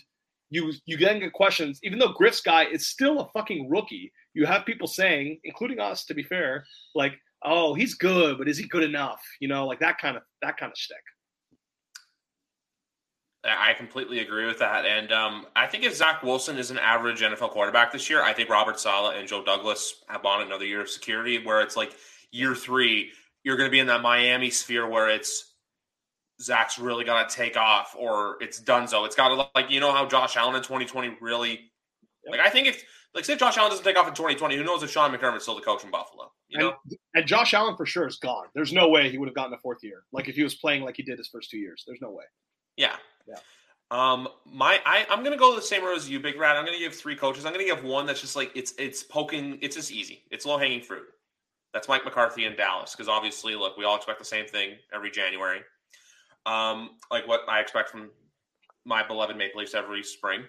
you 0.50 0.72
you 0.86 0.98
then 0.98 1.20
get 1.20 1.34
questions, 1.34 1.80
even 1.84 2.00
though 2.00 2.14
Griff's 2.14 2.42
guy 2.42 2.66
is 2.66 2.88
still 2.88 3.20
a 3.20 3.30
fucking 3.30 3.70
rookie. 3.70 4.12
You 4.34 4.46
have 4.46 4.66
people 4.66 4.88
saying, 4.88 5.40
including 5.44 5.80
us, 5.80 6.06
to 6.06 6.14
be 6.14 6.24
fair, 6.24 6.66
like, 6.96 7.14
"Oh, 7.44 7.74
he's 7.74 7.96
good, 7.96 8.38
but 8.38 8.48
is 8.48 8.58
he 8.58 8.68
good 8.68 8.84
enough?" 8.84 9.22
You 9.40 9.48
know, 9.48 9.66
like 9.66 9.80
that 9.80 9.98
kind 9.98 10.16
of 10.16 10.24
that 10.42 10.58
kind 10.58 10.72
of 10.72 10.78
shtick. 10.78 10.98
I 13.46 13.74
completely 13.74 14.20
agree 14.20 14.46
with 14.46 14.60
that. 14.60 14.86
And 14.86 15.12
um, 15.12 15.48
I 15.56 15.68
think 15.68 15.84
if 15.84 15.96
Zach 15.96 16.24
Wilson 16.24 16.58
is 16.58 16.72
an 16.72 16.80
average 16.80 17.22
NFL 17.22 17.50
quarterback 17.50 17.92
this 17.92 18.10
year, 18.10 18.24
I 18.24 18.32
think 18.32 18.50
Robert 18.50 18.80
Saleh 18.80 19.16
and 19.18 19.28
Joe 19.28 19.44
Douglas 19.44 19.96
have 20.08 20.26
on 20.26 20.44
another 20.44 20.66
year 20.66 20.82
of 20.82 20.90
security 20.90 21.44
where 21.44 21.60
it's 21.62 21.76
like 21.76 21.94
year 22.32 22.56
three, 22.56 23.12
you're 23.44 23.58
going 23.58 23.68
to 23.68 23.72
be 23.72 23.80
in 23.80 23.88
that 23.88 24.02
Miami 24.02 24.50
sphere 24.50 24.88
where 24.88 25.10
it's 25.10 25.54
Zach's 26.42 26.80
really 26.80 27.04
got 27.04 27.30
to 27.30 27.36
take 27.36 27.58
off 27.58 27.96
or 27.98 28.38
it's 28.42 28.62
Dunzo. 28.62 29.06
It's 29.06 29.16
got 29.16 29.30
to 29.30 29.50
like, 29.56 29.70
you 29.70 29.80
know 29.80 29.92
how 29.92 30.06
Josh 30.06 30.38
Allen 30.38 30.56
in 30.56 30.62
2020 30.62 31.18
really, 31.22 31.72
like, 32.30 32.40
I 32.40 32.50
think 32.50 32.68
if, 32.68 32.84
like, 33.14 33.26
say 33.26 33.36
Josh 33.36 33.58
Allen 33.58 33.70
doesn't 33.70 33.86
take 33.86 33.98
off 33.98 34.08
in 34.08 34.14
2020, 34.14 34.56
who 34.56 34.64
knows 34.64 34.82
if 34.82 34.90
Sean 34.90 35.12
McDermott's 35.12 35.44
still 35.44 35.56
the 35.56 35.62
coach 35.62 35.84
in 35.84 35.92
Buffalo, 35.92 36.32
you 36.48 36.58
know? 36.58 36.74
And, 36.90 36.98
and 37.16 37.28
Josh 37.28 37.54
Allen 37.54 37.76
for 37.76 37.86
sure 37.86 38.08
is 38.08 38.16
gone. 38.16 38.46
There's 38.56 38.74
no 38.74 38.90
way 38.90 39.10
he 39.10 39.18
would 39.18 39.28
have 39.28 39.36
gotten 39.36 39.54
a 39.54 39.58
fourth 39.58 39.84
year. 39.84 40.04
Like 40.12 40.30
if 40.30 40.36
he 40.36 40.44
was 40.44 40.56
playing 40.56 40.84
like 40.84 40.96
he 40.96 41.04
did 41.04 41.18
his 41.18 41.28
first 41.28 41.52
two 41.52 41.58
years. 41.58 41.84
There's 41.86 42.02
no 42.02 42.12
way. 42.12 42.24
Yeah. 42.78 42.96
Yeah. 43.28 43.36
Um, 43.92 44.28
my 44.46 44.80
I, 44.86 45.06
I'm 45.10 45.24
gonna 45.24 45.38
go 45.38 45.56
the 45.56 45.62
same 45.62 45.84
road 45.84 45.96
as 45.96 46.10
you, 46.10 46.20
Big 46.20 46.40
Rat. 46.40 46.56
I'm 46.56 46.66
gonna 46.66 46.80
give 46.80 46.96
three 46.96 47.16
coaches. 47.16 47.46
I'm 47.46 47.52
gonna 47.52 47.64
give 47.64 47.84
one 47.84 48.08
that's 48.08 48.22
just 48.22 48.36
like 48.36 48.52
it's 48.56 48.74
it's 48.80 49.04
poking. 49.04 49.60
It's 49.62 49.76
just 49.76 49.92
easy. 49.92 50.24
It's 50.32 50.48
low 50.48 50.58
hanging 50.58 50.82
fruit. 50.82 51.06
That's 51.74 51.88
Mike 51.88 52.06
McCarthy 52.06 52.46
in 52.46 52.56
Dallas 52.56 52.92
because 52.92 53.08
obviously, 53.10 53.56
look, 53.56 53.78
we 53.78 53.86
all 53.86 53.96
expect 53.96 54.20
the 54.20 54.26
same 54.26 54.46
thing 54.46 54.76
every 54.94 55.10
January. 55.12 55.62
Um, 56.46 56.92
like 57.10 57.28
what 57.28 57.42
I 57.50 57.60
expect 57.62 57.90
from 57.90 58.12
my 58.86 59.06
beloved 59.06 59.36
Maple 59.38 59.60
Leafs 59.60 59.74
every 59.74 60.04
spring. 60.04 60.44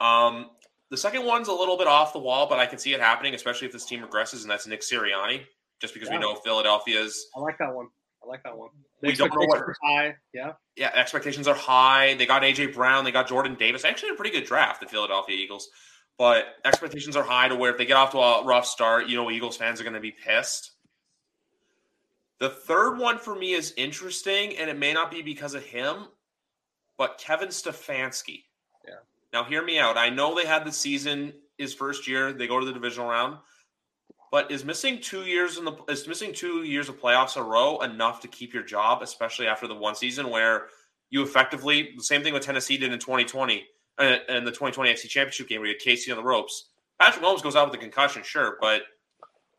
Um, 0.00 0.50
the 0.90 0.96
second 0.96 1.24
one's 1.26 1.48
a 1.48 1.52
little 1.52 1.76
bit 1.76 1.86
off 1.86 2.12
the 2.12 2.18
wall, 2.18 2.46
but 2.48 2.58
I 2.58 2.66
can 2.66 2.78
see 2.78 2.94
it 2.94 3.00
happening, 3.00 3.34
especially 3.34 3.66
if 3.66 3.72
this 3.72 3.84
team 3.84 4.00
regresses, 4.00 4.42
and 4.42 4.50
that's 4.50 4.66
Nick 4.66 4.80
Sirianni. 4.80 5.42
Just 5.80 5.94
because 5.94 6.08
Yeah. 6.08 6.16
we 6.16 6.20
know 6.20 6.34
Philadelphia's 6.34 7.26
I 7.36 7.40
like 7.40 7.58
that 7.58 7.74
one. 7.74 7.88
I 8.22 8.26
like 8.28 8.42
that 8.42 8.56
one. 8.56 8.68
We 9.02 9.14
don't 9.14 9.32
know 9.32 9.46
what- 9.46 9.60
are 9.60 9.76
high. 9.82 10.16
Yeah. 10.34 10.52
yeah, 10.76 10.90
expectations 10.94 11.48
are 11.48 11.54
high. 11.54 12.14
They 12.14 12.26
got 12.26 12.42
AJ 12.42 12.66
Brown, 12.74 13.04
they 13.04 13.12
got 13.12 13.26
Jordan 13.28 13.54
Davis. 13.54 13.84
Actually, 13.84 14.10
a 14.10 14.14
pretty 14.14 14.30
good 14.30 14.44
draft, 14.44 14.80
the 14.80 14.86
Philadelphia 14.86 15.36
Eagles. 15.36 15.70
But 16.18 16.44
expectations 16.64 17.16
are 17.16 17.22
high 17.22 17.48
to 17.48 17.56
where 17.56 17.70
if 17.70 17.78
they 17.78 17.86
get 17.86 17.96
off 17.96 18.10
to 18.12 18.18
a 18.18 18.44
rough 18.44 18.66
start, 18.66 19.08
you 19.08 19.16
know, 19.16 19.30
Eagles 19.30 19.56
fans 19.56 19.80
are 19.80 19.84
going 19.84 19.94
to 19.94 20.00
be 20.00 20.12
pissed. 20.12 20.72
The 22.40 22.50
third 22.50 22.98
one 22.98 23.18
for 23.18 23.34
me 23.34 23.52
is 23.52 23.74
interesting, 23.76 24.56
and 24.56 24.68
it 24.70 24.78
may 24.78 24.92
not 24.92 25.10
be 25.10 25.22
because 25.22 25.54
of 25.54 25.62
him, 25.62 26.08
but 26.96 27.18
Kevin 27.18 27.48
Stefanski. 27.48 28.44
Yeah. 28.86 28.94
Now, 29.32 29.44
hear 29.44 29.62
me 29.62 29.78
out. 29.78 29.96
I 29.96 30.08
know 30.08 30.34
they 30.34 30.46
had 30.46 30.64
the 30.64 30.72
season 30.72 31.34
his 31.58 31.74
first 31.74 32.08
year. 32.08 32.32
They 32.32 32.46
go 32.46 32.58
to 32.58 32.66
the 32.66 32.72
divisional 32.72 33.08
round, 33.08 33.38
but 34.30 34.50
is 34.50 34.64
missing 34.64 35.00
two 35.00 35.22
years 35.22 35.58
in 35.58 35.64
the 35.64 35.76
is 35.88 36.08
missing 36.08 36.32
two 36.32 36.62
years 36.62 36.88
of 36.88 37.00
playoffs 37.00 37.36
in 37.36 37.42
a 37.42 37.44
row 37.44 37.80
enough 37.80 38.20
to 38.22 38.28
keep 38.28 38.54
your 38.54 38.62
job, 38.62 39.02
especially 39.02 39.46
after 39.46 39.66
the 39.66 39.74
one 39.74 39.94
season 39.94 40.30
where 40.30 40.68
you 41.10 41.22
effectively 41.22 41.92
the 41.96 42.02
same 42.02 42.22
thing 42.22 42.32
with 42.32 42.42
Tennessee 42.42 42.78
did 42.78 42.92
in 42.92 42.98
2020 42.98 43.66
uh, 44.00 44.18
and 44.28 44.46
the 44.46 44.50
2020 44.50 44.92
FC 44.92 45.08
Championship 45.08 45.48
game 45.48 45.60
where 45.60 45.68
you 45.68 45.76
had 45.78 45.96
KC 45.96 46.10
on 46.10 46.16
the 46.16 46.22
ropes. 46.22 46.70
Patrick 46.98 47.24
Mahomes 47.24 47.42
goes 47.42 47.56
out 47.56 47.70
with 47.70 47.78
a 47.78 47.82
concussion, 47.82 48.22
sure, 48.22 48.58
but 48.60 48.82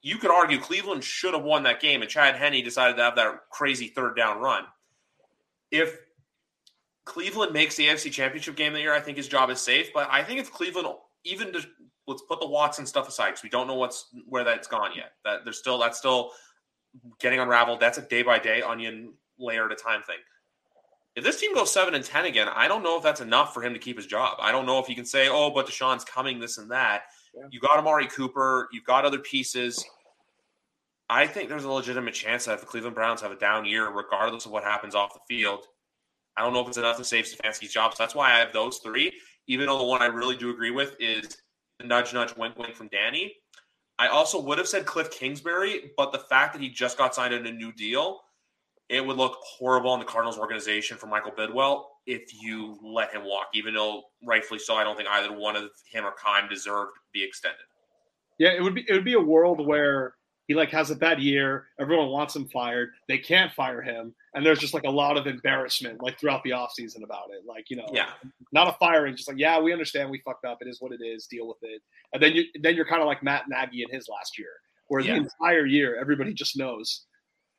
you 0.01 0.17
could 0.17 0.31
argue 0.31 0.59
Cleveland 0.59 1.03
should 1.03 1.33
have 1.33 1.43
won 1.43 1.63
that 1.63 1.79
game, 1.79 2.01
and 2.01 2.09
Chad 2.09 2.35
Henne 2.35 2.63
decided 2.63 2.97
to 2.97 3.03
have 3.03 3.15
that 3.15 3.49
crazy 3.51 3.87
third 3.87 4.15
down 4.15 4.39
run. 4.39 4.63
If 5.69 5.97
Cleveland 7.05 7.53
makes 7.53 7.75
the 7.75 7.87
AFC 7.87 8.11
Championship 8.11 8.55
game 8.55 8.73
that 8.73 8.81
year, 8.81 8.93
I 8.93 8.99
think 8.99 9.17
his 9.17 9.27
job 9.27 9.49
is 9.49 9.61
safe. 9.61 9.91
But 9.93 10.07
I 10.11 10.23
think 10.23 10.39
if 10.39 10.51
Cleveland 10.51 10.87
even 11.23 11.53
let's 12.07 12.23
put 12.23 12.39
the 12.39 12.47
Watson 12.47 12.85
stuff 12.85 13.07
aside 13.07 13.29
because 13.29 13.43
we 13.43 13.49
don't 13.49 13.67
know 13.67 13.75
what's 13.75 14.07
where 14.27 14.43
that's 14.43 14.67
gone 14.67 14.91
yet. 14.95 15.13
That 15.23 15.43
there's 15.43 15.59
still 15.59 15.79
that's 15.79 15.97
still 15.97 16.31
getting 17.19 17.39
unraveled. 17.39 17.79
That's 17.79 17.97
a 17.97 18.01
day 18.01 18.21
by 18.21 18.39
day 18.39 18.61
onion 18.61 19.13
layer 19.39 19.65
at 19.65 19.71
a 19.71 19.75
time 19.75 20.01
thing. 20.03 20.17
If 21.15 21.23
this 21.23 21.39
team 21.39 21.53
goes 21.53 21.71
seven 21.71 21.93
and 21.93 22.05
ten 22.05 22.25
again, 22.25 22.47
I 22.47 22.67
don't 22.67 22.83
know 22.83 22.97
if 22.97 23.03
that's 23.03 23.19
enough 23.19 23.53
for 23.53 23.61
him 23.61 23.73
to 23.73 23.79
keep 23.79 23.97
his 23.97 24.07
job. 24.07 24.37
I 24.39 24.51
don't 24.51 24.65
know 24.65 24.79
if 24.79 24.87
he 24.87 24.95
can 24.95 25.05
say, 25.05 25.27
"Oh, 25.29 25.51
but 25.51 25.67
Deshaun's 25.67 26.05
coming," 26.05 26.39
this 26.39 26.57
and 26.57 26.71
that. 26.71 27.03
Yeah. 27.33 27.43
You 27.51 27.59
got 27.59 27.77
Amari 27.77 28.07
Cooper. 28.07 28.69
You've 28.71 28.85
got 28.85 29.03
other 29.03 29.19
pieces. 29.19 29.83
I 31.09 31.27
think 31.27 31.49
there's 31.49 31.65
a 31.65 31.71
legitimate 31.71 32.13
chance 32.13 32.45
that 32.45 32.53
if 32.53 32.61
the 32.61 32.65
Cleveland 32.65 32.95
Browns 32.95 33.21
have 33.21 33.31
a 33.31 33.35
down 33.35 33.65
year, 33.65 33.89
regardless 33.89 34.45
of 34.45 34.51
what 34.51 34.63
happens 34.63 34.95
off 34.95 35.13
the 35.13 35.19
field, 35.27 35.65
I 36.37 36.41
don't 36.41 36.53
know 36.53 36.61
if 36.61 36.69
it's 36.69 36.77
enough 36.77 36.97
to 36.97 37.03
save 37.03 37.25
Stefanski's 37.25 37.73
job. 37.73 37.93
So 37.93 38.03
that's 38.03 38.15
why 38.15 38.31
I 38.33 38.39
have 38.39 38.53
those 38.53 38.77
three. 38.77 39.11
Even 39.47 39.65
though 39.65 39.77
the 39.77 39.83
one 39.83 40.01
I 40.01 40.05
really 40.05 40.37
do 40.37 40.49
agree 40.51 40.71
with 40.71 40.95
is 40.99 41.37
the 41.79 41.85
nudge, 41.85 42.13
nudge, 42.13 42.37
wink, 42.37 42.57
wink 42.57 42.75
from 42.75 42.87
Danny. 42.87 43.35
I 43.99 44.07
also 44.07 44.41
would 44.41 44.57
have 44.57 44.67
said 44.67 44.85
Kliff 44.85 45.11
Kingsbury, 45.11 45.91
but 45.97 46.13
the 46.13 46.19
fact 46.19 46.53
that 46.53 46.61
he 46.61 46.69
just 46.69 46.97
got 46.97 47.13
signed 47.13 47.33
in 47.33 47.45
a 47.45 47.51
new 47.51 47.73
deal, 47.73 48.21
it 48.91 49.05
would 49.05 49.15
look 49.17 49.37
horrible 49.41 49.93
in 49.93 49.99
the 49.99 50.05
Cardinals 50.05 50.37
organization 50.37 50.97
for 50.97 51.07
Michael 51.07 51.31
Bidwill 51.31 51.85
if 52.05 52.33
you 52.41 52.77
let 52.83 53.13
him 53.13 53.23
walk, 53.23 53.47
even 53.53 53.73
though 53.73 54.03
rightfully 54.25 54.59
so, 54.59 54.75
I 54.75 54.83
don't 54.83 54.97
think 54.97 55.07
either 55.09 55.31
one 55.35 55.55
of 55.55 55.69
him 55.91 56.03
or 56.05 56.11
Keim 56.23 56.49
deserved 56.49 56.91
to 56.95 56.99
be 57.13 57.23
extended. 57.23 57.61
Yeah, 58.37 58.49
it 58.49 58.61
would 58.61 58.75
be 58.75 58.85
it 58.87 58.93
would 58.93 59.05
be 59.05 59.13
a 59.13 59.19
world 59.19 59.65
where 59.65 60.15
he 60.47 60.55
like 60.55 60.69
has 60.71 60.91
a 60.91 60.95
bad 60.95 61.21
year, 61.21 61.67
everyone 61.79 62.09
wants 62.09 62.35
him 62.35 62.49
fired, 62.49 62.89
they 63.07 63.17
can't 63.17 63.53
fire 63.53 63.81
him, 63.81 64.13
and 64.33 64.45
there's 64.45 64.59
just 64.59 64.73
like 64.73 64.83
a 64.83 64.89
lot 64.89 65.15
of 65.15 65.25
embarrassment 65.27 66.01
like 66.01 66.19
throughout 66.19 66.43
the 66.43 66.49
offseason 66.49 67.03
about 67.03 67.29
it. 67.31 67.45
Like, 67.47 67.69
you 67.69 67.77
know, 67.77 67.87
Yeah. 67.93 68.09
not 68.51 68.67
a 68.67 68.73
firing, 68.73 69.15
just 69.15 69.29
like, 69.29 69.37
yeah, 69.37 69.57
we 69.59 69.71
understand 69.71 70.09
we 70.09 70.19
fucked 70.25 70.43
up, 70.43 70.57
it 70.61 70.67
is 70.67 70.81
what 70.81 70.91
it 70.91 71.01
is, 71.01 71.27
deal 71.27 71.47
with 71.47 71.59
it. 71.61 71.81
And 72.13 72.21
then 72.21 72.33
you 72.33 72.45
then 72.61 72.75
you're 72.75 72.87
kind 72.87 73.01
of 73.01 73.07
like 73.07 73.23
Matt 73.23 73.45
Nagy 73.47 73.83
in 73.83 73.89
his 73.89 74.09
last 74.09 74.37
year, 74.37 74.49
where 74.87 74.99
Yeah. 75.01 75.13
the 75.13 75.21
entire 75.21 75.65
year 75.65 75.95
everybody 76.01 76.33
just 76.33 76.57
knows 76.57 77.05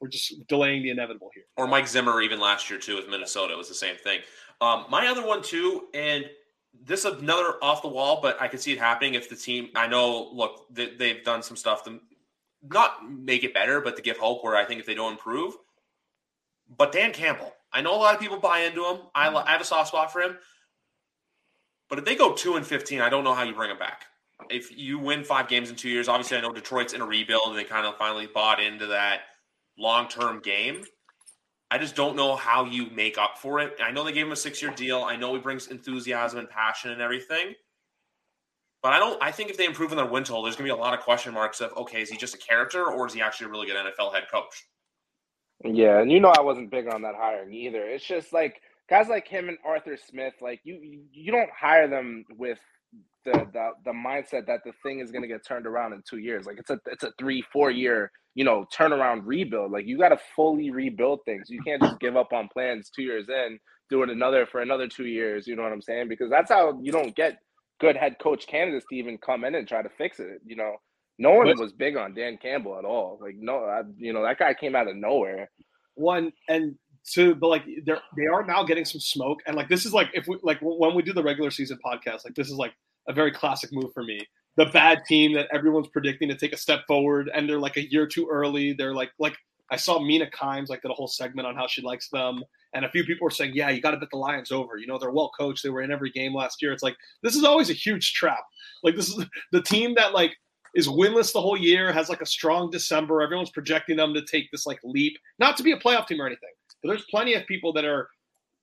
we're 0.03 0.09
just 0.09 0.47
delaying 0.49 0.83
the 0.83 0.91
inevitable 0.91 1.31
here. 1.33 1.45
or 1.57 1.69
Mike 1.69 1.87
Zimmer 1.87 2.21
even 2.21 2.41
last 2.41 2.69
year 2.69 2.79
too 2.79 2.97
with 2.97 3.09
Minnesota 3.09 3.55
it 3.55 3.57
was 3.57 3.69
the 3.69 3.75
same 3.75 3.97
thing. 3.97 4.21
Um, 4.61 4.87
my 4.91 5.07
other 5.07 5.25
one 5.25 5.43
too, 5.43 5.85
and 5.95 6.29
this 6.85 7.05
is 7.05 7.15
another 7.21 7.55
off 7.63 7.83
the 7.83 7.89
wall, 7.89 8.21
but 8.21 8.41
I 8.41 8.49
could 8.49 8.61
see 8.61 8.73
it 8.73 8.79
happening 8.79 9.15
if 9.15 9.29
the 9.29 9.37
team. 9.37 9.69
I 9.77 9.87
know, 9.87 10.31
look, 10.33 10.67
they, 10.71 10.95
they've 10.97 11.25
done 11.25 11.43
some 11.43 11.57
stuff 11.57 11.85
to 11.85 12.01
not 12.71 13.09
make 13.09 13.45
it 13.45 13.55
better, 13.55 13.81
but 13.81 13.97
to 13.97 14.03
give 14.03 14.19
hope. 14.19 14.43
Where 14.43 14.57
I 14.57 14.65
think 14.65 14.81
if 14.81 14.87
they 14.87 14.95
don't 14.95 15.13
improve, 15.13 15.55
but 16.77 16.93
Dan 16.93 17.13
Campbell, 17.13 17.53
I 17.73 17.81
know 17.81 17.95
a 17.95 18.01
lot 18.01 18.15
of 18.15 18.21
people 18.21 18.39
buy 18.39 18.61
into 18.61 18.85
him. 18.85 18.99
I, 19.15 19.29
I 19.29 19.51
have 19.51 19.61
a 19.61 19.65
soft 19.65 19.89
spot 19.89 20.13
for 20.13 20.21
him, 20.21 20.37
but 21.89 21.99
if 21.99 22.05
they 22.05 22.17
go 22.17 22.33
two 22.33 22.57
and 22.57 22.67
fifteen, 22.67 23.01
I 23.01 23.09
don't 23.09 23.25
know 23.25 23.35
how 23.35 23.45
you 23.45 23.55
bring 23.55 23.71
him 23.71 23.79
back. 23.79 24.07
If 24.51 24.77
you 24.77 24.99
win 24.99 25.23
five 25.23 25.47
games 25.47 25.71
in 25.71 25.77
two 25.77 25.89
years, 25.89 26.09
obviously 26.09 26.37
I 26.37 26.41
know 26.41 26.53
Detroit's 26.53 26.95
in 26.95 27.01
a 27.01 27.07
rebuild 27.07 27.49
and 27.49 27.57
they 27.57 27.63
kind 27.63 27.87
of 27.87 27.97
finally 27.97 28.27
bought 28.27 28.61
into 28.61 28.87
that 28.87 29.21
long 29.79 30.09
term 30.09 30.41
game. 30.41 30.85
I 31.71 31.79
just 31.79 31.97
don't 31.97 32.17
know 32.17 32.37
how 32.37 32.67
you 32.67 32.91
make 32.91 33.17
up 33.17 33.39
for 33.39 33.61
it. 33.61 33.79
I 33.83 33.91
know 33.91 34.05
they 34.05 34.13
gave 34.13 34.27
him 34.27 34.33
a 34.33 34.37
six 34.37 34.61
year 34.61 34.73
deal. 34.73 35.03
I 35.03 35.17
know 35.17 35.35
he 35.35 35.41
brings 35.41 35.69
enthusiasm 35.69 36.39
and 36.39 36.51
passion 36.51 36.91
and 36.91 37.01
everything. 37.01 37.55
But 38.83 38.93
I 38.93 38.99
don't. 38.99 39.23
I 39.23 39.31
think 39.31 39.49
if 39.49 39.57
they 39.57 39.65
improve 39.65 39.93
in 39.93 39.97
their 39.97 40.07
win 40.07 40.25
total, 40.25 40.43
there's 40.43 40.57
going 40.57 40.69
to 40.69 40.75
be 40.75 40.79
a 40.79 40.83
lot 40.83 40.93
of 40.93 41.01
question 41.01 41.33
marks 41.33 41.61
of 41.61 41.73
okay, 41.77 42.03
is 42.03 42.11
he 42.11 42.17
just 42.17 42.35
a 42.35 42.39
character 42.39 42.91
or 42.91 43.07
is 43.07 43.15
he 43.15 43.23
actually 43.23 43.47
a 43.47 43.51
really 43.51 43.67
good 43.67 43.77
NFL 43.77 44.13
head 44.13 44.25
coach? 44.31 44.67
Yeah, 45.65 46.01
and 46.01 46.11
you 46.11 46.19
know 46.19 46.31
I 46.37 46.41
wasn't 46.41 46.71
big 46.71 46.93
on 46.93 47.03
that 47.03 47.15
hiring 47.17 47.55
either. 47.55 47.85
It's 47.85 48.05
just 48.05 48.33
like 48.33 48.61
guys 48.91 49.09
like 49.09 49.29
him 49.29 49.49
and 49.49 49.59
Arthur 49.65 49.97
Smith, 49.97 50.35
like 50.41 50.61
you 50.65 51.05
you 51.13 51.31
don't 51.31 51.51
hire 51.57 51.87
them 51.87 52.25
with 52.37 52.59
the 53.25 53.47
the, 53.53 53.71
the 53.85 53.93
mindset 53.93 54.47
that 54.47 54.61
the 54.65 54.73
thing 54.83 54.99
is 54.99 55.13
going 55.13 55.23
to 55.23 55.29
get 55.29 55.47
turned 55.47 55.67
around 55.67 55.93
in 55.93 56.03
two 56.09 56.19
years. 56.19 56.45
Like 56.45 56.59
it's 56.59 56.71
a 56.71 56.81
it's 56.87 57.05
a 57.05 57.13
three 57.19 57.45
four 57.53 57.71
year 57.71 58.11
you 58.35 58.45
know 58.45 58.67
turnaround 58.77 59.23
rebuild. 59.25 59.73
Like 59.73 59.87
you 59.87 59.99
got 59.99 60.11
to 60.11 60.19
fully 60.35 60.71
rebuild 60.71 61.21
things. 61.25 61.49
You 61.49 61.63
can't 61.63 61.83
just 61.83 62.01
give 62.01 62.17
up 62.17 62.33
on 62.33 62.49
plans 62.53 62.91
two 62.91 63.03
years 63.03 63.29
in, 63.29 63.59
doing 63.91 64.11
another 64.11 64.47
for 64.47 64.61
another 64.61 64.89
two 64.89 65.07
years. 65.07 65.47
You 65.47 65.57
know 65.57 65.63
what 65.63 65.73
I'm 65.73 65.83
saying? 65.83 66.09
Because 66.09 66.31
that's 66.31 66.51
how 66.51 66.79
you 66.83 66.93
don't 66.93 67.15
get 67.15 67.39
good 67.81 67.97
head 67.97 68.17
coach 68.21 68.47
candidates 68.47 68.87
to 68.91 68.97
even 68.97 69.19
come 69.19 69.45
in 69.45 69.55
and 69.55 69.67
try 69.67 69.83
to 69.83 69.89
fix 69.99 70.21
it. 70.21 70.41
You 70.47 70.57
know, 70.57 70.77
no 71.19 71.33
one 71.33 71.59
was 71.59 71.73
big 71.73 71.97
on 71.97 72.15
Dan 72.15 72.39
Campbell 72.41 72.79
at 72.79 72.85
all. 72.85 73.19
Like 73.21 73.35
no, 73.39 73.65
I, 73.65 73.83
you 73.97 74.13
know 74.13 74.23
that 74.23 74.39
guy 74.39 74.55
came 74.55 74.75
out 74.75 74.89
of 74.89 74.97
nowhere. 74.97 75.51
One 75.95 76.33
and 76.49 76.75
two, 77.05 77.35
but 77.35 77.49
like 77.49 77.65
they're 77.85 78.01
they 78.17 78.27
are 78.27 78.45
now 78.45 78.65
getting 78.65 78.85
some 78.85 79.01
smoke, 79.01 79.41
and 79.47 79.57
like 79.57 79.69
this 79.69 79.85
is 79.85 79.93
like 79.93 80.09
if 80.15 80.27
we 80.27 80.39
like 80.43 80.59
when 80.63 80.95
we 80.95 81.03
do 81.03 81.13
the 81.13 81.23
regular 81.23 81.51
season 81.51 81.79
podcast, 81.85 82.25
like 82.25 82.35
this 82.35 82.49
is 82.49 82.57
like 82.57 82.73
a 83.09 83.13
very 83.13 83.33
classic 83.33 83.71
move 83.73 83.93
for 83.93 84.03
me. 84.03 84.21
The 84.57 84.67
bad 84.67 85.05
team 85.07 85.33
that 85.35 85.49
everyone's 85.53 85.89
predicting 85.89 86.29
to 86.29 86.37
take 86.37 86.53
a 86.53 86.59
step 86.59 86.81
forward, 86.87 87.31
and 87.33 87.49
they're 87.49 87.59
like 87.59 87.77
a 87.77 87.91
year 87.91 88.07
too 88.07 88.29
early. 88.31 88.73
They're 88.73 88.95
like 88.95 89.11
like 89.19 89.37
I 89.71 89.77
saw 89.77 89.99
Mina 89.99 90.27
Kimes 90.27 90.69
like 90.69 90.83
did 90.83 90.91
a 90.91 90.95
whole 90.95 91.09
segment 91.09 91.49
on 91.49 91.57
how 91.57 91.67
she 91.67 91.81
likes 91.81 92.11
them, 92.11 92.45
and 92.75 92.85
a 92.85 92.91
few 92.91 93.05
people 93.05 93.25
were 93.25 93.31
saying, 93.31 93.53
"Yeah, 93.55 93.71
you 93.71 93.81
got 93.81 93.93
to 93.93 93.97
bet 93.97 94.11
the 94.11 94.19
Lions 94.19 94.53
over." 94.53 94.77
You 94.77 94.87
know, 94.87 94.99
they're 94.99 95.11
well 95.11 95.31
coached. 95.39 95.63
They 95.63 95.71
were 95.71 95.81
in 95.81 95.91
every 95.91 96.11
game 96.11 96.35
last 96.35 96.61
year. 96.61 96.73
It's 96.73 96.83
like 96.83 96.97
this 97.23 97.35
is 97.35 97.45
always 97.45 97.71
a 97.71 97.75
huge 97.75 98.13
trap. 98.13 98.45
Like 98.83 98.97
this 98.97 99.09
is 99.09 99.25
the 99.53 99.63
team 99.63 99.95
that 99.97 100.13
like 100.13 100.37
is 100.75 100.89
winless 100.89 101.33
the 101.33 101.41
whole 101.41 101.57
year, 101.57 101.93
has 101.93 102.09
like 102.09 102.21
a 102.21 102.27
strong 102.27 102.71
December. 102.71 103.23
Everyone's 103.23 103.51
projecting 103.51 103.97
them 103.97 104.15
to 104.15 104.23
take 104.23 104.51
this 104.51 104.67
like 104.67 104.81
leap, 104.85 105.17
not 105.39 105.57
to 105.57 105.63
be 105.63 105.73
a 105.73 105.79
playoff 105.79 106.07
team 106.07 106.21
or 106.21 106.27
anything. 106.27 106.51
But 106.83 106.89
there's 106.89 107.07
plenty 107.11 107.35
of 107.35 107.47
people 107.47 107.73
that 107.75 107.85
are 107.85 108.09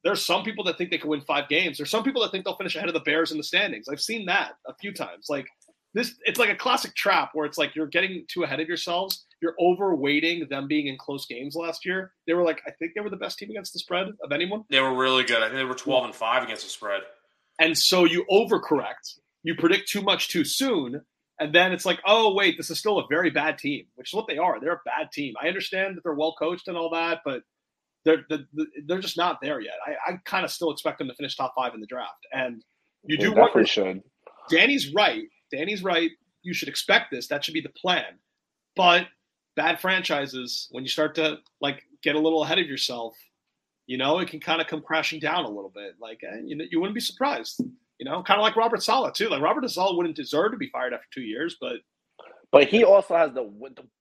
there's 0.03 0.25
some 0.25 0.43
people 0.43 0.63
that 0.63 0.77
think 0.77 0.91
they 0.91 0.97
can 0.97 1.09
win 1.09 1.21
five 1.21 1.49
games. 1.49 1.77
There's 1.77 1.89
some 1.89 2.03
people 2.03 2.21
that 2.21 2.31
think 2.31 2.45
they'll 2.45 2.55
finish 2.55 2.75
ahead 2.75 2.87
of 2.87 2.93
the 2.93 3.01
Bears 3.01 3.31
in 3.31 3.37
the 3.37 3.43
standings. 3.43 3.87
I've 3.89 3.99
seen 3.99 4.25
that 4.27 4.53
a 4.65 4.73
few 4.75 4.93
times. 4.93 5.25
Like 5.29 5.47
this, 5.93 6.15
it's 6.23 6.39
like 6.39 6.49
a 6.49 6.55
classic 6.55 6.95
trap 6.95 7.31
where 7.33 7.45
it's 7.45 7.57
like 7.57 7.75
you're 7.75 7.87
getting 7.87 8.25
too 8.27 8.43
ahead 8.43 8.59
of 8.59 8.67
yourselves. 8.67 9.25
You're 9.41 9.55
overweighting 9.59 10.49
them 10.49 10.67
being 10.67 10.87
in 10.87 10.97
close 10.97 11.25
games 11.25 11.55
last 11.55 11.85
year. 11.85 12.11
They 12.27 12.33
were 12.33 12.43
like, 12.43 12.61
I 12.67 12.71
think 12.71 12.91
they 12.93 13.01
were 13.01 13.09
the 13.09 13.17
best 13.17 13.39
team 13.39 13.49
against 13.49 13.73
the 13.73 13.79
spread 13.79 14.07
of 14.23 14.31
anyone. 14.31 14.65
They 14.69 14.81
were 14.81 14.95
really 14.95 15.23
good. 15.23 15.37
I 15.37 15.47
think 15.47 15.55
they 15.55 15.63
were 15.63 15.73
12 15.73 16.05
and 16.05 16.15
five 16.15 16.43
against 16.43 16.63
the 16.63 16.69
spread. 16.69 17.01
And 17.59 17.77
so 17.77 18.05
you 18.05 18.25
overcorrect. 18.31 19.17
You 19.43 19.55
predict 19.55 19.89
too 19.89 20.01
much 20.01 20.29
too 20.29 20.43
soon. 20.43 21.01
And 21.39 21.55
then 21.55 21.71
it's 21.71 21.85
like, 21.85 21.99
oh, 22.05 22.33
wait, 22.33 22.57
this 22.57 22.69
is 22.69 22.77
still 22.77 22.99
a 22.99 23.07
very 23.09 23.29
bad 23.29 23.57
team, 23.57 23.85
which 23.95 24.09
is 24.09 24.13
what 24.13 24.27
they 24.27 24.37
are. 24.37 24.59
They're 24.59 24.73
a 24.73 24.81
bad 24.85 25.11
team. 25.11 25.35
I 25.41 25.47
understand 25.47 25.95
that 25.95 26.03
they're 26.03 26.13
well 26.13 26.35
coached 26.37 26.67
and 26.67 26.77
all 26.77 26.89
that, 26.91 27.21
but 27.23 27.43
they're 28.05 28.25
they're 28.85 28.99
just 28.99 29.17
not 29.17 29.39
there 29.41 29.59
yet. 29.59 29.75
I, 29.85 30.11
I 30.11 30.17
kind 30.25 30.45
of 30.45 30.51
still 30.51 30.71
expect 30.71 30.99
them 30.99 31.07
to 31.07 31.13
finish 31.15 31.35
top 31.35 31.53
five 31.55 31.73
in 31.73 31.81
the 31.81 31.87
draft, 31.87 32.25
and 32.31 32.63
you 33.03 33.17
do 33.17 33.33
definitely 33.33 33.65
should. 33.65 34.03
Danny's 34.49 34.93
right. 34.93 35.23
Danny's 35.51 35.83
right. 35.83 36.11
You 36.41 36.53
should 36.53 36.69
expect 36.69 37.11
this. 37.11 37.27
That 37.27 37.43
should 37.43 37.53
be 37.53 37.61
the 37.61 37.69
plan. 37.69 38.19
But 38.75 39.07
bad 39.55 39.79
franchises, 39.79 40.67
when 40.71 40.83
you 40.83 40.89
start 40.89 41.15
to 41.15 41.37
like 41.61 41.83
get 42.03 42.15
a 42.15 42.19
little 42.19 42.43
ahead 42.43 42.59
of 42.59 42.67
yourself, 42.67 43.15
you 43.87 43.97
know, 43.97 44.19
it 44.19 44.29
can 44.29 44.39
kind 44.39 44.61
of 44.61 44.67
come 44.67 44.81
crashing 44.81 45.19
down 45.19 45.45
a 45.45 45.49
little 45.49 45.71
bit. 45.73 45.93
Like 45.99 46.21
eh, 46.23 46.41
you 46.45 46.55
know, 46.55 46.65
you 46.69 46.79
wouldn't 46.79 46.95
be 46.95 47.01
surprised. 47.01 47.61
You 47.99 48.05
know, 48.05 48.23
kind 48.23 48.39
of 48.39 48.43
like 48.43 48.55
Robert 48.55 48.81
Saleh 48.81 49.13
too. 49.13 49.29
Like 49.29 49.41
Robert 49.41 49.69
Saleh 49.69 49.97
wouldn't 49.97 50.15
deserve 50.15 50.51
to 50.51 50.57
be 50.57 50.69
fired 50.69 50.93
after 50.93 51.07
two 51.13 51.21
years, 51.21 51.57
but 51.59 51.77
but 52.51 52.67
he 52.67 52.83
also 52.83 53.15
has 53.15 53.31
the 53.33 53.51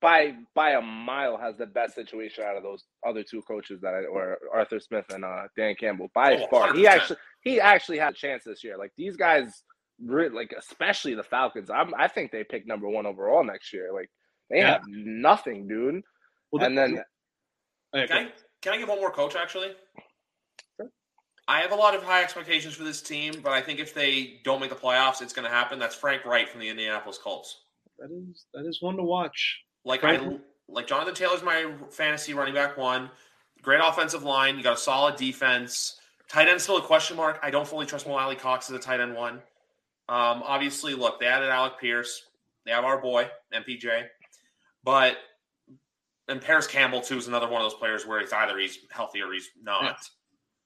by 0.01 0.35
by 0.55 0.71
a 0.71 0.81
mile 0.81 1.37
has 1.37 1.57
the 1.59 1.67
best 1.67 1.95
situation 1.95 2.45
out 2.45 2.57
of 2.57 2.63
those 2.63 2.85
other 3.07 3.23
two 3.23 3.43
coaches 3.43 3.81
that 3.83 3.93
I, 3.93 4.05
or 4.07 4.39
Arthur 4.53 4.81
Smith 4.81 5.05
and 5.11 5.25
uh, 5.25 5.49
Dan 5.57 5.75
Campbell 5.75 6.09
by 6.15 6.37
oh, 6.37 6.47
far. 6.49 6.73
100%. 6.73 6.77
He 6.77 6.87
actually 6.87 7.17
he 7.43 7.61
actually 7.61 7.99
had 7.99 8.15
a 8.15 8.17
chance 8.17 8.45
this 8.45 8.65
year. 8.65 8.79
Like 8.79 8.93
these 8.97 9.17
guys, 9.17 9.65
like 10.05 10.55
especially 10.57 11.15
the 11.15 11.23
Falcons. 11.23 11.71
I'm, 11.71 11.95
I 11.95 12.09
think 12.09 12.31
they 12.31 12.45
pick 12.45 12.67
number 12.67 12.89
one 12.89 13.07
overall 13.07 13.45
next 13.45 13.73
year. 13.73 13.91
Like 13.93 14.11
they 14.51 14.59
yeah. 14.59 14.73
have 14.73 14.83
nothing, 14.87 15.67
dude. 15.67 16.03
Well, 16.51 16.65
and 16.65 16.77
then 16.77 17.03
can 17.95 18.13
I, 18.13 18.29
can 18.63 18.75
I 18.75 18.79
give 18.79 18.89
one 18.89 19.01
more 19.01 19.11
coach 19.11 19.37
actually? 19.37 19.73
I 21.47 21.61
have 21.61 21.73
a 21.73 21.77
lot 21.77 21.95
of 21.95 22.03
high 22.03 22.23
expectations 22.23 22.75
for 22.75 22.85
this 22.85 23.01
team, 23.01 23.41
but 23.43 23.53
I 23.53 23.63
think 23.63 23.81
if 23.81 23.95
they 23.95 24.41
don't 24.45 24.61
make 24.61 24.69
the 24.69 24.77
playoffs, 24.77 25.23
it's 25.23 25.33
going 25.33 25.49
to 25.49 25.51
happen. 25.51 25.79
That's 25.79 25.95
Frank 25.95 26.27
Reich 26.27 26.51
from 26.51 26.61
the 26.61 26.69
Indianapolis 26.69 27.17
Colts 27.17 27.63
that 27.99 28.11
is 28.11 28.47
that 28.55 28.67
is 28.67 28.81
one 28.81 28.97
to 28.97 29.03
watch. 29.03 29.63
Like 29.85 30.05
I 30.05 30.39
like 30.69 30.87
Jonathan 30.87 31.15
Taylor's 31.15 31.43
my 31.43 31.73
fantasy 31.91 32.35
running 32.35 32.55
back 32.55 32.77
one. 32.77 33.11
Great 33.63 33.81
offensive 33.83 34.23
line. 34.23 34.57
You 34.57 34.63
got 34.63 34.75
a 34.75 34.81
solid 34.81 35.17
defense. 35.17 35.99
Tight 36.29 36.49
end 36.49 36.61
still 36.61 36.77
a 36.77 36.83
question 36.83 37.17
mark. 37.17 37.41
I 37.43 37.51
don't 37.51 37.67
fully 37.67 37.87
trust 37.87 38.07
Mo 38.07 38.15
Alie-Cox 38.15 38.71
as 38.71 38.77
a 38.77 38.79
tight 38.79 39.01
end 39.01 39.15
one. 39.15 39.41
Um, 40.09 40.43
obviously, 40.45 40.95
look, 40.95 41.21
they 41.21 41.27
added 41.27 41.51
Alec 41.51 41.75
Pierce. 41.81 42.23
They 42.65 42.73
have 42.73 42.85
our 42.85 43.01
boy 43.01 43.29
MPJ, 43.55 44.05
but 44.85 45.17
and 46.29 46.41
Parris 46.41 46.67
Campbell 46.67 47.01
too 47.01 47.17
is 47.17 47.29
another 47.29 47.49
one 47.49 47.63
of 47.63 47.71
those 47.71 47.79
players 47.79 48.07
where 48.07 48.21
it's 48.21 48.33
either 48.33 48.59
he's 48.59 48.79
healthy 48.91 49.23
or 49.23 49.33
he's 49.33 49.51
not. 49.63 49.83
Yeah. 49.83 49.95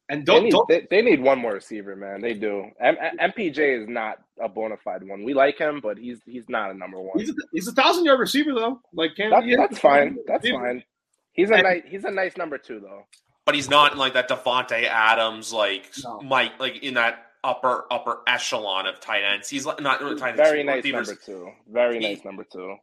And 0.08 0.26
don't 0.26 0.40
they, 0.40 0.42
need, 0.44 0.50
don't 0.50 0.68
they, 0.68 0.86
they, 0.90 1.02
need 1.02 1.22
one 1.22 1.38
more 1.38 1.54
receiver, 1.54 1.96
man. 1.96 2.20
They 2.20 2.34
do. 2.34 2.66
M- 2.80 2.96
MPJ 3.18 3.82
is 3.82 3.88
not 3.88 4.18
a 4.40 4.48
bona 4.48 4.76
fide 4.76 5.06
one. 5.06 5.24
We 5.24 5.32
like 5.32 5.58
him, 5.58 5.80
but 5.80 5.96
he's 5.96 6.20
he's 6.26 6.48
not 6.48 6.70
a 6.70 6.74
number 6.74 7.00
one. 7.00 7.18
He's 7.18 7.30
a, 7.30 7.34
he's 7.52 7.68
a 7.68 7.72
thousand 7.72 8.04
yard 8.04 8.20
receiver 8.20 8.52
though. 8.52 8.80
Like 8.92 9.14
can 9.16 9.30
that, 9.30 9.44
that's 9.56 9.78
fine. 9.78 10.18
That's 10.26 10.48
fine. 10.48 10.84
He's 11.32 11.50
a 11.50 11.62
nice 11.62 11.82
he's 11.86 12.04
a 12.04 12.10
nice 12.10 12.36
number 12.36 12.58
two 12.58 12.80
though. 12.80 13.04
But 13.46 13.54
he's 13.54 13.70
not 13.70 13.96
like 13.96 14.12
that 14.14 14.28
Davante 14.28 14.84
Adams, 14.84 15.52
like 15.52 15.90
no. 16.04 16.20
Mike, 16.20 16.52
like 16.60 16.82
in 16.82 16.94
that 16.94 17.31
upper 17.44 17.84
upper 17.90 18.20
echelon 18.26 18.86
of 18.86 19.00
tight 19.00 19.22
ends. 19.22 19.48
He's 19.48 19.66
not 19.66 20.00
really 20.00 20.18
tight 20.18 20.38
ends. 20.38 20.50
Very 20.50 20.62
nice 20.62 20.84
number 20.84 21.14
two. 21.14 21.50
Very 21.70 21.98
he, 21.98 22.14
nice 22.14 22.24
number 22.24 22.44
two. 22.44 22.76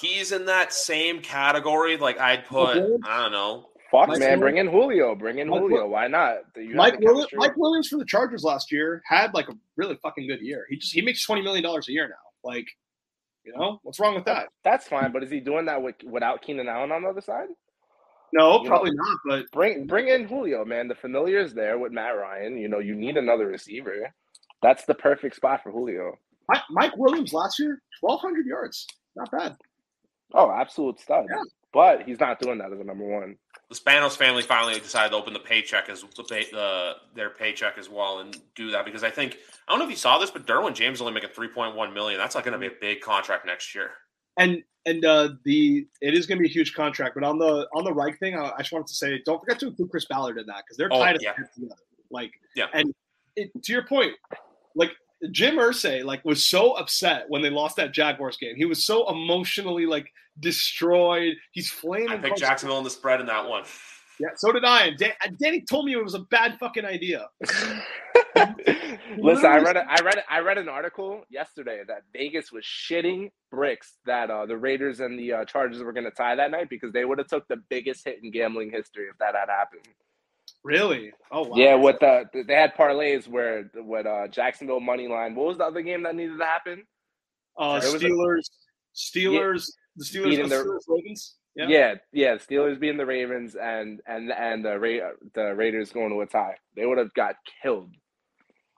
He's 0.00 0.32
in 0.32 0.46
that 0.46 0.72
same 0.72 1.20
category. 1.20 1.96
Like 1.96 2.18
I'd 2.18 2.44
oh, 2.50 2.66
put, 2.66 2.76
I 3.04 3.22
don't 3.22 3.32
know, 3.32 3.70
Fuck, 3.90 4.08
Mike 4.08 4.20
man, 4.20 4.20
Williams. 4.20 4.40
bring 4.40 4.56
in 4.58 4.68
Julio. 4.68 5.14
Bring 5.16 5.38
in 5.38 5.48
Mike 5.48 5.60
Julio. 5.60 5.88
Why 5.88 6.06
not? 6.06 6.36
Mike, 6.56 7.00
Williams, 7.00 7.30
Mike 7.34 7.56
Williams 7.56 7.88
for 7.88 7.98
the 7.98 8.04
Chargers 8.04 8.44
last 8.44 8.70
year 8.70 9.02
had 9.04 9.34
like 9.34 9.48
a 9.48 9.54
really 9.76 9.96
fucking 10.00 10.28
good 10.28 10.40
year. 10.40 10.64
He 10.70 10.76
just 10.76 10.94
he 10.94 11.02
makes 11.02 11.24
twenty 11.24 11.42
million 11.42 11.64
dollars 11.64 11.88
a 11.88 11.92
year 11.92 12.08
now. 12.08 12.48
Like, 12.48 12.68
you 13.44 13.52
know, 13.52 13.80
what's 13.82 13.98
wrong 13.98 14.14
with 14.14 14.26
that? 14.26 14.48
That's 14.62 14.86
fine, 14.86 15.10
but 15.12 15.24
is 15.24 15.30
he 15.30 15.40
doing 15.40 15.66
that 15.66 15.82
with 15.82 15.96
without 16.04 16.40
Keenan 16.42 16.68
Allen 16.68 16.92
on 16.92 17.02
the 17.02 17.08
other 17.08 17.20
side? 17.20 17.48
No, 18.32 18.62
you 18.62 18.68
probably 18.68 18.90
know, 18.90 19.02
not. 19.02 19.18
But 19.26 19.50
bring 19.52 19.86
bring 19.86 20.08
in 20.08 20.26
Julio, 20.26 20.64
man. 20.64 20.88
The 20.88 20.94
familiar 20.94 21.38
is 21.38 21.54
there 21.54 21.78
with 21.78 21.92
Matt 21.92 22.16
Ryan. 22.16 22.56
You 22.56 22.68
know, 22.68 22.78
you 22.78 22.94
need 22.94 23.16
another 23.16 23.46
receiver. 23.46 24.12
That's 24.62 24.84
the 24.84 24.94
perfect 24.94 25.36
spot 25.36 25.62
for 25.62 25.72
Julio. 25.72 26.16
Mike, 26.48 26.62
Mike 26.70 26.96
Williams 26.96 27.32
last 27.32 27.58
year, 27.58 27.80
twelve 28.00 28.20
hundred 28.20 28.46
yards, 28.46 28.86
not 29.16 29.30
bad. 29.30 29.56
Oh, 30.32 30.50
absolute 30.50 31.00
stud. 31.00 31.26
Yeah. 31.28 31.42
But 31.72 32.02
he's 32.02 32.20
not 32.20 32.40
doing 32.40 32.58
that 32.58 32.72
as 32.72 32.80
a 32.80 32.84
number 32.84 33.04
one 33.04 33.36
the 33.70 33.76
Spanos 33.76 34.16
family 34.16 34.42
finally 34.42 34.74
decided 34.80 35.10
to 35.10 35.16
open 35.16 35.32
the 35.32 35.38
paycheck 35.38 35.88
as 35.88 36.02
the 36.16 36.24
pay 36.24 36.44
their 37.14 37.30
paycheck 37.30 37.78
as 37.78 37.88
well 37.88 38.18
and 38.18 38.36
do 38.56 38.72
that 38.72 38.84
because 38.84 39.04
I 39.04 39.10
think 39.10 39.38
I 39.66 39.72
don't 39.72 39.78
know 39.78 39.84
if 39.84 39.90
you 39.90 39.96
saw 39.96 40.18
this, 40.18 40.30
but 40.30 40.44
Derwin 40.44 40.74
James 40.74 41.00
only 41.00 41.12
making 41.12 41.30
three 41.30 41.48
point 41.48 41.76
one 41.76 41.94
million. 41.94 42.18
That's 42.18 42.34
not 42.34 42.44
going 42.44 42.52
to 42.52 42.58
be 42.58 42.66
a 42.66 42.78
big 42.80 43.00
contract 43.00 43.46
next 43.46 43.74
year. 43.74 43.92
And 44.38 44.62
and 44.86 45.04
uh, 45.04 45.30
the 45.44 45.86
it 46.00 46.14
is 46.14 46.26
going 46.26 46.38
to 46.38 46.42
be 46.42 46.48
a 46.48 46.52
huge 46.52 46.74
contract. 46.74 47.14
But 47.14 47.24
on 47.24 47.38
the 47.38 47.66
on 47.74 47.84
the 47.84 47.92
right 47.92 48.18
thing, 48.18 48.36
I, 48.36 48.52
I 48.56 48.58
just 48.58 48.72
wanted 48.72 48.88
to 48.88 48.94
say, 48.94 49.20
don't 49.24 49.40
forget 49.40 49.58
to 49.60 49.68
include 49.68 49.90
Chris 49.90 50.06
Ballard 50.06 50.38
in 50.38 50.46
that 50.46 50.64
because 50.64 50.76
they're 50.76 50.88
tied 50.88 51.16
oh, 51.16 51.20
yeah. 51.20 51.32
together. 51.32 51.74
Like 52.10 52.32
yeah, 52.56 52.66
and 52.72 52.92
it, 53.36 53.50
to 53.62 53.72
your 53.72 53.86
point, 53.86 54.12
like 54.74 54.92
Jim 55.30 55.56
Irsay 55.56 56.04
like 56.04 56.24
was 56.24 56.46
so 56.46 56.72
upset 56.72 57.26
when 57.28 57.42
they 57.42 57.50
lost 57.50 57.76
that 57.76 57.92
Jaguars 57.92 58.36
game. 58.36 58.56
He 58.56 58.64
was 58.64 58.84
so 58.84 59.08
emotionally 59.10 59.86
like 59.86 60.10
destroyed. 60.40 61.34
He's 61.52 61.70
flaming. 61.70 62.10
I 62.10 62.16
picked 62.16 62.38
Jacksonville 62.38 62.78
in 62.78 62.84
the 62.84 62.90
spread 62.90 63.20
in 63.20 63.26
that 63.26 63.48
one. 63.48 63.64
Yeah, 64.18 64.28
so 64.36 64.52
did 64.52 64.64
I. 64.64 64.86
And 64.86 64.98
Dan- 64.98 65.36
Danny 65.40 65.62
told 65.62 65.86
me 65.86 65.92
it 65.92 66.02
was 66.02 66.14
a 66.14 66.20
bad 66.30 66.58
fucking 66.58 66.84
idea. 66.84 67.28
Listen, 69.18 69.46
I 69.46 69.58
read 69.58 69.76
a, 69.76 69.84
I 69.88 70.00
read 70.02 70.18
a, 70.18 70.32
I 70.32 70.38
read 70.40 70.58
an 70.58 70.68
article 70.68 71.24
yesterday 71.28 71.82
that 71.86 72.02
Vegas 72.12 72.52
was 72.52 72.64
shitting 72.64 73.30
bricks 73.50 73.94
that 74.06 74.30
uh, 74.30 74.46
the 74.46 74.56
Raiders 74.56 75.00
and 75.00 75.18
the 75.18 75.32
uh, 75.32 75.44
Chargers 75.44 75.82
were 75.82 75.92
going 75.92 76.04
to 76.04 76.10
tie 76.10 76.36
that 76.36 76.50
night 76.50 76.68
because 76.70 76.92
they 76.92 77.04
would 77.04 77.18
have 77.18 77.26
took 77.26 77.48
the 77.48 77.56
biggest 77.68 78.04
hit 78.04 78.20
in 78.22 78.30
gambling 78.30 78.70
history 78.70 79.06
if 79.10 79.18
that 79.18 79.34
had 79.34 79.48
happened. 79.48 79.86
Really? 80.62 81.12
Oh 81.30 81.42
wow. 81.42 81.56
Yeah, 81.56 81.74
with 81.76 81.98
the 82.00 82.24
they 82.46 82.54
had 82.54 82.74
parlays 82.74 83.26
where 83.26 83.70
with 83.74 84.06
uh 84.06 84.28
Jacksonville 84.28 84.80
money 84.80 85.08
line. 85.08 85.34
What 85.34 85.46
was 85.46 85.58
the 85.58 85.64
other 85.64 85.82
game 85.82 86.02
that 86.02 86.14
needed 86.14 86.38
to 86.38 86.44
happen? 86.44 86.84
Uh 87.58 87.80
Steelers, 87.80 88.44
a, 88.94 89.18
Steelers, 89.18 89.66
yeah, 89.66 89.80
the 89.96 90.04
Steelers, 90.04 90.48
the 90.48 90.54
Steelers 90.54 90.80
Ravens. 90.86 91.34
Yeah. 91.56 91.66
yeah, 91.68 91.94
yeah, 92.12 92.34
Steelers 92.36 92.78
being 92.78 92.96
the 92.96 93.06
Ravens 93.06 93.56
and 93.56 94.00
and 94.06 94.30
and 94.30 94.64
the 94.64 94.78
Ra- 94.78 95.12
the 95.34 95.54
Raiders 95.54 95.92
going 95.92 96.10
to 96.10 96.20
a 96.20 96.26
tie. 96.26 96.56
They 96.76 96.86
would 96.86 96.98
have 96.98 97.12
got 97.14 97.36
killed. 97.62 97.94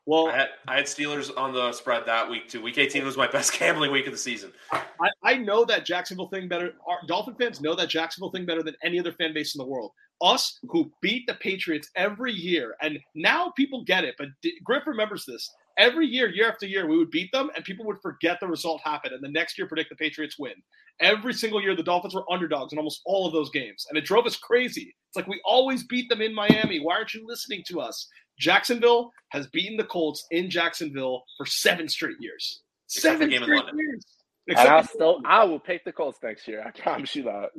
Well, 0.04 0.28
I 0.28 0.36
had, 0.36 0.48
I 0.66 0.76
had, 0.78 0.86
Steelers 0.86 1.30
on 1.36 1.52
the 1.52 1.70
spread 1.72 2.04
that 2.06 2.28
week 2.28 2.48
too. 2.48 2.60
Week 2.60 2.76
18 2.76 3.04
was 3.04 3.16
my 3.16 3.28
best 3.28 3.52
gambling 3.58 3.92
week 3.92 4.06
of 4.06 4.12
the 4.12 4.18
season. 4.18 4.52
I, 4.72 5.10
I 5.22 5.34
know 5.36 5.64
that 5.64 5.86
Jacksonville 5.86 6.28
thing 6.28 6.48
better. 6.48 6.72
Our 6.88 6.98
Dolphin 7.06 7.34
fans 7.36 7.60
know 7.60 7.74
that 7.76 7.88
Jacksonville 7.88 8.30
thing 8.32 8.44
better 8.44 8.62
than 8.64 8.74
any 8.82 8.98
other 8.98 9.12
fan 9.12 9.32
base 9.32 9.54
in 9.54 9.58
the 9.60 9.64
world. 9.66 9.92
Us 10.20 10.58
who 10.68 10.90
beat 11.00 11.26
the 11.26 11.34
Patriots 11.34 11.88
every 11.96 12.32
year, 12.32 12.74
and 12.80 12.98
now 13.14 13.52
people 13.56 13.84
get 13.84 14.04
it. 14.04 14.14
But 14.18 14.28
D- 14.42 14.58
Griff 14.64 14.86
remembers 14.86 15.24
this. 15.24 15.48
every 15.78 16.06
year, 16.06 16.28
year 16.28 16.48
after 16.48 16.66
year, 16.66 16.86
we 16.86 16.98
would 16.98 17.10
beat 17.10 17.32
them, 17.32 17.50
and 17.56 17.64
people 17.64 17.84
would 17.86 18.00
forget 18.00 18.38
the 18.40 18.46
result 18.46 18.80
happened, 18.84 19.14
and 19.14 19.22
the 19.22 19.28
next 19.28 19.56
year 19.58 19.66
predict 19.66 19.90
the 19.90 19.96
Patriots 19.96 20.38
win. 20.38 20.52
Every 21.00 21.32
single 21.32 21.60
year, 21.62 21.74
the 21.74 21.82
Dolphins 21.82 22.14
were 22.14 22.30
underdogs 22.30 22.72
in 22.72 22.78
almost 22.78 23.00
all 23.06 23.26
of 23.26 23.32
those 23.32 23.50
games, 23.50 23.86
and 23.88 23.96
it 23.98 24.04
drove 24.04 24.26
us 24.26 24.36
crazy. 24.36 24.94
It's 25.08 25.16
like 25.16 25.26
we 25.26 25.40
always 25.44 25.84
beat 25.84 26.08
them 26.08 26.20
in 26.20 26.34
Miami. 26.34 26.78
Why 26.80 26.94
aren't 26.94 27.14
you 27.14 27.24
listening 27.26 27.64
to 27.68 27.80
us? 27.80 28.06
Jacksonville 28.42 29.12
has 29.28 29.46
beaten 29.46 29.76
the 29.76 29.84
Colts 29.84 30.26
in 30.32 30.50
Jacksonville 30.50 31.22
for 31.38 31.46
seven 31.46 31.88
straight 31.88 32.16
years. 32.20 32.60
Except 32.86 33.14
seven 33.14 33.30
game 33.30 33.38
in 33.38 33.44
straight 33.44 33.64
London. 33.64 33.78
years. 33.78 34.04
And 34.48 34.58
I'll 34.58 34.80
Except 34.80 34.94
still, 34.94 35.20
I 35.24 35.44
will 35.44 35.60
pick 35.60 35.84
the 35.84 35.92
Colts 35.92 36.18
next 36.22 36.48
year. 36.48 36.64
I 36.66 36.70
promise 36.78 37.14
you 37.14 37.22
that. 37.22 37.50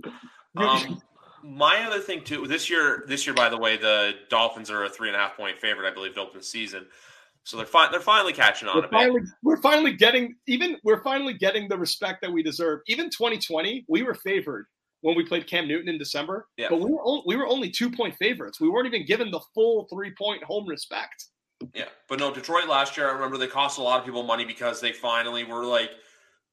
Um, 0.58 1.02
my 1.44 1.86
other 1.88 2.00
thing 2.00 2.24
too 2.24 2.46
this 2.48 2.70
year, 2.70 3.06
this 3.08 3.26
year 3.26 3.34
by 3.34 3.50
the 3.50 3.58
way, 3.58 3.78
the 3.78 4.12
Dolphins 4.30 4.70
are 4.70 4.84
a 4.84 4.90
three 4.90 5.08
and 5.08 5.16
a 5.16 5.20
half 5.20 5.38
point 5.38 5.60
favorite, 5.60 5.90
I 5.90 5.94
believe, 5.94 6.16
to 6.16 6.22
open 6.22 6.40
the 6.40 6.44
season. 6.44 6.86
So 7.46 7.58
they're 7.58 7.66
fi- 7.66 7.90
they're 7.90 8.00
finally 8.02 8.34
catching 8.34 8.68
on 8.68 8.76
we're 8.76 8.80
a 8.82 8.84
bit. 8.84 8.92
finally, 8.92 9.22
we're 9.42 9.62
finally 9.62 9.94
getting 9.94 10.36
even 10.48 10.78
we're 10.84 11.02
finally 11.02 11.34
getting 11.34 11.70
the 11.70 11.78
respect 11.78 12.22
that 12.22 12.32
we 12.32 12.44
deserve. 12.44 12.82
Even 12.88 13.10
2020, 13.10 13.86
we 13.88 14.04
were 14.04 14.14
favored 14.14 14.68
when 15.04 15.16
we 15.16 15.24
played 15.24 15.46
Cam 15.48 15.68
Newton 15.68 15.90
in 15.90 15.98
December, 15.98 16.48
Yeah. 16.58 16.68
but 16.70 16.80
we 16.80 16.90
were 16.90 17.02
only, 17.04 17.24
we 17.26 17.36
were 17.36 17.46
only 17.46 17.70
two 17.70 17.92
point 17.92 18.16
favorites. 18.16 18.60
We 18.60 18.70
weren't 18.70 18.88
even 18.88 19.06
given 19.06 19.30
the 19.30 19.42
full 19.54 19.86
three 19.92 20.14
point 20.18 20.44
home 20.44 20.66
respect. 20.68 21.26
Yeah, 21.74 21.86
but 22.10 22.20
no, 22.20 22.34
Detroit 22.34 22.68
last 22.68 22.98
year, 22.98 23.08
I 23.10 23.14
remember 23.14 23.38
they 23.38 23.48
cost 23.48 23.78
a 23.78 23.82
lot 23.84 24.00
of 24.00 24.06
people 24.06 24.24
money 24.24 24.44
because 24.46 24.82
they 24.82 24.92
finally 24.92 25.44
were 25.44 25.64
like 25.66 25.92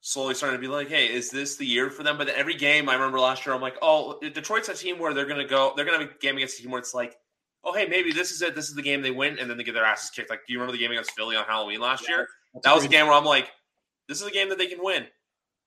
slowly 0.01 0.35
starting 0.35 0.59
to 0.59 0.61
be 0.61 0.73
like, 0.73 0.89
hey, 0.89 1.07
is 1.07 1.31
this 1.31 1.57
the 1.57 1.65
year 1.67 1.91
for 1.91 2.03
them? 2.03 2.19
But 2.19 2.29
every 2.29 2.55
game, 2.55 2.89
I 2.89 2.95
remember 2.95 3.19
last 3.21 3.45
year, 3.47 3.55
I'm 3.55 3.61
like, 3.61 3.77
oh, 3.83 4.19
Detroit's 4.21 4.69
a 4.69 4.75
team 4.75 4.99
where 4.99 5.15
they're 5.15 5.27
going 5.27 5.41
to 5.41 5.49
go, 5.49 5.73
they're 5.77 5.85
going 5.85 5.99
to 5.99 6.07
have 6.07 6.15
a 6.15 6.19
game 6.19 6.37
against 6.37 6.59
a 6.59 6.63
team 6.63 6.71
where 6.71 6.81
it's 6.81 6.95
like, 6.95 7.17
oh, 7.65 7.73
hey, 7.75 7.87
maybe 7.87 8.13
this 8.13 8.31
is 8.31 8.41
it. 8.43 8.55
This 8.55 8.69
is 8.69 8.75
the 8.75 8.83
game 8.83 9.03
they 9.03 9.11
win, 9.11 9.39
and 9.39 9.49
then 9.51 9.57
they 9.59 9.65
get 9.65 9.75
their 9.75 9.85
asses 9.85 10.11
kicked. 10.11 10.31
Like, 10.31 10.41
do 10.47 10.53
you 10.53 10.59
remember 10.59 10.73
the 10.73 10.83
game 10.83 10.91
against 10.91 11.13
Philly 11.13 11.37
on 11.37 11.45
Halloween 11.45 11.81
last 11.81 12.09
year? 12.09 12.27
That 12.63 12.75
was 12.75 12.85
a 12.85 12.89
game 12.89 13.07
where 13.07 13.15
I'm 13.15 13.25
like, 13.25 13.51
this 14.09 14.21
is 14.21 14.27
a 14.27 14.31
game 14.31 14.49
that 14.49 14.59
they 14.59 14.67
can 14.67 14.79
win. 14.83 15.07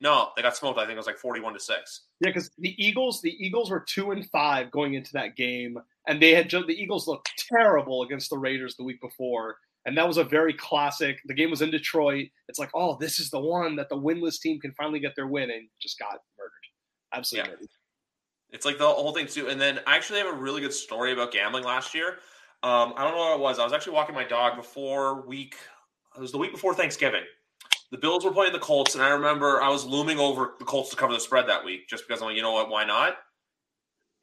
No, 0.04 0.30
they 0.36 0.42
got 0.42 0.56
smoked. 0.58 0.78
I 0.78 0.82
think 0.82 0.96
it 0.96 0.98
was 0.98 1.08
like 1.08 1.18
41 1.18 1.54
to 1.54 1.60
6. 1.62 2.02
Yeah, 2.20 2.30
because 2.30 2.52
the 2.58 2.76
Eagles, 2.78 3.22
the 3.22 3.34
Eagles 3.44 3.72
were 3.72 3.80
two 3.88 4.12
and 4.12 4.30
five 4.32 4.70
going 4.70 4.96
into 4.96 5.14
that 5.14 5.38
game, 5.38 5.78
and 6.08 6.22
they 6.22 6.32
had 6.36 6.50
just 6.50 6.68
the 6.68 6.74
Eagles 6.74 7.08
looked 7.08 7.32
terrible 7.50 8.04
against 8.04 8.30
the 8.30 8.38
Raiders 8.38 8.76
the 8.76 8.84
week 8.84 9.00
before, 9.02 9.56
and 9.86 9.98
that 9.98 10.06
was 10.08 10.18
a 10.18 10.24
very 10.26 10.54
classic. 10.54 11.20
The 11.26 11.34
game 11.34 11.50
was 11.50 11.62
in 11.62 11.72
Detroit. 11.72 12.28
It's 12.50 12.60
like, 12.60 12.70
oh, 12.76 12.98
this 13.00 13.18
is 13.18 13.30
the 13.30 13.40
one 13.40 13.78
that 13.78 13.88
the 13.88 13.96
winless 13.98 14.42
team 14.42 14.60
can 14.60 14.74
finally 14.74 15.00
get 15.00 15.16
their 15.16 15.28
win, 15.28 15.50
and 15.50 15.70
just 15.82 15.98
got 15.98 16.20
murdered. 16.38 16.52
Absolutely 17.14 17.50
Yeah. 17.50 17.54
murdered. 17.56 17.70
It's 18.52 18.66
like 18.66 18.78
the 18.78 18.88
whole 18.88 19.14
thing 19.14 19.28
too. 19.28 19.48
And 19.48 19.60
then 19.60 19.80
I 19.88 19.96
actually 19.96 20.20
have 20.20 20.28
a 20.28 20.38
really 20.38 20.62
good 20.62 20.74
story 20.74 21.14
about 21.14 21.32
gambling 21.32 21.64
last 21.64 21.96
year. 21.96 22.20
Um, 22.62 22.94
I 22.96 23.04
don't 23.04 23.14
know 23.14 23.20
what 23.20 23.34
it 23.36 23.40
was. 23.40 23.58
I 23.58 23.64
was 23.64 23.74
actually 23.74 23.94
walking 23.94 24.14
my 24.16 24.26
dog 24.26 24.58
before 24.58 25.26
week. 25.26 25.56
It 26.16 26.22
was 26.22 26.32
the 26.32 26.38
week 26.38 26.52
before 26.52 26.76
Thanksgiving. 26.76 27.24
The 27.94 28.00
Bills 28.00 28.26
were 28.26 28.32
playing 28.32 28.54
the 28.54 28.60
Colts, 28.60 28.96
and 28.96 29.04
I 29.04 29.10
remember 29.10 29.62
I 29.62 29.70
was 29.70 29.86
looming 29.86 30.18
over 30.18 30.56
the 30.58 30.66
Colts 30.66 30.90
to 30.90 30.96
cover 30.96 31.14
the 31.14 31.20
spread 31.20 31.48
that 31.48 31.64
week, 31.64 31.88
just 31.88 32.08
because 32.08 32.24
I'm 32.24 32.30
like, 32.30 32.36
you 32.36 32.42
know 32.42 32.52
what, 32.52 32.68
why 32.68 32.84
not? 32.86 33.18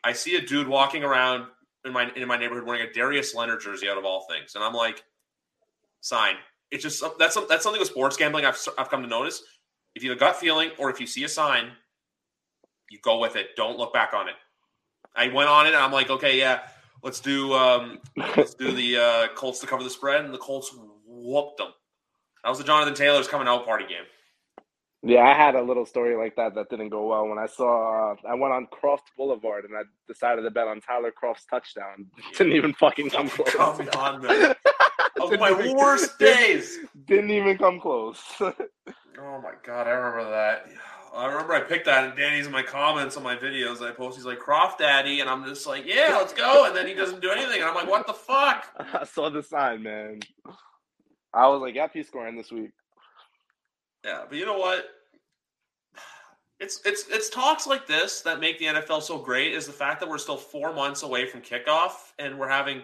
I 0.03 0.13
see 0.13 0.35
a 0.35 0.41
dude 0.41 0.67
walking 0.67 1.05
around 1.05 1.47
in 1.85 1.93
my 1.93 2.11
in 2.17 2.27
my 2.27 2.37
neighborhood 2.37 2.67
wearing 2.67 2.83
a 2.83 2.93
Darius 2.93 3.33
Leonard 3.33 3.61
jersey, 3.61 3.89
out 3.89 3.97
of 3.97 4.05
all 4.05 4.27
things, 4.29 4.57
and 4.57 4.65
I'm 4.65 4.73
like, 4.73 5.05
sign. 6.01 6.35
It's 6.73 6.83
just 6.83 7.01
that's 7.17 7.39
that's 7.49 7.63
something 7.63 7.79
with 7.79 7.89
sports 7.89 8.17
gambling 8.17 8.45
I've 8.45 8.59
I've 8.77 8.91
come 8.91 9.03
to 9.03 9.09
notice. 9.09 9.45
If 9.95 10.03
you 10.03 10.11
have 10.11 10.17
a 10.17 10.21
gut 10.21 10.35
feeling, 10.35 10.73
or 10.77 10.91
if 10.91 11.01
you 11.01 11.07
see 11.07 11.23
a 11.23 11.29
sign, 11.29 11.71
you 12.91 12.99
go 13.03 13.21
with 13.21 13.37
it. 13.37 13.51
Don't 13.57 13.79
look 13.79 13.93
back 13.93 14.15
on 14.15 14.29
it. 14.29 14.35
I 15.15 15.29
went 15.29 15.49
on 15.49 15.67
it 15.67 15.75
and 15.75 15.83
I'm 15.85 15.93
like, 15.93 16.11
okay, 16.11 16.37
yeah, 16.37 16.63
let's 17.05 17.21
do 17.21 17.53
um, 17.53 18.01
let's 18.37 18.55
do 18.55 18.73
the 18.73 18.97
uh, 18.97 19.29
Colts 19.37 19.61
to 19.61 19.69
cover 19.69 19.85
the 19.85 19.91
spread, 19.91 20.25
and 20.25 20.35
the 20.35 20.39
Colts 20.39 20.75
whooped 21.07 21.59
them. 21.59 21.69
That 22.43 22.51
was 22.51 22.59
the 22.59 22.65
Jonathan 22.65 22.95
Taylor's 22.95 23.29
coming 23.29 23.49
out 23.49 23.65
party 23.67 23.87
game. 23.87 24.05
Yeah, 25.03 25.23
I 25.23 25.33
had 25.35 25.55
a 25.55 25.63
little 25.63 25.87
story 25.87 26.15
like 26.15 26.37
that 26.37 26.55
that 26.55 26.69
didn't 26.69 26.91
go 26.91 27.07
well 27.07 27.27
when 27.27 27.39
I 27.39 27.47
saw. 27.47 28.13
Uh, 28.13 28.17
I 28.29 28.35
went 28.35 28.53
on 28.53 28.67
Croft 28.67 29.11
Boulevard 29.17 29.65
and 29.65 29.75
I 29.75 29.83
decided 30.07 30.43
to 30.43 30.51
bet 30.51 30.69
on 30.69 30.81
Tyler 30.83 31.11
Kroft's 31.11 31.47
touchdown. 31.47 32.07
Didn't 32.37 32.53
even 32.53 32.75
fucking 32.75 33.09
come 33.09 33.29
close. 33.31 33.51
Come 33.55 33.89
on, 33.97 34.23
man. 34.23 34.55
Were 35.19 35.39
my 35.39 35.53
even- 35.59 35.77
worst 35.77 36.19
days. 36.19 36.79
Didn't 37.07 37.31
even 37.31 37.57
come 37.57 37.81
close. 37.81 38.23
Oh 38.41 39.41
my 39.43 39.53
god, 39.65 39.87
I 39.87 39.91
remember 39.91 40.31
that. 40.31 40.67
I 41.15 41.27
remember 41.27 41.55
I 41.55 41.61
picked 41.61 41.87
that, 41.87 42.05
and 42.05 42.17
Danny's 42.17 42.47
in 42.47 42.53
my 42.53 42.63
comments 42.63 43.17
on 43.17 43.23
my 43.23 43.37
videos. 43.37 43.81
I 43.83 43.91
post, 43.93 44.17
he's 44.17 44.25
like 44.27 44.39
Croft 44.39 44.79
Daddy, 44.79 45.21
and 45.21 45.29
I'm 45.29 45.45
just 45.45 45.67
like, 45.67 45.85
yeah, 45.85 46.17
let's 46.17 46.33
go. 46.33 46.67
And 46.67 46.77
then 46.77 46.87
he 46.87 46.95
doesn't 46.95 47.21
do 47.21 47.31
anything, 47.31 47.61
and 47.61 47.65
I'm 47.65 47.75
like, 47.75 47.89
what 47.89 48.07
the 48.07 48.13
fuck? 48.13 48.67
I 48.79 49.05
saw 49.05 49.29
the 49.29 49.43
sign, 49.43 49.83
man. 49.83 50.21
I 51.33 51.47
was 51.49 51.61
like, 51.61 51.75
yep, 51.75 51.91
he's 51.93 52.09
scoring 52.09 52.37
this 52.37 52.51
week. 52.51 52.71
Yeah, 54.05 54.25
but 54.29 54.37
you 54.39 54.47
know 54.47 54.59
what? 54.59 54.87
It's 56.59 56.81
it's 56.85 57.09
it's 57.09 57.31
talks 57.31 57.67
like 57.67 57.87
this 57.87 58.21
that 58.23 58.39
make 58.41 58.59
the 58.59 58.67
NFL 58.67 59.03
so 59.03 59.19
great 59.19 59.55
is 59.55 59.67
the 59.67 59.73
fact 59.73 60.01
that 60.01 60.09
we're 60.09 60.19
still 60.19 60.37
four 60.37 60.75
months 60.75 61.03
away 61.03 61.27
from 61.27 61.41
kickoff 61.41 61.93
and 62.19 62.39
we're 62.39 62.49
having 62.49 62.83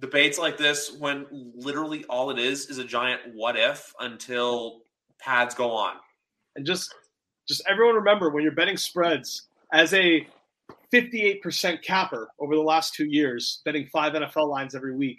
debates 0.00 0.38
like 0.38 0.58
this 0.58 0.96
when 0.98 1.26
literally 1.54 2.04
all 2.06 2.30
it 2.30 2.38
is 2.38 2.68
is 2.68 2.78
a 2.78 2.84
giant 2.84 3.20
what 3.34 3.56
if 3.56 3.94
until 4.00 4.82
pads 5.18 5.54
go 5.54 5.70
on. 5.70 5.94
And 6.56 6.66
just 6.66 6.92
just 7.46 7.62
everyone 7.68 7.94
remember 7.94 8.30
when 8.30 8.42
you're 8.42 8.52
betting 8.52 8.76
spreads 8.76 9.48
as 9.72 9.94
a 9.94 10.26
58% 10.92 11.82
capper 11.82 12.28
over 12.38 12.54
the 12.54 12.60
last 12.60 12.94
two 12.94 13.06
years, 13.06 13.60
betting 13.64 13.86
five 13.92 14.12
NFL 14.12 14.48
lines 14.48 14.74
every 14.74 14.94
week. 14.94 15.18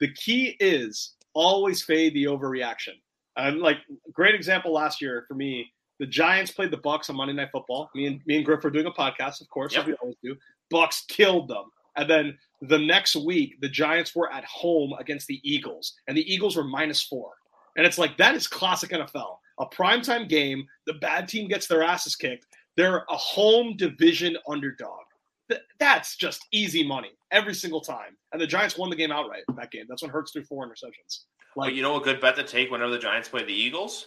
The 0.00 0.12
key 0.12 0.56
is 0.60 1.14
always 1.36 1.82
fade 1.82 2.14
the 2.14 2.24
overreaction. 2.24 2.94
And 3.36 3.60
like 3.60 3.76
great 4.12 4.34
example 4.34 4.72
last 4.72 5.02
year 5.02 5.24
for 5.28 5.34
me, 5.34 5.70
the 5.98 6.06
Giants 6.06 6.50
played 6.50 6.70
the 6.70 6.78
Bucs 6.78 7.10
on 7.10 7.16
Monday 7.16 7.34
Night 7.34 7.50
Football. 7.52 7.90
Me 7.94 8.06
and 8.06 8.20
me 8.26 8.36
and 8.36 8.44
Griff 8.44 8.64
were 8.64 8.70
doing 8.70 8.86
a 8.86 8.90
podcast, 8.90 9.40
of 9.40 9.48
course, 9.50 9.72
Yep. 9.74 9.82
as 9.82 9.86
we 9.86 9.94
always 9.94 10.16
do. 10.22 10.34
Bucs 10.72 11.06
killed 11.08 11.48
them. 11.48 11.64
And 11.96 12.08
then 12.10 12.38
the 12.60 12.78
next 12.78 13.16
week, 13.16 13.54
the 13.60 13.68
Giants 13.68 14.14
were 14.14 14.30
at 14.32 14.44
home 14.44 14.92
against 14.98 15.26
the 15.26 15.40
Eagles, 15.42 15.94
and 16.08 16.16
the 16.16 16.30
Eagles 16.32 16.56
were 16.56 16.64
minus 16.64 17.02
four. 17.02 17.32
And 17.76 17.86
it's 17.86 17.96
like 17.98 18.16
that 18.18 18.34
is 18.34 18.46
classic 18.46 18.90
NFL. 18.90 19.38
A 19.58 19.66
primetime 19.66 20.28
game, 20.28 20.66
the 20.86 20.94
bad 20.94 21.28
team 21.28 21.48
gets 21.48 21.66
their 21.66 21.82
asses 21.82 22.14
kicked. 22.16 22.46
They're 22.76 23.04
a 23.08 23.16
home 23.16 23.76
division 23.78 24.36
underdog. 24.48 25.04
Th- 25.48 25.60
That's 25.78 26.16
just 26.16 26.46
easy 26.52 26.86
money 26.86 27.10
every 27.30 27.54
single 27.54 27.80
time. 27.80 28.16
And 28.32 28.40
the 28.40 28.46
Giants 28.46 28.76
won 28.76 28.90
the 28.90 28.96
game 28.96 29.12
outright 29.12 29.42
that 29.56 29.70
game. 29.70 29.84
That's 29.88 30.02
when 30.02 30.10
Hurts 30.10 30.32
threw 30.32 30.42
four 30.42 30.66
interceptions. 30.66 31.24
Like 31.56 31.68
Like 31.68 31.74
you 31.74 31.82
know 31.82 31.96
a 31.96 32.00
good 32.00 32.20
bet 32.20 32.36
to 32.36 32.42
take 32.42 32.70
whenever 32.70 32.90
the 32.90 32.98
Giants 32.98 33.28
play 33.28 33.44
the 33.44 33.52
Eagles? 33.52 34.06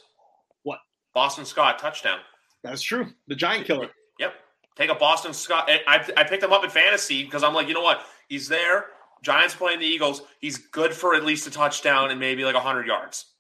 What? 0.64 0.80
Boston 1.14 1.46
Scott 1.46 1.80
touchdown. 1.80 2.20
that's 2.64 2.82
true. 2.82 3.08
The 3.28 3.36
Giant 3.36 3.66
killer. 3.66 3.88
Yep. 4.20 4.34
Take 4.76 4.90
a 4.90 4.96
Boston 4.96 5.34
Scott. 5.34 5.70
I, 5.70 5.80
I 5.88 6.22
I 6.22 6.24
picked 6.24 6.44
him 6.44 6.54
up 6.54 6.64
in 6.64 6.70
fantasy 6.70 7.24
because 7.24 7.44
I'm 7.44 7.54
like, 7.54 7.68
you 7.68 7.74
know 7.74 7.82
what? 7.82 8.02
He's 8.28 8.48
there. 8.48 8.86
Giants 9.24 9.54
playing 9.56 9.80
the 9.80 9.86
Eagles. 9.86 10.22
He's 10.40 10.58
good 10.58 10.94
for 10.94 11.16
at 11.16 11.26
least 11.26 11.48
a 11.48 11.52
touchdown 11.52 12.12
and 12.12 12.20
maybe 12.20 12.46
like 12.46 12.54
100 12.54 12.88
yards. 12.88 13.34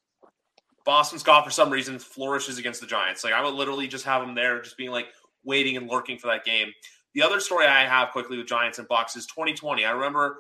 Boston 0.86 1.20
Scott, 1.20 1.46
for 1.46 1.52
some 1.52 1.70
reason, 1.70 2.00
flourishes 2.00 2.58
against 2.58 2.82
the 2.82 2.88
Giants. 2.88 3.24
Like, 3.24 3.34
I 3.34 3.44
would 3.44 3.54
literally 3.54 3.88
just 3.88 4.06
have 4.06 4.24
him 4.24 4.34
there, 4.36 4.62
just 4.62 4.76
being 4.78 4.92
like 4.92 5.08
waiting 5.44 5.78
and 5.78 5.88
lurking 5.90 6.18
for 6.18 6.28
that 6.28 6.44
game. 6.44 6.72
The 7.20 7.26
other 7.26 7.41
story 7.41 7.66
I 7.66 7.86
have 7.86 8.12
quickly 8.12 8.38
with 8.38 8.48
Giants 8.48 8.80
and 8.80 8.88
Bucs 8.88 9.18
is 9.18 9.26
2020. 9.26 9.84
I 9.84 9.91
remember 9.91 10.38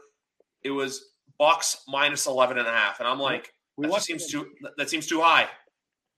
it 0.63 0.71
was 0.71 1.09
Bucs 1.37 1.75
minus 1.89 2.25
11 2.25 2.57
and 2.57 2.65
a 2.65 2.71
half. 2.71 3.01
And 3.01 3.07
I'm 3.09 3.19
like, 3.19 3.53
We 3.75 3.87
that 3.87 4.01
seems 4.01 4.27
too 4.27 4.47
that 4.77 4.89
seems 4.89 5.05
too 5.05 5.19
high. 5.19 5.49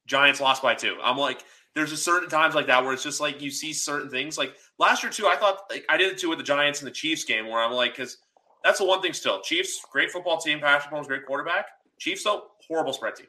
Giants 0.06 0.40
lost 0.40 0.62
by 0.62 0.76
two. 0.76 0.98
I'm 1.02 1.18
like, 1.18 1.44
there's 1.74 1.92
a 1.92 1.98
certain 1.98 2.30
times 2.30 2.54
like 2.54 2.68
that 2.68 2.84
where 2.84 2.94
it's 2.94 3.02
just 3.02 3.20
like 3.20 3.42
you 3.42 3.50
see 3.50 3.74
certain 3.74 4.12
things. 4.12 4.38
Like 4.38 4.54
last 4.78 5.02
year 5.02 5.12
too, 5.12 5.26
I 5.26 5.36
thought 5.36 5.62
like 5.72 5.84
I 5.90 5.98
did 5.98 6.12
it 6.12 6.20
too 6.20 6.30
with 6.30 6.38
the 6.38 6.44
Giants 6.44 6.80
and 6.80 6.88
the 6.88 6.94
Chiefs 6.94 7.24
game 7.24 7.48
where 7.48 7.60
I'm 7.60 7.72
like, 7.72 7.94
because 7.94 8.20
that's 8.64 8.78
the 8.78 8.86
one 8.86 9.02
thing 9.02 9.14
still. 9.14 9.42
Chiefs, 9.42 9.82
great 9.92 10.12
football 10.12 10.38
team. 10.38 10.60
Patrick 10.60 10.94
Mahomes, 10.94 11.08
great 11.08 11.26
quarterback. 11.26 11.66
Chiefs 12.00 12.24
though, 12.24 12.44
horrible 12.68 12.94
spread 12.94 13.16
team. 13.16 13.26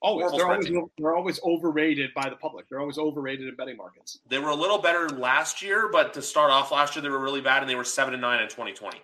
Oh, 0.00 0.20
always. 0.20 0.32
They're 0.32 0.48
always, 0.48 0.90
they're 0.98 1.16
always 1.16 1.40
overrated 1.42 2.10
by 2.14 2.28
the 2.28 2.36
public. 2.36 2.68
They're 2.68 2.80
always 2.80 2.98
overrated 2.98 3.48
in 3.48 3.56
betting 3.56 3.76
markets. 3.76 4.20
They 4.28 4.38
were 4.38 4.50
a 4.50 4.54
little 4.54 4.78
better 4.78 5.08
last 5.08 5.60
year, 5.60 5.88
but 5.90 6.14
to 6.14 6.22
start 6.22 6.50
off 6.50 6.70
last 6.70 6.94
year, 6.94 7.02
they 7.02 7.08
were 7.08 7.18
really 7.18 7.40
bad, 7.40 7.62
and 7.62 7.70
they 7.70 7.74
were 7.74 7.84
seven 7.84 8.14
and 8.14 8.20
nine 8.20 8.40
in 8.40 8.48
2020. 8.48 9.00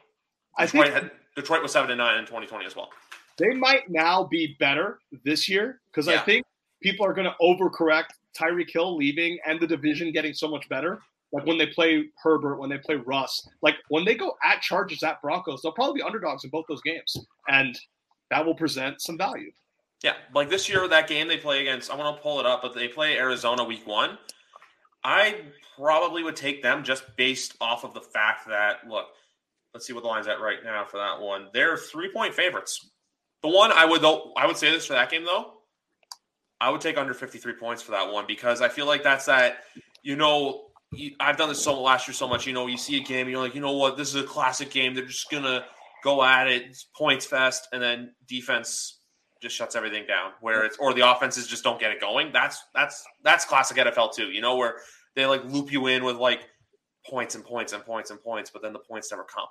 I 0.57 0.67
Detroit 0.67 0.85
think 0.85 0.95
had 0.95 1.11
Detroit 1.35 1.63
was 1.63 1.73
seven 1.73 1.91
and 1.91 1.99
nine 1.99 2.19
in 2.19 2.25
2020 2.25 2.65
as 2.65 2.77
well. 2.77 2.91
they 3.39 3.49
might 3.55 3.91
now 3.91 4.23
be 4.25 4.57
better 4.61 5.01
this 5.25 5.49
year 5.49 5.81
because 5.91 6.07
I 6.07 6.19
think 6.19 6.45
people 6.81 7.05
are 7.05 7.13
going 7.13 7.27
to 7.27 7.35
overcorrect 7.43 8.11
Tyreek 8.39 8.71
Hill 8.71 8.97
leaving 8.97 9.39
and 9.45 9.59
the 9.59 9.67
division 9.67 10.13
getting 10.13 10.33
so 10.33 10.49
much 10.49 10.69
better. 10.69 11.01
Like 11.33 11.47
when 11.47 11.59
they 11.59 11.67
play 11.67 12.05
Herbert, 12.23 12.59
when 12.61 12.71
they 12.71 12.79
play 12.79 12.95
Russ, 12.95 13.49
like 13.61 13.75
when 13.89 14.05
they 14.05 14.15
go 14.15 14.37
at 14.45 14.61
Chargers 14.63 15.03
at 15.03 15.21
Broncos, 15.21 15.63
they'll 15.63 15.73
probably 15.73 16.01
be 16.01 16.03
underdogs 16.03 16.45
in 16.45 16.51
both 16.51 16.67
those 16.69 16.83
games, 16.83 17.17
and 17.49 17.77
that 18.31 18.47
will 18.47 18.55
present 18.55 19.01
some 19.01 19.19
value. 19.19 19.51
Yeah, 20.05 20.13
like 20.35 20.51
this 20.51 20.69
year, 20.69 20.87
that 20.87 21.09
game 21.09 21.29
they 21.29 21.39
play 21.39 21.63
against, 21.63 21.91
I 21.91 21.97
want 21.97 22.15
to 22.15 22.23
pull 22.23 22.39
it 22.39 22.45
up, 22.45 22.61
but 22.61 22.75
they 22.75 22.89
play 22.89 23.17
Arizona 23.17 23.65
week 23.65 23.87
one. 23.87 24.19
I 25.03 25.41
probably 25.79 26.23
would 26.23 26.37
take 26.37 26.63
them 26.63 26.85
just 26.85 27.05
based 27.17 27.57
off 27.59 27.85
of 27.85 27.95
the 27.95 28.03
fact 28.03 28.47
that, 28.49 28.87
look, 28.87 29.07
let's 29.73 29.87
see 29.87 29.95
what 29.95 30.03
the 30.03 30.09
line's 30.09 30.29
at 30.29 30.43
right 30.43 30.59
now 30.63 30.85
for 30.85 30.99
that 30.99 31.21
one. 31.21 31.49
They're 31.55 31.79
three 31.79 32.13
point 32.13 32.35
favorites. 32.35 32.91
The 33.43 33.49
one 33.49 33.73
I 33.73 33.87
would 33.87 34.03
though 34.03 34.33
I 34.37 34.47
would 34.47 34.59
say 34.59 34.71
this 34.71 34.87
for 34.87 34.93
that 34.93 35.11
game 35.11 35.25
though. 35.25 35.53
I 36.61 36.69
would 36.69 36.83
take 36.83 36.99
under 36.99 37.15
53 37.15 37.55
points 37.55 37.83
for 37.83 37.93
that 37.93 38.13
one 38.13 38.27
because 38.27 38.61
I 38.61 38.69
feel 38.69 38.87
like 38.87 39.03
that's 39.03 39.25
that 39.27 39.65
you 40.03 40.17
know 40.17 40.67
I've 41.19 41.39
done 41.39 41.49
this 41.49 41.63
so 41.63 41.81
last 41.81 42.07
year 42.07 42.15
so 42.15 42.29
much. 42.29 42.47
You 42.47 42.53
know, 42.53 42.67
you 42.67 42.77
see 42.77 42.99
a 42.99 43.03
game, 43.03 43.29
you're 43.29 43.41
like, 43.41 43.55
you 43.55 43.61
know 43.63 43.73
what, 43.73 43.97
this 43.97 44.15
is 44.15 44.23
a 44.23 44.27
classic 44.27 44.71
game. 44.71 44.95
They're 44.95 45.07
just 45.07 45.31
gonna 45.31 45.65
go 46.03 46.23
at 46.23 46.47
it, 46.47 46.63
it's 46.69 46.85
points 46.97 47.25
fest, 47.25 47.69
and 47.73 47.83
then 47.83 48.15
defense 48.29 49.01
just 49.45 49.55
shuts 49.55 49.77
everything 49.77 50.05
down. 50.07 50.33
Where 50.41 50.65
it's 50.65 50.77
or 50.79 50.93
the 50.93 51.09
offenses 51.09 51.47
just 51.47 51.63
don't 51.63 51.79
get 51.79 51.93
it 51.93 52.01
going. 52.01 52.33
That's 52.33 52.65
that's 52.75 53.05
that's 53.23 53.45
classic 53.45 53.77
NFL 53.77 54.15
too. 54.15 54.33
You 54.33 54.41
know, 54.41 54.57
where 54.57 54.79
they 55.15 55.27
like 55.27 55.45
loop 55.45 55.71
you 55.71 55.87
in 55.87 56.03
with 56.03 56.17
like 56.17 56.49
points 57.07 57.37
and 57.37 57.45
points 57.45 57.73
and 57.73 57.85
points 57.85 58.11
and 58.11 58.21
points, 58.21 58.51
but 58.51 58.63
then 58.63 58.73
the 58.73 58.81
points 58.81 59.13
never 59.13 59.23
come. 59.23 59.47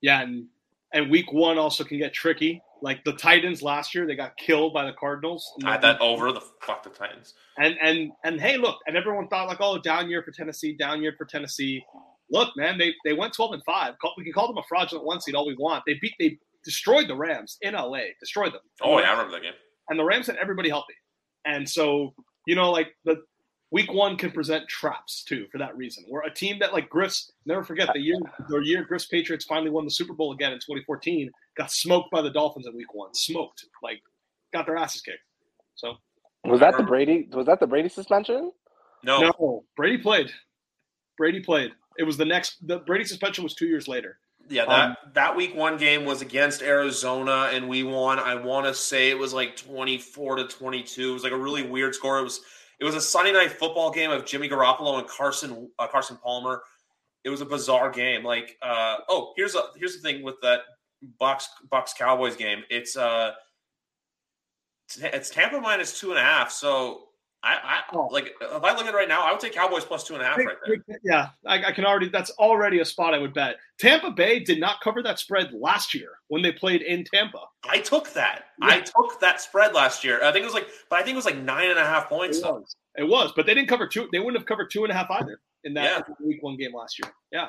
Yeah, 0.00 0.22
and 0.22 0.46
and 0.92 1.10
week 1.10 1.32
one 1.32 1.58
also 1.58 1.84
can 1.84 1.98
get 1.98 2.12
tricky. 2.12 2.62
Like 2.82 3.04
the 3.04 3.12
Titans 3.12 3.62
last 3.62 3.94
year, 3.94 4.06
they 4.06 4.16
got 4.16 4.36
killed 4.36 4.74
by 4.74 4.84
the 4.84 4.92
Cardinals. 4.92 5.50
I 5.64 5.72
had 5.72 5.82
that 5.82 6.00
over 6.00 6.32
the 6.32 6.42
fuck 6.60 6.82
the 6.82 6.90
Titans. 6.90 7.34
And 7.58 7.76
and 7.80 8.12
and 8.24 8.40
hey, 8.40 8.56
look, 8.56 8.78
and 8.86 8.96
everyone 8.96 9.28
thought 9.28 9.48
like, 9.48 9.60
oh, 9.60 9.78
down 9.78 10.10
year 10.10 10.22
for 10.22 10.32
Tennessee, 10.32 10.74
down 10.74 11.02
year 11.02 11.14
for 11.16 11.24
Tennessee. 11.24 11.84
Look, 12.30 12.50
man, 12.56 12.78
they 12.78 12.94
they 13.04 13.12
went 13.12 13.34
twelve 13.34 13.52
and 13.52 13.62
five. 13.64 13.94
We 14.16 14.24
can 14.24 14.32
call 14.32 14.48
them 14.48 14.58
a 14.58 14.62
fraudulent 14.68 15.06
one 15.06 15.20
seed 15.20 15.34
all 15.34 15.46
we 15.46 15.56
want. 15.56 15.84
They 15.86 15.94
beat 16.00 16.14
they 16.18 16.38
destroyed 16.64 17.08
the 17.08 17.16
Rams 17.16 17.58
in 17.62 17.74
LA, 17.74 18.00
destroyed 18.20 18.52
them. 18.52 18.60
Oh 18.82 18.98
yeah, 18.98 19.08
I 19.08 19.12
remember 19.12 19.32
that 19.32 19.42
game. 19.42 19.52
And 19.88 19.98
the 19.98 20.04
Rams 20.04 20.26
had 20.26 20.36
everybody 20.36 20.68
healthy, 20.68 20.94
and 21.44 21.68
so 21.68 22.14
you 22.46 22.54
know, 22.54 22.70
like 22.70 22.88
the 23.04 23.22
week 23.70 23.92
one 23.92 24.16
can 24.16 24.30
present 24.30 24.68
traps 24.68 25.24
too 25.24 25.46
for 25.50 25.58
that 25.58 25.76
reason. 25.76 26.04
We're 26.08 26.22
a 26.22 26.32
team 26.32 26.58
that 26.60 26.72
like 26.72 26.88
Griff's 26.88 27.32
never 27.44 27.64
forget 27.64 27.88
the 27.92 28.00
year 28.00 28.16
the 28.48 28.58
year 28.60 28.84
Griff's 28.84 29.06
Patriots 29.06 29.44
finally 29.44 29.70
won 29.70 29.84
the 29.84 29.90
Super 29.90 30.14
Bowl 30.14 30.32
again 30.32 30.52
in 30.52 30.58
2014 30.58 31.30
got 31.56 31.70
smoked 31.70 32.10
by 32.10 32.22
the 32.22 32.30
Dolphins 32.30 32.66
in 32.66 32.76
week 32.76 32.94
one. 32.94 33.14
Smoked. 33.14 33.64
Like 33.82 34.00
got 34.52 34.66
their 34.66 34.76
asses 34.76 35.02
kicked. 35.02 35.18
So 35.74 35.94
Was 36.44 36.60
that 36.60 36.76
the 36.76 36.82
Brady 36.82 37.28
was 37.32 37.46
that 37.46 37.60
the 37.60 37.66
Brady 37.66 37.88
suspension? 37.88 38.52
No. 39.02 39.20
No. 39.20 39.64
Brady 39.76 39.98
played. 39.98 40.30
Brady 41.18 41.40
played. 41.40 41.72
It 41.98 42.04
was 42.04 42.16
the 42.16 42.24
next 42.24 42.66
the 42.66 42.78
Brady 42.78 43.04
suspension 43.04 43.44
was 43.44 43.54
two 43.54 43.66
years 43.66 43.88
later. 43.88 44.18
Yeah, 44.48 44.66
that 44.66 44.90
um, 44.90 44.96
that 45.14 45.36
week 45.36 45.54
one 45.54 45.76
game 45.76 46.04
was 46.04 46.20
against 46.20 46.62
Arizona, 46.62 47.50
and 47.52 47.68
we 47.68 47.82
won. 47.82 48.18
I 48.18 48.34
want 48.34 48.66
to 48.66 48.74
say 48.74 49.10
it 49.10 49.18
was 49.18 49.32
like 49.32 49.56
twenty 49.56 49.98
four 49.98 50.36
to 50.36 50.46
twenty 50.46 50.82
two. 50.82 51.10
It 51.10 51.14
was 51.14 51.22
like 51.22 51.32
a 51.32 51.36
really 51.36 51.62
weird 51.62 51.94
score. 51.94 52.18
It 52.18 52.24
was 52.24 52.40
it 52.78 52.84
was 52.84 52.94
a 52.94 53.00
Sunday 53.00 53.32
night 53.32 53.52
football 53.52 53.90
game 53.90 54.10
of 54.10 54.26
Jimmy 54.26 54.48
Garoppolo 54.48 54.98
and 54.98 55.08
Carson 55.08 55.70
uh, 55.78 55.86
Carson 55.86 56.18
Palmer. 56.22 56.62
It 57.24 57.30
was 57.30 57.40
a 57.40 57.46
bizarre 57.46 57.90
game. 57.90 58.22
Like, 58.22 58.58
uh, 58.60 58.98
oh, 59.08 59.32
here's 59.36 59.54
a 59.54 59.62
here's 59.76 59.96
the 59.96 60.02
thing 60.02 60.22
with 60.22 60.36
that 60.42 60.60
Bucs 61.20 61.46
Bucs 61.72 61.96
Cowboys 61.96 62.36
game. 62.36 62.64
It's 62.68 62.96
uh, 62.96 63.32
it's 64.98 65.30
Tampa 65.30 65.60
minus 65.60 65.98
two 65.98 66.10
and 66.10 66.18
a 66.18 66.22
half. 66.22 66.50
So 66.50 67.08
I, 67.44 67.58
I 67.62 67.80
oh. 67.92 68.08
like 68.10 68.34
if 68.40 68.64
I 68.64 68.72
look 68.74 68.86
at 68.86 68.94
it 68.94 68.96
right 68.96 69.08
now, 69.08 69.22
I 69.22 69.30
would 69.30 69.40
take 69.40 69.52
Cowboys 69.52 69.84
plus 69.84 70.04
two 70.04 70.14
and 70.14 70.22
a 70.22 70.26
half 70.26 70.38
right 70.38 70.56
there. 70.66 70.98
Yeah, 71.04 71.28
I, 71.46 71.64
I, 71.64 71.72
can 71.72 71.84
already. 71.84 72.08
That's 72.08 72.30
already 72.30 72.80
a 72.80 72.84
spot 72.84 73.12
I 73.12 73.18
would 73.18 73.34
bet. 73.34 73.56
Tampa 73.78 74.10
Bay 74.10 74.40
did 74.40 74.58
not 74.58 74.80
cover 74.80 75.02
that 75.02 75.18
spread 75.18 75.52
last 75.52 75.94
year 75.94 76.08
when 76.28 76.40
they 76.40 76.52
played 76.52 76.80
in 76.80 77.04
Tampa. 77.04 77.40
I 77.68 77.80
took 77.80 78.12
that. 78.14 78.46
Yeah. 78.62 78.68
I 78.68 78.80
took 78.80 79.20
that 79.20 79.42
spread 79.42 79.74
last 79.74 80.02
year. 80.04 80.24
I 80.24 80.32
think 80.32 80.42
it 80.42 80.46
was 80.46 80.54
like, 80.54 80.68
but 80.88 80.98
I 80.98 81.02
think 81.02 81.14
it 81.14 81.16
was 81.16 81.26
like 81.26 81.36
nine 81.36 81.68
and 81.68 81.78
a 81.78 81.84
half 81.84 82.08
points. 82.08 82.38
It 82.38 82.44
was. 82.44 82.76
It 82.96 83.08
was, 83.08 83.32
but 83.36 83.44
they 83.44 83.54
didn't 83.54 83.68
cover 83.68 83.86
two. 83.86 84.08
They 84.10 84.20
wouldn't 84.20 84.38
have 84.38 84.46
covered 84.46 84.70
two 84.70 84.84
and 84.84 84.90
a 84.90 84.94
half 84.94 85.10
either 85.10 85.38
in 85.64 85.74
that 85.74 86.04
yeah. 86.08 86.14
week 86.24 86.42
one 86.42 86.56
game 86.56 86.74
last 86.74 86.98
year. 86.98 87.12
Yeah. 87.30 87.48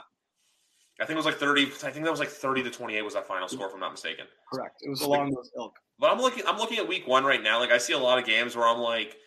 I 1.00 1.06
think 1.06 1.16
it 1.16 1.18
was 1.18 1.26
like 1.26 1.36
thirty. 1.36 1.64
I 1.64 1.92
think 1.92 2.06
that 2.06 2.12
was 2.12 2.20
like 2.20 2.30
thirty 2.30 2.64
to 2.64 2.70
twenty-eight 2.70 3.02
was 3.02 3.14
that 3.14 3.28
final 3.28 3.48
score, 3.48 3.68
if 3.68 3.74
I'm 3.74 3.82
not 3.82 3.92
mistaken. 3.92 4.26
Correct. 4.52 4.76
It 4.82 4.90
was 4.90 5.02
along 5.02 5.32
those 5.32 5.52
ilk. 5.58 5.74
But 6.00 6.12
I'm 6.12 6.20
looking. 6.20 6.44
I'm 6.48 6.58
looking 6.58 6.78
at 6.78 6.88
week 6.88 7.06
one 7.06 7.26
right 7.26 7.44
now. 7.44 7.60
Like 7.60 7.72
I 7.72 7.78
see 7.78 7.94
a 7.94 8.00
lot 8.00 8.18
of 8.18 8.26
games 8.26 8.56
where 8.56 8.66
I'm 8.66 8.80
like, 8.80 9.18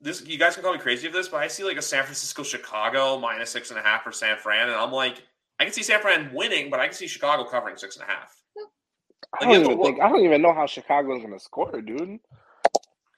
this 0.00 0.24
you 0.26 0.38
guys 0.38 0.54
can 0.54 0.62
call 0.62 0.72
me 0.72 0.78
crazy 0.78 1.06
of 1.06 1.12
this, 1.12 1.28
but 1.28 1.38
I 1.38 1.48
see 1.48 1.64
like 1.64 1.76
a 1.76 1.82
San 1.82 2.04
Francisco 2.04 2.42
Chicago 2.42 3.18
minus 3.18 3.50
six 3.50 3.70
and 3.70 3.78
a 3.78 3.82
half 3.82 4.04
for 4.04 4.12
San 4.12 4.36
Fran, 4.36 4.68
and 4.68 4.76
I'm 4.76 4.92
like, 4.92 5.22
I 5.58 5.64
can 5.64 5.72
see 5.72 5.82
San 5.82 6.00
Fran 6.00 6.32
winning, 6.32 6.70
but 6.70 6.80
I 6.80 6.86
can 6.86 6.94
see 6.94 7.06
Chicago 7.06 7.44
covering 7.44 7.76
six 7.76 7.96
and 7.96 8.04
a 8.04 8.12
half. 8.12 8.40
Like, 8.56 9.42
I, 9.42 9.44
don't 9.44 9.64
even 9.64 9.82
think, 9.82 10.00
I 10.00 10.08
don't 10.08 10.24
even 10.24 10.40
know 10.40 10.54
how 10.54 10.66
Chicago 10.66 11.16
is 11.16 11.22
going 11.22 11.36
to 11.36 11.40
score, 11.40 11.82
dude. 11.82 12.20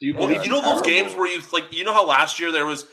Do 0.00 0.06
you, 0.06 0.14
well, 0.16 0.30
you 0.30 0.50
know 0.50 0.62
those 0.62 0.80
games 0.80 1.14
where 1.14 1.28
you 1.28 1.42
like 1.52 1.72
you 1.72 1.84
know 1.84 1.92
how 1.92 2.06
last 2.06 2.40
year 2.40 2.50
there 2.50 2.64
was 2.64 2.86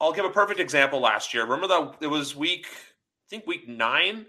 I'll 0.00 0.12
give 0.12 0.24
a 0.24 0.30
perfect 0.30 0.60
example 0.60 1.00
last 1.00 1.34
year. 1.34 1.42
Remember 1.42 1.66
that 1.66 1.96
it 2.00 2.06
was 2.06 2.36
week 2.36 2.66
I 2.66 3.28
think 3.28 3.46
week 3.46 3.68
9 3.68 4.24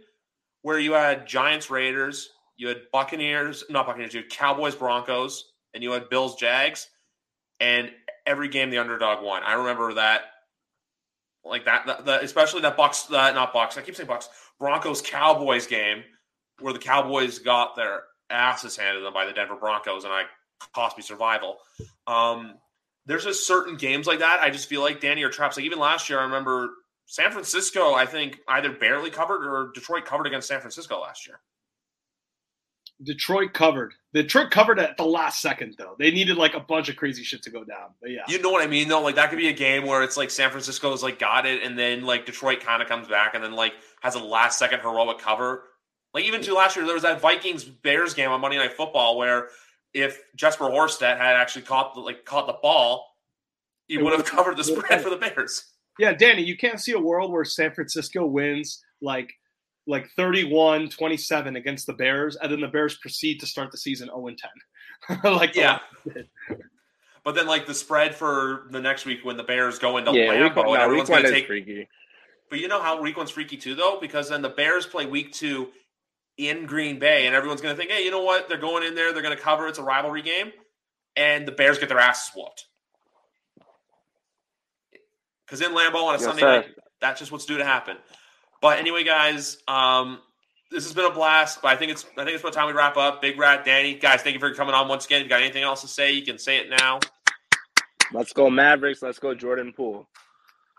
where 0.64 0.80
you 0.80 0.94
had 0.94 1.28
Giants 1.28 1.70
Raiders, 1.70 2.30
you 2.58 2.68
had 2.68 2.78
Buccaneers, 2.92 3.64
not 3.70 3.86
Buccaneers, 3.86 4.14
you 4.16 4.22
had 4.22 4.30
Cowboys 4.30 4.74
Broncos, 4.74 5.52
and 5.76 5.84
you 5.84 5.92
had 5.92 6.10
Bills 6.10 6.36
Jags 6.36 6.88
and 7.60 7.92
every 8.28 8.50
game 8.50 8.70
the 8.70 8.78
underdog 8.78 9.24
won. 9.24 9.42
I 9.44 9.54
remember 9.54 9.96
that, 9.96 10.22
like 11.44 11.66
that, 11.66 12.08
especially 12.22 12.62
that 12.62 12.78
Bucs, 12.78 13.08
that 13.10 13.34
not 13.34 13.54
Bucs. 13.54 13.78
I 13.78 13.82
keep 13.82 13.96
saying 13.96 14.10
Bucs, 14.10 14.28
Broncos 14.60 15.02
Cowboys 15.02 15.66
game 15.66 16.04
where 16.60 16.74
the 16.74 16.80
Cowboys 16.80 17.40
got 17.40 17.76
their 17.76 18.04
asses 18.30 18.76
handed 18.76 19.04
them 19.04 19.14
by 19.14 19.26
the 19.26 19.34
Denver 19.34 19.56
Broncos, 19.56 20.04
and 20.04 20.14
I 20.14 20.24
cost 20.74 20.98
me 20.98 21.04
survival. 21.04 21.58
Um, 22.06 22.56
there's 23.06 23.24
just 23.24 23.48
certain 23.48 23.78
games 23.78 24.08
like 24.08 24.20
that. 24.20 24.42
I 24.42 24.50
just 24.50 24.68
feel 24.68 24.82
like 24.82 25.00
Danny 25.00 25.24
or 25.24 25.30
traps. 25.30 25.56
Like 25.56 25.66
even 25.66 25.80
last 25.80 26.10
year, 26.10 26.20
I 26.20 26.24
remember 26.24 26.70
San 27.06 27.32
Francisco. 27.32 27.94
I 27.94 28.06
think 28.06 28.40
either 28.50 28.72
barely 28.72 29.10
covered 29.10 29.48
or 29.48 29.72
Detroit 29.74 30.06
covered 30.06 30.28
against 30.28 30.48
San 30.48 30.60
Francisco 30.60 31.00
last 31.00 31.26
year. 31.26 31.40
Detroit 33.04 33.54
covered. 33.54 33.94
Detroit 34.14 34.50
covered 34.50 34.80
at 34.80 34.98
the 34.98 35.06
last 35.06 35.42
second 35.42 35.76
though. 35.78 35.96
They 36.00 36.12
needed 36.12 36.38
like 36.38 36.56
a 36.56 36.60
bunch 36.60 36.90
of 36.90 36.96
crazy 36.96 37.24
shit 37.24 37.44
to 37.44 37.50
go 37.50 37.64
down. 37.64 37.92
But 38.02 38.12
yeah. 38.12 38.24
You 38.28 38.42
know 38.42 38.50
what 38.50 38.64
I 38.64 38.68
mean 38.68 38.88
though? 38.88 39.02
Like 39.02 39.16
that 39.16 39.30
could 39.30 39.38
be 39.38 39.50
a 39.50 39.54
game 39.54 39.86
where 39.86 40.04
it's 40.04 40.18
like 40.18 40.32
San 40.32 40.50
Francisco's 40.50 41.04
like 41.04 41.20
got 41.20 41.46
it 41.46 41.64
and 41.64 41.78
then 41.78 42.04
like 42.04 42.26
Detroit 42.26 42.62
kind 42.62 42.82
of 42.82 42.88
comes 42.88 43.08
back 43.08 43.36
and 43.36 43.44
then 43.44 43.54
like 43.54 43.74
has 44.02 44.16
a 44.16 44.20
last 44.20 44.58
second 44.58 44.80
heroic 44.80 45.20
cover. 45.20 45.64
Like 46.14 46.26
even 46.26 46.42
to 46.42 46.54
last 46.54 46.76
year 46.76 46.86
there 46.86 46.96
was 46.96 47.04
that 47.04 47.22
Vikings 47.22 47.64
Bears 47.64 48.14
game 48.14 48.32
on 48.32 48.42
Monday 48.42 48.58
Night 48.58 48.74
Football 48.74 49.18
where 49.18 49.50
if 49.94 50.22
Jesper 50.36 50.66
Horsted 50.66 51.18
had 51.18 51.36
actually 51.36 51.64
caught 51.64 51.94
the, 51.94 52.02
like 52.02 52.26
caught 52.26 52.48
the 52.48 52.58
ball, 52.62 53.06
he 53.88 53.98
would 53.98 54.14
have 54.14 54.26
covered 54.26 54.58
the 54.58 54.64
spread 54.64 55.02
for 55.02 55.10
the 55.10 55.18
Bears. 55.18 55.66
Yeah, 56.00 56.14
Danny, 56.14 56.44
you 56.44 56.58
can't 56.58 56.80
see 56.80 56.92
a 56.92 57.00
world 57.00 57.32
where 57.32 57.46
San 57.46 57.72
Francisco 57.72 58.26
wins 58.26 58.84
like 59.02 59.34
like 59.88 60.10
31 60.12 60.90
27 60.90 61.56
against 61.56 61.88
the 61.88 61.94
Bears, 61.94 62.36
and 62.36 62.52
then 62.52 62.62
the 62.62 62.68
Bears 62.68 62.98
proceed 62.98 63.40
to 63.40 63.46
start 63.46 63.72
the 63.72 63.78
season 63.78 64.08
0 64.08 64.28
10. 65.10 65.20
like, 65.34 65.56
yeah. 65.56 65.80
Oh, 66.06 66.56
but 67.24 67.36
then, 67.36 67.48
like, 67.48 67.66
the 67.66 67.74
spread 67.74 68.16
for 68.16 68.68
the 68.72 68.80
next 68.80 69.06
week 69.06 69.20
when 69.24 69.38
the 69.38 69.44
Bears 69.44 69.80
go 69.80 69.98
into 69.98 70.14
yeah, 70.14 70.28
Lambeau, 70.28 70.64
no, 70.64 70.74
everyone's 70.76 71.10
going 71.10 71.24
to 71.24 71.32
take. 71.32 71.48
Freaky. 71.48 71.88
But 72.50 72.60
you 72.60 72.68
know 72.68 72.82
how 72.82 73.02
week 73.02 73.18
one's 73.18 73.32
freaky 73.32 73.58
too, 73.58 73.76
though, 73.76 73.98
because 74.00 74.30
then 74.30 74.42
the 74.42 74.50
Bears 74.50 74.86
play 74.86 75.06
week 75.06 75.34
two 75.34 75.70
in 76.38 76.66
Green 76.66 77.00
Bay, 77.00 77.26
and 77.26 77.36
everyone's 77.36 77.62
going 77.62 77.76
to 77.76 77.78
think, 77.78 77.92
hey, 77.92 78.06
you 78.06 78.12
know 78.12 78.24
what? 78.24 78.48
They're 78.48 78.58
going 78.58 78.84
in 78.84 78.96
there, 78.96 79.12
they're 79.12 79.24
going 79.24 79.36
to 79.36 79.42
cover. 79.42 79.68
It's 79.68 79.80
a 79.80 79.84
rivalry 79.84 80.22
game, 80.22 80.52
and 81.16 81.48
the 81.48 81.52
Bears 81.52 81.78
get 81.78 81.90
their 81.90 82.00
asses 82.00 82.32
whooped. 82.36 82.66
Because 85.46 85.62
in 85.62 85.72
Lambeau 85.72 86.04
on 86.04 86.16
a 86.16 86.18
yes, 86.18 86.24
Sunday 86.24 86.42
sir. 86.42 86.56
night, 86.58 86.66
that's 87.02 87.20
just 87.20 87.32
what's 87.32 87.46
due 87.46 87.58
to 87.58 87.66
happen. 87.66 87.98
But 88.62 88.80
anyway, 88.80 89.04
guys, 89.04 89.58
um, 89.68 90.20
this 90.72 90.84
has 90.84 90.94
been 90.94 91.06
a 91.06 91.14
blast. 91.14 91.62
But 91.62 91.70
I 91.70 91.76
think 91.76 91.92
it's 91.92 92.06
I 92.18 92.24
think 92.24 92.36
it's 92.36 92.42
about 92.42 92.54
time 92.54 92.68
we 92.68 92.74
wrap 92.74 92.98
up. 92.98 93.22
Big 93.22 93.38
Rat, 93.40 93.66
Danny, 93.66 93.96
guys, 93.96 94.22
thank 94.22 94.34
you 94.34 94.40
for 94.40 94.54
coming 94.54 94.74
on 94.74 94.88
once 94.88 95.06
again. 95.06 95.22
If 95.22 95.26
you 95.26 95.30
got 95.30 95.42
anything 95.42 95.64
else 95.64 95.82
to 95.82 95.88
say, 95.88 96.12
you 96.12 96.24
can 96.24 96.38
say 96.38 96.58
it 96.58 96.70
now. 96.70 97.00
Let's 98.14 98.34
go 98.34 98.50
Mavericks. 98.50 99.02
Let's 99.02 99.20
go 99.20 99.36
Jordan 99.36 99.74
Poole. 99.76 100.08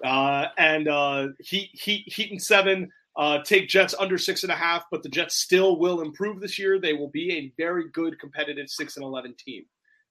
Uh, 0.04 0.46
and 0.56 0.88
uh, 0.88 1.28
Heat, 1.40 1.70
Heat, 1.72 2.04
Heat, 2.06 2.30
and 2.30 2.42
seven. 2.42 2.90
Uh, 3.16 3.42
take 3.42 3.68
Jets 3.68 3.96
under 3.98 4.16
six 4.16 4.44
and 4.44 4.52
a 4.52 4.54
half, 4.54 4.84
but 4.92 5.02
the 5.02 5.08
Jets 5.08 5.40
still 5.40 5.78
will 5.78 6.02
improve 6.02 6.40
this 6.40 6.56
year. 6.56 6.80
They 6.80 6.92
will 6.92 7.10
be 7.10 7.32
a 7.32 7.52
very 7.56 7.90
good 7.90 8.18
competitive 8.20 8.68
six 8.68 8.96
and 8.96 9.04
eleven 9.04 9.34
team. 9.36 9.64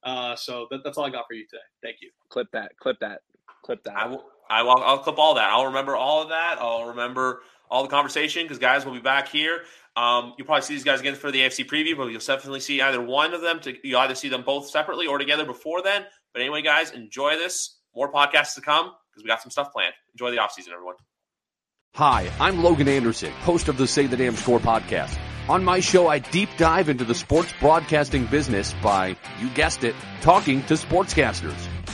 Uh, 0.03 0.35
so 0.35 0.67
that, 0.71 0.81
that's 0.83 0.97
all 0.97 1.05
I 1.05 1.09
got 1.09 1.25
for 1.27 1.33
you 1.33 1.45
today. 1.47 1.61
Thank 1.81 1.97
you. 2.01 2.09
Clip 2.29 2.47
that. 2.51 2.77
Clip 2.77 2.99
that. 2.99 3.21
Clip 3.63 3.81
that. 3.83 3.95
I 3.95 4.07
will. 4.07 4.25
I 4.49 4.61
will. 4.61 4.77
I'll 4.83 4.99
clip 4.99 5.17
all 5.17 5.35
that. 5.35 5.49
I'll 5.49 5.67
remember 5.67 5.95
all 5.95 6.21
of 6.21 6.29
that. 6.29 6.57
I'll 6.59 6.85
remember 6.85 7.41
all 7.69 7.83
the 7.83 7.89
conversation 7.89 8.43
because 8.43 8.59
guys 8.59 8.85
will 8.85 8.93
be 8.93 8.99
back 8.99 9.27
here. 9.27 9.61
Um, 9.95 10.33
you'll 10.37 10.45
probably 10.45 10.61
see 10.61 10.75
these 10.75 10.83
guys 10.83 10.99
again 10.99 11.15
for 11.15 11.31
the 11.31 11.39
AFC 11.39 11.65
preview, 11.65 11.97
but 11.97 12.07
you'll 12.07 12.19
definitely 12.19 12.59
see 12.59 12.81
either 12.81 13.01
one 13.01 13.33
of 13.33 13.41
them. 13.41 13.59
To 13.61 13.87
you 13.87 13.97
either 13.97 14.15
see 14.15 14.29
them 14.29 14.43
both 14.43 14.69
separately 14.69 15.07
or 15.07 15.17
together 15.17 15.45
before 15.45 15.81
then. 15.81 16.05
But 16.33 16.41
anyway, 16.41 16.61
guys, 16.61 16.91
enjoy 16.91 17.35
this. 17.35 17.79
More 17.95 18.11
podcasts 18.11 18.55
to 18.55 18.61
come 18.61 18.91
because 19.11 19.23
we 19.23 19.27
got 19.27 19.41
some 19.41 19.49
stuff 19.49 19.73
planned. 19.73 19.93
Enjoy 20.13 20.29
the 20.29 20.37
offseason, 20.37 20.71
everyone. 20.71 20.95
Hi, 21.95 22.29
I'm 22.39 22.61
Logan 22.61 22.87
Anderson, 22.87 23.31
host 23.31 23.69
of 23.69 23.77
the 23.77 23.87
Say 23.87 24.05
the 24.05 24.17
Damn 24.17 24.35
Score 24.35 24.59
podcast. 24.59 25.17
On 25.49 25.63
my 25.63 25.79
show, 25.79 26.07
I 26.07 26.19
deep 26.19 26.49
dive 26.57 26.89
into 26.89 27.05
the 27.05 27.15
sports 27.15 27.51
broadcasting 27.59 28.25
business 28.25 28.75
by, 28.83 29.17
you 29.39 29.49
guessed 29.55 29.83
it, 29.83 29.95
talking 30.21 30.61
to 30.65 30.75
sportscasters. 30.75 31.76